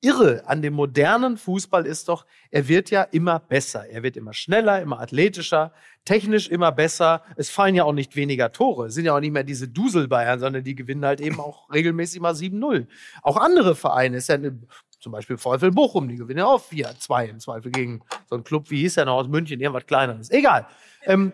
Irre 0.00 0.44
an 0.46 0.62
dem 0.62 0.74
modernen 0.74 1.36
Fußball 1.36 1.84
ist 1.84 2.08
doch, 2.08 2.24
er 2.50 2.68
wird 2.68 2.90
ja 2.90 3.02
immer 3.02 3.40
besser. 3.40 3.88
Er 3.88 4.04
wird 4.04 4.16
immer 4.16 4.32
schneller, 4.32 4.80
immer 4.80 5.00
athletischer, 5.00 5.72
technisch 6.04 6.48
immer 6.48 6.70
besser. 6.70 7.22
Es 7.36 7.50
fallen 7.50 7.74
ja 7.74 7.82
auch 7.82 7.92
nicht 7.92 8.14
weniger 8.14 8.52
Tore. 8.52 8.86
Es 8.86 8.94
sind 8.94 9.06
ja 9.06 9.16
auch 9.16 9.20
nicht 9.20 9.32
mehr 9.32 9.42
diese 9.42 9.66
Dusel-Bayern, 9.66 10.38
sondern 10.38 10.62
die 10.62 10.76
gewinnen 10.76 11.04
halt 11.04 11.20
eben 11.20 11.40
auch 11.40 11.68
regelmäßig 11.72 12.20
mal 12.20 12.34
7-0. 12.34 12.86
Auch 13.22 13.36
andere 13.36 13.74
Vereine, 13.74 14.18
ist 14.18 14.28
ja 14.28 14.36
eine, 14.36 14.60
zum 15.00 15.12
Beispiel 15.12 15.36
VfL 15.36 15.72
Bochum, 15.72 16.08
die 16.08 16.16
gewinnen 16.16 16.38
ja 16.38 16.46
auch 16.46 16.62
4-2 16.62 17.26
im 17.26 17.40
Zweifel 17.40 17.72
gegen 17.72 18.02
so 18.26 18.36
einen 18.36 18.44
Club, 18.44 18.70
wie 18.70 18.80
hieß 18.82 18.94
der 18.94 19.06
noch 19.06 19.16
aus 19.16 19.28
München, 19.28 19.60
irgendwas 19.60 19.86
kleineres. 19.86 20.30
Egal. 20.30 20.66
Ähm, 21.06 21.32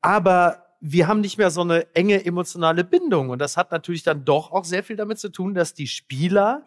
aber 0.00 0.64
wir 0.80 1.06
haben 1.06 1.20
nicht 1.20 1.38
mehr 1.38 1.50
so 1.50 1.62
eine 1.62 1.94
enge 1.94 2.24
emotionale 2.26 2.84
Bindung. 2.84 3.30
Und 3.30 3.38
das 3.38 3.56
hat 3.56 3.70
natürlich 3.70 4.02
dann 4.02 4.24
doch 4.24 4.50
auch 4.52 4.64
sehr 4.64 4.82
viel 4.82 4.96
damit 4.96 5.18
zu 5.18 5.30
tun, 5.30 5.54
dass 5.54 5.74
die 5.74 5.86
Spieler 5.86 6.66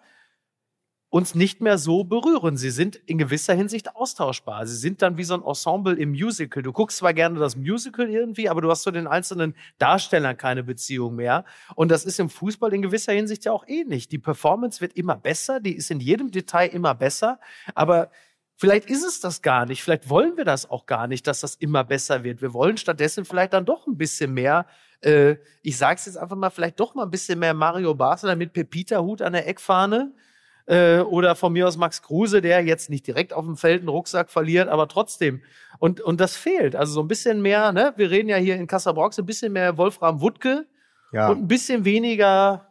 uns 1.10 1.36
nicht 1.36 1.62
mehr 1.62 1.78
so 1.78 2.04
berühren. 2.04 2.58
Sie 2.58 2.70
sind 2.70 2.96
in 2.96 3.18
gewisser 3.18 3.54
Hinsicht 3.54 3.96
austauschbar. 3.96 4.66
Sie 4.66 4.76
sind 4.76 5.02
dann 5.02 5.18
wie 5.18 5.24
so 5.24 5.36
ein 5.36 5.44
Ensemble 5.44 5.96
im 5.96 6.12
Musical. 6.12 6.62
Du 6.62 6.74
guckst 6.74 6.98
zwar 6.98 7.14
gerne 7.14 7.40
das 7.40 7.56
Musical 7.56 8.10
irgendwie, 8.10 8.50
aber 8.50 8.62
du 8.62 8.70
hast 8.70 8.84
zu 8.84 8.92
den 8.92 9.08
einzelnen 9.08 9.56
Darstellern 9.78 10.36
keine 10.36 10.64
Beziehung 10.64 11.16
mehr. 11.16 11.46
Und 11.76 11.92
das 11.92 12.04
ist 12.04 12.20
im 12.20 12.30
Fußball 12.30 12.74
in 12.74 12.82
gewisser 12.82 13.14
Hinsicht 13.14 13.46
ja 13.46 13.54
auch 13.54 13.66
ähnlich. 13.68 14.10
Die 14.10 14.20
Performance 14.20 14.82
wird 14.82 14.94
immer 14.98 15.16
besser, 15.16 15.62
die 15.62 15.76
ist 15.76 15.92
in 15.92 16.02
jedem 16.02 16.32
Detail 16.32 16.68
immer 16.68 16.94
besser, 16.94 17.40
aber 17.74 18.10
Vielleicht 18.60 18.90
ist 18.90 19.06
es 19.06 19.20
das 19.20 19.44
gar 19.44 19.68
nicht. 19.68 19.84
Vielleicht 19.84 20.10
wollen 20.10 20.36
wir 20.36 20.44
das 20.44 20.68
auch 20.68 20.88
gar 20.88 21.06
nicht, 21.06 21.28
dass 21.28 21.42
das 21.42 21.54
immer 21.54 21.84
besser 21.84 22.24
wird. 22.24 22.42
Wir 22.42 22.56
wollen 22.56 22.78
stattdessen 22.78 23.24
vielleicht 23.24 23.54
dann 23.54 23.66
doch 23.66 23.86
ein 23.86 24.00
bisschen 24.00 24.34
mehr, 24.34 24.66
äh, 25.02 25.36
ich 25.62 25.78
sag's 25.78 26.08
jetzt 26.08 26.18
einfach 26.18 26.36
mal, 26.36 26.50
vielleicht 26.50 26.80
doch 26.80 26.96
mal 26.96 27.04
ein 27.04 27.12
bisschen 27.12 27.38
mehr 27.38 27.54
Mario 27.54 27.94
Basler 27.94 28.36
mit 28.36 28.54
Pepita-Hut 28.54 29.22
an 29.22 29.34
der 29.34 29.48
Eckfahne. 29.48 30.12
Äh, 30.68 31.00
oder 31.00 31.36
von 31.36 31.54
mir 31.54 31.66
aus 31.68 31.78
Max 31.78 32.02
Kruse, 32.02 32.42
der 32.42 32.62
jetzt 32.64 32.90
nicht 32.90 33.08
direkt 33.08 33.32
auf 33.34 33.46
dem 33.46 33.56
Feld 33.56 33.80
einen 33.80 33.88
Rucksack 33.90 34.30
verliert, 34.30 34.68
aber 34.68 34.88
trotzdem. 34.90 35.42
Und, 35.80 36.02
und 36.02 36.20
das 36.20 36.36
fehlt. 36.36 36.76
Also 36.76 36.94
so 36.94 37.02
ein 37.02 37.08
bisschen 37.08 37.42
mehr, 37.42 37.72
ne? 37.72 37.94
Wir 37.96 38.12
reden 38.12 38.28
ja 38.28 38.36
hier 38.38 38.56
in 38.56 38.68
Kassel-Brauxel 38.68 39.24
ein 39.24 39.28
bisschen 39.28 39.54
mehr 39.54 39.78
Wolfram 39.78 40.20
Wuttke 40.20 40.66
Ja. 41.14 41.30
und 41.30 41.40
ein 41.44 41.48
bisschen 41.48 41.86
weniger 41.86 42.68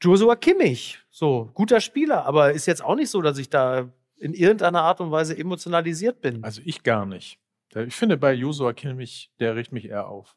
Joshua 0.00 0.34
Kimmich. 0.36 0.98
So, 1.10 1.50
guter 1.54 1.80
Spieler, 1.80 2.26
aber 2.26 2.52
ist 2.52 2.66
jetzt 2.66 2.84
auch 2.84 2.96
nicht 2.96 3.08
so, 3.10 3.22
dass 3.22 3.38
ich 3.38 3.48
da 3.48 3.88
in 4.18 4.34
irgendeiner 4.34 4.82
Art 4.82 5.00
und 5.00 5.10
Weise 5.12 5.36
emotionalisiert 5.38 6.20
bin. 6.20 6.42
Also 6.42 6.60
ich 6.64 6.82
gar 6.82 7.06
nicht. 7.06 7.38
Ich 7.74 7.94
finde 7.94 8.16
bei 8.16 8.32
Josua 8.32 8.72
Kimmich, 8.72 9.30
der 9.38 9.54
riecht 9.54 9.70
mich 9.72 9.88
eher 9.88 10.08
auf. 10.08 10.34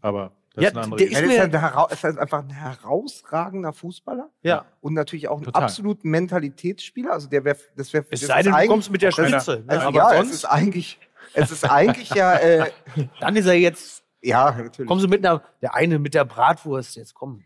Aber 0.00 0.32
das 0.54 0.62
Ja, 0.64 0.70
ist 0.70 0.76
eine 0.76 0.96
der 0.96 1.10
Er 1.10 1.22
ist 1.22 1.26
mir- 1.28 1.42
ein 1.42 1.50
hera- 1.50 1.92
ist 1.92 2.04
halt 2.04 2.18
einfach 2.18 2.38
ein 2.40 2.50
herausragender 2.50 3.72
Fußballer 3.72 4.30
ja. 4.42 4.64
und 4.80 4.94
natürlich 4.94 5.28
auch 5.28 5.38
ein 5.38 5.44
Total. 5.44 5.62
absoluten 5.64 6.08
Mentalitätsspieler. 6.10 7.12
Also 7.12 7.28
der 7.28 7.44
wäre, 7.44 7.56
das 7.76 7.92
wäre. 7.92 8.06
Es 8.10 8.20
sei 8.20 8.42
denn, 8.42 8.52
du 8.52 8.66
kommst 8.66 8.90
mit 8.90 9.02
der 9.02 9.10
Spitze. 9.10 9.56
Ne? 9.60 9.64
Also, 9.66 9.86
Aber 9.88 9.96
ja, 9.96 10.10
es 10.12 10.16
sonst, 10.18 10.30
ist 10.34 10.44
eigentlich, 10.44 10.98
es 11.34 11.50
ist 11.50 11.64
eigentlich 11.70 12.10
ja, 12.10 12.34
äh, 12.36 12.70
dann 13.20 13.36
ist 13.36 13.46
er 13.46 13.54
jetzt, 13.54 14.04
ja, 14.22 14.52
natürlich. 14.52 14.88
kommst 14.88 15.04
du 15.04 15.08
mit 15.08 15.26
einer, 15.26 15.42
der 15.60 15.74
eine 15.74 15.98
mit 15.98 16.14
der 16.14 16.24
Bratwurst, 16.24 16.96
jetzt 16.96 17.14
komm. 17.14 17.42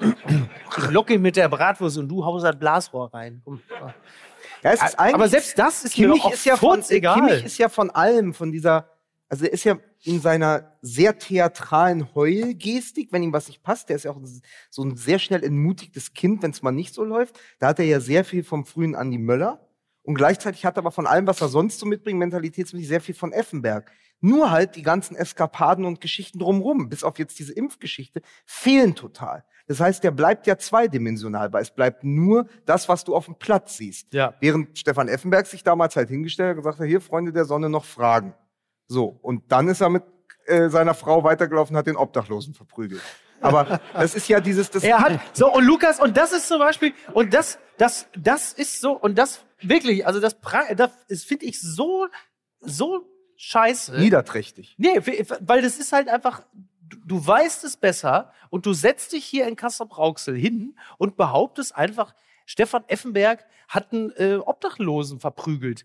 Ich 0.00 0.90
locke 0.90 1.14
ihn 1.14 1.22
mit 1.22 1.36
der 1.36 1.48
Bratwurst 1.48 1.98
und 1.98 2.08
du 2.08 2.24
haust 2.24 2.44
das 2.44 2.56
Blasrohr 2.58 3.12
rein. 3.12 3.40
Komm. 3.44 3.60
ja, 4.62 4.72
es 4.72 4.82
ist 4.82 4.98
eigentlich, 4.98 5.14
Aber 5.14 5.28
selbst 5.28 5.58
das 5.58 5.84
ist 5.84 5.94
Kimmich 5.94 6.22
mir 6.22 6.28
auch 6.28 6.32
ist 6.32 6.44
ja 6.44 6.56
von, 6.56 6.82
egal. 6.88 7.14
Kimmich 7.14 7.44
ist 7.44 7.58
ja 7.58 7.68
von 7.68 7.90
allem, 7.90 8.34
von 8.34 8.52
dieser, 8.52 8.88
also 9.28 9.44
er 9.44 9.52
ist 9.52 9.64
ja 9.64 9.78
in 10.04 10.20
seiner 10.20 10.78
sehr 10.80 11.18
theatralen 11.18 12.14
Heulgestik, 12.14 13.12
wenn 13.12 13.22
ihm 13.22 13.32
was 13.32 13.48
nicht 13.48 13.62
passt, 13.62 13.88
der 13.88 13.96
ist 13.96 14.04
ja 14.04 14.10
auch 14.10 14.20
so 14.70 14.82
ein 14.82 14.96
sehr 14.96 15.18
schnell 15.18 15.44
entmutigtes 15.44 16.14
Kind, 16.14 16.42
wenn 16.42 16.50
es 16.50 16.62
mal 16.62 16.72
nicht 16.72 16.94
so 16.94 17.04
läuft. 17.04 17.38
Da 17.58 17.68
hat 17.68 17.78
er 17.78 17.84
ja 17.84 18.00
sehr 18.00 18.24
viel 18.24 18.44
vom 18.44 18.64
frühen 18.64 18.94
Andi 18.94 19.18
Möller. 19.18 19.68
Und 20.02 20.14
gleichzeitig 20.14 20.64
hat 20.64 20.76
er 20.76 20.78
aber 20.78 20.90
von 20.90 21.06
allem, 21.06 21.26
was 21.26 21.42
er 21.42 21.48
sonst 21.48 21.78
so 21.78 21.84
mitbringt, 21.84 22.18
mentalitätsmäßig 22.18 22.88
sehr 22.88 23.00
viel 23.02 23.14
von 23.14 23.32
Effenberg. 23.32 23.92
Nur 24.20 24.50
halt 24.50 24.74
die 24.74 24.82
ganzen 24.82 25.14
Eskapaden 25.14 25.84
und 25.84 26.00
Geschichten 26.00 26.38
drumherum, 26.38 26.88
bis 26.88 27.04
auf 27.04 27.18
jetzt 27.18 27.38
diese 27.38 27.52
Impfgeschichte, 27.52 28.22
fehlen 28.46 28.94
total. 28.94 29.44
Das 29.66 29.80
heißt, 29.80 30.02
der 30.02 30.10
bleibt 30.10 30.46
ja 30.46 30.56
zweidimensional, 30.56 31.52
weil 31.52 31.62
es 31.62 31.70
bleibt 31.70 32.02
nur 32.02 32.46
das, 32.64 32.88
was 32.88 33.04
du 33.04 33.14
auf 33.14 33.26
dem 33.26 33.34
Platz 33.34 33.76
siehst. 33.76 34.12
Ja. 34.14 34.34
Während 34.40 34.78
Stefan 34.78 35.08
Effenberg 35.08 35.46
sich 35.46 35.62
damals 35.62 35.94
halt 35.94 36.08
hingestellt 36.08 36.50
hat 36.50 36.56
und 36.56 36.62
gesagt 36.62 36.80
hat, 36.80 36.86
hier, 36.86 37.02
Freunde 37.02 37.32
der 37.32 37.44
Sonne, 37.44 37.68
noch 37.68 37.84
Fragen. 37.84 38.34
So, 38.88 39.18
und 39.22 39.52
dann 39.52 39.68
ist 39.68 39.80
er 39.80 39.90
mit 39.90 40.02
äh, 40.46 40.68
seiner 40.68 40.94
Frau 40.94 41.22
weitergelaufen 41.22 41.74
und 41.74 41.78
hat 41.78 41.86
den 41.86 41.96
Obdachlosen 41.96 42.54
verprügelt. 42.54 43.02
Aber 43.40 43.80
das 43.92 44.14
ist 44.14 44.28
ja 44.28 44.40
dieses... 44.40 44.70
Das 44.70 44.82
Er 44.82 44.98
hat, 44.98 45.20
so, 45.34 45.52
und 45.52 45.64
Lukas, 45.64 46.00
und 46.00 46.16
das 46.16 46.32
ist 46.32 46.48
zum 46.48 46.58
Beispiel, 46.58 46.92
und 47.12 47.34
das, 47.34 47.58
das, 47.76 48.08
das 48.16 48.52
ist 48.54 48.80
so, 48.80 48.92
und 48.92 49.16
das 49.16 49.44
wirklich, 49.60 50.06
also 50.06 50.20
das, 50.20 50.36
das 50.76 51.24
finde 51.24 51.46
ich 51.46 51.60
so, 51.60 52.08
so 52.60 53.06
scheiße. 53.36 53.98
niederträchtig. 53.98 54.74
Nee, 54.78 55.00
weil 55.40 55.62
das 55.62 55.78
ist 55.78 55.92
halt 55.92 56.08
einfach, 56.08 56.42
du, 56.80 56.96
du 57.04 57.26
weißt 57.26 57.64
es 57.64 57.76
besser 57.76 58.32
und 58.50 58.66
du 58.66 58.72
setzt 58.72 59.12
dich 59.12 59.24
hier 59.24 59.46
in 59.46 59.56
Kassel-Brauxel 59.56 60.36
hin 60.36 60.76
und 60.96 61.16
behauptest 61.16 61.76
einfach, 61.76 62.14
Stefan 62.46 62.84
Effenberg 62.88 63.44
hat 63.68 63.92
einen 63.92 64.10
äh, 64.16 64.36
Obdachlosen 64.36 65.20
verprügelt. 65.20 65.84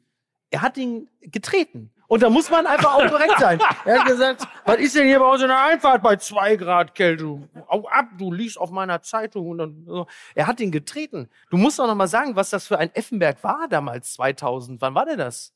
Er 0.49 0.61
hat 0.61 0.77
ihn 0.77 1.09
getreten. 1.19 1.91
Und 2.07 2.21
da 2.21 2.29
muss 2.29 2.49
man 2.49 2.67
einfach 2.67 2.95
auch 2.95 3.07
korrekt 3.07 3.39
sein. 3.39 3.59
Er 3.85 3.99
hat 3.99 4.07
gesagt, 4.07 4.47
was 4.65 4.77
ist 4.77 4.95
denn 4.95 5.07
hier 5.07 5.19
bei 5.19 5.29
uns 5.29 5.41
in 5.41 5.47
der 5.47 5.63
Einfahrt 5.63 6.03
bei 6.03 6.15
zwei 6.17 6.55
Grad 6.55 6.95
Kälte? 6.95 7.25
Au 7.67 7.87
ab, 7.87 8.07
du 8.17 8.31
liegst 8.31 8.57
auf 8.57 8.71
meiner 8.71 9.01
Zeitung. 9.01 9.47
Und 9.49 9.57
dann, 9.57 9.83
so. 9.85 10.07
Er 10.35 10.47
hat 10.47 10.59
ihn 10.59 10.71
getreten. 10.71 11.29
Du 11.49 11.57
musst 11.57 11.79
doch 11.79 11.87
noch 11.87 11.95
mal 11.95 12.07
sagen, 12.07 12.35
was 12.35 12.49
das 12.49 12.67
für 12.67 12.77
ein 12.77 12.93
Effenberg 12.93 13.43
war 13.43 13.67
damals, 13.69 14.13
2000. 14.13 14.81
Wann 14.81 14.95
war 14.95 15.05
denn 15.05 15.17
das? 15.17 15.53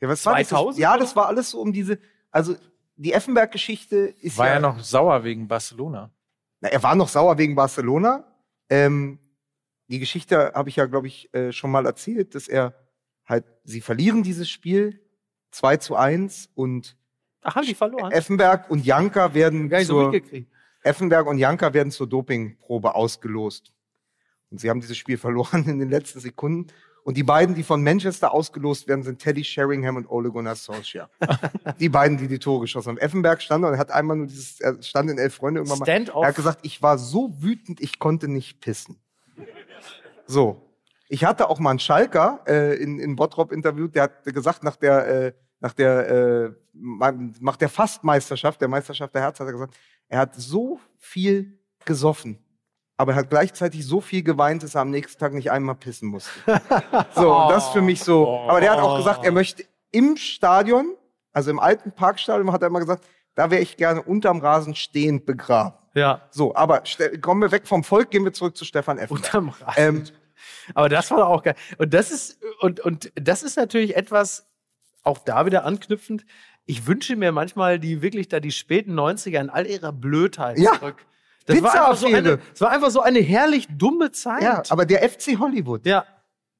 Ja, 0.00 0.08
was 0.08 0.24
war 0.24 0.38
das? 0.38 0.48
2000 0.48 0.80
Ja, 0.80 0.96
das 0.96 1.14
war 1.14 1.26
alles 1.26 1.50
so 1.50 1.60
um 1.60 1.72
diese... 1.72 1.98
Also 2.30 2.56
die 2.96 3.12
Effenberg-Geschichte 3.12 3.96
ist 4.20 4.38
War 4.38 4.46
ja... 4.46 4.54
ja 4.54 4.60
noch 4.60 4.80
sauer 4.80 5.24
wegen 5.24 5.48
Barcelona. 5.48 6.10
Na, 6.60 6.68
er 6.68 6.82
war 6.82 6.94
noch 6.94 7.08
sauer 7.08 7.36
wegen 7.38 7.54
Barcelona. 7.54 8.24
Ähm, 8.70 9.18
die 9.88 9.98
Geschichte 9.98 10.52
habe 10.54 10.68
ich 10.68 10.76
ja, 10.76 10.86
glaube 10.86 11.06
ich, 11.06 11.32
äh, 11.34 11.52
schon 11.52 11.70
mal 11.70 11.84
erzählt, 11.84 12.34
dass 12.34 12.48
er 12.48 12.74
halt, 13.26 13.44
sie 13.64 13.80
verlieren 13.80 14.22
dieses 14.22 14.48
Spiel 14.48 15.00
2 15.52 15.76
zu 15.78 15.96
1 15.96 16.50
und 16.54 16.96
Ach, 17.42 17.56
haben 17.56 17.66
die 17.66 17.74
verloren? 17.74 18.10
Effenberg 18.12 18.70
und 18.70 18.84
Janka 18.84 19.34
werden 19.34 19.68
Gar 19.68 19.78
nicht 19.78 19.86
so 19.86 20.00
zur, 20.00 20.10
mitgekriegt. 20.10 20.50
Effenberg 20.82 21.26
und 21.26 21.38
Janka 21.38 21.72
werden 21.72 21.90
zur 21.90 22.08
Dopingprobe 22.08 22.94
ausgelost. 22.94 23.72
Und 24.50 24.60
sie 24.60 24.68
haben 24.68 24.80
dieses 24.80 24.96
Spiel 24.96 25.18
verloren 25.18 25.64
in 25.66 25.78
den 25.78 25.90
letzten 25.90 26.20
Sekunden. 26.20 26.72
Und 27.04 27.16
die 27.16 27.24
beiden, 27.24 27.56
die 27.56 27.64
von 27.64 27.82
Manchester 27.82 28.32
ausgelost 28.32 28.86
werden, 28.86 29.02
sind 29.02 29.18
Teddy 29.18 29.42
Sheringham 29.42 29.96
und 29.96 30.08
Ole 30.08 30.30
Gunnar 30.30 30.54
Solskjaer. 30.54 31.10
die 31.80 31.88
beiden, 31.88 32.16
die 32.16 32.28
die 32.28 32.38
Tore 32.38 32.60
geschossen 32.60 32.90
haben. 32.90 32.98
Effenberg 32.98 33.42
stand 33.42 33.64
und 33.64 33.76
hat 33.76 33.90
einmal 33.90 34.16
nur 34.16 34.26
dieses, 34.28 34.60
er 34.60 34.80
stand 34.82 35.10
in 35.10 35.18
elf 35.18 35.34
Freunde 35.34 35.60
irgendwann 35.60 35.80
mal. 35.80 35.84
Stand-off. 35.84 36.22
Er 36.22 36.28
hat 36.28 36.36
gesagt, 36.36 36.60
ich 36.62 36.80
war 36.80 36.98
so 36.98 37.42
wütend, 37.42 37.80
ich 37.80 37.98
konnte 37.98 38.28
nicht 38.28 38.60
pissen. 38.60 39.00
So. 40.26 40.62
Ich 41.08 41.24
hatte 41.24 41.48
auch 41.48 41.58
mal 41.58 41.70
einen 41.70 41.78
Schalker 41.78 42.40
äh, 42.46 42.76
in, 42.76 42.98
in 42.98 43.16
Bottrop 43.16 43.52
interviewt, 43.52 43.94
der 43.94 44.04
hat 44.04 44.24
gesagt, 44.24 44.62
nach 44.64 44.76
der, 44.76 45.06
äh, 45.06 45.32
nach 45.60 45.72
der, 45.72 46.08
äh, 46.08 46.52
nach 46.72 47.56
der 47.56 47.68
Fastmeisterschaft, 47.68 48.60
der 48.60 48.68
Meisterschaft 48.68 49.14
der 49.14 49.22
Herz, 49.22 49.38
hat 49.38 49.46
er 49.46 49.52
gesagt, 49.52 49.74
er 50.08 50.18
hat 50.20 50.34
so 50.34 50.80
viel 50.98 51.58
gesoffen, 51.84 52.38
aber 52.96 53.12
er 53.12 53.18
hat 53.18 53.30
gleichzeitig 53.30 53.86
so 53.86 54.00
viel 54.00 54.22
geweint, 54.22 54.62
dass 54.62 54.74
er 54.74 54.82
am 54.82 54.90
nächsten 54.90 55.18
Tag 55.18 55.32
nicht 55.32 55.50
einmal 55.50 55.74
pissen 55.74 56.08
musste. 56.08 56.30
so, 57.14 57.34
und 57.34 57.50
das 57.50 57.66
ist 57.66 57.72
für 57.72 57.82
mich 57.82 58.02
so. 58.02 58.28
Aber 58.48 58.60
der 58.60 58.72
hat 58.72 58.78
auch 58.78 58.96
gesagt, 58.96 59.24
er 59.24 59.32
möchte 59.32 59.64
im 59.90 60.16
Stadion, 60.16 60.94
also 61.32 61.50
im 61.50 61.58
alten 61.58 61.92
Parkstadion, 61.92 62.52
hat 62.52 62.62
er 62.62 62.68
immer 62.68 62.80
gesagt, 62.80 63.04
da 63.34 63.50
wäre 63.50 63.62
ich 63.62 63.76
gerne 63.76 64.02
unterm 64.02 64.40
Rasen 64.40 64.74
stehend 64.74 65.26
begraben. 65.26 65.74
Ja. 65.94 66.22
So, 66.30 66.54
aber 66.54 66.82
kommen 67.20 67.42
wir 67.42 67.52
weg 67.52 67.66
vom 67.66 67.84
Volk, 67.84 68.10
gehen 68.10 68.24
wir 68.24 68.32
zurück 68.32 68.56
zu 68.56 68.64
Stefan 68.64 68.98
F. 68.98 69.10
Unterm 69.10 69.50
Rasen. 69.50 69.74
Ähm, 69.76 70.04
Aber 70.74 70.88
das 70.88 71.10
war 71.10 71.26
auch 71.28 71.42
geil. 71.42 71.54
Und 71.78 71.94
das 71.94 72.10
ist, 72.10 72.38
und, 72.60 72.80
und 72.80 73.12
das 73.14 73.42
ist 73.42 73.56
natürlich 73.56 73.96
etwas, 73.96 74.46
auch 75.02 75.18
da 75.18 75.46
wieder 75.46 75.64
anknüpfend. 75.64 76.24
Ich 76.64 76.86
wünsche 76.86 77.16
mir 77.16 77.32
manchmal 77.32 77.78
die 77.80 78.02
wirklich 78.02 78.28
da 78.28 78.38
die 78.40 78.52
späten 78.52 78.98
90er 78.98 79.40
in 79.40 79.50
all 79.50 79.66
ihrer 79.66 79.92
Blödheit 79.92 80.58
Ja. 80.58 80.72
zurück. 80.78 80.96
Das 81.46 81.60
war, 81.60 81.72
einfach 81.74 81.96
so 81.96 82.06
eine, 82.06 82.38
das 82.52 82.60
war 82.60 82.70
einfach 82.70 82.90
so 82.90 83.00
eine 83.00 83.18
herrlich 83.18 83.66
dumme 83.76 84.12
Zeit. 84.12 84.42
ja, 84.42 84.62
aber 84.68 84.86
der 84.86 85.02
FC 85.08 85.40
Hollywood, 85.40 85.84
ja. 85.84 86.04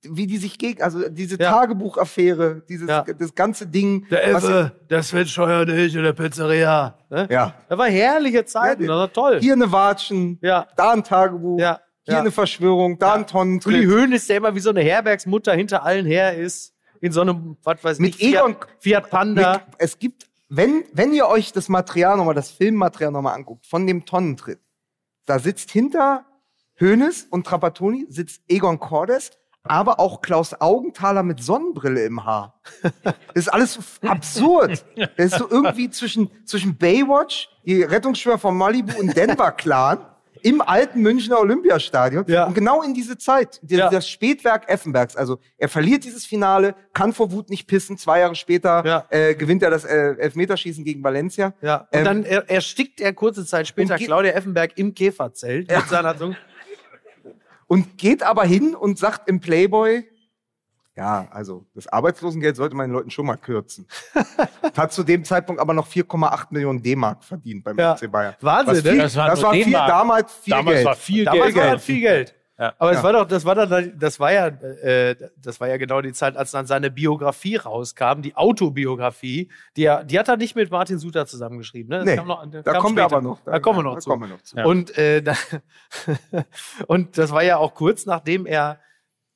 wie 0.02 0.27
die 0.27 0.39
sich 0.39 0.59
gegen, 0.59 0.82
also 0.82 1.09
diese 1.09 1.39
Ja. 1.39 1.52
Tagebuchaffäre, 1.52 2.62
dieses 2.69 2.89
Ja. 2.89 3.02
das 3.05 3.32
ganze 3.36 3.69
Ding. 3.69 4.09
Der 4.09 4.27
Effe, 4.27 4.73
der 4.90 5.05
Sven 5.05 5.28
Scheuer 5.28 5.64
nicht 5.64 5.94
in 5.94 6.02
der 6.02 6.12
Pizzeria. 6.14 6.98
Ne? 7.10 7.28
Ja. 7.31 7.55
Das 7.69 7.78
war 7.78 7.86
herrliche 7.86 8.44
Zeiten, 8.44 8.82
Ja, 8.82 8.89
das 8.89 8.97
war 8.97 9.12
toll. 9.12 9.39
Hier 9.40 9.52
eine 9.52 9.70
Watschen, 9.70 10.40
Ja. 10.43 10.66
da 10.77 10.90
ein 10.90 11.05
Tagebuch, 11.05 11.60
Ja. 11.60 11.81
Hier 12.04 12.14
ja. 12.14 12.20
eine 12.20 12.30
Verschwörung, 12.30 12.98
da 12.98 13.14
ein 13.14 13.20
Uli 13.20 13.26
Tonnentritt. 13.26 13.86
Hoeneß, 13.88 14.26
der 14.26 14.38
immer 14.38 14.54
wie 14.54 14.60
so 14.60 14.70
eine 14.70 14.82
Herbergsmutter 14.82 15.54
hinter 15.54 15.84
allen 15.84 16.06
her 16.06 16.36
ist. 16.36 16.74
In 17.00 17.12
so 17.12 17.20
einem, 17.20 17.56
was 17.62 17.82
weiß 17.82 17.98
Mit 17.98 18.16
ich, 18.16 18.34
Egon- 18.34 18.54
Fiat, 18.54 18.68
Fiat 18.80 19.10
Panda. 19.10 19.52
Mit, 19.52 19.62
es 19.78 19.98
gibt, 19.98 20.28
wenn, 20.48 20.84
wenn 20.92 21.12
ihr 21.12 21.26
euch 21.26 21.52
das 21.52 21.68
Material 21.68 22.16
nochmal, 22.16 22.34
das 22.34 22.50
Filmmaterial 22.50 23.10
nochmal 23.10 23.34
anguckt, 23.34 23.66
von 23.66 23.86
dem 23.86 24.04
Tonnentritt, 24.04 24.60
da 25.26 25.38
sitzt 25.38 25.70
hinter 25.70 26.24
Hoeneß 26.80 27.26
und 27.30 27.46
Trapattoni 27.46 28.06
sitzt 28.08 28.42
Egon 28.48 28.78
Cordes, 28.78 29.30
aber 29.64 30.00
auch 30.00 30.20
Klaus 30.22 30.60
Augenthaler 30.60 31.22
mit 31.22 31.42
Sonnenbrille 31.42 32.04
im 32.04 32.24
Haar. 32.24 32.60
Das 33.02 33.14
ist 33.34 33.48
alles 33.52 33.74
so 33.74 34.08
absurd. 34.08 34.84
Das 35.16 35.32
ist 35.32 35.38
so 35.38 35.48
irgendwie 35.48 35.90
zwischen, 35.90 36.30
zwischen 36.44 36.76
Baywatch, 36.76 37.48
die 37.64 37.82
Rettungsschwimmer 37.82 38.38
von 38.38 38.56
Malibu 38.56 38.98
und 38.98 39.16
Denver 39.16 39.52
Clan 39.52 40.04
im 40.44 40.60
alten 40.60 41.01
Münchner 41.02 41.39
Olympiastadion. 41.40 42.24
Ja. 42.27 42.44
Und 42.47 42.55
genau 42.55 42.82
in 42.82 42.94
diese 42.94 43.16
Zeit, 43.19 43.60
die, 43.62 43.77
Ja. 43.77 43.89
das 43.90 44.09
Spätwerk 44.09 44.69
Effenbergs. 44.69 45.16
Also 45.16 45.39
er 45.59 45.69
verliert 45.69 46.05
dieses 46.05 46.27
Finale, 46.27 46.74
kann 46.93 47.12
vor 47.12 47.32
Wut 47.32 47.51
nicht 47.51 47.66
pissen. 47.66 47.97
Zwei 47.98 48.20
Jahre 48.20 48.35
später 48.35 48.85
Ja. 48.85 49.06
äh, 49.10 49.35
gewinnt 49.35 49.62
er 49.62 49.70
das 49.70 49.85
äh, 49.85 50.14
Elfmeterschießen 50.19 50.85
gegen 50.85 51.02
Valencia. 51.05 51.55
Ja, 51.62 51.89
und 51.93 51.98
Ähm, 51.98 52.05
dann 52.05 52.24
er, 52.24 52.48
erstickt 52.51 53.01
er 53.01 53.12
kurze 53.12 53.44
Zeit 53.47 53.66
später 53.66 53.97
Claudia 53.97 54.32
Effenberg 54.32 54.73
im 54.78 54.94
Käferzelt 54.94 55.70
mit 55.70 55.89
seiner 55.89 56.16
Zunge. 56.16 56.36
Und 57.66 57.97
geht 57.97 58.23
aber 58.23 58.44
hin 58.44 58.74
und 58.74 58.98
sagt 58.98 59.28
im 59.28 59.40
Playboy, 59.40 60.05
ja, 60.97 61.27
also 61.31 61.64
das 61.74 61.86
Arbeitslosengeld 61.89 62.56
sollte 62.56 62.77
man 62.77 62.89
den 62.89 62.93
Leuten 62.94 63.10
schon 63.10 63.27
mal 63.27 63.36
kürzen. 63.36 63.86
Hat 64.77 64.93
zu 64.93 65.02
dem 65.05 65.24
Zeitpunkt 65.24 65.60
aber 65.60 65.73
noch 65.74 65.86
4,8 65.89 66.47
Millionen 66.51 66.82
D-Mark 66.82 67.24
verdient 67.24 67.64
beim 67.64 67.78
Ja. 67.78 67.97
FC 67.97 68.10
Bayern. 68.10 68.35
Wahnsinn, 68.40 68.77
Was 68.77 68.85
ne? 68.85 68.90
viel, 68.90 68.98
Das 69.01 69.12
das 69.14 69.16
war 69.16 69.43
war, 69.43 69.55
nur 69.55 69.64
viel, 69.64 69.73
damals 69.73 70.32
viel 70.35 70.51
Damals 70.51 70.74
Geld. 70.77 70.86
war 70.86 70.94
viel 70.97 71.24
Damals 71.24 71.55
Geld. 71.55 71.56
war 71.66 71.73
das 71.74 71.85
viel 71.85 72.01
Geld. 72.01 72.35
Ja. 72.59 72.74
Aber 72.78 72.90
es 72.90 72.98
Ja. 72.98 73.02
war 73.02 73.12
doch, 73.14 73.27
das 73.27 73.44
war 73.47 73.55
dann, 73.55 73.98
das 73.98 74.20
war 74.20 74.32
ja, 74.32 74.47
äh, 74.48 75.16
das 75.39 75.59
war 75.60 75.69
ja 75.69 75.78
genau 75.78 76.01
die 76.02 76.12
Zeit, 76.12 76.36
als 76.36 76.51
dann 76.52 76.66
seine 76.66 76.90
Biografie 76.90 77.56
rauskam, 77.56 78.20
die 78.20 78.36
Autobiografie, 78.36 79.51
die, 79.77 79.85
er, 79.86 80.05
die 80.05 80.19
hat 80.19 80.28
er 80.28 80.36
nicht 80.36 80.55
mit 80.55 80.70
Martin 80.70 80.98
Suter 80.98 81.27
zusammengeschrieben. 81.27 81.89
Ne? 81.90 81.97
Das 82.01 82.05
Nee, 82.05 82.16
kam 82.16 82.28
noch, 82.28 82.47
das 82.48 82.62
da 82.64 82.78
kommen 82.78 82.94
wir 82.97 83.02
später. 83.05 83.16
aber 83.16 83.23
noch. 83.23 83.40
Da, 83.44 83.59
kommen 83.59 83.78
wir 83.78 83.82
noch 83.82 83.94
da 83.94 84.01
zu. 84.01 84.10
Kommen 84.10 84.23
wir 84.24 84.28
noch 84.28 84.43
zu. 84.43 84.56
Ja. 84.59 84.64
Und, 84.66 84.97
äh, 84.98 85.23
da, 85.23 85.35
und 86.86 87.19
das 87.19 87.31
war 87.32 87.43
ja 87.43 87.56
auch 87.56 87.74
kurz 87.74 88.06
nachdem 88.06 88.47
er 88.47 88.78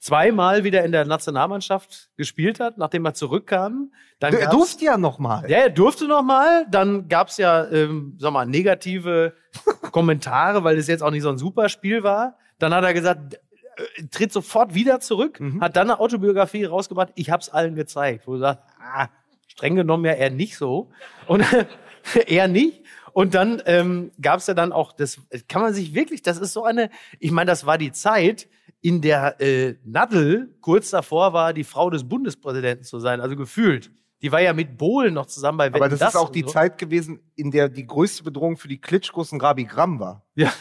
zweimal 0.07 0.63
wieder 0.63 0.85
in 0.85 0.93
der 0.93 1.05
Nationalmannschaft 1.05 2.11
gespielt 2.17 2.61
hat, 2.61 2.79
nachdem 2.79 3.05
er 3.05 3.15
zurückkam. 3.15 3.93
Dann 4.21 4.33
Er 4.35 4.41
gab's- 4.43 4.55
durfte 4.57 4.85
ja 4.85 4.97
noch 4.97 5.19
mal. 5.19 5.51
ja, 5.51 5.59
er 5.59 5.71
durfte 5.71 6.07
noch 6.07 6.23
mal. 6.23 6.65
Dann 6.71 7.09
gab's 7.09 7.37
ja, 7.39 7.67
ähm, 7.71 8.15
sag 8.19 8.33
mal, 8.33 8.47
negative 8.47 9.35
Kommentare, 9.93 10.63
weil 10.65 10.79
es 10.79 10.87
jetzt 10.87 11.03
auch 11.03 11.11
nicht 11.11 11.23
so 11.23 11.29
ein 11.31 11.39
super 11.39 11.69
Spiel 11.69 12.03
war. 12.03 12.37
Dann 12.59 12.73
hat 12.73 12.85
er 12.85 12.95
gesagt, 12.95 13.35
äh, 13.35 14.05
tritt 14.11 14.33
sofort 14.33 14.75
wieder 14.75 15.01
zurück, 15.01 15.41
Mhm. 15.41 15.61
hat 15.61 15.77
dann 15.77 15.91
eine 15.91 15.99
Autobiografie 15.99 16.65
rausgebracht. 16.65 17.09
Ich 17.17 17.31
hab's 17.31 17.49
allen 17.49 17.75
gezeigt. 17.75 18.27
Wo 18.27 18.35
du 18.35 18.39
sagst, 18.39 18.63
ah, 18.81 19.09
streng 19.49 19.75
genommen 19.75 20.05
ja 20.05 20.13
eher 20.13 20.31
nicht 20.31 20.57
so. 20.57 20.91
Und 21.27 21.45
eher 22.27 22.47
nicht. 22.49 22.83
Und 23.13 23.35
dann 23.35 23.61
ähm, 23.67 24.13
gab's 24.21 24.47
ja 24.47 24.55
dann 24.55 24.73
auch, 24.73 24.93
das 24.93 25.19
kann 25.49 25.63
man 25.63 25.75
sich 25.75 25.95
wirklich, 25.95 26.23
das 26.23 26.39
ist 26.39 26.53
so 26.53 26.65
eine, 26.65 26.91
ich 27.19 27.31
meine, 27.33 27.49
das 27.51 27.67
war 27.67 27.77
die 27.79 27.91
Zeit, 27.91 28.47
in 28.87 29.01
der 29.01 29.41
äh, 29.41 29.75
Nadel 29.85 30.57
kurz 30.61 30.91
davor 30.91 31.33
war, 31.33 31.53
die 31.53 31.65
Frau 31.65 31.91
des 31.91 32.09
Bundespräsidenten 32.09 32.85
zu 32.85 33.01
sein, 33.01 33.21
also 33.21 33.35
gefühlt. 33.35 33.91
Die 34.23 34.31
war 34.31 34.41
ja 34.41 34.53
mit 34.53 34.79
Bohlen 34.79 35.13
noch 35.13 35.27
zusammen 35.27 35.59
bei 35.59 35.67
Aber 35.67 35.81
Wetten, 35.81 35.91
das, 35.91 35.99
dass 35.99 36.15
ist 36.15 36.21
auch 36.21 36.29
und 36.29 36.37
die 36.37 36.43
so. 36.43 36.51
Zeit 36.51 36.79
gewesen, 36.79 37.19
in 37.35 37.51
der 37.51 37.69
die 37.69 37.85
größte 37.85 38.23
Bedrohung 38.23 38.57
für 38.57 38.69
die 38.69 38.81
Klitschkos 38.81 39.33
ein 39.33 39.41
Rabi 39.41 39.65
Gramm 39.65 39.99
war. 39.99 40.25
Ja, 40.37 40.53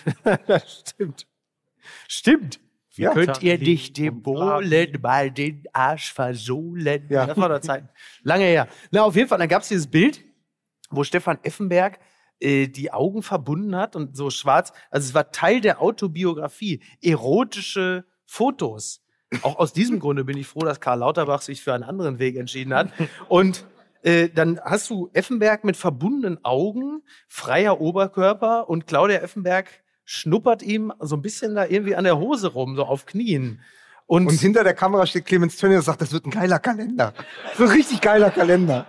das 0.47 0.79
stimmt. 0.89 1.27
Stimmt. 2.07 2.59
Wie 2.95 3.03
Ja. 3.03 3.13
könnt 3.13 3.43
ihr 3.43 3.59
dich 3.59 3.89
und 3.89 3.97
dem 3.99 4.23
Bohlen 4.23 4.99
mal 5.03 5.29
den 5.29 5.63
Arsch 5.71 6.11
versohlen? 6.11 7.05
Ja. 7.09 7.27
Das 7.27 7.37
war 7.37 7.49
der 7.49 7.61
Zeit. 7.61 7.83
Lange 8.23 8.45
her. 8.45 8.67
Na, 8.89 9.03
auf 9.03 9.15
jeden 9.15 9.29
Fall, 9.29 9.37
dann 9.37 9.49
gab 9.49 9.61
es 9.61 9.67
dieses 9.67 9.85
Bild, 9.85 10.25
wo 10.89 11.03
Stefan 11.03 11.37
Effenberg 11.43 11.99
äh, 12.39 12.67
die 12.69 12.91
Augen 12.91 13.21
verbunden 13.21 13.75
hat 13.75 13.95
und 13.95 14.17
so 14.17 14.31
schwarz. 14.31 14.73
Also 14.89 15.09
es 15.09 15.13
war 15.13 15.31
Teil 15.31 15.61
der 15.61 15.79
Autobiografie. 15.79 16.81
Erotische 17.03 18.05
Fotos. 18.25 19.01
Auch 19.41 19.57
aus 19.57 19.73
diesem 19.73 19.99
Grunde 19.99 20.23
bin 20.23 20.37
ich 20.37 20.47
froh, 20.47 20.61
dass 20.61 20.79
Karl 20.79 20.99
Lauterbach 20.99 21.41
sich 21.41 21.61
für 21.61 21.73
einen 21.73 21.83
anderen 21.83 22.19
Weg 22.19 22.35
entschieden 22.35 22.73
hat. 22.73 22.89
Und 23.27 23.65
äh, 24.03 24.29
dann 24.29 24.59
hast 24.63 24.89
du 24.89 25.09
Effenberg 25.13 25.63
mit 25.63 25.77
verbundenen 25.77 26.43
Augen, 26.45 27.01
freier 27.27 27.81
Oberkörper 27.81 28.69
und 28.69 28.87
Claudia 28.87 29.17
Effenberg 29.17 29.67
schnuppert 30.05 30.61
ihm 30.61 30.93
so 30.99 31.15
ein 31.15 31.23
bisschen 31.23 31.55
da 31.55 31.65
irgendwie 31.65 31.95
an 31.95 32.03
der 32.03 32.19
Hose 32.19 32.49
rum, 32.49 32.75
so 32.75 32.83
auf 32.83 33.07
Knien. 33.07 33.61
Und, 34.07 34.27
Und 34.27 34.39
hinter 34.39 34.63
der 34.63 34.75
Kamera 34.75 35.07
steht 35.07 35.25
Clemens 35.25 35.57
Tönnies 35.57 35.77
und 35.79 35.83
sagt, 35.85 36.01
das 36.01 36.13
wird 36.13 36.27
ein 36.27 36.31
geiler 36.31 36.59
Kalender. 36.59 37.13
So 37.57 37.63
ein 37.63 37.71
richtig 37.71 38.01
geiler 38.01 38.29
Kalender. 38.29 38.85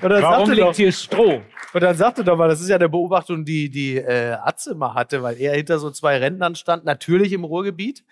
dann 0.00 0.22
Warum 0.22 0.50
liegt 0.50 0.76
hier 0.76 0.90
Stroh? 0.90 1.42
Und 1.74 1.82
dann 1.82 1.96
sagte 1.96 2.22
doch 2.22 2.36
mal, 2.36 2.48
das 2.48 2.60
ist 2.60 2.68
ja 2.68 2.76
eine 2.76 2.88
Beobachtung, 2.88 3.44
die 3.44 3.68
die 3.68 3.96
äh, 3.96 4.34
Atze 4.34 4.76
mal 4.76 4.94
hatte, 4.94 5.24
weil 5.24 5.40
er 5.40 5.54
hinter 5.54 5.80
so 5.80 5.90
zwei 5.90 6.18
Rentnern 6.18 6.54
stand, 6.54 6.84
natürlich 6.84 7.32
im 7.32 7.42
Ruhrgebiet. 7.42 8.04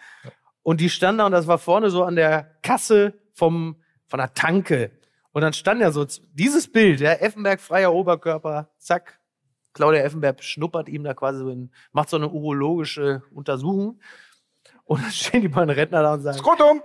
Und 0.65 0.81
die 0.81 0.91
standen 0.91 1.19
da 1.19 1.27
und 1.27 1.33
das 1.33 1.47
war 1.47 1.59
vorne 1.59 1.91
so 1.91 2.03
an 2.03 2.17
der 2.17 2.57
Kasse 2.63 3.15
vom, 3.33 3.77
von 4.09 4.19
der 4.19 4.35
Tanke. 4.35 4.91
Und 5.31 5.43
dann 5.43 5.53
stand 5.53 5.81
ja 5.81 5.93
so 5.93 6.05
dieses 6.33 6.71
Bild, 6.71 7.01
ja, 7.01 7.13
Effenberg 7.13 7.61
freier 7.61 7.93
Oberkörper, 7.93 8.69
zack. 8.79 9.21
Claudia 9.75 10.03
Effenberg 10.03 10.43
schnuppert 10.43 10.89
ihm 10.89 11.05
da 11.05 11.15
quasi 11.15 11.39
so 11.39 11.49
in, 11.49 11.71
macht 11.93 12.11
so 12.11 12.17
eine 12.17 12.29
urologische 12.29 13.23
Untersuchung. 13.33 14.01
Und 14.85 15.05
dann 15.05 15.13
stehen 15.13 15.41
die 15.41 15.49
beiden 15.49 15.71
Rentner 15.71 16.03
da 16.03 16.15
und 16.15 16.23
sagen, 16.23 16.37
Skrotum! 16.37 16.83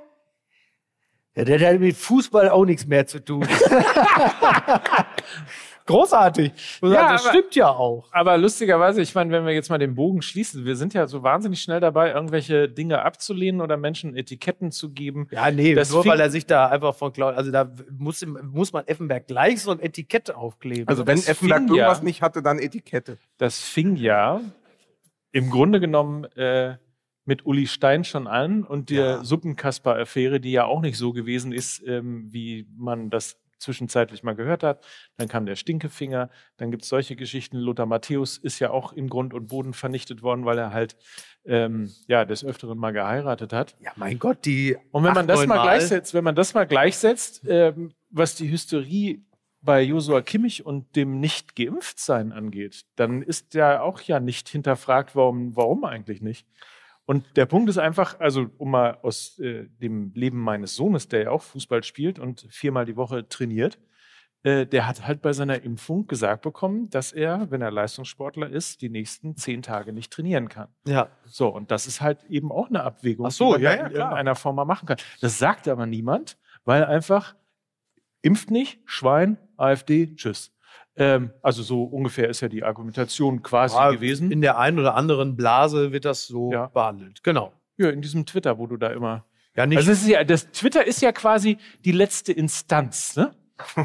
ja, 1.35 1.43
der 1.43 1.73
hat 1.73 1.79
mit 1.79 1.97
Fußball 1.97 2.49
auch 2.49 2.65
nichts 2.65 2.85
mehr 2.85 3.05
zu 3.05 3.23
tun. 3.23 3.47
Großartig. 5.87 6.51
Ja, 6.83 7.11
das 7.13 7.25
aber- 7.25 7.33
stimmt 7.33 7.55
ja 7.55 7.69
auch. 7.69 8.07
Aber 8.11 8.37
lustigerweise, 8.37 9.01
ich 9.01 9.15
meine, 9.15 9.31
wenn 9.31 9.45
wir 9.45 9.53
jetzt 9.53 9.69
mal 9.69 9.79
den 9.79 9.95
Bogen 9.95 10.21
schließen, 10.21 10.65
wir 10.65 10.75
sind 10.75 10.93
ja 10.93 11.07
so 11.07 11.23
wahnsinnig 11.23 11.61
schnell 11.61 11.79
dabei, 11.79 12.11
irgendwelche 12.11 12.69
Dinge 12.69 13.01
abzulehnen 13.01 13.61
oder 13.61 13.77
Menschen 13.77 14.15
Etiketten 14.15 14.71
zu 14.71 14.91
geben. 14.91 15.27
Ja, 15.31 15.49
nee, 15.49 15.73
Das 15.73 15.91
nur 15.91 16.05
weil 16.05 16.19
er 16.19 16.29
sich 16.29 16.45
da 16.45 16.67
einfach 16.67 16.93
von 16.93 17.11
Claudia, 17.13 17.37
also 17.37 17.51
da 17.51 17.71
muss, 17.97 18.25
muss 18.43 18.71
man 18.73 18.85
Effenberg 18.87 19.27
gleich 19.27 19.61
so 19.63 19.71
ein 19.71 19.79
Etikett 19.79 20.33
aufkleben. 20.35 20.87
Also 20.87 21.07
wenn 21.07 21.15
das 21.17 21.27
Effenberg 21.27 21.61
irgendwas 21.63 21.97
ja- 21.99 22.03
nicht 22.03 22.21
hatte, 22.21 22.41
dann 22.43 22.59
Etikette. 22.59 23.17
Das 23.37 23.59
fing 23.61 23.95
ja 23.95 24.41
im 25.31 25.49
Grunde 25.49 25.79
genommen 25.79 26.25
äh, 26.35 26.75
mit 27.25 27.45
Uli 27.45 27.67
Stein 27.67 28.03
schon 28.05 28.25
an 28.27 28.63
und 28.63 28.89
der 28.89 29.05
Ja. 29.05 29.23
Suppenkasper-Affäre, 29.23 30.39
die 30.39 30.51
ja 30.51 30.65
auch 30.65 30.81
nicht 30.81 30.97
so 30.97 31.11
gewesen 31.11 31.51
ist, 31.51 31.83
ähm, 31.85 32.27
wie 32.31 32.65
man 32.77 33.09
das 33.09 33.37
zwischenzeitlich 33.59 34.23
mal 34.23 34.35
gehört 34.35 34.63
hat. 34.63 34.85
Dann 35.17 35.27
kam 35.27 35.45
der 35.45 35.55
Stinkefinger, 35.55 36.29
dann 36.57 36.71
gibt 36.71 36.83
es 36.83 36.89
solche 36.89 37.15
Geschichten. 37.15 37.57
Lothar 37.57 37.85
Matthäus 37.85 38.37
ist 38.37 38.59
ja 38.59 38.71
auch 38.71 38.93
in 38.93 39.09
Grund 39.09 39.33
und 39.33 39.47
Boden 39.47 39.73
vernichtet 39.73 40.21
worden, 40.21 40.45
weil 40.45 40.57
er 40.57 40.73
halt 40.73 40.95
ähm, 41.45 41.91
ja 42.07 42.25
des 42.25 42.43
Öfteren 42.43 42.77
mal 42.77 42.91
geheiratet 42.91 43.53
hat. 43.53 43.75
Ja, 43.79 43.91
mein 43.95 44.19
Gott, 44.19 44.45
die. 44.45 44.77
Und 44.91 45.03
wenn 45.03 45.13
man 45.13 45.27
das 45.27 45.39
neun 45.39 45.49
mal 45.49 45.63
gleichsetzt, 45.63 46.13
wenn 46.13 46.23
man 46.23 46.35
das 46.35 46.53
mal 46.53 46.65
gleichsetzt, 46.65 47.43
ähm, 47.47 47.93
was 48.09 48.35
die 48.35 48.49
Hysterie 48.49 49.23
bei 49.61 49.81
Josua 49.81 50.21
Kimmich 50.21 50.65
und 50.65 50.95
dem 50.95 51.19
nicht 51.19 51.55
geimpft 51.55 51.99
sein 51.99 52.31
angeht, 52.31 52.85
dann 52.95 53.21
ist 53.21 53.53
ja 53.53 53.81
auch 53.81 54.01
ja 54.01 54.19
nicht 54.19 54.47
hinterfragt, 54.47 55.15
warum, 55.15 55.55
warum 55.55 55.83
eigentlich 55.83 56.21
nicht. 56.21 56.47
Und 57.07 57.37
der 57.37 57.45
Punkt 57.45 57.69
ist 57.69 57.77
einfach, 57.77 58.19
also 58.19 58.47
um 58.57 58.71
mal 58.71 58.97
aus 59.01 59.39
äh, 59.39 59.65
dem 59.79 60.11
Leben 60.13 60.41
meines 60.41 60.75
Sohnes, 60.75 61.07
der 61.07 61.23
ja 61.23 61.31
auch 61.31 61.41
Fußball 61.41 61.81
spielt 61.83 62.19
und 62.19 62.45
viermal 62.49 62.85
die 62.85 62.97
Woche 62.97 63.29
trainiert, 63.29 63.79
äh, 64.43 64.65
der 64.65 64.87
hat 64.87 65.07
halt 65.07 65.21
bei 65.21 65.31
seiner 65.31 65.63
Impfung 65.63 66.07
gesagt 66.07 66.41
bekommen, 66.41 66.89
dass 66.89 67.13
er, 67.13 67.49
wenn 67.49 67.61
er 67.61 67.71
Leistungssportler 67.71 68.49
ist, 68.49 68.81
die 68.81 68.89
nächsten 68.89 69.37
zehn 69.37 69.61
Tage 69.61 69.93
nicht 69.93 70.11
trainieren 70.11 70.49
kann. 70.49 70.67
Ja. 70.85 71.09
So, 71.25 71.47
und 71.47 71.71
das 71.71 71.87
ist 71.87 72.01
halt 72.01 72.25
eben 72.25 72.51
auch 72.51 72.67
eine 72.67 72.83
Abwägung, 72.83 73.25
Ach 73.25 73.31
so, 73.31 73.55
die 73.55 73.63
man 73.63 73.77
ja, 73.77 73.79
ja, 73.79 73.87
in 73.87 73.95
irgendeiner 73.95 74.35
Form 74.35 74.57
mal 74.57 74.65
machen 74.65 74.85
kann. 74.85 74.97
Das 75.21 75.39
sagt 75.39 75.69
aber 75.69 75.85
niemand, 75.85 76.37
weil 76.65 76.83
einfach 76.83 77.35
impft 78.21 78.51
nicht, 78.51 78.81
Schwein, 78.83 79.37
AfD, 79.55 80.13
tschüss. 80.13 80.51
Ähm, 80.97 81.31
also 81.41 81.61
so 81.63 81.83
ungefähr 81.83 82.27
ist 82.29 82.41
ja 82.41 82.49
die 82.49 82.63
Argumentation 82.63 83.43
quasi 83.43 83.75
Ja, 83.75 83.91
gewesen. 83.91 84.31
In 84.31 84.41
der 84.41 84.57
einen 84.57 84.79
oder 84.79 84.95
anderen 84.95 85.35
Blase 85.35 85.91
wird 85.91 86.05
das 86.05 86.25
so 86.27 86.51
Ja. 86.51 86.67
behandelt. 86.67 87.23
Genau. 87.23 87.53
ja, 87.77 87.89
in 87.89 88.01
diesem 88.01 88.25
Twitter, 88.25 88.57
wo 88.57 88.65
du 88.67 88.77
da 88.77 88.87
immer. 88.87 89.25
Ja, 89.55 89.65
nicht. 89.67 89.77
Also 89.77 89.91
ist 89.91 90.07
ja, 90.07 90.23
das 90.23 90.51
Twitter 90.51 90.85
ist 90.85 91.01
ja 91.01 91.11
quasi 91.11 91.57
die 91.85 91.91
letzte 91.91 92.33
Instanz, 92.33 93.15
ne? 93.15 93.33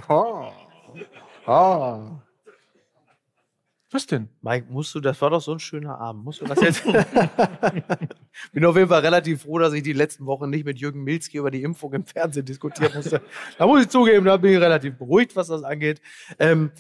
Oh. 0.09 0.49
Oh. 1.45 1.99
Was 3.91 4.07
denn? 4.07 4.29
Mike, 4.41 4.67
musst 4.71 4.95
du, 4.95 5.01
das 5.01 5.21
war 5.21 5.29
doch 5.31 5.41
so 5.41 5.53
ein 5.53 5.59
schöner 5.59 5.99
Abend. 5.99 6.25
Musst 6.25 6.41
du 6.41 6.47
das 6.47 6.61
jetzt? 6.63 6.83
Bin 8.53 8.65
auf 8.65 8.77
jeden 8.77 8.89
Fall 8.89 9.01
relativ 9.01 9.43
froh, 9.43 9.59
dass 9.59 9.73
ich 9.75 9.83
die 9.83 9.93
letzten 9.93 10.25
Wochen 10.25 10.49
nicht 10.49 10.65
mit 10.65 10.79
Jürgen 10.79 11.03
Milzki 11.05 11.37
über 11.39 11.51
die 11.51 11.63
Impfung 11.63 11.93
im 11.93 12.07
Fernsehen 12.07 12.47
diskutieren 12.47 12.93
musste. 12.95 13.21
da 13.59 13.67
muss 13.67 13.83
ich 13.83 13.89
zugeben, 13.89 14.25
da 14.25 14.37
bin 14.39 14.53
ich 14.53 14.61
relativ 14.61 14.97
beruhigt, 14.97 15.37
was 15.37 15.49
das 15.49 15.63
angeht. 15.63 16.01
Ähm, 16.39 16.71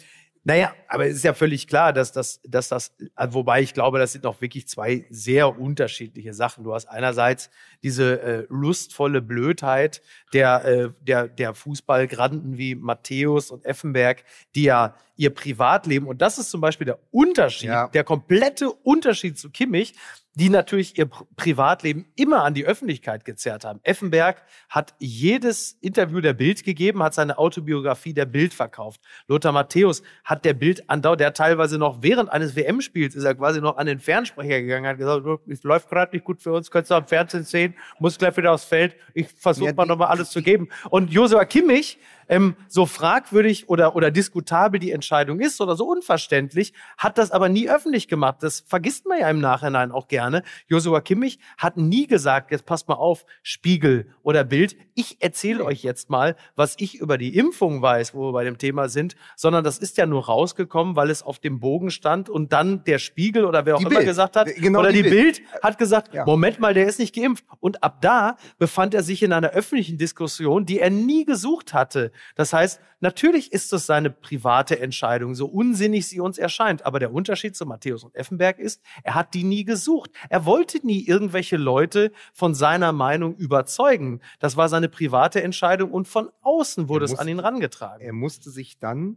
naja, 0.45 0.75
aber 0.89 1.07
es 1.07 1.17
ist 1.17 1.25
ja 1.25 1.35
völlig 1.35 1.69
klar, 1.69 1.93
dass 1.93 2.11
das, 2.13 2.41
dass 2.43 2.69
das, 2.69 2.93
wobei 3.31 3.63
ich 3.63 3.75
glaube, 3.75 3.99
das 3.99 4.13
sind 4.13 4.25
noch 4.25 4.41
wirklich 4.41 4.67
zwei 4.67 5.07
sehr 5.09 5.59
unterschiedliche 5.59 6.35
Sachen. 6.35 6.65
Du 6.65 6.75
hast 6.75 6.87
einerseits 6.87 7.49
diese 7.83 8.21
äh, 8.21 8.47
lustvolle 8.49 9.23
Blödheit 9.23 10.03
der, 10.33 10.65
äh, 10.65 10.91
der, 11.01 11.29
der 11.29 11.55
Fußballgranden 11.55 12.59
wie 12.59 12.75
Matthäus 12.75 13.51
und 13.51 13.65
Effenberg, 13.65 14.25
die 14.55 14.65
ja 14.65 14.97
ihr 15.17 15.31
Privatleben, 15.31 16.07
und 16.09 16.21
das 16.23 16.39
ist 16.39 16.51
zum 16.51 16.61
Beispiel 16.61 16.87
der 16.87 16.99
Unterschied, 17.13 17.69
Ja. 17.69 17.87
der 17.89 18.03
komplette 18.03 18.71
Unterschied 18.73 19.39
zu 19.39 19.51
Kimmich, 19.51 19.95
die 20.35 20.49
natürlich 20.49 20.97
ihr 20.99 21.07
Pri- 21.07 21.27
Privatleben 21.37 22.07
immer 22.17 22.43
an 22.45 22.55
die 22.55 22.65
Öffentlichkeit 22.65 23.25
gezerrt 23.25 23.65
haben. 23.65 23.81
Effenberg 23.83 24.43
hat 24.71 24.95
jedes 24.99 25.73
Interview 25.81 26.21
der 26.21 26.33
Bild 26.33 26.65
gegeben, 26.65 27.03
hat 27.03 27.13
seine 27.15 27.37
Autobiografie 27.39 28.15
der 28.15 28.25
Bild 28.25 28.55
verkauft. 28.55 29.01
Lothar 29.29 29.53
Matthäus 29.53 30.03
hat 30.25 30.45
der 30.45 30.55
Bild 30.55 30.89
andauernd, 30.89 31.21
der 31.21 31.35
teilweise 31.35 31.77
noch 31.79 32.03
während 32.03 32.31
eines 32.33 32.57
WM-Spiels 32.57 33.15
ist 33.15 33.25
er 33.25 33.35
quasi 33.35 33.61
noch 33.61 33.77
an 33.77 33.87
den 33.87 33.99
Fernsprecher 34.01 34.61
gegangen, 34.63 34.87
hat 34.87 34.99
gesagt, 34.99 35.27
"Du, 35.27 35.39
es 35.51 35.63
läuft 35.65 35.89
gerade 35.91 36.17
nicht 36.17 36.25
gut 36.25 36.41
für 36.41 36.53
uns, 36.53 36.71
könntest 36.71 36.91
du 36.93 36.95
am 36.95 37.07
Fernsehen 37.07 37.45
sehen, 37.45 37.75
muss 37.99 38.17
gleich 38.17 38.37
wieder 38.37 38.53
aufs 38.53 38.65
Feld, 38.65 38.97
ich 39.15 39.29
versuche 39.29 39.69
Ja, 39.69 39.75
mal 39.75 39.87
nochmal 39.87 40.09
alles 40.09 40.31
zu 40.31 40.41
geben. 40.43 40.69
Und 40.89 41.13
Josua 41.13 41.45
Kimmich, 41.45 41.99
ähm, 42.29 42.57
so 42.69 42.87
fragwürdig 42.87 43.69
oder, 43.69 43.97
oder 43.97 44.11
diskutabel 44.11 44.79
die 44.81 44.91
Entscheidung 44.93 45.41
ist 45.41 45.61
oder 45.61 45.77
so 45.77 45.87
unverständlich, 45.89 46.73
hat 46.99 47.19
das 47.19 47.31
aber 47.31 47.49
nie 47.49 47.69
öffentlich 47.69 48.09
gemacht. 48.09 48.37
Das 48.41 48.61
vergisst 48.67 49.07
man 49.07 49.19
ja 49.21 49.29
im 49.31 49.41
Nachhinein 49.41 49.93
auch 49.93 50.09
gerne. 50.09 50.43
Josua 50.69 51.01
Kimmich 51.01 51.39
hat 51.59 51.77
nie 51.77 52.07
gesagt, 52.07 52.51
jetzt 52.51 52.67
passt 52.67 52.89
mal 52.89 52.95
auf, 52.95 53.25
Spiegel 53.43 54.07
oder 54.23 54.45
Bild, 54.45 54.77
ich 54.95 55.17
erzähle 55.21 55.65
euch 55.65 55.83
jetzt 55.83 56.11
mal, 56.11 56.37
was 56.57 56.75
ich 56.79 56.97
über 57.01 57.19
die 57.19 57.37
Impfung 57.37 57.81
weiß, 57.83 58.15
wo 58.15 58.29
wir 58.29 58.33
bei 58.33 58.45
dem 58.45 58.59
Thema 58.59 58.89
sind, 58.89 59.17
sondern 59.37 59.65
das 59.65 59.79
ist 59.79 59.97
ja 59.97 60.07
nur 60.07 60.27
rausgekommen, 60.27 60.97
weil 60.97 61.11
es 61.11 61.23
auf 61.23 61.39
dem 61.39 61.61
Bogen 61.61 61.91
stand 61.91 62.29
und 62.29 62.53
dann 62.53 62.85
der 62.85 62.99
Spiegel 62.99 63.45
oder 63.45 63.67
wer 63.67 63.75
auch 63.77 63.79
Die 63.81 63.85
immer 63.87 63.97
Bild. 63.97 64.07
gesagt 64.09 64.37
hat, 64.37 64.49
Genau, 64.57 64.81
oder 64.81 64.93
die 64.93 65.03
die 65.03 65.09
Bild. 65.11 65.37
Bild. 65.39 65.43
hat 65.63 65.79
gesagt, 65.79 66.15
Ja. 66.15 66.25
Moment 66.25 66.61
mal, 66.61 66.75
der 66.75 66.87
ist 66.87 66.99
nicht 66.99 67.15
geimpft. 67.15 67.45
Und 67.61 67.83
ab 67.83 67.99
da 68.01 68.37
befand 68.59 68.95
er 68.95 69.03
sich 69.03 69.23
in 69.23 69.33
einer 69.33 69.51
öffentlichen 69.51 69.99
Diskussion, 69.99 70.67
die 70.67 70.79
er 70.81 70.91
nie 70.91 71.25
gesucht 71.25 71.73
hatte. 71.75 72.13
Das 72.35 72.53
heißt, 72.53 72.81
natürlich 73.01 73.53
ist 73.53 73.73
es 73.73 73.87
seine 73.87 74.11
private 74.11 74.79
Entscheidung, 74.79 75.35
so 75.35 75.47
unsinnig 75.47 76.07
sie 76.09 76.21
uns 76.21 76.39
erscheint. 76.39 76.85
Aber 76.87 76.99
der 76.99 77.13
Unterschied 77.13 77.57
zu 77.57 77.67
Matthäus 77.67 78.05
und 78.05 78.15
Effenberg 78.15 78.59
ist, 78.59 78.83
er 79.03 79.15
hat 79.15 79.35
die 79.35 79.45
nie 79.45 79.65
gesucht. 79.65 80.11
Er 80.29 80.45
wollte 80.47 80.85
nie 80.87 81.07
irgendwelche 81.07 81.57
Leute 81.57 82.13
von 82.33 82.55
seiner 82.55 82.93
Meinung 82.93 83.37
überzeugen. 83.37 84.21
Das 84.39 84.57
war 84.57 84.69
seine 84.69 84.89
private 84.89 85.43
Entscheidung 85.43 85.91
und 85.93 86.09
von 86.09 86.31
außen 86.43 86.89
wurde 86.89 87.07
Er 87.07 87.13
es 87.13 87.19
an 87.19 87.29
ihn 87.29 87.39
rangetragen. 87.39 88.05
Er 88.05 88.13
musste 88.13 88.51
sich 88.51 88.79
dann 88.79 89.17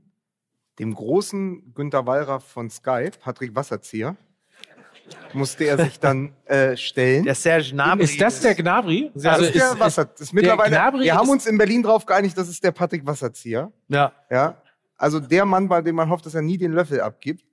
dem 0.79 0.93
großen 0.93 1.73
Günter 1.73 2.05
Wallraff 2.05 2.43
von 2.43 2.69
Sky, 2.69 3.09
Patrick 3.19 3.55
Wasserzieher, 3.55 4.17
musste 5.33 5.65
er 5.65 5.77
sich 5.77 5.99
dann 5.99 6.33
äh, 6.45 6.75
stellen. 6.77 7.23
Der 7.23 7.35
Serge 7.35 7.71
Gnabry 7.71 8.03
ist 8.03 8.21
das 8.21 8.41
der 8.41 8.55
Gnabry? 8.55 9.11
das 9.13 9.41
ist 9.41 9.55
der 9.55 9.79
Wasser. 9.79 10.09
Ist 10.17 10.33
mittlerweile, 10.33 10.75
Gnabry 10.75 11.03
wir 11.03 11.15
haben 11.15 11.29
uns 11.29 11.45
in 11.45 11.57
Berlin 11.57 11.83
drauf 11.83 12.05
geeinigt, 12.05 12.37
das 12.37 12.49
ist 12.49 12.63
der 12.63 12.71
Patrick 12.71 13.05
Wasserzieher. 13.05 13.71
ja. 13.87 14.11
Ja, 14.29 14.61
also 14.97 15.19
der 15.19 15.45
Mann, 15.45 15.67
bei 15.67 15.81
dem 15.81 15.95
man 15.95 16.09
hofft, 16.09 16.25
dass 16.25 16.35
er 16.35 16.41
nie 16.41 16.57
den 16.57 16.71
Löffel 16.71 17.01
abgibt. 17.01 17.45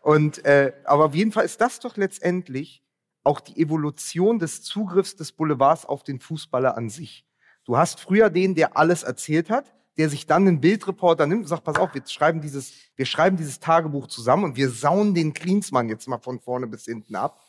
Und 0.00 0.44
äh, 0.44 0.72
aber 0.84 1.06
auf 1.06 1.14
jeden 1.14 1.32
Fall 1.32 1.44
ist 1.44 1.60
das 1.60 1.80
doch 1.80 1.96
letztendlich 1.96 2.82
auch 3.24 3.40
die 3.40 3.60
Evolution 3.60 4.38
des 4.38 4.62
Zugriffs 4.62 5.16
des 5.16 5.32
Boulevards 5.32 5.84
auf 5.84 6.02
den 6.02 6.18
Fußballer 6.18 6.76
an 6.76 6.88
sich. 6.88 7.26
Du 7.64 7.76
hast 7.76 8.00
früher 8.00 8.30
den, 8.30 8.54
der 8.54 8.76
alles 8.76 9.02
erzählt 9.02 9.50
hat, 9.50 9.74
der 9.98 10.08
sich 10.08 10.26
dann 10.26 10.46
einen 10.46 10.60
Bildreporter 10.60 11.26
nimmt 11.26 11.42
und 11.42 11.48
sagt, 11.48 11.64
pass 11.64 11.76
auf, 11.76 11.92
wir 11.92 12.02
schreiben 12.06 12.40
dieses, 12.40 12.72
wir 12.94 13.04
schreiben 13.04 13.36
dieses 13.36 13.58
Tagebuch 13.58 14.06
zusammen 14.06 14.44
und 14.44 14.56
wir 14.56 14.70
sauen 14.70 15.12
den 15.12 15.34
Klinsmann 15.34 15.88
jetzt 15.88 16.06
mal 16.06 16.18
von 16.18 16.40
vorne 16.40 16.68
bis 16.68 16.84
hinten 16.84 17.16
ab. 17.16 17.40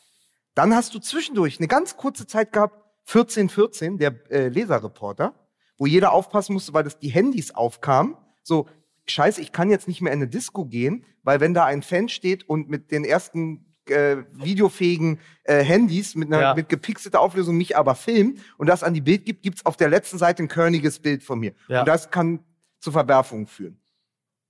Dann 0.54 0.74
hast 0.74 0.92
du 0.94 0.98
zwischendurch 0.98 1.58
eine 1.58 1.68
ganz 1.68 1.96
kurze 1.96 2.26
Zeit 2.26 2.52
gehabt, 2.52 2.74
1414, 3.06 3.98
der 3.98 4.14
äh, 4.30 4.48
Leserreporter, 4.48 5.34
wo 5.78 5.86
jeder 5.86 6.12
aufpassen 6.12 6.52
musste, 6.52 6.74
weil 6.74 6.84
das 6.84 6.98
die 6.98 7.08
Handys 7.08 7.52
aufkamen. 7.52 8.16
So, 8.42 8.66
scheiße, 9.06 9.40
ich 9.40 9.52
kann 9.52 9.70
jetzt 9.70 9.88
nicht 9.88 10.00
mehr 10.00 10.12
in 10.12 10.18
eine 10.18 10.28
Disco 10.28 10.64
gehen, 10.64 11.04
weil 11.22 11.40
wenn 11.40 11.54
da 11.54 11.64
ein 11.64 11.82
Fan 11.82 12.08
steht 12.08 12.48
und 12.48 12.68
mit 12.68 12.90
den 12.90 13.04
ersten 13.04 13.69
äh, 13.88 14.18
videofähigen 14.32 15.18
äh, 15.44 15.62
Handys 15.62 16.14
mit 16.14 16.28
einer 16.32 16.40
Ja. 16.42 16.54
mit 16.54 16.68
gepixelter 16.68 17.20
Auflösung 17.20 17.56
mich 17.56 17.76
aber 17.76 17.94
filmt 17.94 18.38
und 18.58 18.68
das 18.68 18.82
an 18.82 18.94
die 18.94 19.00
Bild 19.00 19.24
gibt, 19.24 19.42
gibt's 19.42 19.64
auf 19.66 19.76
der 19.76 19.88
letzten 19.88 20.18
Seite 20.18 20.42
ein 20.42 20.48
körniges 20.48 20.98
Bild 20.98 21.22
von 21.22 21.38
mir. 21.40 21.52
Ja. 21.68 21.80
Und 21.80 21.88
das 21.88 22.10
kann 22.10 22.40
zu 22.80 22.92
Verwerfungen 22.92 23.46
führen. 23.46 23.76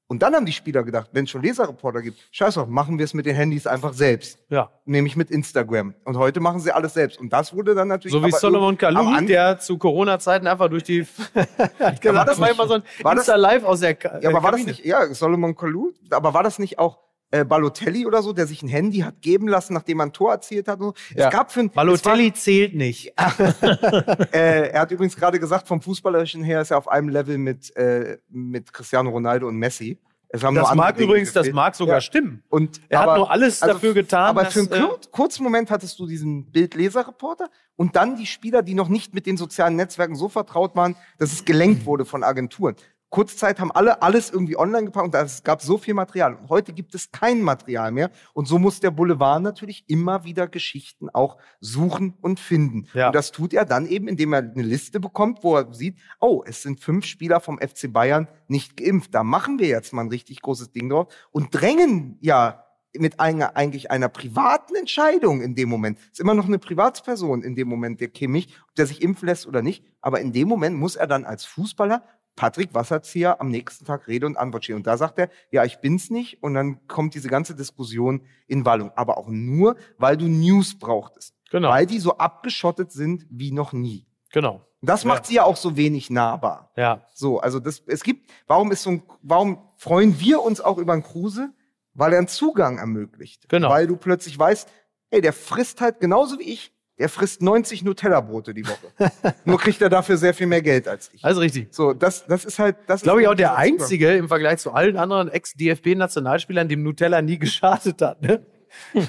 Und 0.08 0.22
dann 0.24 0.34
haben 0.34 0.44
die 0.44 0.52
Spieler 0.52 0.82
gedacht, 0.82 1.10
wenn 1.12 1.22
es 1.22 1.30
schon 1.30 1.40
Leserreporter 1.40 2.02
gibt, 2.02 2.18
scheiß 2.32 2.54
drauf, 2.54 2.66
machen 2.66 2.98
wir 2.98 3.04
es 3.04 3.14
mit 3.14 3.26
den 3.26 3.36
Handys 3.36 3.68
einfach 3.68 3.92
selbst 3.92 4.40
ja. 4.48 4.68
nämlich 4.84 5.14
mit 5.14 5.30
Instagram. 5.30 5.94
Und 6.04 6.16
heute 6.18 6.40
machen 6.40 6.58
sie 6.58 6.72
alles 6.72 6.94
selbst. 6.94 7.20
Und 7.20 7.32
das 7.32 7.54
wurde 7.54 7.76
dann 7.76 7.86
natürlich. 7.86 8.12
So 8.12 8.24
wie 8.24 8.32
Solomon 8.32 8.76
Kalou, 8.76 9.06
An- 9.06 9.28
der 9.28 9.60
zu 9.60 9.78
Corona-Zeiten 9.78 10.48
einfach 10.48 10.68
durch 10.68 10.82
die. 10.82 11.06
Gesagt, 11.78 12.04
war 12.06 12.24
das 12.24 12.40
war 12.40 12.50
immer 12.50 12.66
so 12.66 12.74
ein 12.74 12.82
Insta-Live 13.16 13.62
aus 13.62 13.78
der 13.80 13.94
Ka 13.94 14.18
Ja, 14.20 14.30
aber 14.30 14.42
war 14.42 14.50
das 14.50 14.60
Kabine. 14.62 14.72
nicht, 14.72 14.84
ja, 14.84 15.14
Solomon 15.14 15.54
Kalou, 15.54 15.92
aber 16.10 16.34
war 16.34 16.42
das 16.42 16.58
nicht 16.58 16.80
auch 16.80 16.98
äh, 17.32 17.44
Balotelli 17.44 18.06
oder 18.06 18.22
so, 18.22 18.32
der 18.32 18.46
sich 18.46 18.62
ein 18.62 18.68
Handy 18.68 18.98
hat 18.98 19.22
geben 19.22 19.46
lassen, 19.48 19.74
nachdem 19.74 20.00
er 20.00 20.06
ein 20.06 20.12
Tor 20.12 20.32
erzielt 20.32 20.66
hat? 20.68 20.80
und 20.80 20.96
So? 20.96 21.14
Ja. 21.18 21.26
Es 21.28 21.32
gab 21.32 21.52
für 21.52 21.60
ein, 21.60 21.70
Balotelli 21.70 22.32
zählt 22.32 22.74
nicht. 22.74 23.12
äh, 24.32 24.68
er 24.70 24.80
hat 24.80 24.90
übrigens 24.90 25.16
gerade 25.16 25.38
gesagt, 25.38 25.68
vom 25.68 25.80
Fußballerischen 25.80 26.42
her 26.42 26.60
ist 26.60 26.70
er 26.70 26.78
auf 26.78 26.88
einem 26.88 27.08
Level 27.08 27.38
mit, 27.38 27.74
äh, 27.76 28.18
mit 28.28 28.72
Cristiano 28.72 29.10
Ronaldo 29.10 29.48
und 29.48 29.56
Messi. 29.56 29.98
Das 30.32 30.42
mag 30.42 30.96
Dinge 30.96 31.08
übrigens, 31.08 31.32
das 31.32 31.42
gefehlt. 31.42 31.56
mag 31.56 31.74
sogar 31.74 31.96
Ja. 31.96 32.00
stimmen. 32.00 32.44
Und, 32.48 32.80
Er 32.88 33.00
aber- 33.00 33.10
hat 33.12 33.18
nur 33.18 33.30
alles 33.32 33.62
also 33.62 33.74
dafür 33.74 33.94
getan. 33.94 34.28
Aber 34.28 34.44
dass, 34.44 34.52
für 34.52 34.60
einen 34.60 34.72
äh, 34.72 34.78
kur 34.80 35.00
kurzen 35.10 35.42
Moment 35.42 35.70
hattest 35.72 35.98
du 35.98 36.06
diesen 36.06 36.52
Bildleserreporter 36.52 37.48
und 37.74 37.96
dann 37.96 38.14
die 38.16 38.26
Spieler, 38.26 38.62
die 38.62 38.74
noch 38.74 38.88
nicht 38.88 39.12
mit 39.12 39.26
den 39.26 39.36
sozialen 39.36 39.74
Netzwerken 39.74 40.14
so 40.14 40.28
vertraut 40.28 40.76
waren, 40.76 40.94
dass 41.18 41.32
es 41.32 41.44
gelenkt 41.44 41.84
wurde 41.86 42.04
von 42.04 42.22
Agenturen. 42.22 42.76
Kurzzeit 43.10 43.58
haben 43.58 43.72
alle 43.72 44.02
alles 44.02 44.30
irgendwie 44.30 44.56
online 44.56 44.84
gepackt 44.84 45.06
und 45.06 45.14
es 45.14 45.42
gab 45.42 45.60
so 45.62 45.78
viel 45.78 45.94
Material. 45.94 46.34
Und 46.34 46.48
heute 46.48 46.72
gibt 46.72 46.94
es 46.94 47.10
kein 47.10 47.42
Material 47.42 47.90
mehr. 47.90 48.10
Und 48.34 48.46
so 48.46 48.58
muss 48.58 48.78
der 48.78 48.92
Boulevard 48.92 49.42
natürlich 49.42 49.84
immer 49.88 50.24
wieder 50.24 50.46
Geschichten 50.46 51.10
auch 51.10 51.36
suchen 51.60 52.14
und 52.20 52.38
finden. 52.38 52.86
Ja. 52.94 53.08
Und 53.08 53.14
das 53.14 53.32
tut 53.32 53.52
er 53.52 53.64
dann 53.64 53.86
eben, 53.86 54.06
indem 54.06 54.32
er 54.32 54.38
eine 54.38 54.62
Liste 54.62 55.00
bekommt, 55.00 55.42
wo 55.42 55.56
er 55.56 55.74
sieht, 55.74 55.98
oh, 56.20 56.44
es 56.46 56.62
sind 56.62 56.80
fünf 56.80 57.04
Spieler 57.04 57.40
vom 57.40 57.58
FC 57.58 57.92
Bayern 57.92 58.28
nicht 58.46 58.76
geimpft. 58.76 59.12
Da 59.12 59.24
machen 59.24 59.58
wir 59.58 59.66
jetzt 59.66 59.92
mal 59.92 60.02
ein 60.02 60.08
richtig 60.08 60.40
großes 60.40 60.70
Ding 60.70 60.88
drauf 60.88 61.12
und 61.32 61.52
drängen 61.52 62.16
ja 62.20 62.64
mit 62.96 63.20
einer, 63.20 63.56
eigentlich 63.56 63.90
einer 63.90 64.08
privaten 64.08 64.74
Entscheidung 64.74 65.42
in 65.42 65.54
dem 65.54 65.68
Moment. 65.68 65.98
Ist 66.10 66.20
immer 66.20 66.34
noch 66.34 66.46
eine 66.46 66.58
Privatsperson 66.58 67.42
in 67.42 67.54
dem 67.54 67.68
Moment, 67.68 68.00
der 68.00 68.08
Kimmich, 68.08 68.56
ob 68.68 68.74
der 68.74 68.86
sich 68.86 69.02
impfen 69.02 69.28
lässt 69.28 69.46
oder 69.46 69.62
nicht. 69.62 69.84
Aber 70.00 70.20
in 70.20 70.32
dem 70.32 70.48
Moment 70.48 70.76
muss 70.76 70.96
er 70.96 71.06
dann 71.06 71.24
als 71.24 71.44
Fußballer 71.44 72.02
Patrick 72.40 72.72
Wasserzieher 72.72 73.38
am 73.38 73.50
nächsten 73.50 73.84
Tag 73.84 74.08
Rede 74.08 74.24
und 74.24 74.38
Antwort 74.38 74.64
stehen. 74.64 74.76
Und 74.76 74.86
da 74.86 74.96
sagt 74.96 75.18
er, 75.18 75.28
ja, 75.50 75.62
ich 75.66 75.80
bin's 75.80 76.08
nicht. 76.08 76.42
Und 76.42 76.54
dann 76.54 76.86
kommt 76.88 77.12
diese 77.12 77.28
ganze 77.28 77.54
Diskussion 77.54 78.22
in 78.46 78.64
Wallung. 78.64 78.92
Aber 78.96 79.18
auch 79.18 79.28
nur, 79.28 79.76
weil 79.98 80.16
du 80.16 80.26
News 80.26 80.78
brauchtest. 80.78 81.34
Genau. 81.50 81.68
Weil 81.68 81.84
die 81.84 81.98
so 81.98 82.16
abgeschottet 82.16 82.92
sind 82.92 83.26
wie 83.28 83.52
noch 83.52 83.74
nie. 83.74 84.06
Genau. 84.32 84.64
Das 84.80 85.04
macht 85.04 85.26
sie 85.26 85.34
ja 85.34 85.44
auch 85.44 85.58
so 85.58 85.76
wenig 85.76 86.08
nahbar. 86.08 86.70
Ja. 86.78 87.04
So, 87.12 87.40
also 87.40 87.60
das, 87.60 87.82
es 87.86 88.02
gibt, 88.02 88.30
warum 88.46 88.72
ist 88.72 88.84
so 88.84 88.90
ein, 88.92 89.02
warum 89.20 89.58
freuen 89.76 90.18
wir 90.18 90.40
uns 90.40 90.62
auch 90.62 90.78
über 90.78 90.94
einen 90.94 91.02
Kruse? 91.02 91.52
Weil 91.92 92.14
er 92.14 92.18
einen 92.20 92.28
Zugang 92.28 92.78
ermöglicht. 92.78 93.50
Genau. 93.50 93.68
Weil 93.68 93.86
du 93.86 93.98
plötzlich 93.98 94.38
weißt, 94.38 94.66
ey, 95.10 95.20
der 95.20 95.34
frisst 95.34 95.82
halt 95.82 96.00
genauso 96.00 96.38
wie 96.38 96.50
ich, 96.50 96.72
der 97.00 97.08
frisst 97.08 97.40
90 97.42 97.82
Nutella-Brote 97.82 98.52
die 98.54 98.64
Woche. 98.68 98.92
Nur 99.46 99.58
kriegt 99.58 99.80
er 99.82 99.88
dafür 99.88 100.16
sehr 100.18 100.34
viel 100.34 100.46
mehr 100.46 100.60
Geld 100.62 100.86
als 100.86 101.10
ich. 101.12 101.24
Also 101.24 101.40
richtig. 101.40 101.68
So, 101.74 101.94
das, 101.94 102.26
das 102.26 102.44
ist 102.44 102.58
halt, 102.58 102.76
das 102.86 103.02
Glaube 103.02 103.20
ist 103.20 103.22
ich 103.22 103.26
auch 103.26 103.30
halt 103.30 103.38
der 103.40 103.48
dieser 103.56 103.62
Zugang. 103.64 103.80
einzige 103.80 104.16
im 104.16 104.28
Vergleich 104.28 104.58
zu 104.58 104.72
allen 104.72 104.96
anderen 104.98 105.28
Ex-DFB-Nationalspielern, 105.28 106.68
dem 106.68 106.82
Nutella 106.82 107.22
nie 107.22 107.38
geschadet 107.38 108.00
hat. 108.02 108.20
Ne? 108.22 108.46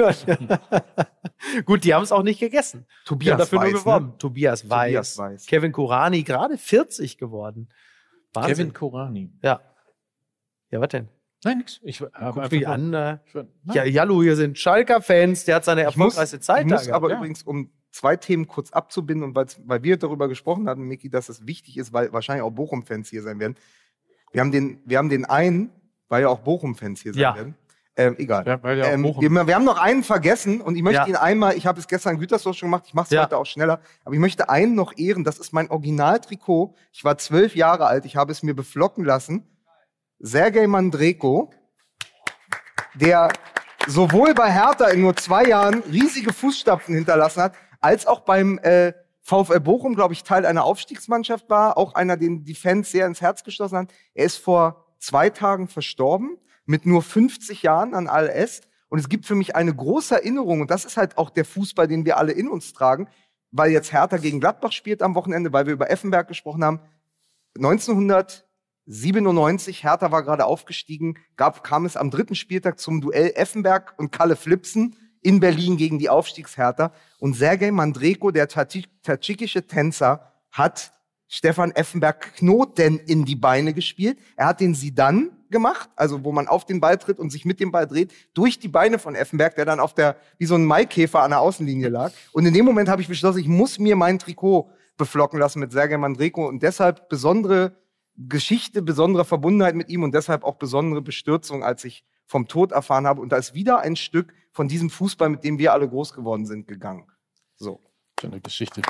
Gut, 1.66 1.84
die 1.84 1.94
haben 1.94 2.04
es 2.04 2.12
auch 2.12 2.24
nicht 2.24 2.40
gegessen. 2.40 2.86
Tobias 3.06 3.38
dafür 3.38 3.60
nur 3.60 3.74
Weiß, 3.74 3.80
geworben. 3.82 4.06
ne? 4.08 4.18
Tobias 4.18 4.70
Weiß. 4.70 4.88
Tobias 4.88 5.18
Weiß. 5.18 5.46
Kevin 5.46 5.72
Kurani, 5.72 6.24
gerade 6.24 6.58
40 6.58 7.18
geworden. 7.18 7.70
Wahnsinn. 8.34 8.56
Kevin 8.56 8.74
Korani. 8.74 9.32
Ja. 9.44 9.62
Ja, 10.72 10.80
was 10.80 10.90
denn? 10.90 11.10
Nein, 11.44 11.58
nix. 11.58 11.80
Ich 11.84 12.02
habe 12.02 12.42
Guck 12.42 12.52
mich 12.52 12.68
an. 12.68 12.94
Äh, 12.94 13.18
ja, 13.74 13.84
Jallo, 13.84 14.22
hier 14.22 14.36
sind 14.36 14.58
Schalker-Fans. 14.58 15.46
Der 15.46 15.56
hat 15.56 15.66
seine 15.66 15.90
Ich 15.90 15.98
muss, 15.98 16.16
Zeit 16.16 16.66
da 16.66 16.76
muss 16.76 16.86
gehabt. 16.86 16.90
aber 16.92 17.10
ja. 17.10 17.18
übrigens, 17.18 17.44
um 17.44 17.72
zwei 17.92 18.16
Themen 18.16 18.48
kurz 18.48 18.72
abzubinden 18.72 19.24
und 19.28 19.36
weil 19.36 19.84
wir 19.84 19.98
darüber 19.98 20.28
gesprochen 20.28 20.68
hatten, 20.70 20.84
Miki, 20.84 21.10
dass 21.10 21.30
es 21.30 21.46
wichtig 21.46 21.78
ist, 21.78 21.92
weil 21.94 22.12
wahrscheinlich 22.14 22.44
auch 22.44 22.52
Bochum-Fans 22.52 23.10
hier 23.10 23.22
sein 23.22 23.40
werden. 23.40 23.56
Wir 24.32 24.42
haben 24.42 24.52
den, 24.52 24.80
wir 24.86 24.98
haben 24.98 25.10
den 25.10 25.26
einen, 25.26 25.70
weil 26.08 26.22
ja 26.24 26.30
auch 26.30 26.40
Bochum-Fans 26.40 27.02
hier 27.02 27.14
sein 27.14 27.22
Ja. 27.22 27.36
werden. 27.36 27.56
Ähm, 27.98 28.16
egal. 28.18 28.48
Ja, 28.48 28.64
weil 28.64 28.78
ja 28.78 28.86
auch 28.86 28.90
ähm, 28.92 29.02
Bochum- 29.04 29.22
wir, 29.22 29.48
wir 29.48 29.54
haben 29.56 29.66
noch 29.66 29.78
einen 29.78 30.04
vergessen 30.04 30.62
und 30.62 30.78
ich 30.78 30.82
möchte 30.82 31.02
Ja. 31.02 31.08
ihn 31.08 31.16
einmal, 31.18 31.58
ich 31.58 31.68
habe 31.68 31.78
es 31.78 31.90
gestern 31.90 32.14
in 32.14 32.20
Gütersloh 32.22 32.54
schon 32.54 32.68
gemacht, 32.68 32.86
ich 32.88 32.94
mache 32.94 33.06
es 33.08 33.12
Ja. 33.12 33.24
heute 33.24 33.38
auch 33.38 33.46
schneller, 33.46 33.82
aber 34.06 34.14
ich 34.14 34.22
möchte 34.22 34.50
einen 34.50 34.76
noch 34.76 34.98
ehren, 34.98 35.26
das 35.26 35.38
ist 35.40 35.52
mein 35.52 35.70
Originaltrikot. 35.70 36.74
Ich 36.94 37.04
war 37.04 37.18
zwölf 37.18 37.54
Jahre 37.56 37.86
alt, 37.88 38.06
ich 38.06 38.16
habe 38.16 38.32
es 38.32 38.44
mir 38.44 38.54
beflocken 38.56 39.04
lassen. 39.04 39.46
Sergej 40.20 40.68
Mandreko, 40.68 41.52
der 42.94 43.30
sowohl 43.88 44.34
bei 44.34 44.52
Hertha 44.52 44.88
in 44.88 45.02
nur 45.02 45.16
zwei 45.18 45.46
Jahren 45.46 45.82
riesige 45.92 46.32
Fußstapfen 46.34 46.96
hinterlassen 46.96 47.42
hat, 47.44 47.56
als 47.82 48.08
auch 48.08 48.22
beim 48.22 48.60
äh, 48.60 48.94
VfL 49.22 49.60
Bochum, 49.60 49.96
glaube 49.96 50.14
ich, 50.14 50.24
Teil 50.24 50.46
einer 50.46 50.64
Aufstiegsmannschaft 50.64 51.50
war, 51.50 51.78
auch 51.78 51.96
einer, 51.96 52.18
den 52.18 52.44
die 52.44 52.56
Fans 52.56 52.92
sehr 52.92 53.06
ins 53.06 53.22
Herz 53.22 53.44
geschlossen 53.44 53.78
haben. 53.78 53.88
Er 54.14 54.26
ist 54.26 54.38
vor 54.38 54.86
zwei 55.00 55.30
Tagen 55.30 55.68
verstorben, 55.68 56.38
mit 56.66 56.86
nur 56.86 57.02
50 57.02 57.64
Jahren 57.64 57.94
an 57.94 58.08
ALS. 58.08 58.62
Und 58.90 59.00
es 59.00 59.10
gibt 59.10 59.26
für 59.26 59.36
mich 59.36 59.56
eine 59.56 59.74
große 59.74 60.16
Erinnerung, 60.16 60.62
und 60.62 60.72
das 60.72 60.86
ist 60.86 60.98
halt 60.98 61.18
auch 61.18 61.30
der 61.30 61.46
Fußball, 61.46 61.88
den 61.88 62.06
wir 62.06 62.18
alle 62.18 62.34
in 62.34 62.50
uns 62.50 62.74
tragen, 62.74 63.08
weil 63.52 63.72
jetzt 63.72 63.94
Hertha 63.94 64.18
gegen 64.18 64.40
Gladbach 64.40 64.72
spielt 64.72 65.02
am 65.02 65.16
Wochenende, 65.16 65.52
weil 65.54 65.66
wir 65.66 65.74
über 65.74 65.90
Effenberg 65.90 66.28
gesprochen 66.28 66.64
haben. 66.64 66.82
1997, 67.56 69.84
Hertha 69.84 70.12
war 70.12 70.22
gerade 70.24 70.46
aufgestiegen, 70.46 71.18
gab, 71.36 71.64
kam 71.64 71.86
es 71.86 71.98
am 71.98 72.12
dritten 72.12 72.36
Spieltag 72.36 72.80
zum 72.80 73.02
Duell 73.02 73.32
Effenberg 73.36 73.96
und 73.98 74.12
Kalle 74.12 74.36
Flipsen 74.36 74.96
in 75.22 75.40
Berlin 75.40 75.78
gegen 75.78 76.00
die 76.00 76.10
Aufstiegshertha. 76.10 76.94
Und 77.20 77.36
Sergej 77.36 77.72
Mandreko, 77.72 78.32
der 78.32 78.48
tadschikische 78.48 79.68
Tänzer, 79.68 80.32
hat 80.52 80.92
Stefan 81.28 81.72
Effenberg 81.72 82.36
Knoten 82.36 83.00
in 83.00 83.24
die 83.24 83.38
Beine 83.38 83.74
gespielt. 83.74 84.20
Er 84.36 84.48
hat 84.48 84.60
den 84.60 84.76
Sidan 84.76 85.30
gemacht, 85.50 85.90
also 85.96 86.24
wo 86.24 86.32
man 86.32 86.48
auf 86.48 86.66
den 86.66 86.82
Ball 86.82 86.98
tritt 86.98 87.20
und 87.20 87.30
sich 87.30 87.46
mit 87.46 87.60
dem 87.60 87.72
Ball 87.72 87.88
dreht, 87.88 88.12
durch 88.34 88.60
die 88.60 88.68
Beine 88.68 89.00
von 89.00 89.16
Effenberg, 89.16 89.56
der 89.56 89.66
dann 89.66 89.80
auf 89.80 89.94
der, 89.94 90.18
wie 90.38 90.46
so 90.46 90.56
ein 90.56 90.66
Maikäfer 90.66 91.22
an 91.22 91.32
der 91.32 91.40
Außenlinie 91.40 91.90
lag. 91.90 92.12
Und 92.34 92.46
in 92.46 92.54
dem 92.54 92.66
Moment 92.66 92.90
habe 92.90 93.02
ich 93.02 93.08
beschlossen, 93.08 93.40
ich 93.40 93.48
muss 93.48 93.80
mir 93.80 93.96
mein 93.96 94.20
Trikot 94.20 94.70
beflocken 94.98 95.40
lassen 95.40 95.60
mit 95.60 95.72
Sergej 95.72 95.98
Mandreko 95.98 96.48
und 96.48 96.64
deshalb 96.64 97.08
besondere 97.10 97.78
Geschichte, 98.18 98.82
besondere 98.82 99.26
Verbundenheit 99.26 99.76
mit 99.76 99.90
ihm 99.90 100.04
und 100.04 100.14
deshalb 100.14 100.44
auch 100.44 100.56
besondere 100.56 101.02
Bestürzung, 101.02 101.64
als 101.64 101.86
ich 101.86 102.04
vom 102.26 102.48
Tod 102.48 102.72
erfahren 102.72 103.08
habe. 103.08 103.22
Und 103.22 103.32
da 103.32 103.38
ist 103.38 103.54
wieder 103.54 103.80
ein 103.80 103.96
Stück 103.96 104.34
von 104.52 104.68
diesem 104.68 104.90
Fußball, 104.90 105.30
mit 105.30 105.44
dem 105.44 105.58
wir 105.58 105.74
alle 105.74 105.88
groß 105.88 106.14
geworden 106.14 106.46
sind, 106.46 106.68
gegangen. 106.68 107.08
So. 107.56 107.82
Schöne 108.20 108.42
Geschichte. 108.42 108.82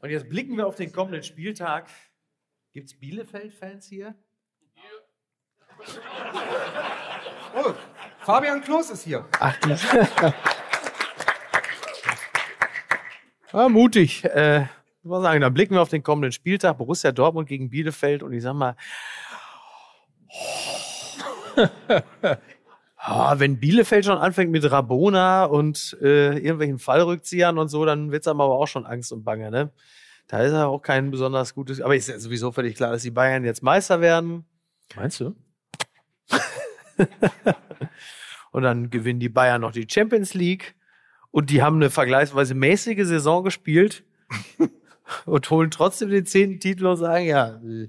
Und 0.00 0.10
jetzt 0.10 0.28
blicken 0.28 0.56
wir 0.56 0.66
auf 0.66 0.76
den 0.76 0.92
kommenden 0.92 1.22
Spieltag. 1.22 1.88
Gibt 2.72 2.88
es 2.88 2.98
Bielefeld-Fans 2.98 3.86
hier? 3.86 4.14
Oh, 7.54 7.74
Fabian 8.20 8.62
Klos 8.62 8.90
ist 8.90 9.02
hier. 9.02 9.28
Ach, 9.38 9.56
ja, 13.52 13.68
mutig. 13.68 14.24
Äh, 14.24 14.66
ich 15.02 15.08
muss 15.08 15.22
sagen, 15.22 15.40
dann 15.40 15.52
blicken 15.52 15.74
wir 15.74 15.82
auf 15.82 15.88
den 15.88 16.04
kommenden 16.04 16.30
Spieltag. 16.30 16.78
Borussia 16.78 17.10
Dortmund 17.10 17.48
gegen 17.48 17.70
Bielefeld. 17.70 18.22
Und 18.22 18.32
ich 18.32 18.42
sag 18.42 18.54
mal, 18.54 18.76
ah, 22.96 23.34
wenn 23.38 23.58
Bielefeld 23.58 24.04
schon 24.04 24.18
anfängt 24.18 24.52
mit 24.52 24.70
Rabona 24.70 25.46
und 25.46 25.98
äh, 26.00 26.38
irgendwelchen 26.38 26.78
Fallrückziehern 26.78 27.58
und 27.58 27.66
so, 27.66 27.84
dann 27.84 28.12
wird's 28.12 28.28
aber 28.28 28.44
auch 28.44 28.68
schon 28.68 28.86
Angst 28.86 29.10
und 29.12 29.24
Bange. 29.24 29.50
Ne? 29.50 29.72
Da 30.28 30.38
ist 30.38 30.52
ja 30.52 30.66
auch 30.66 30.78
kein 30.78 31.10
besonders 31.10 31.52
gutes. 31.52 31.80
Aber 31.80 31.96
ist 31.96 32.08
ja 32.08 32.16
sowieso 32.20 32.52
völlig 32.52 32.76
klar, 32.76 32.92
dass 32.92 33.02
die 33.02 33.10
Bayern 33.10 33.44
jetzt 33.44 33.64
Meister 33.64 34.00
werden. 34.00 34.44
Meinst 34.94 35.18
du? 35.18 35.34
Und 38.52 38.62
dann 38.62 38.88
gewinnen 38.90 39.18
die 39.18 39.30
Bayern 39.30 39.62
noch 39.62 39.72
die 39.72 39.88
Champions 39.90 40.32
League. 40.34 40.76
Und 41.32 41.50
die 41.50 41.60
haben 41.60 41.76
eine 41.76 41.90
vergleichsweise 41.90 42.54
mäßige 42.54 43.04
Saison 43.04 43.42
gespielt 43.42 44.04
und 45.26 45.50
holen 45.50 45.70
trotzdem 45.70 46.10
den 46.10 46.26
zehnten 46.26 46.60
Titel 46.60 46.86
und 46.86 46.96
sagen, 46.96 47.26
ja, 47.26 47.60
äh, 47.62 47.88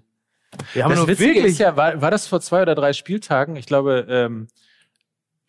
wir 0.74 0.84
haben 0.84 0.92
das 0.92 1.00
nur 1.00 1.08
Witzige 1.08 1.36
wirklich. 1.36 1.54
ist 1.54 1.60
ja, 1.60 1.76
war, 1.76 2.02
war 2.02 2.12
das 2.12 2.28
vor 2.28 2.42
zwei 2.42 2.62
oder 2.62 2.76
drei 2.76 2.94
Spieltagen? 2.94 3.56
Ich 3.56 3.66
glaube, 3.66 4.06
ähm, 4.10 4.48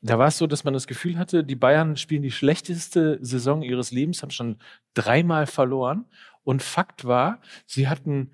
da 0.02 0.18
war 0.18 0.28
es 0.28 0.38
so, 0.38 0.46
dass 0.46 0.64
man 0.64 0.74
das 0.74 0.86
Gefühl 0.86 1.18
hatte, 1.18 1.44
die 1.44 1.56
Bayern 1.56 1.96
spielen 1.96 2.22
die 2.22 2.30
schlechteste 2.30 3.18
Saison 3.22 3.62
ihres 3.62 3.90
Lebens, 3.90 4.22
haben 4.22 4.30
schon 4.30 4.58
dreimal 4.92 5.46
verloren. 5.46 6.06
Und 6.42 6.62
Fakt 6.62 7.06
war, 7.06 7.40
sie 7.64 7.88
hatten 7.88 8.30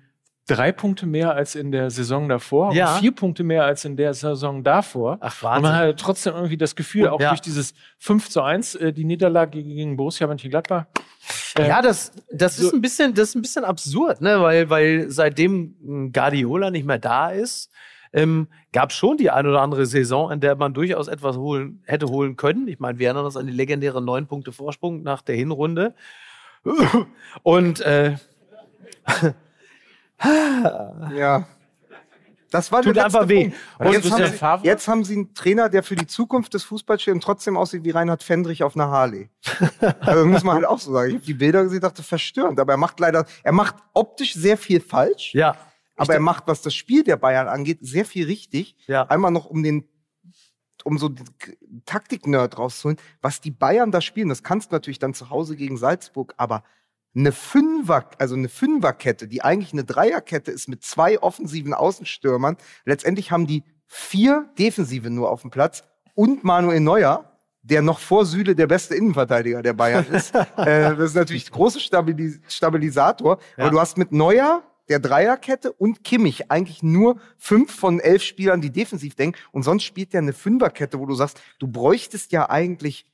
drei 0.55 0.71
Punkte 0.71 1.05
mehr 1.05 1.33
als 1.33 1.55
in 1.55 1.71
der 1.71 1.89
Saison 1.89 2.27
davor 2.29 2.73
Ja. 2.73 2.93
und 2.95 2.99
vier 3.01 3.11
Punkte 3.13 3.43
mehr 3.43 3.63
als 3.65 3.85
in 3.85 3.95
der 3.97 4.13
Saison 4.13 4.63
davor. 4.63 5.17
Ach, 5.21 5.33
Und 5.41 5.43
man 5.43 5.63
Wahnsinn. 5.63 5.73
hatte 5.79 5.95
trotzdem 5.95 6.33
irgendwie 6.35 6.57
das 6.57 6.75
Gefühl, 6.75 7.07
auch 7.07 7.19
Ja. 7.19 7.29
durch 7.29 7.41
dieses 7.41 7.73
5 7.99 8.29
zu 8.29 8.41
1, 8.41 8.75
äh, 8.75 8.93
die 8.93 9.03
Niederlage 9.05 9.61
gegen 9.63 9.95
Borussia 9.97 10.27
Mönchengladbach. 10.27 10.85
äh, 11.57 11.67
Ja, 11.67 11.81
das, 11.81 12.11
das 12.31 12.59
ist 12.59 12.73
ein 12.73 12.81
bisschen, 12.81 13.13
das 13.13 13.29
ist 13.29 13.35
ein 13.35 13.41
bisschen 13.41 13.63
absurd, 13.65 14.21
ne? 14.21 14.41
Weil, 14.41 14.69
weil 14.69 15.09
seitdem 15.09 15.75
mh, 15.81 16.09
Guardiola 16.13 16.71
nicht 16.71 16.85
mehr 16.85 16.99
da 16.99 17.29
ist, 17.31 17.71
ähm, 18.13 18.47
gab 18.73 18.91
schon 18.91 19.15
die 19.15 19.29
ein 19.31 19.47
oder 19.47 19.61
andere 19.61 19.85
Saison, 19.85 20.31
in 20.31 20.41
der 20.41 20.55
man 20.57 20.73
durchaus 20.73 21.07
etwas 21.07 21.37
holen, 21.37 21.81
hätte 21.85 22.07
holen 22.07 22.35
können. 22.35 22.67
Ich 22.67 22.79
meine, 22.79 22.99
wir 22.99 23.07
erinnern 23.07 23.23
uns 23.25 23.37
an 23.37 23.45
die 23.47 23.53
legendäre 23.53 24.01
neun 24.01 24.27
Punkte 24.27 24.51
Vorsprung 24.51 25.01
nach 25.03 25.21
der 25.21 25.35
Hinrunde. 25.35 25.95
Und 27.43 27.79
äh, 27.81 28.15
Ja. 30.23 31.47
Das 32.51 32.69
war 32.71 32.81
Tut 32.81 32.97
der 32.97 33.05
einfach 33.05 33.29
weh. 33.29 33.51
Jetzt, 33.79 34.11
haben 34.11 34.25
sie, 34.61 34.67
jetzt 34.67 34.87
haben 34.87 35.03
sie 35.05 35.13
einen 35.15 35.33
Trainer, 35.33 35.69
der 35.69 35.83
für 35.83 35.95
die 35.95 36.05
Zukunft 36.05 36.53
des 36.53 36.63
Fußballs 36.65 37.01
steht 37.01 37.13
und 37.13 37.23
trotzdem 37.23 37.55
aussieht 37.55 37.85
wie 37.85 37.91
Reinhard 37.91 38.23
Fendrich 38.23 38.61
auf 38.63 38.75
einer 38.75 38.89
Harley. 38.89 39.29
also 40.01 40.25
muss 40.25 40.43
man 40.43 40.55
halt 40.55 40.65
auch 40.65 40.79
so 40.79 40.91
sagen. 40.91 41.09
Ich 41.09 41.15
habe 41.15 41.25
die 41.25 41.33
Bilder 41.33 41.63
gesehen, 41.63 41.79
dachte 41.79 42.03
verstörend. 42.03 42.59
Aber 42.59 42.73
er 42.73 42.77
macht 42.77 42.99
leider, 42.99 43.25
er 43.43 43.53
macht 43.53 43.75
optisch 43.93 44.33
sehr 44.33 44.57
viel 44.57 44.81
falsch. 44.81 45.33
ja, 45.33 45.55
Aber 45.95 46.13
er 46.13 46.19
macht, 46.19 46.43
was 46.45 46.61
das 46.61 46.75
Spiel 46.75 47.05
der 47.05 47.15
Bayern 47.15 47.47
angeht, 47.47 47.79
sehr 47.81 48.03
viel 48.03 48.25
richtig. 48.25 48.75
Ja. 48.85 49.03
Einmal 49.03 49.31
noch 49.31 49.45
um 49.45 49.63
den, 49.63 49.87
um 50.83 50.97
so 50.97 51.07
den 51.07 51.25
Taktik-Nerd 51.85 52.57
rauszuholen. 52.57 52.99
Was 53.21 53.39
die 53.39 53.51
Bayern 53.51 53.91
da 53.91 54.01
spielen, 54.01 54.27
das 54.27 54.43
kannst 54.43 54.71
du 54.71 54.75
natürlich 54.75 54.99
dann 54.99 55.13
zu 55.13 55.29
Hause 55.29 55.55
gegen 55.55 55.77
Salzburg, 55.77 56.33
aber 56.35 56.63
eine 57.15 57.31
Fünfer, 57.31 58.05
also 58.17 58.35
eine 58.35 58.49
Fünferkette, 58.49 59.27
die 59.27 59.41
eigentlich 59.41 59.73
eine 59.73 59.83
Dreierkette 59.83 60.51
ist 60.51 60.67
mit 60.67 60.83
zwei 60.83 61.19
offensiven 61.19 61.73
Außenstürmern. 61.73 62.57
Letztendlich 62.85 63.31
haben 63.31 63.47
die 63.47 63.63
vier 63.87 64.49
Defensive 64.57 65.09
nur 65.09 65.29
auf 65.29 65.41
dem 65.41 65.51
Platz 65.51 65.83
und 66.15 66.43
Manuel 66.43 66.79
Neuer, 66.79 67.31
der 67.63 67.81
noch 67.81 67.99
vor 67.99 68.25
Süle 68.25 68.55
der 68.55 68.67
beste 68.67 68.95
Innenverteidiger 68.95 69.61
der 69.61 69.73
Bayern 69.73 70.05
ist. 70.05 70.33
äh, 70.57 70.95
das 70.95 70.99
ist 70.99 71.15
natürlich 71.15 71.51
große 71.51 71.79
Stabilis 71.79 72.39
Stabilisator. 72.47 73.37
Ja. 73.57 73.65
Aber 73.65 73.71
du 73.71 73.79
hast 73.79 73.97
mit 73.97 74.11
Neuer, 74.11 74.63
der 74.89 74.99
Dreierkette 74.99 75.71
und 75.71 76.03
Kimmich 76.03 76.51
eigentlich 76.51 76.83
nur 76.83 77.17
fünf 77.37 77.73
von 77.73 77.99
elf 77.99 78.23
Spielern, 78.23 78.61
die 78.61 78.71
defensiv 78.71 79.15
denken. 79.15 79.37
Und 79.51 79.63
sonst 79.63 79.83
spielt 79.83 80.13
der 80.13 80.19
eine 80.19 80.33
Fünferkette, 80.33 80.99
wo 80.99 81.05
du 81.05 81.13
sagst, 81.13 81.39
du 81.59 81.67
bräuchtest 81.67 82.31
ja 82.31 82.49
eigentlich 82.49 83.05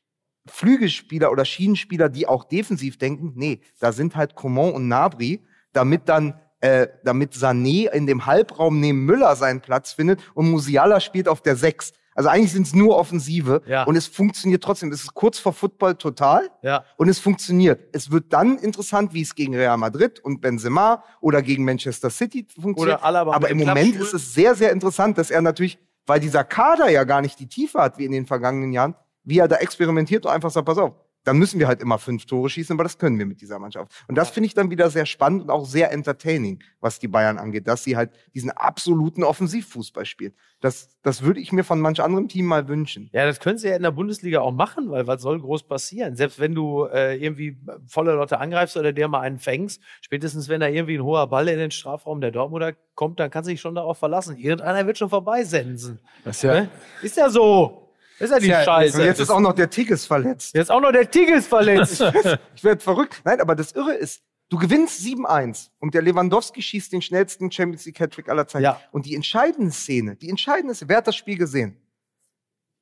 Flügelspieler 0.51 1.31
oder 1.31 1.45
Schienenspieler, 1.45 2.09
die 2.09 2.27
auch 2.27 2.43
defensiv 2.43 2.97
denken. 2.97 3.33
Nee, 3.35 3.61
da 3.79 3.91
sind 3.91 4.15
halt 4.15 4.35
Coman 4.35 4.73
und 4.73 4.87
Nabri, 4.87 5.43
damit 5.73 6.07
dann 6.09 6.39
äh, 6.59 6.87
damit 7.03 7.33
Sané 7.33 7.87
in 7.91 8.07
dem 8.07 8.25
Halbraum 8.25 8.79
neben 8.79 9.05
Müller 9.05 9.35
seinen 9.35 9.61
Platz 9.61 9.91
findet 9.93 10.19
und 10.33 10.49
Musiala 10.49 10.99
spielt 10.99 11.27
auf 11.27 11.41
der 11.41 11.55
6. 11.55 11.93
Also 12.15 12.29
eigentlich 12.29 12.51
sind 12.51 12.65
es 12.65 12.73
nur 12.73 12.97
Offensive 12.97 13.61
Ja. 13.67 13.83
und 13.83 13.95
es 13.95 14.07
funktioniert 14.07 14.63
trotzdem. 14.63 14.91
Es 14.91 15.03
ist 15.03 15.13
kurz 15.13 15.37
vor 15.37 15.53
Football 15.53 15.93
total 15.97 16.49
Ja. 16.63 16.83
und 16.97 17.09
es 17.09 17.19
funktioniert. 17.19 17.79
Es 17.93 18.09
wird 18.09 18.33
dann 18.33 18.57
interessant, 18.57 19.13
wie 19.13 19.21
es 19.21 19.35
gegen 19.35 19.53
Real 19.55 19.77
Madrid 19.77 20.19
und 20.21 20.41
Benzema 20.41 21.03
oder 21.21 21.43
gegen 21.43 21.63
Manchester 21.63 22.09
City 22.09 22.47
funktioniert. 22.59 23.03
Oder 23.03 23.33
Aber 23.35 23.49
im 23.51 23.59
Moment 23.59 23.95
ist 23.95 24.15
es 24.15 24.33
sehr, 24.33 24.55
sehr 24.55 24.71
interessant, 24.71 25.19
dass 25.19 25.29
er 25.29 25.43
natürlich, 25.43 25.77
weil 26.07 26.19
dieser 26.19 26.43
Kader 26.43 26.89
ja 26.89 27.03
gar 27.03 27.21
nicht 27.21 27.39
die 27.39 27.47
Tiefe 27.47 27.79
hat 27.79 27.99
wie 27.99 28.05
in 28.05 28.11
den 28.13 28.25
vergangenen 28.25 28.71
Jahren, 28.73 28.95
wie 29.27 29.39
er 29.39 29.47
da 29.47 29.57
experimentiert 29.57 30.25
und 30.25 30.31
einfach 30.31 30.49
sagt, 30.49 30.65
pass 30.65 30.77
auf, 30.77 30.95
dann 31.25 31.37
müssen 31.37 31.59
wir 31.59 31.67
halt 31.67 31.81
immer 31.81 31.97
fünf 31.97 32.25
Tore 32.25 32.49
schießen, 32.49 32.73
aber 32.73 32.83
das 32.83 32.97
können 32.97 33.19
wir 33.19 33.25
mit 33.25 33.41
dieser 33.41 33.59
Mannschaft. 33.59 33.91
Und 34.07 34.15
das 34.15 34.29
finde 34.29 34.47
ich 34.47 34.53
dann 34.53 34.69
wieder 34.69 34.89
sehr 34.89 35.05
spannend 35.05 35.41
und 35.43 35.49
auch 35.49 35.65
sehr 35.65 35.91
entertaining, 35.91 36.63
was 36.79 36.99
die 36.99 37.09
Bayern 37.09 37.37
angeht, 37.37 37.67
dass 37.67 37.83
sie 37.83 37.97
halt 37.97 38.11
diesen 38.33 38.49
absoluten 38.49 39.25
Offensivfußball 39.25 40.05
spielen. 40.05 40.33
Das, 40.61 40.97
das 41.03 41.23
würde 41.23 41.41
ich 41.41 41.51
mir 41.51 41.65
von 41.65 41.81
manch 41.81 42.01
anderem 42.01 42.29
Team 42.29 42.45
mal 42.45 42.69
wünschen. 42.69 43.09
Ja, 43.11 43.25
das 43.25 43.41
können 43.41 43.57
sie 43.57 43.67
ja 43.67 43.75
in 43.75 43.83
der 43.83 43.91
Bundesliga 43.91 44.39
auch 44.39 44.53
machen, 44.53 44.89
weil 44.89 45.05
was 45.05 45.21
soll 45.21 45.41
groß 45.41 45.67
passieren? 45.67 46.15
Selbst 46.15 46.39
wenn 46.39 46.55
du 46.55 46.85
äh, 46.85 47.17
irgendwie 47.17 47.57
volle 47.85 48.13
Leute 48.13 48.39
angreifst 48.39 48.77
oder 48.77 48.93
dir 48.93 49.09
mal 49.09 49.19
einen 49.19 49.39
fängst, 49.39 49.81
spätestens 49.99 50.47
wenn 50.47 50.61
da 50.61 50.69
irgendwie 50.69 50.97
ein 50.97 51.03
hoher 51.03 51.27
Ball 51.27 51.49
in 51.49 51.59
den 51.59 51.71
Strafraum 51.71 52.21
der 52.21 52.31
Dortmunder 52.31 52.71
kommt, 52.95 53.19
dann 53.19 53.29
kannst 53.29 53.49
du 53.49 53.51
dich 53.51 53.59
schon 53.59 53.75
darauf 53.75 53.97
verlassen. 53.97 54.37
Irgendeiner 54.37 54.87
wird 54.87 54.97
schon 54.97 55.09
vorbeisensen. 55.09 55.99
Das 56.23 56.37
ist 56.37 56.43
ja, 56.43 56.53
Ne? 56.53 56.69
Ist 57.01 57.17
ja 57.17 57.29
so. 57.29 57.86
Ist 58.19 58.31
ja 58.31 58.39
die 58.39 58.47
ja- 58.47 58.63
Scheiße. 58.63 59.03
Jetzt 59.03 59.19
ist 59.19 59.29
auch 59.29 59.39
noch 59.39 59.53
der 59.53 59.69
Tigges 59.69 60.05
verletzt. 60.05 60.55
Jetzt 60.55 60.71
auch 60.71 60.81
noch 60.81 60.91
der 60.91 61.09
Tigges 61.09 61.47
verletzt. 61.47 62.01
Ich 62.55 62.63
werde 62.63 62.81
verrückt. 62.81 63.21
Nein, 63.23 63.39
aber 63.41 63.55
das 63.55 63.73
Irre 63.73 63.93
ist, 63.93 64.21
du 64.49 64.57
gewinnst 64.57 65.01
7-1 65.01 65.69
und 65.79 65.93
der 65.93 66.01
Lewandowski 66.01 66.61
schießt 66.61 66.91
den 66.91 67.01
schnellsten 67.01 67.51
Champions 67.51 67.85
League 67.85 67.99
Hattrick 67.99 68.29
aller 68.29 68.47
Zeiten. 68.47 68.63
Ja. 68.63 68.81
Und 68.91 69.05
die 69.05 69.13
entscheidende 69.15 69.71
Szene, 69.71 70.15
die 70.15 70.29
entscheidende 70.29 70.73
Szene, 70.73 70.89
wer 70.89 70.97
hat 70.97 71.07
das 71.07 71.15
Spiel 71.15 71.37
gesehen? 71.37 71.77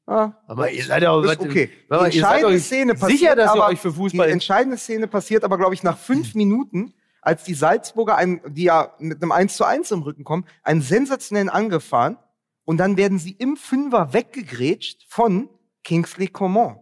Ah, 0.08 0.34
Aber 0.48 0.70
ihr 0.70 0.84
seid 0.86 1.02
ja 1.04 1.12
auch- 1.12 1.24
ist 1.24 1.40
okay. 1.40 1.70
Die 1.90 1.96
entscheidende 1.96 2.60
Szene 2.60 2.94
sicher, 2.94 3.00
passiert 3.08 3.38
dass 3.40 3.46
ihr 3.56 3.62
aber, 3.62 3.68
euch 3.68 3.80
für 3.80 3.90
die 3.90 3.96
Fußball 3.96 4.30
entscheidende 4.30 4.78
Szene 4.78 5.08
passiert 5.08 5.44
aber, 5.44 5.58
glaube 5.58 5.74
ich, 5.74 5.82
nach 5.82 5.98
fünf 5.98 6.36
Minuten, 6.36 6.94
als 7.22 7.44
die 7.44 7.56
Salzburger, 7.56 8.16
ein, 8.16 8.40
die 8.48 8.66
ja 8.66 8.94
mit 9.00 9.22
einem 9.24 9.32
1 9.32 9.58
zu 9.58 9.64
1 9.66 9.90
im 9.90 10.04
Rücken 10.04 10.24
kommen, 10.24 10.46
einen 10.62 10.82
sensationellen 10.82 11.50
Angriff 11.50 11.84
fahren 11.86 12.18
und 12.66 12.78
dann 12.78 12.98
werden 12.98 13.18
sie 13.20 13.32
im 13.32 13.56
Fünfer 13.58 14.14
weggegrätscht 14.14 15.06
von 15.08 15.50
Kingsley 15.84 16.28
Coman 16.28 16.78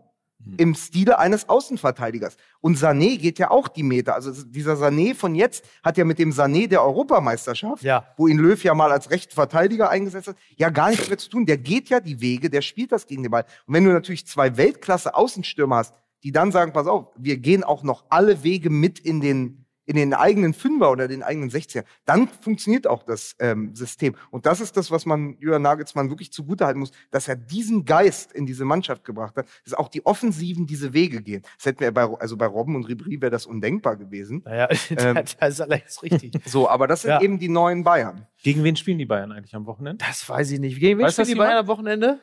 im 0.58 0.76
Stile 0.76 1.20
eines 1.20 1.48
Außenverteidigers. 1.48 2.36
Und 2.60 2.78
Sané 2.78 3.18
geht 3.18 3.40
ja 3.40 3.50
auch 3.50 3.70
die 3.70 3.82
Meter. 3.84 4.14
Also 4.14 4.44
dieser 4.44 4.74
Sané 4.74 5.16
von 5.16 5.36
jetzt 5.36 5.64
hat 5.84 5.98
ja 5.98 6.04
mit 6.04 6.20
dem 6.20 6.32
Sané 6.32 6.68
der 6.68 6.84
Europameisterschaft, 6.84 7.82
Ja. 7.82 8.06
wo 8.18 8.28
ihn 8.28 8.38
Löw 8.40 8.62
ja 8.62 8.74
mal 8.74 8.92
als 8.92 9.10
rechten 9.10 9.34
Verteidiger 9.34 9.90
eingesetzt 9.90 10.28
hat, 10.28 10.36
ja 10.58 10.70
gar 10.70 10.90
nichts 10.90 11.08
mehr 11.08 11.18
zu 11.18 11.30
tun. 11.30 11.46
Der 11.46 11.58
geht 11.58 11.88
ja 11.88 12.02
die 12.02 12.20
Wege, 12.20 12.50
der 12.50 12.62
spielt 12.62 12.92
das 12.92 13.08
gegen 13.08 13.24
den 13.24 13.32
Ball. 13.32 13.46
Und 13.68 13.74
wenn 13.74 13.86
du 13.86 13.92
natürlich 13.94 14.28
zwei 14.28 14.58
Weltklasse-Außenstürmer 14.58 15.78
hast, 15.78 15.94
die 16.24 16.34
dann 16.34 16.52
sagen, 16.52 16.74
pass 16.74 16.88
auf, 16.88 17.08
wir 17.18 17.38
gehen 17.38 17.64
auch 17.64 17.84
noch 17.84 18.04
alle 18.10 18.44
Wege 18.44 18.70
mit 18.70 19.00
in 19.00 19.22
den 19.22 19.63
in 19.86 19.96
den 19.96 20.14
eigenen 20.14 20.54
Fünfer 20.54 20.92
oder 20.92 21.08
den 21.08 21.24
eigenen 21.24 21.50
60er, 21.50 21.84
dann 22.06 22.28
funktioniert 22.28 22.88
auch 22.88 23.04
das 23.04 23.36
ähm, 23.40 23.76
System. 23.76 24.16
Und 24.32 24.46
das 24.46 24.62
ist 24.62 24.78
das, 24.78 24.92
was 24.92 25.06
man 25.06 25.38
Jürgen 25.40 25.62
Nagelsmann 25.64 26.10
wirklich 26.10 26.32
zugutehalten 26.32 26.80
muss, 26.80 26.92
dass 27.12 27.28
er 27.28 27.36
diesen 27.36 27.84
Geist 27.86 28.32
in 28.32 28.46
diese 28.46 28.64
Mannschaft 28.66 29.04
gebracht 29.04 29.36
hat, 29.36 29.48
dass 29.66 29.74
auch 29.74 29.90
die 29.90 30.06
Offensiven 30.06 30.66
diese 30.68 30.94
Wege 30.94 31.22
gehen. 31.22 31.42
Das 31.58 31.66
hätten 31.66 31.82
wir 31.82 31.92
bei, 31.92 32.04
also 32.04 32.38
bei 32.38 32.46
Robben 32.46 32.76
und 32.76 32.86
Ribéry 32.88 33.22
wäre 33.22 33.32
das 33.32 33.46
undenkbar 33.46 33.98
gewesen. 33.98 34.42
Naja, 34.46 34.68
Ähm. 34.98 35.16
das 35.16 35.36
ist 35.54 35.62
alles 35.62 36.02
richtig. 36.04 36.32
So, 36.46 36.70
aber 36.70 36.88
das 36.88 37.02
sind 37.02 37.12
Ja. 37.12 37.22
eben 37.22 37.40
die 37.40 37.50
neuen 37.50 37.84
Bayern. 37.84 38.26
gegen 38.42 38.64
wen 38.64 38.76
spielen 38.76 38.98
die 39.00 39.06
Bayern 39.06 39.32
eigentlich 39.32 39.56
am 39.56 39.66
Wochenende? 39.66 40.04
Das 40.06 40.28
weiß 40.30 40.52
ich 40.52 40.60
nicht. 40.60 40.80
Gegen 40.80 41.00
wen 41.00 41.06
Weiß 41.06 41.14
spielen 41.14 41.26
das 41.28 41.34
die? 41.34 41.36
Bayern 41.40 41.58
am 41.58 41.68
Wochenende? 41.68 42.20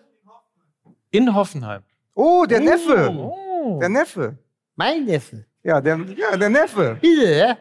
In 1.11 1.35
Hoffenheim. 1.35 1.83
Oh, 2.15 2.45
der 2.49 2.61
Neffe. 2.61 3.11
Oh. 3.11 3.79
Der 3.81 3.89
Neffe. 3.89 4.39
Mein 4.77 5.05
Neffe. 5.05 5.47
Ja, 5.63 5.81
der, 5.81 5.99
ja, 6.17 6.37
der 6.37 6.49
Neffe. 6.51 6.99
Bitte, 7.01 7.35
ja? 7.35 7.59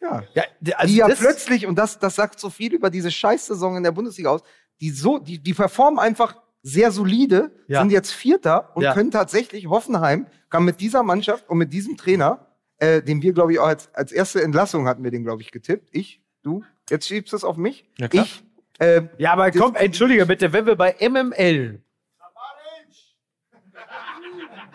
Ja. 0.00 0.22
Ja, 0.34 0.42
der- 0.60 0.86
die 0.86 0.96
ja 0.96 1.08
plötzlich, 1.08 1.66
und 1.66 1.76
das, 1.76 1.98
das 1.98 2.14
sagt 2.16 2.40
so 2.40 2.50
viel 2.50 2.72
über 2.74 2.90
diese 2.90 3.10
Scheißsaison 3.10 3.76
in 3.76 3.82
der 3.82 3.92
Bundesliga 3.92 4.30
aus, 4.30 4.42
die 4.80 4.90
so, 4.90 5.18
die, 5.18 5.38
die 5.38 5.54
performen 5.54 5.98
einfach 6.00 6.36
sehr 6.62 6.90
solide, 6.92 7.50
Ja. 7.68 7.80
sind 7.80 7.90
jetzt 7.92 8.12
Vierter 8.12 8.70
und 8.76 8.82
Ja. 8.82 8.94
können 8.94 9.10
tatsächlich 9.10 9.66
Hoffenheim, 9.68 10.26
kann 10.50 10.64
mit 10.64 10.80
dieser 10.80 11.02
Mannschaft 11.02 11.48
und 11.48 11.58
mit 11.58 11.72
diesem 11.72 11.96
Trainer, 11.96 12.46
äh, 12.78 13.02
den 13.02 13.22
wir, 13.22 13.32
glaube 13.32 13.52
ich, 13.52 13.58
auch 13.58 13.66
als, 13.66 13.92
als 13.94 14.12
erste 14.12 14.42
Entlassung 14.42 14.86
hatten 14.86 15.02
wir 15.04 15.10
den, 15.10 15.24
glaube 15.24 15.42
ich, 15.42 15.50
getippt. 15.52 15.88
Ich, 15.92 16.20
du, 16.42 16.62
jetzt 16.90 17.06
schiebst 17.06 17.32
du 17.32 17.36
es 17.36 17.44
auf 17.44 17.56
mich. 17.56 17.88
Ja, 17.98 18.08
klar. 18.08 18.24
ich, 18.24 18.44
äh, 18.78 19.02
Ja, 19.18 19.32
aber 19.32 19.50
komm, 19.52 19.74
entschuldige 19.76 20.26
bitte, 20.26 20.52
wenn 20.52 20.66
wir 20.66 20.76
bei 20.76 20.94
MML. 21.00 21.80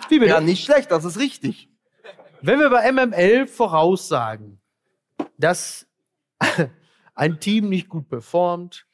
Wie 0.09 0.19
bitte? 0.19 0.31
ja, 0.31 0.39
nicht 0.41 0.63
schlecht, 0.63 0.89
das 0.91 1.03
ist 1.05 1.19
richtig. 1.19 1.69
Wenn 2.47 2.61
wir 2.61 2.69
bei 2.69 2.89
MML 2.89 3.45
voraussagen, 3.45 4.61
dass 5.37 5.85
ein 7.13 7.41
Team 7.41 7.67
nicht 7.67 7.89
gut 7.89 8.07
performt, 8.07 8.85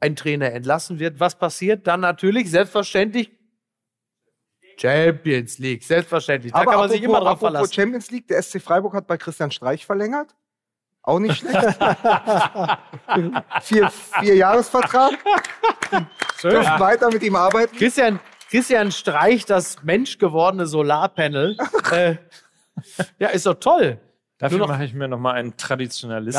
ein 0.00 0.16
Trainer 0.16 0.50
entlassen 0.52 0.98
wird, 0.98 1.20
was 1.20 1.38
passiert 1.38 1.86
dann 1.86 2.00
natürlich? 2.00 2.50
Selbstverständlich 2.50 3.30
Champions 4.80 5.58
League, 5.58 5.84
selbstverständlich. 5.84 6.54
Da 6.54 6.60
Aber 6.60 6.70
kann 6.70 6.80
man 6.80 6.88
sich 6.88 7.02
immer 7.02 7.18
drauf 7.18 7.28
apropos 7.32 7.50
verlassen. 7.50 7.72
Champions 7.74 8.10
League, 8.10 8.28
der 8.28 8.42
SC 8.42 8.62
Freiburg 8.62 8.94
hat 8.94 9.06
bei 9.06 9.18
Christian 9.18 9.50
Streich 9.50 9.84
verlängert. 9.84 10.34
Auch 11.02 11.18
nicht 11.18 11.36
schlecht. 11.36 11.56
vier, 13.60 13.90
vier 13.90 14.36
Jahresvertrag. 14.36 15.18
Dürfen 16.42 16.80
weiter 16.80 17.10
mit 17.10 17.22
ihm 17.22 17.36
arbeiten. 17.36 17.76
Christian, 17.76 18.20
Christian 18.48 18.90
Streich, 18.90 19.44
das 19.44 19.82
menschgewordene 19.82 20.64
Solarpanel. 20.64 21.58
äh, 21.92 22.16
ja, 23.18 23.28
ist 23.28 23.46
doch 23.46 23.54
toll. 23.54 23.98
Dafür 24.42 24.58
noch- 24.58 24.66
mache 24.68 24.84
ich 24.84 24.92
mir 24.92 25.06
noch 25.06 25.20
mal 25.20 25.34
ein 25.34 25.54
Da 25.56 25.76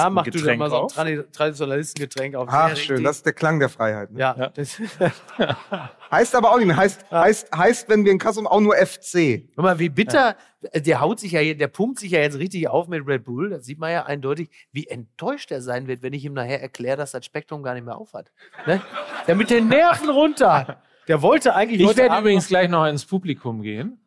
mach 0.10 0.26
du 0.26 0.32
dir 0.32 0.40
Traditionalistengetränk 0.41 0.60
mal 0.60 0.70
so 0.70 0.76
ein 0.76 0.82
auf. 0.84 0.94
Tradi 0.94 1.24
Traditionalistengetränk 1.32 2.36
auf. 2.36 2.49
Ach, 2.52 2.70
schön, 2.76 2.95
richtig. 2.98 3.03
das 3.06 3.15
ist 3.18 3.26
der 3.26 3.32
Klang 3.34 3.60
der 3.61 3.70
Freiheit. 3.70 4.11
Ne? 4.11 4.20
Ja, 4.20 4.36
Ja. 4.38 4.49
Das, 4.49 4.78
Heißt 6.11 6.36
aber 6.36 6.52
auch 6.52 6.57
nicht. 6.60 6.76
Heißt, 6.76 7.10
heißt, 7.10 7.56
heißt, 7.56 7.90
wenn 7.90 8.03
wir 8.03 8.11
in 8.11 8.20
Kassel 8.20 8.45
auch 8.45 8.60
nur 8.60 8.76
FC. 8.76 9.48
Guck 9.56 9.64
mal, 9.64 9.80
wie 9.80 9.88
bitter, 9.88 10.36
der 10.76 10.99
haut 10.99 11.20
sich 11.22 11.32
ja, 11.32 11.53
der 11.53 11.68
pumpt 11.70 11.99
sich 11.99 12.11
ja 12.11 12.20
jetzt 12.20 12.38
richtig 12.38 12.68
auf 12.68 12.90
mit 12.90 13.07
Red 13.07 13.24
Bull. 13.24 13.49
Da 13.49 13.60
sieht 13.61 13.80
man 13.80 13.91
ja 13.91 14.06
eindeutig, 14.06 14.49
wie 14.74 14.86
enttäuscht 14.88 15.52
er 15.52 15.61
sein 15.61 15.88
wird, 15.88 16.03
wenn 16.03 16.11
ich 16.14 16.26
ihm 16.26 16.34
nachher 16.34 16.61
erkläre, 16.61 16.98
dass 16.98 17.11
das 17.11 17.26
Spektrum 17.26 17.64
gar 17.64 17.74
nicht 17.74 17.86
mehr 17.86 17.98
aufhat. 17.98 18.32
Ne? 18.68 18.82
Der 19.28 19.36
mit 19.36 19.49
den 19.49 19.70
Nerven 19.70 20.10
runter. 20.10 20.84
Der 21.07 21.22
wollte 21.22 21.56
eigentlich 21.56 21.82
Ich 21.82 21.98
werde 21.98 22.20
übrigens 22.20 22.48
gleich 22.48 22.70
noch 22.70 22.86
ins 22.86 23.06
Publikum 23.06 23.61
gehen 23.61 23.98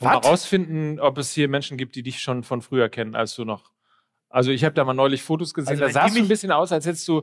und 0.00 0.06
Was? 0.06 0.24
herausfinden, 0.24 1.00
ob 1.00 1.18
es 1.18 1.32
hier 1.32 1.48
Menschen 1.48 1.76
gibt, 1.78 1.96
die 1.96 2.02
dich 2.02 2.20
schon 2.20 2.42
von 2.42 2.60
früher 2.62 2.88
kennen, 2.88 3.14
als 3.14 3.34
du 3.34 3.44
noch. 3.44 3.72
Also 4.28 4.50
ich 4.50 4.64
habe 4.64 4.74
da 4.74 4.84
mal 4.84 4.92
neulich 4.94 5.22
Fotos 5.22 5.54
gesehen, 5.54 5.70
Also 5.80 5.84
da 5.84 5.90
sahst 5.90 6.16
du 6.16 6.20
ein 6.20 6.28
bisschen 6.28 6.52
aus, 6.52 6.72
als 6.72 6.84
hättest 6.86 7.06
du 7.08 7.22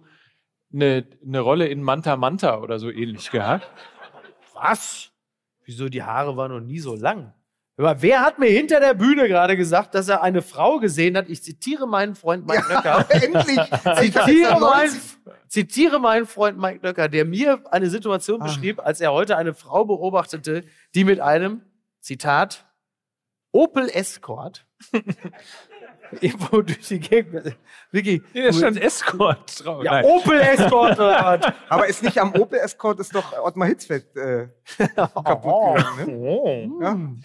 eine, 0.74 1.06
eine 1.26 1.40
Rolle 1.40 1.68
in 1.68 1.84
Manta 1.84 2.16
Manta 2.18 2.58
oder 2.60 2.80
so 2.80 2.90
ähnlich 2.90 3.30
gehabt. 3.30 3.70
Was? 4.54 5.12
Wieso 5.66 5.90
die 5.90 6.04
Haare 6.04 6.36
waren 6.36 6.52
noch 6.52 6.60
nie 6.62 6.80
so 6.80 6.96
lang? 6.96 7.34
Mal, 7.78 8.02
wer 8.02 8.22
hat 8.22 8.38
mir 8.38 8.50
hinter 8.50 8.80
der 8.80 8.94
Bühne 8.94 9.28
gerade 9.28 9.58
gesagt, 9.58 9.96
dass 9.96 10.08
er 10.08 10.22
eine 10.22 10.42
Frau 10.44 10.78
gesehen 10.80 11.18
hat? 11.18 11.28
Ich 11.30 11.42
zitiere 11.44 11.88
meinen 11.88 12.14
Freund 12.16 12.46
Mike 12.48 12.66
Nöcker. 12.72 13.06
Endlich! 13.10 13.60
Zitiere, 13.98 14.60
mein, 14.60 14.88
90 14.90 15.02
zitiere 15.48 16.00
meinen 16.00 16.26
Freund 16.28 16.60
Mike 16.60 16.80
Nöcker, 16.86 17.10
der 17.10 17.26
mir 17.26 17.64
eine 17.72 17.90
Situation 17.90 18.42
Ah. 18.42 18.46
beschrieb, 18.46 18.80
als 18.80 19.02
er 19.02 19.12
heute 19.12 19.38
eine 19.38 19.54
Frau 19.56 19.86
beobachtete, 19.86 20.64
die 20.94 21.04
mit 21.04 21.20
einem, 21.20 21.62
Zitat, 22.04 22.66
Opel 23.54 23.88
Escort 23.90 24.66
irgendwo 26.22 26.62
durch 26.62 26.88
die 26.88 27.00
Gegend. 27.00 27.56
Vicky, 27.92 28.22
Nee, 28.34 28.44
da 28.44 28.52
stand 28.54 28.82
Escort 28.82 29.64
drauf. 29.66 29.84
ja, 29.86 29.92
Nein. 29.94 30.06
Opel 30.06 30.40
Escort 30.42 31.00
oder 31.00 31.40
was? 31.42 31.54
Aber 31.70 31.88
ist 31.88 32.04
nicht 32.04 32.18
am 32.20 32.34
Opel 32.36 32.60
Escort, 32.60 33.00
ist 33.00 33.16
doch 33.16 33.32
Ottmar 33.42 33.70
Hitzfeld 33.70 34.14
äh, 34.18 34.48
kaputt 34.96 35.86
gegangen. 35.98 36.78
Ne? 36.80 37.18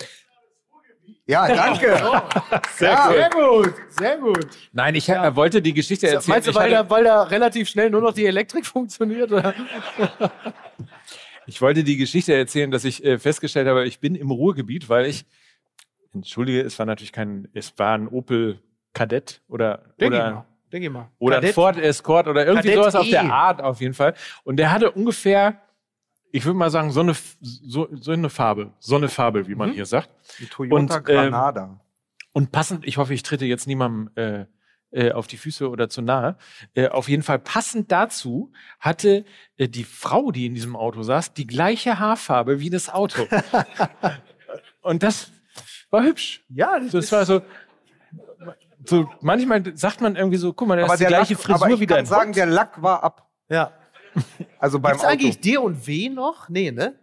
Ja? 1.27 1.49
ja, 1.49 1.55
danke. 1.57 2.23
Sehr 2.77 2.91
Ja. 2.93 3.09
cool. 3.09 3.15
Sehr 3.15 3.31
gut, 3.31 3.75
sehr 3.91 4.17
gut. 4.19 4.47
Nein, 4.73 4.95
ich 4.95 5.09
äh, 5.09 5.35
wollte 5.35 5.61
die 5.61 5.75
Geschichte 5.75 6.07
erzählen. 6.09 6.35
Meinst 6.37 6.49
du, 6.49 6.55
weil 6.55 6.75
hatte, 6.77 6.85
da, 6.89 6.91
weil 6.91 7.05
da 7.05 7.23
relativ 7.25 7.69
schnell 7.69 7.91
nur 7.91 8.01
noch 8.01 8.13
die 8.15 8.27
Elektrik 8.27 8.65
funktioniert? 8.65 9.33
Oder? 9.33 9.55
Ich 11.49 11.61
wollte 11.63 11.83
die 11.83 11.97
Geschichte 11.97 12.35
erzählen, 12.35 12.71
dass 12.71 12.85
ich 12.85 13.03
äh, 13.05 13.19
festgestellt 13.19 13.67
habe, 13.67 13.87
ich 13.87 14.01
bin 14.01 14.15
im 14.15 14.31
Ruhrgebiet, 14.31 14.89
weil 14.89 15.07
ich, 15.07 15.25
entschuldige, 16.13 16.61
es 16.61 16.79
war 16.79 16.87
natürlich 16.87 17.13
kein, 17.13 17.49
es 17.55 17.77
war 17.79 17.95
ein 17.97 18.07
Opel 18.09 18.61
Kadett 18.93 19.43
oder, 19.49 19.79
Denk 19.99 20.13
ich 20.15 20.21
oder 20.21 20.31
mal. 20.33 20.45
Denk 20.73 20.85
ich 20.85 20.91
mal. 20.91 21.11
Oder 21.19 21.39
ein. 21.39 21.53
Ford 21.53 21.79
Escort 21.79 22.29
oder 22.29 22.47
irgendwie 22.47 22.69
Kadett 22.69 22.83
sowas 22.85 22.95
auf 22.95 23.07
E. 23.07 23.11
der 23.11 23.33
Art 23.33 23.63
auf 23.63 23.81
jeden 23.81 23.95
Fall. 23.95 24.15
Und 24.45 24.57
der 24.59 24.71
hatte 24.71 24.91
ungefähr 24.91 25.61
ich 26.31 26.45
würde 26.45 26.59
mal 26.59 26.69
sagen, 26.71 26.91
so 26.91 27.01
eine, 27.01 27.15
so, 27.41 27.89
so 27.91 28.13
eine 28.13 28.29
Farbe. 28.29 28.75
So 28.81 28.97
eine 28.97 29.09
Farbe, 29.09 29.47
wie 29.49 29.53
Mhm. 29.53 29.59
man 29.59 29.73
hier 29.73 29.87
sagt. 29.87 30.11
Die 30.39 30.45
Toyota 30.45 30.77
Und, 30.77 30.91
ähm, 30.93 31.03
Granada. 31.05 31.81
Und 32.33 32.53
passend, 32.53 32.87
ich 32.87 32.99
hoffe, 32.99 33.15
ich 33.15 33.23
trete 33.23 33.47
jetzt 33.47 33.67
niemandem 33.67 34.11
äh, 34.15 34.45
äh, 34.91 35.13
auf 35.13 35.27
die 35.27 35.37
Füße 35.37 35.69
oder 35.69 35.89
zu 35.89 36.01
nahe. 36.03 36.37
Äh, 36.75 36.89
auf 36.89 37.09
jeden 37.09 37.23
Fall 37.23 37.39
passend 37.39 37.93
dazu 37.93 38.53
hatte 38.81 39.25
äh, 39.57 39.69
die 39.69 39.85
Frau, 39.85 40.31
die 40.31 40.47
in 40.47 40.55
diesem 40.55 40.77
Auto 40.77 41.03
saß, 41.03 41.35
die 41.35 41.47
gleiche 41.47 41.99
Haarfarbe 41.99 42.61
wie 42.61 42.71
das 42.71 42.89
Auto. 42.89 43.27
Und 44.83 45.03
das 45.03 45.31
war 45.91 46.03
hübsch. 46.05 46.45
Ja, 46.49 46.79
das, 46.79 46.93
Das 46.93 47.05
ist, 47.07 47.13
war 47.13 47.25
so. 47.27 47.43
So, 48.87 49.11
manchmal 49.21 49.77
sagt 49.77 50.01
man 50.01 50.17
irgendwie 50.17 50.39
so, 50.39 50.53
guck 50.53 50.69
mal, 50.69 50.77
da 50.79 50.87
ist 50.87 50.93
die 50.95 50.99
der 51.01 51.09
gleiche 51.09 51.35
Lack, 51.35 51.43
Frisur 51.43 51.65
aber 51.67 51.75
ich 51.75 51.81
wie 51.81 51.87
kann 51.87 51.97
dein 51.99 52.07
sagen, 52.07 52.27
Hund. 52.29 52.37
der 52.37 52.47
Lack 52.47 52.81
war 52.83 53.03
ab. 53.03 53.29
ja. 53.49 53.73
Also 54.59 54.81
beim 54.81 54.93
Gibt's 54.93 55.05
Auto. 55.05 55.13
eigentlich 55.13 55.41
D 55.41 55.59
und 55.59 55.87
W 55.87 56.09
noch? 56.09 56.49
Nee, 56.49 56.71
ne? 56.73 56.99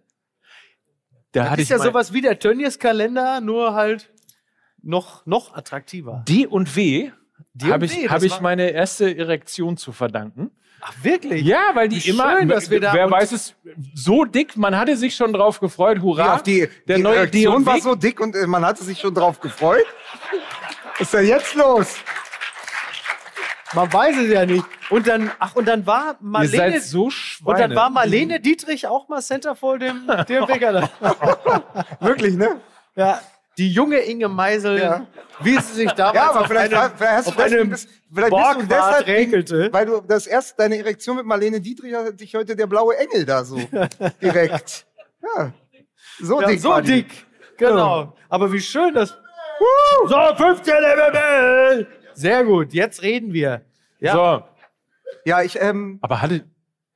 Da 1.32 1.42
Das 1.44 1.50
hatte 1.52 1.62
ist 1.62 1.66
ich 1.68 1.70
ja 1.70 1.80
sowas 1.80 2.12
wie 2.14 2.22
der 2.22 2.40
Tönnies 2.40 2.80
Kalender, 2.80 3.40
nur 3.42 3.74
halt 3.74 4.12
noch, 4.82 5.26
noch 5.26 5.54
attraktiver. 5.54 6.24
D 6.28 6.48
und 6.48 6.76
W 6.76 7.12
habe 7.64 7.86
ich, 7.86 8.10
hab 8.10 8.24
ich 8.24 8.42
meine 8.42 8.70
erste 8.72 9.16
Erektion 9.18 9.78
zu 9.78 9.92
verdanken. 9.92 10.52
Ach, 10.82 10.94
wirklich? 11.02 11.44
Ja, 11.44 11.72
weil 11.74 11.90
die 11.90 12.04
Wie 12.04 12.10
immer, 12.10 12.38
schön, 12.38 12.48
dass 12.50 12.70
wir 12.70 12.80
da 12.80 12.94
wer 12.94 13.10
weiß 13.10 13.32
es, 13.32 13.56
so 13.96 14.24
dick, 14.26 14.56
man 14.56 14.78
hatte 14.78 14.96
sich 14.96 15.16
schon 15.16 15.34
drauf 15.34 15.60
gefreut, 15.60 15.98
Ja, 15.98 16.04
hurra. 16.04 16.36
auf 16.36 16.44
die, 16.44 16.68
der 16.88 16.98
die 16.98 17.02
neue 17.04 17.22
Reaktion 17.22 17.64
D&W 17.64 17.66
war 17.66 17.82
so 17.82 17.96
dick 17.96 18.20
und 18.20 18.36
äh, 18.36 18.46
man 18.46 18.64
hatte 18.64 18.84
sich 18.84 19.00
schon 19.00 19.14
drauf 19.16 19.40
gefreut. 19.40 19.86
Was 20.92 21.02
ist 21.02 21.14
denn 21.14 21.26
jetzt 21.28 21.56
los? 21.56 21.96
Man 23.74 23.92
weiß 23.92 24.16
es 24.18 24.32
ja 24.32 24.46
nicht. 24.46 24.64
Und 24.90 25.08
dann, 25.08 25.32
ach, 25.40 25.56
und 25.56 25.66
dann 25.68 25.86
war 25.88 26.12
Ihr 26.12 26.16
Marlene. 26.22 26.56
seid 26.58 26.84
so 26.84 27.10
und 27.44 27.60
dann 27.60 27.76
war 27.76 27.90
Marlene 27.90 28.40
Dietrich 28.40 28.86
auch 28.88 29.10
mal 29.10 29.22
Center 29.22 29.56
vor 29.56 29.80
dem, 29.80 30.06
dem 30.30 30.48
Wecker. 30.48 30.88
Wirklich, 32.00 32.36
ne? 32.36 32.62
ja, 32.96 33.20
die 33.58 33.72
junge 33.72 33.98
Inge 34.00 34.28
Meisel, 34.28 34.80
Ja. 34.80 35.08
wie 35.42 35.56
sie 35.60 35.74
sich 35.74 35.92
damals 35.92 36.16
Ja, 36.16 36.30
aber 36.32 36.42
auf 36.42 36.48
vielleicht, 36.48 36.74
einem, 36.74 36.92
vielleicht 36.98 37.14
hast 37.18 37.28
du 37.28 37.32
auf 37.32 37.40
einem 37.40 37.50
deswegen, 37.52 37.70
bist, 37.70 37.90
vielleicht 38.14 38.32
bist 38.36 38.56
du 38.56 38.64
deshalb, 38.68 39.08
räkelte. 39.08 39.70
weil 39.72 39.86
du 39.86 40.02
das 40.02 40.28
erste, 40.28 40.56
deine 40.58 40.78
Erektion 40.78 41.18
mit 41.18 41.26
Marlene 41.26 41.62
Dietrich 41.62 41.94
hat 41.94 42.20
dich 42.20 42.36
heute 42.36 42.56
der 42.56 42.68
blaue 42.68 42.98
Engel 42.98 43.26
da 43.26 43.44
so 43.46 43.58
direkt. 44.22 44.86
Ja. 45.38 45.52
So 46.20 46.42
Ja, 46.42 46.48
dick. 46.48 46.60
so 46.60 46.70
war 46.70 46.82
die. 46.82 47.04
dick. 47.04 47.26
Genau. 47.58 48.16
Aber 48.30 48.52
wie 48.52 48.60
schön 48.62 48.94
das. 48.94 49.18
So, 50.08 50.36
15 50.36 50.74
MML. 50.74 51.88
Sehr 52.14 52.44
gut, 52.44 52.74
jetzt 52.74 53.02
reden 53.02 53.32
wir. 53.34 53.62
Ja, 54.00 54.14
So, 54.14 54.44
Ja, 55.26 55.42
ich, 55.42 55.60
ähm, 55.62 55.98
aber 56.02 56.22
hatte, 56.22 56.44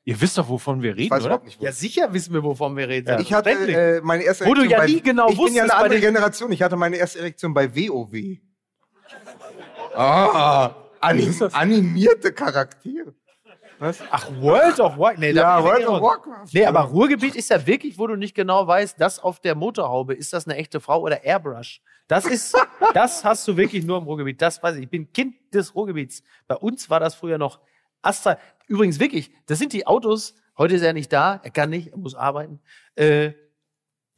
ihr 0.10 0.22
wisst 0.22 0.38
doch, 0.38 0.50
wovon 0.50 0.82
wir 0.82 0.92
ich 0.92 0.98
reden, 0.98 1.12
weiß 1.12 1.20
oder? 1.22 1.28
überhaupt 1.28 1.46
nicht, 1.46 1.60
wo. 1.60 1.66
ja 1.66 1.72
sicher 1.72 2.12
wissen 2.14 2.34
wir, 2.34 2.44
wovon 2.44 2.76
wir 2.76 2.88
reden. 2.88 3.20
Ich 3.22 3.34
hatte 3.34 3.52
äh, 3.52 4.02
meine 4.02 4.24
erste 4.24 4.46
Wo 4.46 4.54
du 4.54 4.62
Erektion 4.62 4.72
ja 4.72 4.78
bei, 4.80 4.86
nie 4.88 5.02
genau 5.02 5.30
Ich 5.30 5.38
bin 5.38 5.54
ja 5.54 5.64
wusstest, 5.64 5.72
eine 5.72 5.84
andere 5.84 6.00
Generation. 6.00 6.52
Ich 6.52 6.62
hatte 6.62 6.76
meine 6.76 6.98
erste 6.98 7.20
Erektion 7.20 7.54
bei 7.54 7.74
WoW. 7.76 8.38
Ah, 9.96 10.76
anim, 11.00 11.34
animierte 11.54 12.32
Charaktere. 12.32 13.14
Ach, 14.12 14.30
World 14.42 14.80
of 14.80 14.98
Warcraft. 14.98 15.20
Nee, 15.20 15.32
Ja, 15.32 15.60
ich 15.60 15.66
World 15.66 15.88
of. 15.88 16.02
Warcraft. 16.02 16.48
Nee, 16.52 16.66
aber 16.66 16.82
Ruhrgebiet 16.82 17.36
ist 17.36 17.50
ja 17.50 17.66
wirklich, 17.66 17.98
wo 17.98 18.08
du 18.08 18.16
nicht 18.16 18.36
genau 18.36 18.68
weißt, 18.68 19.00
das 19.00 19.20
auf 19.20 19.40
der 19.40 19.56
Motorhaube, 19.56 20.14
ist 20.14 20.34
das 20.34 20.48
eine 20.48 20.58
echte 20.58 20.82
Frau 20.82 21.02
oder 21.02 21.24
Airbrush? 21.24 21.82
Das 22.08 22.26
ist, 22.26 22.58
das 22.94 23.24
hast 23.24 23.48
du 23.48 23.56
wirklich 23.56 23.86
nur 23.86 23.98
im 23.98 24.04
Ruhrgebiet. 24.04 24.42
Das 24.42 24.62
weiß 24.62 24.76
ich. 24.76 24.84
Ich 24.84 24.90
bin 24.90 25.12
Kind 25.14 25.36
des 25.54 25.74
Ruhrgebiets. 25.76 26.24
Bei 26.48 26.56
uns 26.56 26.90
war 26.90 27.00
das 27.00 27.16
früher 27.16 27.38
noch 27.38 27.60
Astra. 28.02 28.38
Übrigens 28.70 29.00
wirklich, 29.00 29.32
das 29.48 29.58
sind 29.58 29.74
die 29.74 29.88
Autos, 29.88 30.36
heute 30.56 30.76
ist 30.76 30.84
er 30.84 30.94
nicht 30.94 31.12
da, 31.12 31.42
er 31.44 31.50
kann 31.50 31.72
nicht, 31.72 31.88
er 31.88 31.98
muss 31.98 32.14
arbeiten. 32.14 32.62
Äh, 32.94 33.34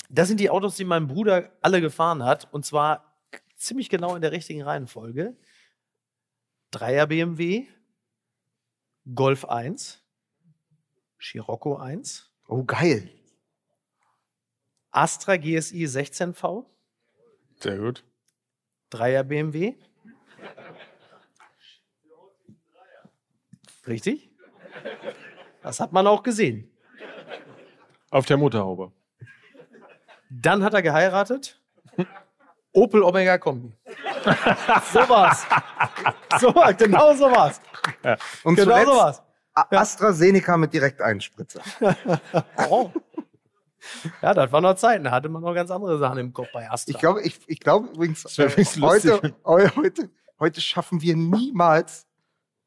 das 0.10 0.28
sind 0.28 0.42
die 0.42 0.50
Autos, 0.50 0.76
die 0.76 0.84
mein 0.84 1.08
Bruder 1.08 1.50
alle 1.62 1.80
gefahren 1.80 2.22
hat. 2.24 2.54
Und 2.54 2.66
zwar 2.66 3.18
ziemlich 3.56 3.88
genau 3.88 4.14
in 4.14 4.22
der 4.22 4.34
richtigen 4.34 4.62
Reihenfolge. 4.62 5.38
Dreier 6.70 7.08
BMW, 7.08 7.66
Golf 9.16 9.46
1, 9.46 10.04
Scirocco 11.20 11.78
1, 11.78 12.28
Oh, 12.48 12.66
geil. 12.66 13.10
Astra 14.90 15.38
GSI 15.38 15.86
16V, 15.86 16.66
Sehr 17.62 17.78
gut. 17.78 18.04
3er 18.92 19.24
BMW. 19.24 19.76
Richtig? 23.88 24.31
Das 25.64 25.80
hat 25.80 25.92
man 25.92 26.08
auch 26.08 26.24
gesehen. 26.24 26.70
Auf 28.10 28.26
der 28.26 28.38
Motorhaube. 28.38 28.92
Dann 30.30 30.64
hat 30.64 30.74
er 30.74 30.82
geheiratet. 30.82 31.60
Opel 32.74 33.04
Omega 33.04 33.38
Kombi. 33.38 33.74
so 34.94 35.00
war's. 35.10 35.46
So 36.40 36.54
genau 36.78 37.14
so 37.14 37.26
war's. 37.32 37.60
Und 38.44 38.56
Genau 38.56 38.72
zuletzt 38.72 38.88
so 38.92 38.98
war's. 38.98 39.22
A- 39.54 39.68
AstraZeneca 39.76 40.56
mit 40.58 40.74
Direkteinspritzer. 40.74 41.62
Oh. 42.70 42.92
Ja, 44.22 44.34
das 44.36 44.52
war 44.52 44.62
noch 44.62 44.76
Zeiten. 44.76 45.04
Da 45.06 45.12
hatte 45.12 45.28
man 45.28 45.42
noch 45.42 45.54
ganz 45.56 45.72
andere 45.72 45.98
Sachen 45.98 46.20
im 46.20 46.32
Kopf 46.34 46.50
bei 46.54 46.70
Astra. 46.70 46.92
Ich 46.92 47.00
glaube, 47.00 47.22
ich, 47.24 47.40
ich 47.48 47.60
glaube 47.60 47.88
übrigens, 47.88 48.38
äh, 48.38 48.48
heute, 48.80 49.34
heu- 49.44 49.70
heute, 49.76 50.10
heute 50.40 50.62
schaffen 50.62 51.02
wir 51.02 51.16
niemals, 51.16 52.06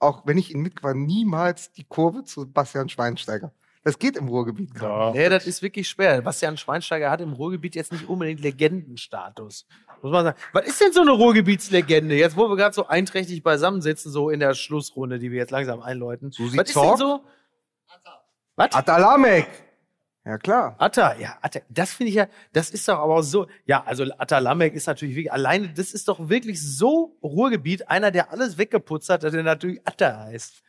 auch 0.04 0.22
wenn 0.26 0.38
ich 0.38 0.52
ihn 0.54 0.60
mit 0.60 0.82
war, 0.82 0.94
niemals 0.94 1.72
die 1.72 1.84
Kurve 1.84 2.24
zu 2.24 2.46
Bastian 2.50 2.88
Schweinsteiger. 2.88 3.52
Das 3.84 3.98
geht 3.98 4.16
im 4.16 4.28
Ruhrgebiet 4.28 4.74
gerade. 4.74 5.18
Ja. 5.18 5.24
Nee, 5.24 5.28
das 5.28 5.46
ist 5.46 5.60
wirklich 5.60 5.86
schwer. 5.88 6.22
Bastian 6.22 6.56
Schweinsteiger 6.56 7.10
hat 7.10 7.20
im 7.20 7.34
Ruhrgebiet 7.34 7.74
jetzt 7.74 7.92
nicht 7.92 8.08
unbedingt 8.08 8.40
Legendenstatus. 8.40 9.66
Muss 10.00 10.10
man 10.10 10.24
sagen. 10.24 10.38
Was 10.54 10.66
ist 10.66 10.80
denn 10.80 10.92
so 10.92 11.02
eine 11.02 11.10
Ruhrgebietslegende? 11.10 12.14
Jetzt, 12.14 12.34
wo 12.36 12.48
wir 12.48 12.56
gerade 12.56 12.74
so 12.74 12.86
einträchtig 12.86 13.42
beisammensitzen, 13.42 14.10
so 14.10 14.30
in 14.30 14.40
der 14.40 14.54
Schlussrunde, 14.54 15.18
die 15.18 15.30
wir 15.30 15.38
jetzt 15.38 15.50
langsam 15.50 15.80
einläuten. 15.82 16.30
Susi 16.30 16.56
Was 16.56 16.68
ist 16.68 16.76
denn 16.76 16.82
Zorc? 16.82 16.98
so? 16.98 17.20
Was? 18.56 18.72
Atalamek! 18.72 19.48
Ja, 20.26 20.38
klar. 20.38 20.74
Atta, 20.78 21.16
ja, 21.16 21.36
Atta, 21.42 21.60
das 21.68 21.92
finde 21.92 22.08
ich 22.08 22.14
ja, 22.16 22.26
das 22.54 22.70
ist 22.70 22.88
doch 22.88 22.98
aber 22.98 23.22
so, 23.22 23.46
ja, 23.66 23.82
also 23.84 24.04
Atta 24.16 24.38
Lamek 24.38 24.72
ist 24.74 24.86
natürlich 24.86 25.16
wirklich, 25.16 25.32
alleine, 25.32 25.68
das 25.68 25.92
ist 25.92 26.08
doch 26.08 26.30
wirklich 26.30 26.62
so 26.62 27.14
Ruhrgebiet, 27.22 27.90
einer, 27.90 28.10
der 28.10 28.32
alles 28.32 28.56
weggeputzt 28.56 29.10
hat, 29.10 29.22
dass 29.22 29.34
er 29.34 29.42
natürlich 29.42 29.80
Atta 29.86 30.20
heißt. 30.24 30.62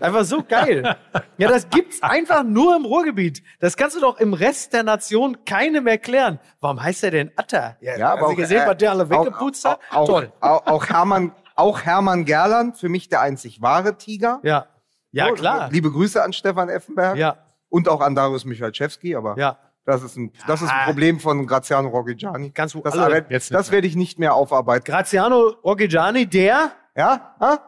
Einfach 0.00 0.24
so 0.24 0.42
geil. 0.42 0.96
ja, 1.38 1.48
das 1.48 1.68
gibt's 1.68 2.02
einfach 2.02 2.42
nur 2.42 2.76
im 2.76 2.84
Ruhrgebiet. 2.86 3.42
Das 3.58 3.76
kannst 3.76 3.96
du 3.96 4.00
doch 4.00 4.18
im 4.18 4.32
Rest 4.34 4.72
der 4.72 4.82
Nation 4.82 5.44
keinem 5.44 5.86
erklären. 5.86 6.38
Warum 6.60 6.82
heißt 6.82 7.04
er 7.04 7.10
denn 7.10 7.30
Atta? 7.36 7.76
Ja, 7.80 8.16
hast 8.18 8.30
du 8.30 8.34
gesehen, 8.36 8.62
äh, 8.62 8.66
was 8.66 8.76
der 8.78 8.90
alle 8.92 9.04
auch- 9.04 9.10
weggeputzt 9.10 9.64
hat? 9.66 9.78
Auch, 9.90 10.06
Toll. 10.06 10.32
Auch, 10.40 10.66
auch, 10.66 10.86
Hermann, 10.88 11.32
auch 11.54 11.82
Hermann 11.82 12.24
Gerland, 12.24 12.78
für 12.78 12.88
mich 12.88 13.08
der 13.10 13.20
einzig 13.20 13.60
wahre 13.60 13.96
Tiger. 13.98 14.40
Ja. 14.42 14.66
Ja, 15.12 15.32
klar. 15.32 15.68
Liebe 15.70 15.90
Grüße 15.90 16.22
an 16.22 16.32
Stefan 16.32 16.68
Effenberg. 16.70 17.16
Ja, 17.18 17.36
Und 17.70 17.88
auch 17.88 18.00
an 18.02 18.14
Darius 18.14 18.44
Michalczewski, 18.44 19.16
aber 19.16 19.36
ja. 19.38 19.56
das, 19.86 20.02
ist 20.02 20.16
ein, 20.16 20.32
das 20.46 20.60
ist 20.60 20.70
ein 20.70 20.84
Problem 20.86 21.18
von 21.20 21.46
Graziano 21.46 21.88
Roggigiani. 21.88 22.50
Kannst 22.50 22.74
du 22.74 22.80
Das, 22.82 22.98
alle- 22.98 23.22
das 23.22 23.70
werde 23.70 23.86
ich 23.86 23.96
nicht 23.96 24.18
mehr 24.18 24.34
aufarbeiten. 24.34 24.84
Graziano 24.84 25.54
Roggigiani, 25.64 26.26
der 26.26 26.72
Ja? 26.94 27.34
Ha? 27.40 27.66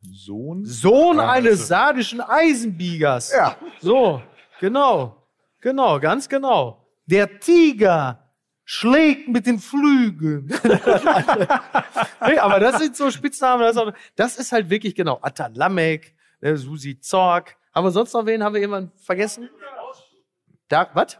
Sohn? 0.00 0.64
Sohn 0.64 1.16
Ja, 1.18 1.30
eines 1.30 1.52
also- 1.52 1.64
sardischen 1.64 2.20
Eisenbiegers. 2.20 3.32
Ja. 3.32 3.56
So, 3.80 4.20
genau. 4.60 5.24
Genau, 5.60 5.98
ganz 6.00 6.28
genau. 6.28 6.86
Der 7.06 7.40
Tiger 7.40 8.24
schlägt 8.64 9.28
mit 9.28 9.46
den 9.46 9.58
Flügeln. 9.58 10.46
nee, 12.26 12.38
aber 12.38 12.60
das 12.60 12.78
sind 12.78 12.96
so 12.96 13.10
Spitznamen. 13.10 13.92
Das 14.14 14.36
ist, 14.36 14.52
halt 14.52 14.70
wirklich 14.70 14.94
genau. 14.94 15.18
Atalamek, 15.22 16.14
äh, 16.40 16.54
Susi 16.56 17.00
Zorg. 17.00 17.56
Haben 17.74 17.86
wir 17.86 17.90
sonst 17.90 18.12
noch 18.12 18.26
wen? 18.26 18.42
Haben 18.42 18.54
wir 18.54 18.60
jemanden 18.60 18.92
vergessen? 18.98 19.48
Da, 20.68 20.90
was? 20.94 21.18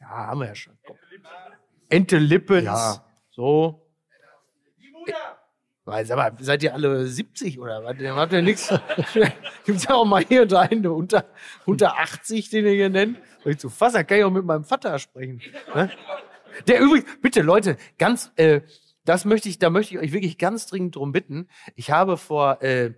Ja, 0.00 0.08
haben 0.08 0.40
wir 0.40 0.48
ja 0.48 0.54
schon. 0.54 0.78
Komm. 0.86 0.96
Ente 1.88 2.18
Lippens. 2.18 2.64
Ja. 2.64 3.04
So. 3.30 3.82
Weiß, 5.84 6.12
aber 6.12 6.32
seid 6.38 6.62
ihr 6.62 6.74
alle 6.74 7.06
70 7.06 7.58
oder 7.58 7.82
was? 7.82 7.96
Dann 7.98 8.14
habt 8.14 8.32
ihr 8.32 8.40
nichts. 8.40 8.72
Gibt's 9.64 9.84
ja 9.84 9.94
auch 9.94 10.04
mal 10.04 10.24
hier 10.24 10.42
und 10.42 10.52
da 10.52 10.60
einen 10.60 10.86
unter, 10.86 11.24
unter 11.66 11.98
80, 11.98 12.50
den 12.50 12.66
ihr 12.66 12.72
hier 12.72 12.88
nennt. 12.88 13.18
Soll 13.42 13.52
ich 13.52 13.58
zu 13.58 13.68
fassen, 13.68 13.96
dann 13.96 14.06
kann 14.06 14.18
ich 14.18 14.24
auch 14.24 14.30
mit 14.30 14.44
meinem 14.44 14.64
Vater 14.64 14.96
sprechen. 15.00 15.42
Ne? 15.74 15.90
Der 16.68 16.80
übrigens, 16.80 17.06
bitte 17.20 17.42
Leute, 17.42 17.76
ganz, 17.98 18.30
äh, 18.36 18.60
das 19.04 19.24
möchte 19.24 19.48
ich, 19.48 19.58
da 19.58 19.70
möchte 19.70 19.94
ich 19.94 20.00
euch 20.00 20.12
wirklich 20.12 20.38
ganz 20.38 20.66
dringend 20.66 20.94
drum 20.94 21.10
bitten. 21.10 21.48
Ich 21.74 21.90
habe 21.90 22.16
vor, 22.16 22.62
äh, 22.62 22.94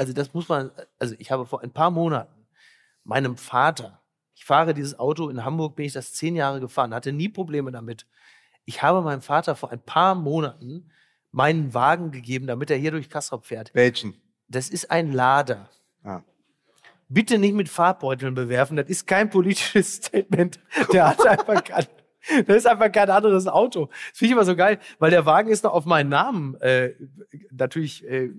also 0.00 0.14
das 0.14 0.32
muss 0.32 0.48
man, 0.48 0.70
also 0.98 1.14
ich 1.18 1.30
habe 1.30 1.44
vor 1.44 1.62
ein 1.62 1.72
paar 1.72 1.90
Monaten 1.90 2.46
meinem 3.04 3.36
Vater, 3.36 4.00
ich 4.34 4.46
fahre 4.46 4.72
dieses 4.72 4.98
Auto 4.98 5.28
in 5.28 5.44
Hamburg, 5.44 5.76
bin 5.76 5.84
ich 5.84 5.92
das 5.92 6.14
zehn 6.14 6.36
Jahre 6.36 6.58
gefahren, 6.58 6.94
hatte 6.94 7.12
nie 7.12 7.28
Probleme 7.28 7.70
damit. 7.70 8.06
Ich 8.64 8.82
habe 8.82 9.02
meinem 9.02 9.20
Vater 9.20 9.54
vor 9.56 9.70
ein 9.72 9.80
paar 9.82 10.14
Monaten 10.14 10.90
meinen 11.32 11.74
Wagen 11.74 12.12
gegeben, 12.12 12.46
damit 12.46 12.70
er 12.70 12.78
hier 12.78 12.92
durch 12.92 13.10
Kastrop 13.10 13.44
fährt. 13.44 13.74
Welchen? 13.74 14.18
Das 14.48 14.70
ist 14.70 14.90
ein 14.90 15.12
Lader. 15.12 15.68
Ah. 16.02 16.22
bitte 17.10 17.36
nicht 17.36 17.54
mit 17.54 17.68
Farbbeuteln 17.68 18.34
bewerfen. 18.34 18.78
Das 18.78 18.88
ist 18.88 19.06
kein 19.06 19.28
politisches 19.28 19.96
Statement. 19.96 20.60
Der 20.94 21.10
hat 21.10 21.26
einfach 21.26 21.62
kein, 21.62 21.84
das 22.46 22.56
ist 22.56 22.66
einfach 22.66 22.92
kein 22.92 23.10
anderes 23.10 23.46
Auto. 23.46 23.86
Das 23.86 24.18
finde 24.18 24.26
ich 24.26 24.32
immer 24.32 24.44
so 24.44 24.56
geil, 24.56 24.78
weil 24.98 25.10
der 25.10 25.26
Wagen 25.26 25.50
ist 25.50 25.64
noch 25.64 25.72
auf 25.72 25.86
meinen 25.86 26.10
Namen 26.10 26.54
äh, 26.60 26.94
natürlich 27.50 28.06
äh, 28.06 28.30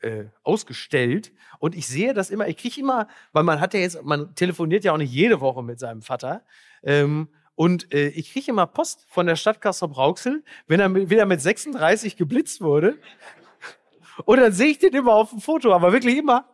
äh, 0.00 0.26
ausgestellt. 0.42 1.32
Und 1.58 1.74
ich 1.74 1.86
sehe 1.86 2.14
das 2.14 2.30
immer, 2.30 2.48
ich 2.48 2.56
kriege 2.56 2.80
immer, 2.80 3.08
weil 3.32 3.42
man 3.42 3.60
hat 3.60 3.74
ja 3.74 3.80
jetzt, 3.80 4.02
man 4.04 4.34
telefoniert 4.34 4.84
ja 4.84 4.92
auch 4.92 4.98
nicht 4.98 5.12
jede 5.12 5.40
Woche 5.40 5.62
mit 5.62 5.78
seinem 5.78 6.02
Vater. 6.02 6.42
Ähm, 6.82 7.28
und 7.54 7.92
äh, 7.92 8.08
ich 8.08 8.32
kriege 8.32 8.50
immer 8.50 8.66
Post 8.66 9.06
von 9.08 9.26
der 9.26 9.36
Stadt 9.36 9.60
Kassel-Brauxel, 9.60 10.42
wenn 10.66 10.80
er 10.80 10.92
wieder 11.08 11.26
mit 11.26 11.40
36 11.40 12.16
geblitzt 12.16 12.60
wurde. 12.60 12.98
Und 14.24 14.38
dann 14.38 14.52
sehe 14.52 14.68
ich 14.68 14.78
den 14.78 14.94
immer 14.94 15.14
auf 15.14 15.30
dem 15.30 15.40
Foto, 15.40 15.72
aber 15.72 15.92
wirklich 15.92 16.16
immer. 16.16 16.48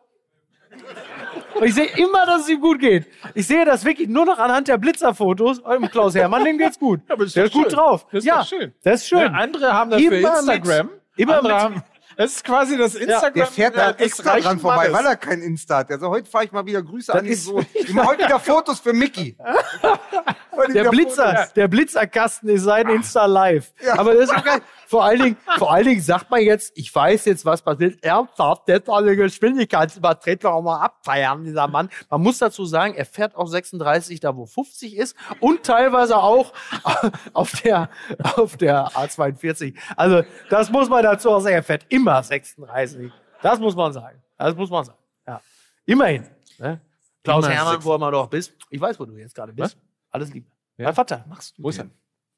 Und 1.54 1.64
ich 1.66 1.74
sehe 1.74 1.86
immer, 1.96 2.26
dass 2.26 2.42
es 2.42 2.48
ihm 2.48 2.60
gut 2.60 2.78
geht. 2.80 3.06
Ich 3.34 3.46
sehe 3.46 3.64
das 3.64 3.84
wirklich 3.84 4.08
nur 4.08 4.24
noch 4.24 4.38
anhand 4.38 4.68
der 4.68 4.78
Blitzerfotos. 4.78 5.58
Und 5.60 5.90
Klaus 5.90 6.14
Hermann, 6.14 6.44
dem 6.44 6.58
geht's 6.58 6.78
gut. 6.78 7.00
aber 7.08 7.24
ist 7.24 7.36
der 7.36 7.44
ist 7.46 7.52
gut 7.52 7.72
drauf. 7.74 8.06
Das 8.12 8.20
ist 8.20 8.24
ja, 8.26 8.44
schön. 8.44 8.72
das 8.82 9.02
ist 9.02 9.08
schön. 9.08 9.18
Ja, 9.20 9.26
andere 9.32 9.72
haben 9.72 9.90
das 9.90 10.00
Immer 10.00 10.10
für 10.10 10.16
Instagram. 10.38 10.86
Mit, 10.86 10.94
immer 11.16 11.36
andere 11.38 11.52
mit, 11.54 11.62
haben, 11.62 11.82
das 12.16 12.32
ist 12.32 12.44
quasi 12.44 12.76
das 12.76 12.94
Instagram. 12.94 13.32
Der 13.34 13.46
fährt 13.46 13.76
da 13.76 13.92
des 13.92 14.06
extra 14.06 14.38
dran 14.38 14.58
vorbei, 14.58 14.88
Mannes. 14.88 14.92
weil 14.92 15.06
er 15.06 15.16
kein 15.16 15.40
Insta 15.42 15.78
hat. 15.78 15.90
Also 15.90 16.08
heute 16.10 16.28
fahre 16.30 16.44
ich 16.44 16.52
mal 16.52 16.66
wieder 16.66 16.82
Grüße 16.82 17.12
an 17.14 17.24
den 17.24 17.32
ist- 17.32 17.44
Sohn. 17.44 17.64
Ich 17.74 17.92
mache 17.94 18.08
heute 18.08 18.24
wieder 18.24 18.40
Fotos 18.40 18.80
für 18.80 18.92
Mickey. 18.92 19.36
Der 20.68 20.90
Blitzer, 20.90 21.30
Fotos. 21.30 21.52
der 21.54 21.68
Blitzerkasten 21.68 22.48
ist 22.48 22.62
sein 22.62 22.88
Insta 22.88 23.26
Live. 23.26 23.72
Aber 23.96 24.14
das 24.14 24.24
ist 24.24 24.36
auch 24.36 24.44
geil. 24.44 24.60
Vor 24.86 25.04
allen 25.04 25.22
Dingen, 25.22 25.36
vor 25.56 25.72
allen 25.72 25.86
Dingen 25.86 26.00
sagt 26.00 26.30
man 26.30 26.40
jetzt, 26.40 26.72
ich 26.74 26.92
weiß 26.92 27.24
jetzt, 27.26 27.44
was 27.44 27.62
passiert. 27.62 28.02
Ernsthaft, 28.02 28.66
der 28.66 28.76
hat 28.76 28.88
eine 28.88 29.14
Geschwindigkeitsübertretung 29.14 30.52
auch 30.52 30.62
mal 30.62 30.80
abfeiern, 30.80 31.44
dieser 31.44 31.68
Mann. 31.68 31.88
Man 32.08 32.22
muss 32.22 32.38
dazu 32.38 32.64
sagen, 32.64 32.94
er 32.94 33.06
fährt 33.06 33.36
auch 33.36 33.46
36, 33.46 34.18
da 34.18 34.36
wo 34.36 34.46
50 34.46 34.96
ist 34.96 35.16
und 35.38 35.62
teilweise 35.62 36.16
auch 36.16 36.52
auf 37.32 37.52
der, 37.62 37.88
auf 38.34 38.56
der 38.56 38.88
A42. 38.88 39.76
Also, 39.96 40.22
das 40.48 40.70
muss 40.70 40.88
man 40.88 41.04
dazu 41.04 41.30
auch 41.30 41.40
sagen. 41.40 41.54
Er 41.54 41.62
fährt 41.62 41.86
immer 41.88 42.20
36. 42.22 43.12
Das 43.42 43.60
muss 43.60 43.76
man 43.76 43.92
sagen. 43.92 44.20
Das 44.36 44.56
muss 44.56 44.70
man 44.70 44.84
sagen. 44.84 44.98
Ja. 45.26 45.40
Immerhin. 45.86 46.26
Ne? 46.58 46.80
Klaus 47.22 47.48
Hermann, 47.48 47.84
wo 47.84 47.94
immer 47.94 48.10
doch 48.10 48.28
bist. 48.28 48.52
Ich 48.70 48.80
weiß, 48.80 48.98
wo 48.98 49.04
du 49.04 49.16
jetzt 49.16 49.34
gerade 49.34 49.52
bist. 49.52 49.76
Alles 50.10 50.32
Liebe. 50.32 50.46
Ja? 50.76 50.86
Mein 50.86 50.94
Vater, 50.94 51.24
machst 51.28 51.58
du? 51.58 51.62
Wo 51.62 51.68
ist 51.68 51.78
er? 51.78 51.90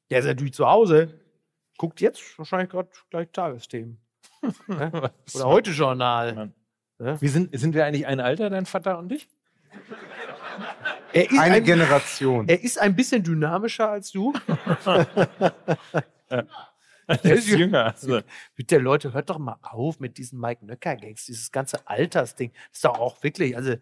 Der 0.09 0.19
ist 0.19 0.25
natürlich 0.25 0.53
zu 0.53 0.67
Hause. 0.67 1.19
Guckt 1.77 2.01
jetzt 2.01 2.37
wahrscheinlich 2.37 2.69
gerade 2.69 2.89
gleich 3.09 3.29
Tagesthemen. 3.31 3.99
ne? 4.67 5.11
Oder 5.33 5.45
heute 5.45 5.71
Journal. 5.71 6.51
Wir 6.97 7.29
sind, 7.29 7.57
sind 7.57 7.73
wir 7.73 7.85
eigentlich 7.85 8.05
ein 8.05 8.19
Alter, 8.19 8.49
dein 8.49 8.65
Vater 8.65 8.99
und 8.99 9.11
ich? 9.11 9.27
Er 11.13 11.31
ist, 11.31 11.39
Eine 11.39 11.55
ein, 11.55 11.63
Generation. 11.63 12.47
er 12.47 12.63
ist 12.63 12.79
ein 12.79 12.95
bisschen 12.95 13.23
dynamischer 13.23 13.89
als 13.89 14.11
du. 14.11 14.33
Er 17.05 17.35
ist 17.35 17.49
jünger. 17.49 17.87
Also, 17.87 18.21
Bitte 18.55 18.77
Leute, 18.77 19.13
hört 19.13 19.29
doch 19.29 19.37
mal 19.37 19.57
auf 19.61 19.99
mit 19.99 20.17
diesen 20.17 20.39
Mike 20.39 20.65
Nöcker-Gags, 20.65 21.25
dieses 21.25 21.51
ganze 21.51 21.85
Altersding. 21.85 22.51
Das 22.69 22.77
ist 22.77 22.85
doch 22.85 22.97
auch 22.97 23.21
wirklich, 23.23 23.57
also 23.57 23.75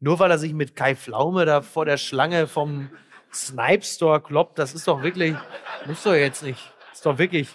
nur 0.00 0.18
weil 0.18 0.30
er 0.30 0.38
sich 0.38 0.52
mit 0.52 0.76
Kai 0.76 0.94
Pflaume 0.94 1.46
da 1.46 1.62
vor 1.62 1.86
der 1.86 1.96
Schlange 1.96 2.46
vom 2.46 2.90
Snipe 3.32 3.84
Store 3.84 4.20
kloppt, 4.20 4.58
das 4.58 4.74
ist 4.74 4.86
doch 4.86 5.02
wirklich, 5.02 5.34
muss 5.86 6.02
doch 6.02 6.14
jetzt 6.14 6.42
nicht. 6.42 6.72
Ist 6.92 7.06
doch 7.06 7.16
wirklich. 7.18 7.48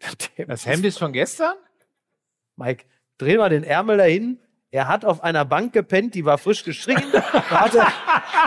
das 0.46 0.66
Hemd 0.66 0.84
ist 0.84 0.98
von 0.98 1.12
gestern? 1.12 1.54
Mike, 2.56 2.84
dreh 3.18 3.38
mal 3.38 3.48
den 3.48 3.64
Ärmel 3.64 3.96
dahin. 3.96 4.38
Er 4.70 4.88
hat 4.88 5.04
auf 5.04 5.22
einer 5.22 5.44
Bank 5.44 5.72
gepennt, 5.72 6.14
die 6.14 6.24
war 6.24 6.36
frisch 6.36 6.64
gestrichen. 6.64 7.10
Da 7.12 7.22
hat 7.50 7.74
er, 7.74 7.92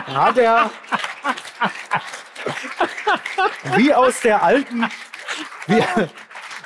da 0.08 0.26
hat 0.26 0.38
er 0.38 0.72
wie 3.78 3.94
aus 3.94 4.22
der 4.22 4.44
alten, 4.44 4.84
wie, 5.68 5.84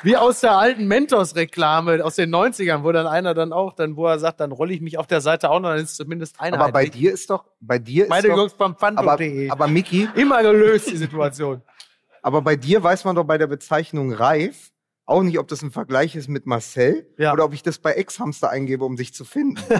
wie 0.02 0.16
aus 0.16 0.40
der 0.40 0.52
alten 0.52 0.86
Mentos-Reklame 0.86 2.04
aus 2.04 2.16
den 2.16 2.34
90ern, 2.34 2.82
wo 2.82 2.92
dann 2.92 3.06
einer 3.06 3.34
dann 3.34 3.52
auch, 3.52 3.72
dann, 3.72 3.96
wo 3.96 4.06
er 4.06 4.18
sagt, 4.18 4.40
dann 4.40 4.52
rolle 4.52 4.72
ich 4.72 4.80
mich 4.80 4.98
auf 4.98 5.06
der 5.06 5.20
Seite 5.20 5.50
auch 5.50 5.60
noch, 5.60 5.70
dann 5.70 5.80
ist 5.80 5.96
zumindest 5.96 6.40
einer. 6.40 6.60
Aber 6.60 6.72
bei 6.72 6.86
dir 6.86 7.12
ist 7.12 7.30
doch, 7.30 7.44
bei 7.60 7.78
dir 7.78 8.04
ist 8.04 8.10
Meine 8.10 8.28
doch, 8.28 8.36
Jungs 8.36 8.52
vom 8.52 8.76
aber, 8.80 9.18
aber 9.50 9.68
Mickey, 9.68 10.08
Immer 10.14 10.42
gelöst, 10.42 10.90
die 10.90 10.96
Situation. 10.96 11.62
aber 12.22 12.42
bei 12.42 12.56
dir 12.56 12.82
weiß 12.82 13.04
man 13.04 13.16
doch 13.16 13.24
bei 13.24 13.38
der 13.38 13.46
Bezeichnung 13.46 14.12
reif 14.12 14.70
auch 15.04 15.22
nicht, 15.22 15.38
ob 15.38 15.48
das 15.48 15.62
ein 15.62 15.72
Vergleich 15.72 16.16
ist 16.16 16.28
mit 16.28 16.46
Marcel 16.46 17.06
Ja. 17.18 17.32
oder 17.32 17.44
ob 17.44 17.52
ich 17.52 17.62
das 17.62 17.78
bei 17.78 17.92
Ex-Hamster 17.92 18.50
eingebe, 18.50 18.84
um 18.84 18.96
sich 18.96 19.14
zu 19.14 19.24
finden. 19.24 19.60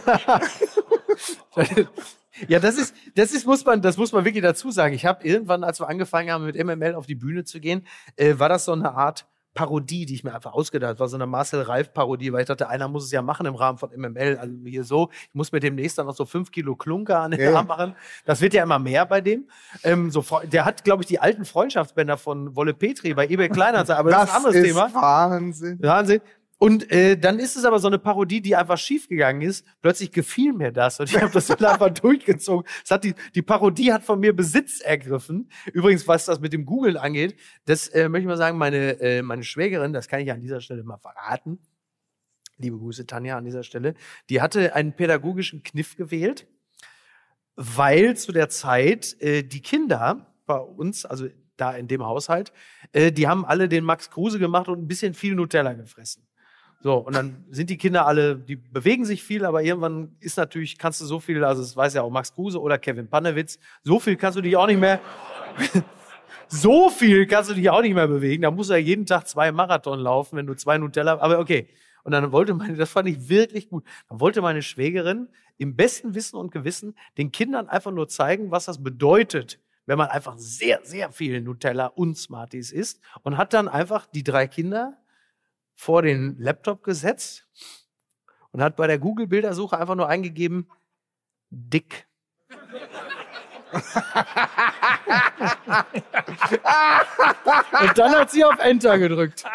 Ja, 2.48 2.58
das 2.58 2.78
ist, 2.78 2.94
das 3.14 3.32
ist, 3.32 3.46
muss 3.46 3.64
man, 3.64 3.82
das 3.82 3.98
muss 3.98 4.12
man 4.12 4.24
wirklich 4.24 4.42
dazu 4.42 4.70
sagen. 4.70 4.94
Ich 4.94 5.04
habe 5.04 5.26
irgendwann, 5.26 5.64
als 5.64 5.80
wir 5.80 5.88
angefangen 5.88 6.30
haben, 6.30 6.46
mit 6.46 6.56
MML 6.56 6.94
auf 6.94 7.06
die 7.06 7.14
Bühne 7.14 7.44
zu 7.44 7.60
gehen, 7.60 7.86
äh, 8.16 8.38
war 8.38 8.48
das 8.48 8.64
so 8.64 8.72
eine 8.72 8.94
Art 8.94 9.26
Parodie, 9.54 10.06
die 10.06 10.14
ich 10.14 10.24
mir 10.24 10.34
einfach 10.34 10.52
ausgedacht 10.52 10.90
habe. 10.90 11.00
war 11.00 11.08
so 11.08 11.16
eine 11.16 11.26
Marcel 11.26 11.62
Reif-Parodie, 11.62 12.32
weil 12.32 12.40
ich 12.40 12.46
dachte, 12.46 12.68
einer 12.68 12.88
muss 12.88 13.04
es 13.04 13.10
ja 13.12 13.22
machen 13.22 13.46
im 13.46 13.54
Rahmen 13.54 13.78
von 13.78 13.90
MML. 13.94 14.38
Also 14.38 14.54
hier 14.64 14.84
so, 14.84 15.10
ich 15.28 15.34
muss 15.34 15.52
mir 15.52 15.60
demnächst 15.60 15.98
dann 15.98 16.06
noch 16.06 16.16
so 16.16 16.24
fünf 16.24 16.50
Kilo 16.50 16.74
Klunker 16.76 17.20
an 17.20 17.32
den 17.32 17.40
Ja. 17.40 17.54
Arm 17.56 17.66
machen. 17.66 17.94
Das 18.24 18.40
wird 18.40 18.54
ja 18.54 18.62
immer 18.62 18.78
mehr 18.78 19.04
bei 19.06 19.20
dem. 19.20 19.48
Ähm, 19.82 20.10
so, 20.10 20.24
der 20.44 20.64
hat, 20.64 20.84
glaube 20.84 21.02
ich, 21.02 21.06
die 21.06 21.18
alten 21.18 21.44
Freundschaftsbänder 21.44 22.16
von 22.16 22.56
Wolle 22.56 22.74
Petri 22.74 23.14
bei 23.14 23.26
eBay 23.26 23.48
Kleinanzeigen, 23.48 24.00
aber 24.00 24.10
das, 24.10 24.24
ist 24.24 24.30
ein 24.30 24.36
anderes 24.36 24.62
Thema. 24.62 24.94
Wahnsinn. 24.94 25.78
Wahnsinn. 25.82 26.20
Und 26.62 26.93
äh, 26.93 27.18
dann 27.18 27.40
ist 27.40 27.56
es 27.56 27.64
aber 27.64 27.80
so 27.80 27.89
eine 27.89 27.98
Parodie, 27.98 28.40
die 28.40 28.55
einfach 28.55 28.78
schiefgegangen 28.78 29.43
ist. 29.43 29.66
Plötzlich 29.80 30.12
gefiel 30.12 30.52
mir 30.52 30.70
das 30.70 31.01
und 31.01 31.10
ich 31.10 31.20
habe 31.20 31.32
das 31.32 31.48
dann 31.48 31.64
einfach 31.64 31.90
durchgezogen. 32.01 32.64
Es 32.84 32.93
hat 32.93 33.02
die, 33.02 33.16
die 33.34 33.43
Parodie 33.43 33.93
hat 33.93 34.05
von 34.05 34.20
mir 34.20 34.32
Besitz 34.32 34.80
ergriffen. 34.80 35.51
Übrigens, 35.72 36.06
was 36.06 36.24
das 36.24 36.39
mit 36.39 36.52
dem 36.52 36.64
Googlen 36.64 36.97
angeht, 36.97 37.34
das 37.64 37.89
äh, 37.89 38.09
möchte 38.09 38.22
ich 38.22 38.28
mal 38.28 38.36
sagen, 38.36 38.59
meine, 38.59 39.01
äh, 39.01 39.22
meine 39.22 39.43
Schwägerin, 39.43 39.93
das 39.93 40.06
kann 40.06 40.20
ich 40.20 40.30
an 40.30 40.40
dieser 40.40 40.60
Stelle 40.60 40.84
mal 40.84 40.98
verraten. 40.98 41.59
Liebe 42.59 42.78
Grüße, 42.78 43.06
Tanja, 43.06 43.36
an 43.36 43.44
dieser 43.44 43.64
Stelle. 43.64 43.94
Die 44.30 44.40
hatte 44.40 44.76
einen 44.76 44.94
pädagogischen 44.94 45.64
Kniff 45.64 45.97
gewählt, 45.97 46.47
weil 47.56 48.16
zu 48.16 48.30
der 48.30 48.51
Zeit 48.51 49.20
äh, 49.20 49.43
die 49.43 49.62
Kinder 49.62 50.32
bei 50.47 50.59
uns, 50.59 51.06
also 51.06 51.26
da 51.56 51.72
in 51.72 51.89
dem 51.89 52.05
Haushalt, 52.05 52.52
äh, 52.93 53.10
die 53.10 53.26
haben 53.26 53.44
alle 53.44 53.68
den 53.68 53.82
Max 53.82 54.10
Kruse 54.10 54.39
gemacht 54.39 54.68
und 54.68 54.78
ein 54.78 54.86
bisschen 54.86 55.14
viel 55.14 55.34
Nutella 55.34 55.72
gefressen. 55.72 56.28
So, 56.82 56.96
und 56.96 57.14
dann 57.14 57.44
sind 57.48 57.70
die 57.70 57.78
Kinder 57.78 58.06
alle, 58.06 58.36
die 58.36 58.56
bewegen 58.56 59.04
sich 59.04 59.22
viel, 59.22 59.44
aber 59.44 59.62
irgendwann 59.62 60.16
ist 60.18 60.36
natürlich, 60.36 60.78
kannst 60.78 61.00
du 61.00 61.04
so 61.04 61.20
viel, 61.20 61.44
also 61.44 61.62
das 61.62 61.76
weiß 61.76 61.94
ja 61.94 62.02
auch 62.02 62.10
Max 62.10 62.34
Kruse 62.34 62.60
oder 62.60 62.76
Kevin 62.76 63.06
Panewitz, 63.09 63.60
so 63.84 64.00
viel 64.00 64.16
kannst 64.16 64.36
du 64.36 64.42
dich 64.42 64.56
auch 64.56 64.66
nicht 64.66 64.80
mehr, 64.80 65.00
so 66.48 66.90
viel 66.90 67.26
kannst 67.26 67.50
du 67.50 67.54
dich 67.54 67.70
auch 67.70 67.82
nicht 67.82 67.94
mehr 67.94 68.09
bewegen. 68.09 68.42
Da 68.42 68.50
musst 68.50 68.70
du 68.70 68.74
ja 68.74 68.80
jeden 68.80 69.06
Tag 69.06 69.28
zwei 69.28 69.52
Marathon 69.52 70.00
laufen, 70.00 70.36
wenn 70.36 70.46
du 70.46 70.54
zwei 70.54 70.76
Nutella, 70.76 71.20
aber 71.20 71.38
okay. 71.38 71.68
Und 72.02 72.10
dann 72.10 72.32
wollte 72.32 72.52
meine, 72.52 72.76
das 72.76 72.90
fand 72.90 73.09
ich 73.09 73.28
wirklich 73.28 73.68
gut. 73.68 73.84
Dann 74.09 74.18
wollte 74.18 74.42
meine 74.42 74.62
Schwägerin 74.62 75.28
im 75.59 75.76
besten 75.76 76.16
Wissen 76.16 76.36
und 76.36 76.50
Gewissen 76.50 76.96
den 77.16 77.30
Kindern 77.30 77.68
einfach 77.68 77.92
nur 77.92 78.09
zeigen, 78.09 78.50
was 78.50 78.64
das 78.64 78.82
bedeutet, 78.82 79.60
wenn 79.86 79.98
man 79.98 80.09
einfach 80.09 80.36
sehr, 80.36 80.80
sehr 80.82 81.12
viel 81.12 81.40
Nutella 81.42 81.86
und 81.86 82.16
Smarties 82.16 82.72
isst 82.72 83.00
und 83.22 83.36
hat 83.36 83.52
dann 83.52 83.68
einfach 83.68 84.06
die 84.06 84.24
drei 84.24 84.48
Kinder 84.48 84.98
vor 85.74 86.02
den 86.02 86.36
Laptop 86.38 86.82
gesetzt 86.82 87.46
und 88.50 88.62
hat 88.62 88.76
bei 88.76 88.86
der 88.86 88.98
Google-Bildersuche 88.98 89.78
einfach 89.78 89.94
nur 89.94 90.08
eingegeben, 90.08 90.68
dick. 91.50 92.06
und 93.72 93.82
dann 97.98 98.14
hat 98.14 98.30
sie 98.30 98.44
auf 98.44 98.58
Enter 98.58 98.98
gedrückt. 98.98 99.44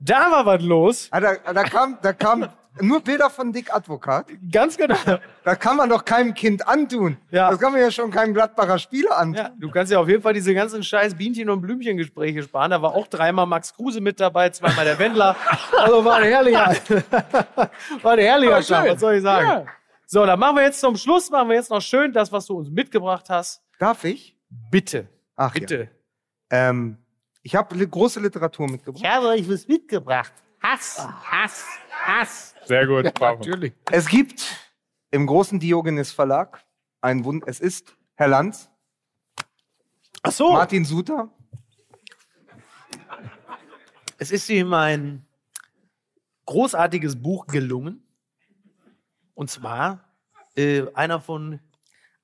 Da 0.00 0.30
war 0.30 0.46
was 0.46 0.62
los. 0.62 1.08
Ah, 1.10 1.20
da, 1.20 1.36
da, 1.36 1.64
kam, 1.64 1.98
da 2.02 2.12
kam 2.12 2.48
nur 2.80 3.00
Bilder 3.00 3.30
von 3.30 3.52
Dick 3.52 3.74
Advokat. 3.74 4.26
Ganz 4.50 4.76
genau. 4.76 4.96
Das 5.44 5.58
kann 5.58 5.76
man 5.76 5.88
doch 5.88 6.04
keinem 6.04 6.34
Kind 6.34 6.66
antun. 6.66 7.16
Ja. 7.30 7.50
Das 7.50 7.60
kann 7.60 7.72
man 7.72 7.80
ja 7.80 7.90
schon 7.90 8.10
keinem 8.10 8.34
Gladbacher 8.34 8.78
Spieler 8.78 9.16
antun. 9.16 9.36
Ja, 9.44 9.50
du 9.58 9.70
kannst 9.70 9.92
ja 9.92 9.98
auf 10.00 10.08
jeden 10.08 10.22
Fall 10.22 10.32
diese 10.32 10.54
ganzen 10.54 10.82
scheiß 10.82 11.14
Bienchen- 11.14 11.50
und 11.50 11.60
Blümchengespräche 11.60 12.42
sparen. 12.42 12.70
Da 12.70 12.82
war 12.82 12.94
auch 12.94 13.06
dreimal 13.06 13.46
Max 13.46 13.74
Kruse 13.74 14.00
mit 14.00 14.18
dabei, 14.20 14.50
zweimal 14.50 14.84
der 14.84 14.98
Wendler. 14.98 15.36
Also 15.76 16.04
war 16.04 16.16
ein 16.16 16.24
herrlicher, 16.24 16.74
war 18.02 18.12
ein 18.12 18.18
herrlicher 18.18 18.62
Start, 18.62 18.88
was 18.88 19.00
soll 19.00 19.14
ich 19.14 19.22
sagen? 19.22 19.46
Ja. 19.48 19.66
So, 20.06 20.24
dann 20.24 20.38
machen 20.38 20.56
wir 20.56 20.62
jetzt 20.62 20.80
zum 20.80 20.96
Schluss, 20.96 21.30
machen 21.30 21.48
wir 21.48 21.56
jetzt 21.56 21.70
noch 21.70 21.82
schön 21.82 22.12
das, 22.12 22.32
was 22.32 22.46
du 22.46 22.56
uns 22.56 22.70
mitgebracht 22.70 23.28
hast. 23.28 23.62
Darf 23.78 24.04
ich? 24.04 24.36
Bitte, 24.70 25.08
Ach 25.36 25.52
bitte. 25.52 25.90
ja. 26.50 26.70
Ähm, 26.70 26.98
ich 27.42 27.54
habe 27.54 27.74
li 27.74 27.86
große 27.86 28.20
Literatur 28.20 28.70
mitgebracht. 28.70 29.02
Ich 29.04 29.10
habe 29.10 29.28
euch 29.28 29.50
was 29.50 29.66
mitgebracht. 29.68 30.32
Hass, 30.62 31.06
Hass, 31.30 31.66
Hass. 32.06 32.54
Sehr 32.64 32.86
gut, 32.86 33.12
bravo. 33.14 33.38
Natürlich. 33.38 33.72
Es 33.90 34.06
gibt 34.06 34.44
im 35.10 35.26
großen 35.26 35.58
Diogenes 35.60 36.12
Verlag 36.12 36.64
ein 37.00 37.24
Wund. 37.24 37.44
Es 37.46 37.60
ist 37.60 37.96
Herr 38.16 38.28
Lanz, 38.28 38.70
Ach 40.22 40.32
so. 40.32 40.52
Martin 40.52 40.84
Suter 40.84 41.28
Es 44.18 44.30
ist 44.30 44.48
ihm 44.48 44.72
ein 44.72 45.26
großartiges 46.46 47.20
Buch 47.20 47.46
gelungen. 47.46 48.02
Und 49.34 49.50
zwar 49.50 50.04
äh, 50.56 50.84
einer 50.94 51.20
von 51.20 51.60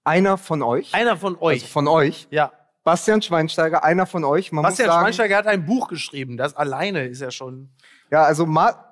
Einer 0.05 0.39
von 0.39 0.63
euch, 0.63 0.95
einer 0.95 1.17
von 1.17 1.37
euch. 1.37 1.63
also 1.63 1.67
von 1.73 1.89
euch, 1.89 2.29
ja. 2.31 2.53
Bastian 2.85 3.21
Schweinsteiger, 3.21 3.85
einer 3.85 4.07
von 4.07 4.25
euch. 4.25 4.53
Man 4.53 4.63
Bastian 4.63 4.87
muss 4.87 4.95
sagen, 4.95 5.05
Schweinsteiger 5.05 5.37
hat 5.37 5.47
ein 5.47 5.67
Buch 5.67 5.89
geschrieben. 5.89 6.37
Das 6.37 6.55
alleine 6.57 7.05
ist 7.07 7.21
ja 7.21 7.31
schon. 7.31 7.71
Ja, 8.11 8.23
also, 8.25 8.47
Ma 8.47 8.90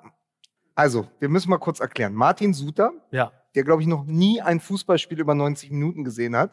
also, 0.79 1.07
wir 1.19 1.29
müssen 1.29 1.51
mal 1.51 1.59
kurz 1.59 1.81
erklären. 1.81 2.15
Martin 2.15 2.55
Suter, 2.55 2.93
Ja. 3.11 3.33
der, 3.55 3.65
glaube 3.65 3.83
ich, 3.83 3.89
noch 3.89 4.05
nie 4.05 4.41
ein 4.41 4.61
Fußballspiel 4.61 5.19
über 5.19 5.35
90 5.35 5.71
Minuten 5.73 6.05
gesehen 6.05 6.37
hat, 6.37 6.51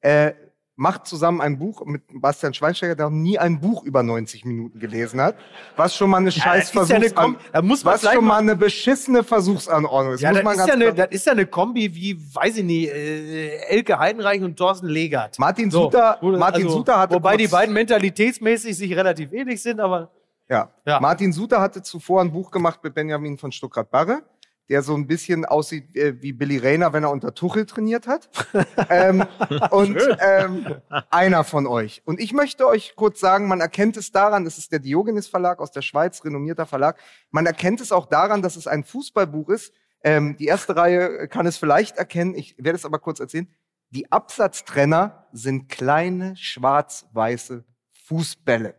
äh, 0.00 0.32
macht 0.76 1.06
zusammen 1.06 1.40
ein 1.40 1.56
Buch 1.58 1.84
mit 1.86 2.02
Bastian 2.20 2.52
Schweinsteiger, 2.52 2.96
der 2.96 3.06
noch 3.08 3.16
nie 3.16 3.38
ein 3.38 3.60
Buch 3.60 3.84
über 3.84 4.02
90 4.02 4.44
Minuten 4.44 4.78
gelesen 4.80 5.20
hat. 5.20 5.36
Was 5.76 5.94
schon 5.96 6.10
mal 6.10 6.16
eine 6.18 6.32
scheiß 6.32 6.72
das 6.72 6.82
ist 6.84 6.88
ja 6.90 6.96
eine 6.96 7.04
Versuchsan- 7.06 7.34
Kom- 7.36 7.52
da 7.52 7.62
muss 7.62 7.84
man 7.84 7.94
Was 7.94 8.02
schon 8.12 8.24
mal- 8.24 8.38
eine 8.38 8.56
beschissene 8.56 9.22
Versuchsanordnung 9.22 10.14
ist. 10.14 10.20
Ja, 10.20 10.32
das 10.32 10.40
ist 10.56 10.66
ja, 10.66 10.74
eine, 10.74 10.92
das 10.94 11.08
ist 11.10 11.26
ja 11.26 11.32
eine 11.32 11.46
Kombi 11.46 11.94
wie, 11.94 12.16
weiß 12.34 12.56
ich 12.58 12.64
nicht, 12.64 12.88
äh, 12.90 13.56
Elke 13.68 13.98
Heidenreich 13.98 14.42
und 14.42 14.56
Thorsten 14.56 14.86
Legert. 14.88 15.38
Martin 15.38 15.70
So, 15.70 15.84
Suter, 15.84 16.18
Martin 16.22 16.64
also, 16.64 16.78
Suter 16.78 16.98
hatte 16.98 17.14
Wobei 17.14 17.36
die 17.36 17.46
beiden 17.48 17.72
mentalitätsmäßig 17.72 18.76
sich 18.76 18.96
relativ 18.96 19.32
ähnlich 19.32 19.62
sind, 19.62 19.78
aber 19.80 20.10
Ja. 20.48 20.72
Ja. 20.86 21.00
Martin 21.00 21.32
Suter 21.32 21.60
hatte 21.60 21.82
zuvor 21.82 22.20
ein 22.20 22.32
Buch 22.32 22.50
gemacht 22.50 22.80
mit 22.82 22.94
Benjamin 22.94 23.38
von 23.38 23.50
Stuckrad-Barre, 23.50 24.22
der 24.68 24.82
so 24.82 24.94
ein 24.94 25.06
bisschen 25.06 25.44
aussieht 25.44 25.96
äh, 25.96 26.20
wie 26.22 26.32
Billy 26.32 26.58
Rayner, 26.58 26.92
wenn 26.92 27.04
er 27.04 27.10
unter 27.10 27.34
Tuchel 27.34 27.66
trainiert 27.66 28.06
hat. 28.06 28.28
ähm, 28.90 29.24
und 29.70 29.98
ähm, 30.20 30.76
einer 31.10 31.44
von 31.44 31.66
euch. 31.66 32.02
Und 32.04 32.20
ich 32.20 32.32
möchte 32.32 32.66
euch 32.66 32.94
kurz 32.96 33.20
sagen, 33.20 33.48
man 33.48 33.60
erkennt 33.60 33.96
es 33.96 34.12
daran, 34.12 34.46
es 34.46 34.58
ist 34.58 34.72
der 34.72 34.80
Diogenes 34.80 35.28
Verlag 35.28 35.60
aus 35.60 35.70
der 35.70 35.82
Schweiz, 35.82 36.24
renommierter 36.24 36.66
Verlag. 36.66 36.98
Man 37.30 37.46
erkennt 37.46 37.80
es 37.80 37.92
auch 37.92 38.06
daran, 38.06 38.42
dass 38.42 38.56
es 38.56 38.66
ein 38.66 38.84
Fußballbuch 38.84 39.48
ist. 39.48 39.72
Ähm, 40.02 40.36
die 40.36 40.46
erste 40.46 40.76
Reihe 40.76 41.28
kann 41.28 41.46
es 41.46 41.56
vielleicht 41.56 41.96
erkennen, 41.96 42.34
ich 42.34 42.56
werde 42.58 42.76
es 42.76 42.84
aber 42.84 42.98
kurz 42.98 43.20
erzählen. 43.20 43.48
Die 43.88 44.12
Absatztrenner 44.12 45.28
sind 45.32 45.68
kleine 45.68 46.36
schwarz-weiße 46.36 47.64
Fußbälle 48.06 48.74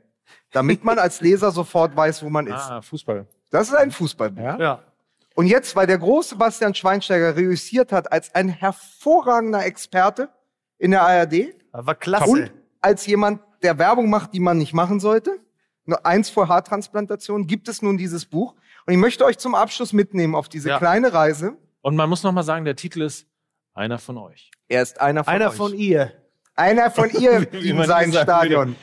damit 0.56 0.84
man 0.84 0.98
als 0.99 1.22
Leser 1.22 1.52
sofort 1.52 1.95
weiß, 1.95 2.23
wo 2.23 2.30
man 2.30 2.48
ist. 2.48 2.53
Ah, 2.53 2.82
Fußball. 2.82 3.27
Das 3.52 3.68
ist 3.68 3.76
ein 3.76 3.91
Fußballbuch. 3.91 4.41
Ja? 4.44 4.57
ja. 4.57 4.84
Und 5.36 5.48
jetzt, 5.48 5.76
weil 5.76 5.86
der 5.86 5.98
große 5.98 6.38
Bastian 6.38 6.73
Schweinsteiger 6.73 7.36
reüssiert 7.36 7.91
hat 7.91 8.11
als 8.11 8.34
ein 8.34 8.48
hervorragender 8.48 9.65
Experte 9.65 10.30
in 10.77 10.91
der 10.91 11.02
ARD 11.02 11.49
Das 11.73 11.86
war 11.86 11.95
klasse. 11.95 12.30
und 12.30 12.52
als 12.82 13.06
jemand, 13.06 13.41
der 13.64 13.77
Werbung 13.77 14.10
macht, 14.10 14.34
die 14.34 14.40
man 14.40 14.57
nicht 14.57 14.73
machen 14.73 14.99
sollte, 14.99 15.40
nur 15.86 16.06
eins 16.06 16.30
vor 16.30 16.48
Haartransplantation, 16.48 17.48
gibt 17.48 17.68
es 17.68 17.82
nun 17.82 17.98
dieses 17.98 18.26
Buch. 18.26 18.56
Und 18.86 18.94
ich 18.94 18.99
möchte 18.99 19.26
euch 19.26 19.38
zum 19.38 19.56
Abschluss 19.56 19.91
mitnehmen 19.94 20.36
auf 20.36 20.48
diese 20.49 20.69
Ja. 20.69 20.77
kleine 20.77 21.11
Reise. 21.14 21.57
Und 21.82 21.95
man 21.95 22.10
muss 22.10 22.23
noch 22.23 22.32
mal 22.32 22.44
sagen, 22.44 22.64
der 22.65 22.76
Titel 22.76 23.02
ist 23.02 23.27
Einer 23.73 23.99
von 23.99 24.18
euch. 24.18 24.52
Er 24.69 24.82
ist 24.82 25.02
einer 25.02 25.23
von 25.23 25.34
Einer 25.34 25.49
euch. 25.49 25.56
von 25.56 25.73
ihr. 25.73 26.11
einer 26.56 26.90
von 26.91 27.10
ihr 27.10 27.52
in 27.53 27.76
man 27.76 27.88
sein 27.88 28.11
sagen 28.11 28.23
Stadion. 28.23 28.76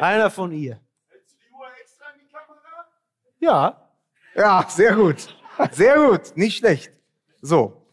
Einer 0.00 0.28
von 0.30 0.50
ihr. 0.52 0.80
Ja. 3.40 3.90
Ja, 4.36 4.66
sehr 4.68 4.94
gut. 4.94 5.36
Sehr 5.72 5.96
gut, 5.96 6.36
nicht 6.36 6.58
schlecht. 6.58 6.92
So. 7.42 7.86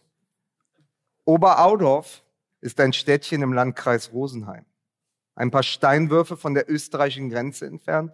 Oberaudorf 1.25 2.23
ist 2.61 2.79
ein 2.79 2.93
Städtchen 2.93 3.41
im 3.41 3.53
Landkreis 3.53 4.13
Rosenheim. 4.13 4.65
Ein 5.35 5.51
paar 5.51 5.63
Steinwürfe 5.63 6.37
von 6.37 6.53
der 6.53 6.69
österreichischen 6.69 7.29
Grenze 7.29 7.65
entfernt. 7.65 8.11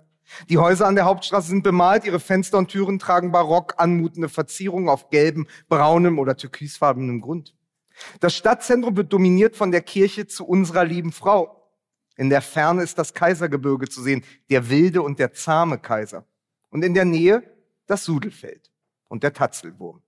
Die 0.50 0.58
Häuser 0.58 0.88
an 0.88 0.96
der 0.96 1.06
Hauptstraße 1.06 1.50
sind 1.50 1.64
bemalt, 1.64 2.06
ihre 2.06 2.20
Fenster 2.20 2.58
und 2.58 2.70
Türen 2.70 3.00
tragen 3.00 3.32
barock 3.32 3.76
anmutende 3.78 4.30
Verzierungen 4.30 4.90
auf 4.90 5.10
gelbem, 5.10 5.48
braunem 5.68 6.20
oder 6.20 6.38
türkisfarbenem 6.38 7.22
Grund. 7.22 7.56
Das 8.20 8.36
Stadtzentrum 8.36 8.96
wird 8.96 9.14
dominiert 9.14 9.56
von 9.56 9.72
der 9.72 9.82
Kirche 9.82 10.28
zu 10.28 10.46
unserer 10.48 10.86
lieben 10.86 11.12
Frau. 11.12 11.72
In 12.16 12.30
der 12.30 12.42
Ferne 12.42 12.84
ist 12.84 12.98
das 12.98 13.14
Kaisergebirge 13.14 13.90
zu 13.90 14.02
sehen, 14.02 14.24
der 14.50 14.70
wilde 14.70 15.02
und 15.02 15.20
der 15.20 15.34
zahme 15.34 15.78
Kaiser. 15.80 16.26
Und 16.74 16.84
in 16.84 16.96
der 16.96 17.06
Nähe 17.06 17.44
das 17.86 18.04
Sudelfeld 18.04 18.72
und 19.08 19.22
der 19.22 19.32
Tatzelwurm. 19.32 20.02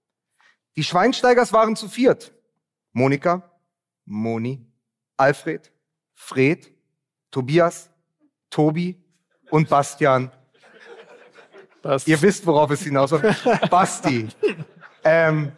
Die 0.75 0.83
Schweinsteigers 0.83 1.53
waren 1.53 1.75
zu 1.75 1.87
viert. 1.87 2.33
Monika, 2.91 3.51
Moni, 4.05 4.65
Alfred, 5.15 5.71
Fred, 6.15 6.73
Tobias, 7.29 7.91
Tobi 8.49 8.99
und 9.51 9.69
Bastian. 9.69 10.31
Ihr 12.07 12.19
wisst, 12.19 12.47
worauf 12.47 12.71
es 12.71 12.81
hinausläuft. 12.81 13.43
Basti. 13.69 14.27
Ähm, 15.03 15.51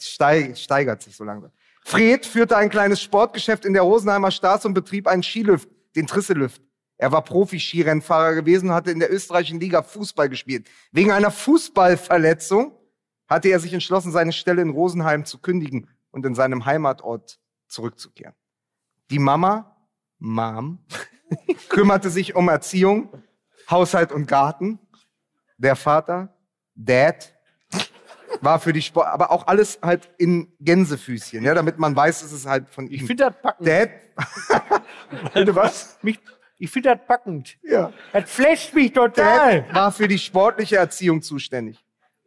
steig, 0.00 0.58
steigert 0.58 1.00
sich 1.00 1.14
so 1.14 1.22
langsam. 1.22 1.52
Fred 1.84 2.26
führte 2.26 2.56
ein 2.56 2.70
kleines 2.70 3.00
Sportgeschäft 3.00 3.64
in 3.64 3.72
der 3.72 3.82
Rosenheimer 3.82 4.32
Straße 4.32 4.66
und 4.66 4.74
betrieb 4.74 5.06
einen 5.06 5.22
Skilift, 5.22 5.68
den 5.94 6.08
Trisselüft. 6.08 6.60
Er 7.04 7.12
war 7.12 7.20
Profi-Skirennfahrer 7.20 8.34
gewesen 8.34 8.70
und 8.70 8.74
hatte 8.74 8.90
in 8.90 8.98
der 8.98 9.12
österreichischen 9.12 9.60
Liga 9.60 9.82
Fußball 9.82 10.30
gespielt. 10.30 10.70
Wegen 10.90 11.12
einer 11.12 11.30
Fußballverletzung 11.30 12.72
hatte 13.28 13.50
er 13.50 13.60
sich 13.60 13.74
entschlossen, 13.74 14.10
seine 14.10 14.32
Stelle 14.32 14.62
in 14.62 14.70
Rosenheim 14.70 15.26
zu 15.26 15.36
kündigen 15.36 15.90
und 16.12 16.24
in 16.24 16.34
seinem 16.34 16.64
Heimatort 16.64 17.38
zurückzukehren. 17.68 18.32
Die 19.10 19.18
Mama, 19.18 19.76
Mom, 20.18 20.78
kümmerte 21.68 22.08
sich 22.08 22.36
um 22.36 22.48
Erziehung, 22.48 23.12
Haushalt 23.68 24.10
und 24.10 24.26
Garten. 24.26 24.78
Der 25.58 25.76
Vater, 25.76 26.34
Dad, 26.74 27.34
war 28.40 28.58
für 28.60 28.72
die 28.72 28.80
Sport, 28.80 29.08
aber 29.08 29.30
auch 29.30 29.46
alles 29.46 29.78
halt 29.82 30.08
in 30.16 30.50
Gänsefüßchen, 30.58 31.44
ja, 31.44 31.52
damit 31.52 31.78
man 31.78 31.94
weiß, 31.94 32.22
es 32.22 32.32
ist 32.32 32.46
halt 32.46 32.70
von 32.70 32.86
ihm. 32.86 32.94
Ich 32.94 33.04
finde 33.04 33.24
das 33.24 33.42
packend. 33.42 33.68
Dad, 33.68 33.90
bitte 35.34 35.54
was? 35.54 35.98
Mich, 36.00 36.18
ich 36.64 36.70
finde 36.70 36.96
das 36.96 37.06
packend. 37.06 37.58
Ja. 37.62 37.92
Das 38.12 38.30
flasht 38.30 38.74
mich 38.74 38.92
total. 38.92 39.62
Dad 39.62 39.74
war 39.74 39.92
für 39.92 40.08
die 40.08 40.18
sportliche 40.18 40.76
Erziehung 40.76 41.20
zuständig. 41.20 41.84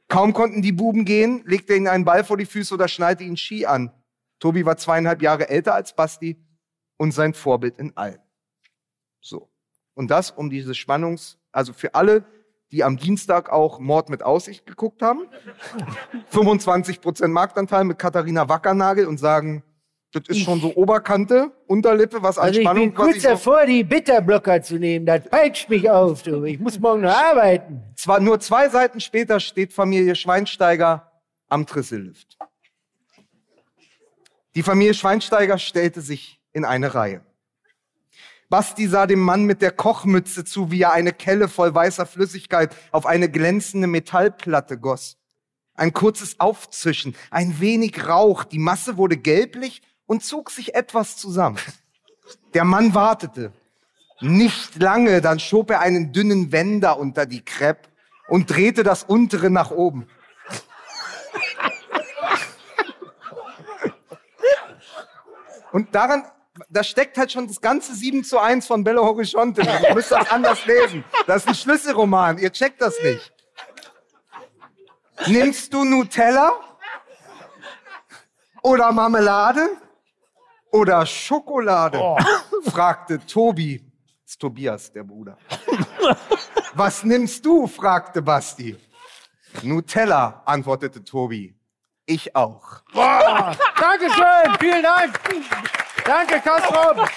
Kaum 0.08 0.32
konnten 0.34 0.62
die 0.62 0.72
Buben 0.72 1.06
gehen, 1.06 1.44
legte 1.46 1.76
ihnen 1.76 1.88
einen 1.88 2.06
Ball 2.06 2.24
vor 2.24 2.38
die 2.38 2.46
Füße 2.46 2.74
oder 2.74 2.88
schneidete 2.88 3.24
ihnen 3.24 3.36
Ski 3.36 3.66
an. 3.66 3.92
Tobi 4.40 4.66
war 4.66 4.78
zweieinhalb 4.78 5.22
Jahre 5.24 5.50
älter 5.50 5.74
als 5.74 5.96
Basti 5.96 6.38
und 6.98 7.12
sein 7.12 7.34
Vorbild 7.34 7.80
in 7.80 7.98
allem. 7.98 8.20
So. 9.20 9.50
Und 9.96 10.12
das 10.12 10.30
um 10.30 10.52
diese 10.52 10.76
Spannungs-, 10.76 11.38
also 11.52 11.74
für 11.74 11.96
alle, 11.96 12.24
die 12.72 12.84
am 12.84 12.98
Dienstag 12.98 13.50
auch 13.50 13.80
Mord 13.80 14.10
mit 14.10 14.22
Aussicht 14.22 14.68
geguckt 14.68 15.02
haben. 15.02 15.28
25% 16.32 17.28
Marktanteil 17.28 17.86
mit 17.86 17.98
Katharina 17.98 18.48
Wackernagel 18.48 19.08
und 19.08 19.18
sagen, 19.18 19.64
das 20.12 20.24
ist 20.28 20.40
schon 20.40 20.62
so 20.62 20.74
Oberkante, 20.76 21.52
Unterlippe, 21.68 22.24
was 22.24 22.38
an 22.38 22.46
Also 22.46 22.60
ich 22.60 22.66
Spannung 22.66 22.86
bin 22.86 22.96
kurz 22.96 23.18
ich 23.18 23.24
davor, 23.24 23.66
die 23.66 23.84
Bitterblocker 23.84 24.62
zu 24.62 24.78
nehmen. 24.78 25.06
Das 25.06 25.26
peitscht 25.30 25.70
mich 25.70 25.90
auf, 25.90 26.24
du. 26.24 26.44
Ich 26.46 26.60
muss 26.60 26.80
morgen 26.80 27.02
noch 27.02 27.16
arbeiten. 27.16 27.84
Zwar 27.96 28.20
nur 28.20 28.40
zwei 28.40 28.70
Seiten 28.70 29.02
später 29.02 29.40
steht 29.40 29.74
Familie 29.74 30.16
Schweinsteiger 30.16 31.12
am 31.50 31.66
Trissellift. 31.66 32.38
Die 34.56 34.64
Familie 34.64 34.94
Schweinsteiger 34.94 35.58
stellte 35.58 36.02
sich 36.02 36.40
in 36.54 36.66
eine 36.66 36.96
Reihe. 36.96 37.22
Basti 38.50 38.88
sah 38.88 39.08
dem 39.08 39.20
Mann 39.20 39.44
mit 39.44 39.62
der 39.62 39.72
Kochmütze 39.72 40.46
zu, 40.46 40.72
wie 40.72 40.82
er 40.82 40.94
eine 40.94 41.12
Kelle 41.12 41.50
voll 41.50 41.76
weißer 41.76 42.06
Flüssigkeit 42.06 42.74
auf 42.92 43.06
eine 43.06 43.30
glänzende 43.30 43.88
Metallplatte 43.88 44.80
goss. 44.80 45.18
Ein 45.76 45.92
kurzes 45.94 46.40
Aufzischen, 46.40 47.14
ein 47.30 47.60
wenig 47.60 48.08
Rauch, 48.08 48.46
die 48.46 48.58
Masse 48.58 48.98
wurde 48.98 49.18
gelblich 49.18 49.82
und 50.08 50.24
zog 50.24 50.50
sich 50.50 50.74
etwas 50.74 51.18
zusammen. 51.18 51.60
Der 52.54 52.64
Mann 52.64 52.96
wartete. 52.96 53.52
Nicht 54.20 54.82
lange, 54.82 55.22
dann 55.22 55.40
schob 55.40 55.70
er 55.70 55.82
einen 55.82 56.12
dünnen 56.12 56.52
Wender 56.52 56.98
unter 56.98 57.28
die 57.28 57.46
Crepe 57.46 57.88
und 58.28 58.50
drehte 58.50 58.82
das 58.82 59.04
untere 59.04 59.52
nach 59.52 59.70
oben. 59.70 60.08
Und 65.72 65.94
daran, 65.94 66.24
da 66.70 66.84
steckt 66.84 67.18
halt 67.18 67.32
schon 67.32 67.48
das 67.48 67.62
ganze 67.62 67.94
7 67.94 68.24
zu 68.24 68.40
1 68.40 68.66
von 68.66 68.84
Bello 68.84 69.04
Horizonte. 69.04 69.62
Ihr 69.62 69.94
müsst 69.94 70.12
das 70.12 70.28
anders 70.32 70.66
lesen. 70.66 71.04
Das 71.28 71.44
ist 71.44 71.48
ein 71.50 71.56
Schlüsselroman. 71.56 72.40
Ihr 72.40 72.52
checkt 72.52 72.82
das 72.82 72.96
nicht. 73.04 73.34
Nimmst 75.28 75.72
du 75.74 75.84
Nutella? 75.84 76.54
Oder 78.64 78.92
Marmelade? 78.92 79.70
Oder 80.78 81.06
Schokolade? 81.08 81.99
fragte 82.72 83.20
Tobi. 83.26 83.80
Das 84.24 84.34
ist 84.34 84.40
Tobias, 84.40 84.91
der 84.91 85.04
Bruder. 85.04 85.36
Was 86.74 87.04
nimmst 87.04 87.44
du? 87.44 87.66
fragte 87.66 88.22
Basti. 88.22 88.78
Nutella, 89.64 90.44
antwortete 90.45 91.04
Tobi. 91.04 91.56
Ich 92.06 92.36
auch. 92.36 92.82
Dankeschön, 92.94 94.56
vielen 94.60 94.84
Dank. 94.84 95.20
Danke, 96.06 96.40
Kastrop. 96.41 97.10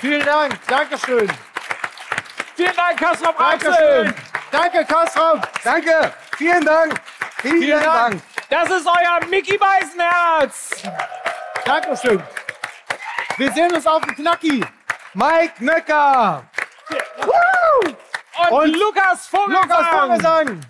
Vielen 0.00 0.24
Dank, 0.24 0.60
Dankeschön. 0.68 1.28
Vielen 2.54 2.76
Dank, 2.76 3.00
Kastrop 3.00 3.36
Dankeschön. 3.36 4.14
Danke, 4.52 4.84
Kastrop. 4.84 5.48
Danke. 5.64 6.14
Vielen 6.36 6.64
Dank. 6.64 7.00
Vielen, 7.40 7.58
Vielen 7.58 7.82
Dank. 7.82 8.10
Dank. 8.10 8.22
Das 8.48 8.70
ist 8.70 8.86
euer 8.86 9.26
Mickey 9.28 9.58
Beisenherz. 9.58 10.70
Dankeschön. 11.66 12.22
Wir 13.38 13.52
sehen 13.52 13.72
uns 13.74 13.86
auf 13.86 14.00
dem 14.02 14.14
Knacki. 14.14 14.64
Mike 15.14 15.64
Nöcker. 15.64 16.44
Und, 18.50 18.52
Und 18.52 18.76
Lukas 18.76 19.26
Vogelsang. 19.26 19.62
Lukas 19.68 19.86
Vogelsang. 19.88 20.60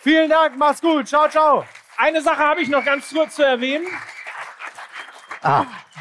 Vielen 0.00 0.28
Dank, 0.28 0.56
mach's 0.56 0.80
gut. 0.80 1.06
Ciao, 1.06 1.28
ciao. 1.28 1.64
Eine 1.96 2.20
Sache 2.20 2.38
habe 2.38 2.62
ich 2.62 2.68
noch 2.68 2.84
ganz 2.84 3.10
kurz 3.10 3.36
zu 3.36 3.42
erwähnen. 3.44 3.86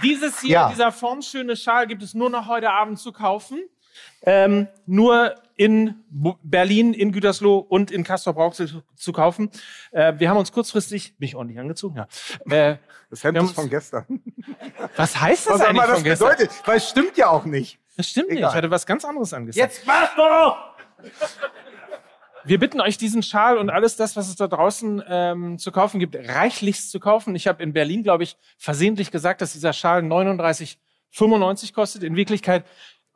Dieses 0.02 0.40
hier, 0.40 0.50
Ja. 0.52 0.70
dieser 0.70 0.92
formschöne 0.92 1.56
Schal 1.56 1.86
gibt 1.88 2.02
es 2.02 2.14
nur 2.14 2.30
noch 2.30 2.48
heute 2.48 2.72
Abend 2.72 3.00
zu 3.00 3.12
kaufen. 3.12 3.62
Ähm, 4.24 4.68
nur 4.86 5.36
in 5.60 5.94
Berlin, 6.42 6.94
in 6.94 7.12
Gütersloh 7.12 7.58
und 7.58 7.92
in 7.92 8.06
Castor 8.06 8.34
Brauxel 8.34 8.82
zu 8.96 9.12
kaufen. 9.12 9.52
Äh, 9.92 10.14
wir 10.18 10.30
haben 10.30 10.38
uns 10.38 10.54
kurzfristig, 10.54 11.18
bin 11.18 11.28
ich 11.28 11.36
ordentlich 11.36 11.60
angezogen, 11.60 11.98
ja. 11.98 12.08
Äh, 12.50 12.78
Das 13.10 13.26
Hemd 13.26 13.36
Wir 13.38 13.44
ist 13.44 13.52
von 13.56 13.70
gestern. 13.70 14.06
was 14.96 15.20
heißt 15.20 15.48
das 15.48 15.56
Was 15.56 15.62
eigentlich 15.62 15.72
immer 15.72 15.88
das 15.88 15.96
von 15.96 16.04
gestern? 16.06 16.30
bedeutet. 16.30 16.52
Weil 16.66 16.78
es 16.78 16.88
stimmt 16.90 17.18
ja 17.18 17.28
auch 17.28 17.44
nicht. 17.44 17.78
Das 17.98 18.08
stimmt 18.10 18.30
nicht. 18.30 18.38
Egal. 18.38 18.52
Ich 18.52 18.56
hatte 18.56 18.72
was 18.72 18.86
ganz 18.86 19.04
anderes 19.04 19.34
angesagt. 19.34 19.70
Jetzt 19.74 19.86
mach 19.86 20.16
doch. 20.16 20.58
Wir 22.46 22.58
bitten 22.58 22.80
euch, 22.80 22.98
diesen 22.98 23.22
Schal 23.22 23.58
und 23.58 23.70
alles 23.70 23.98
das, 23.98 24.16
was 24.16 24.30
es 24.30 24.38
da 24.38 24.48
draußen 24.48 25.04
ähm, 25.10 25.58
zu 25.60 25.74
kaufen 25.74 26.00
gibt, 26.00 26.16
reichlichst 26.16 26.90
zu 26.90 27.02
kaufen. 27.02 27.36
Ich 27.36 27.48
habe 27.50 27.62
in 27.62 27.74
Berlin, 27.74 28.02
glaube 28.02 28.24
ich, 28.24 28.38
versehentlich 28.58 29.12
gesagt, 29.12 29.42
dass 29.42 29.52
dieser 29.52 29.74
Schal 29.74 30.04
39,95 30.04 31.74
kostet. 31.74 32.04
In 32.04 32.16
Wirklichkeit 32.16 32.64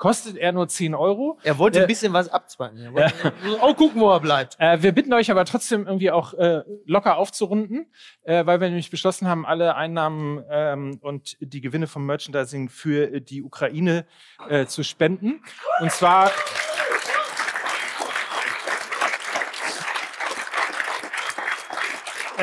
kostet 0.04 0.36
er 0.36 0.52
nur 0.52 0.68
10 0.68 0.96
Euro. 0.96 1.40
Er 1.44 1.58
wollte 1.58 1.80
Äh, 1.80 1.84
ein 1.84 1.88
bisschen 1.88 2.12
was 2.12 2.28
abzwacken. 2.28 2.94
Wollte 2.94 3.32
auch 3.62 3.78
gucken, 3.78 4.02
wo 4.02 4.12
er 4.12 4.20
bleibt. 4.20 4.58
Äh, 4.60 4.84
wir 4.84 4.92
bitten 4.92 5.14
euch 5.14 5.32
aber 5.32 5.46
trotzdem 5.46 5.88
irgendwie 5.88 6.12
auch 6.12 6.34
äh, 6.34 6.62
locker 6.86 7.16
aufzurunden, 7.16 7.86
äh, 8.24 8.46
weil 8.46 8.60
wir 8.60 8.68
nämlich 8.68 8.92
beschlossen 8.92 9.30
haben, 9.30 9.46
alle 9.46 9.78
Einnahmen 9.78 10.44
ähm, 10.50 11.00
und 11.00 11.38
die 11.40 11.62
Gewinne 11.62 11.88
vom 11.88 12.06
Merchandising 12.06 12.68
für 12.68 13.22
die 13.22 13.44
Ukraine 13.44 14.06
äh, 14.50 14.66
zu 14.66 14.84
spenden. 14.84 15.42
Und 15.80 15.90
zwar 15.94 16.32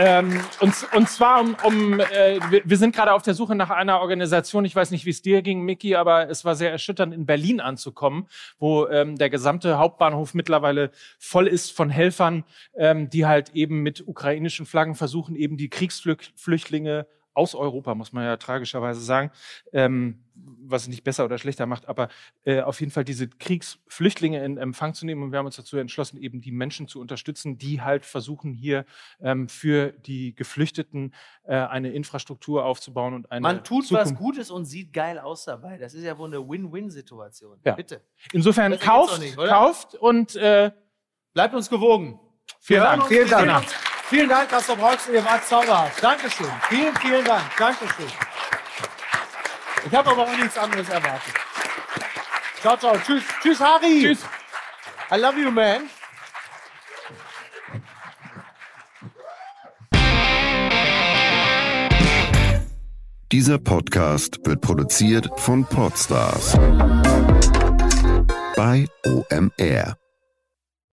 Ähm, 0.02 0.40
und, 0.60 0.74
und 0.94 1.10
zwar 1.10 1.42
um, 1.42 1.56
um 1.62 2.00
äh, 2.00 2.40
wir, 2.48 2.62
wir 2.64 2.76
sind 2.78 2.96
gerade 2.96 3.12
auf 3.12 3.20
der 3.20 3.34
Suche 3.34 3.54
nach 3.54 3.68
einer 3.68 4.00
Organisation. 4.00 4.64
Ich 4.64 4.74
weiß 4.74 4.92
nicht, 4.92 5.04
wie 5.04 5.10
es 5.10 5.20
dir 5.20 5.42
ging, 5.42 5.60
Mickey, 5.60 5.94
aber 5.94 6.30
es 6.30 6.42
war 6.42 6.54
sehr 6.54 6.70
erschütternd, 6.70 7.12
in 7.12 7.26
Berlin 7.26 7.60
anzukommen, 7.60 8.26
wo 8.58 8.86
ähm, 8.86 9.18
der 9.18 9.28
gesamte 9.28 9.76
Hauptbahnhof 9.76 10.32
mittlerweile 10.32 10.90
voll 11.18 11.46
ist 11.46 11.72
von 11.72 11.90
Helfern, 11.90 12.44
ähm, 12.78 13.10
die 13.10 13.26
halt 13.26 13.50
eben 13.50 13.82
mit 13.82 14.08
ukrainischen 14.08 14.64
Flaggen 14.64 14.94
versuchen, 14.94 15.36
eben 15.36 15.58
die 15.58 15.68
Kriegsflüchtlinge 15.68 17.06
aus 17.34 17.54
Europa, 17.54 17.94
muss 17.94 18.14
man 18.14 18.24
ja 18.24 18.38
tragischerweise 18.38 19.02
sagen, 19.02 19.30
ähm, 19.74 20.24
was 20.44 20.82
es 20.82 20.88
nicht 20.88 21.04
besser 21.04 21.24
oder 21.24 21.38
schlechter 21.38 21.66
macht, 21.66 21.88
aber 21.88 22.08
äh, 22.44 22.60
auf 22.60 22.80
jeden 22.80 22.92
Fall 22.92 23.04
diese 23.04 23.28
Kriegsflüchtlinge 23.28 24.44
in 24.44 24.56
Empfang 24.58 24.94
zu 24.94 25.06
nehmen. 25.06 25.22
Und 25.22 25.32
wir 25.32 25.38
haben 25.38 25.46
uns 25.46 25.56
dazu 25.56 25.76
entschlossen, 25.76 26.16
eben 26.18 26.40
die 26.40 26.52
Menschen 26.52 26.88
zu 26.88 27.00
unterstützen, 27.00 27.58
die 27.58 27.80
halt 27.82 28.04
versuchen, 28.06 28.52
hier 28.52 28.84
ähm, 29.20 29.48
für 29.48 29.92
die 29.92 30.34
Geflüchteten 30.34 31.14
äh, 31.44 31.54
eine 31.56 31.90
Infrastruktur 31.92 32.64
aufzubauen 32.64 33.14
und 33.14 33.30
eine 33.30 33.40
Man 33.40 33.64
tut 33.64 33.86
Zukunft. 33.86 34.12
was 34.12 34.18
Gutes 34.18 34.50
und 34.50 34.64
sieht 34.64 34.92
geil 34.92 35.18
aus 35.18 35.44
dabei. 35.44 35.78
Das 35.78 35.94
ist 35.94 36.04
ja 36.04 36.16
wohl 36.18 36.28
eine 36.28 36.46
Win-Win-Situation. 36.48 37.58
Ja. 37.64 37.74
Bitte. 37.74 38.02
Insofern 38.32 38.78
kauft, 38.78 39.20
nicht, 39.20 39.36
kauft 39.36 39.94
und 39.94 40.36
äh, 40.36 40.70
Bleibt 41.32 41.54
uns 41.54 41.70
gewogen. 41.70 42.18
vielen 42.60 42.82
Dank. 42.82 43.06
Vielen 43.06 43.28
Dank. 43.28 43.66
Vielen 44.08 44.28
Dank, 44.28 44.48
dass 44.48 44.66
du 44.66 44.74
brauchst. 44.74 45.08
Ihr 45.08 45.24
wart 45.24 45.44
zauberhaft. 45.44 46.02
Dankeschön. 46.02 46.48
Vielen, 46.68 46.94
vielen 46.96 47.24
Dank. 47.24 47.44
Dankeschön. 47.56 48.29
Ich 49.86 49.94
habe 49.94 50.10
aber 50.10 50.22
auch 50.22 50.36
nichts 50.36 50.58
anderes 50.58 50.88
erwartet. 50.88 51.34
Ciao, 52.60 52.76
ciao. 52.76 52.96
Tschüss. 52.98 53.22
Tschüss, 53.42 53.60
Harry. 53.60 54.02
Tschüss. 54.02 54.24
I 55.10 55.16
love 55.16 55.38
you, 55.40 55.50
man. 55.50 55.88
Dieser 63.32 63.58
Podcast 63.58 64.40
wird 64.44 64.60
produziert 64.60 65.28
von 65.36 65.64
Podstars 65.64 66.58
bei 68.56 68.86
OMR. 69.06 69.99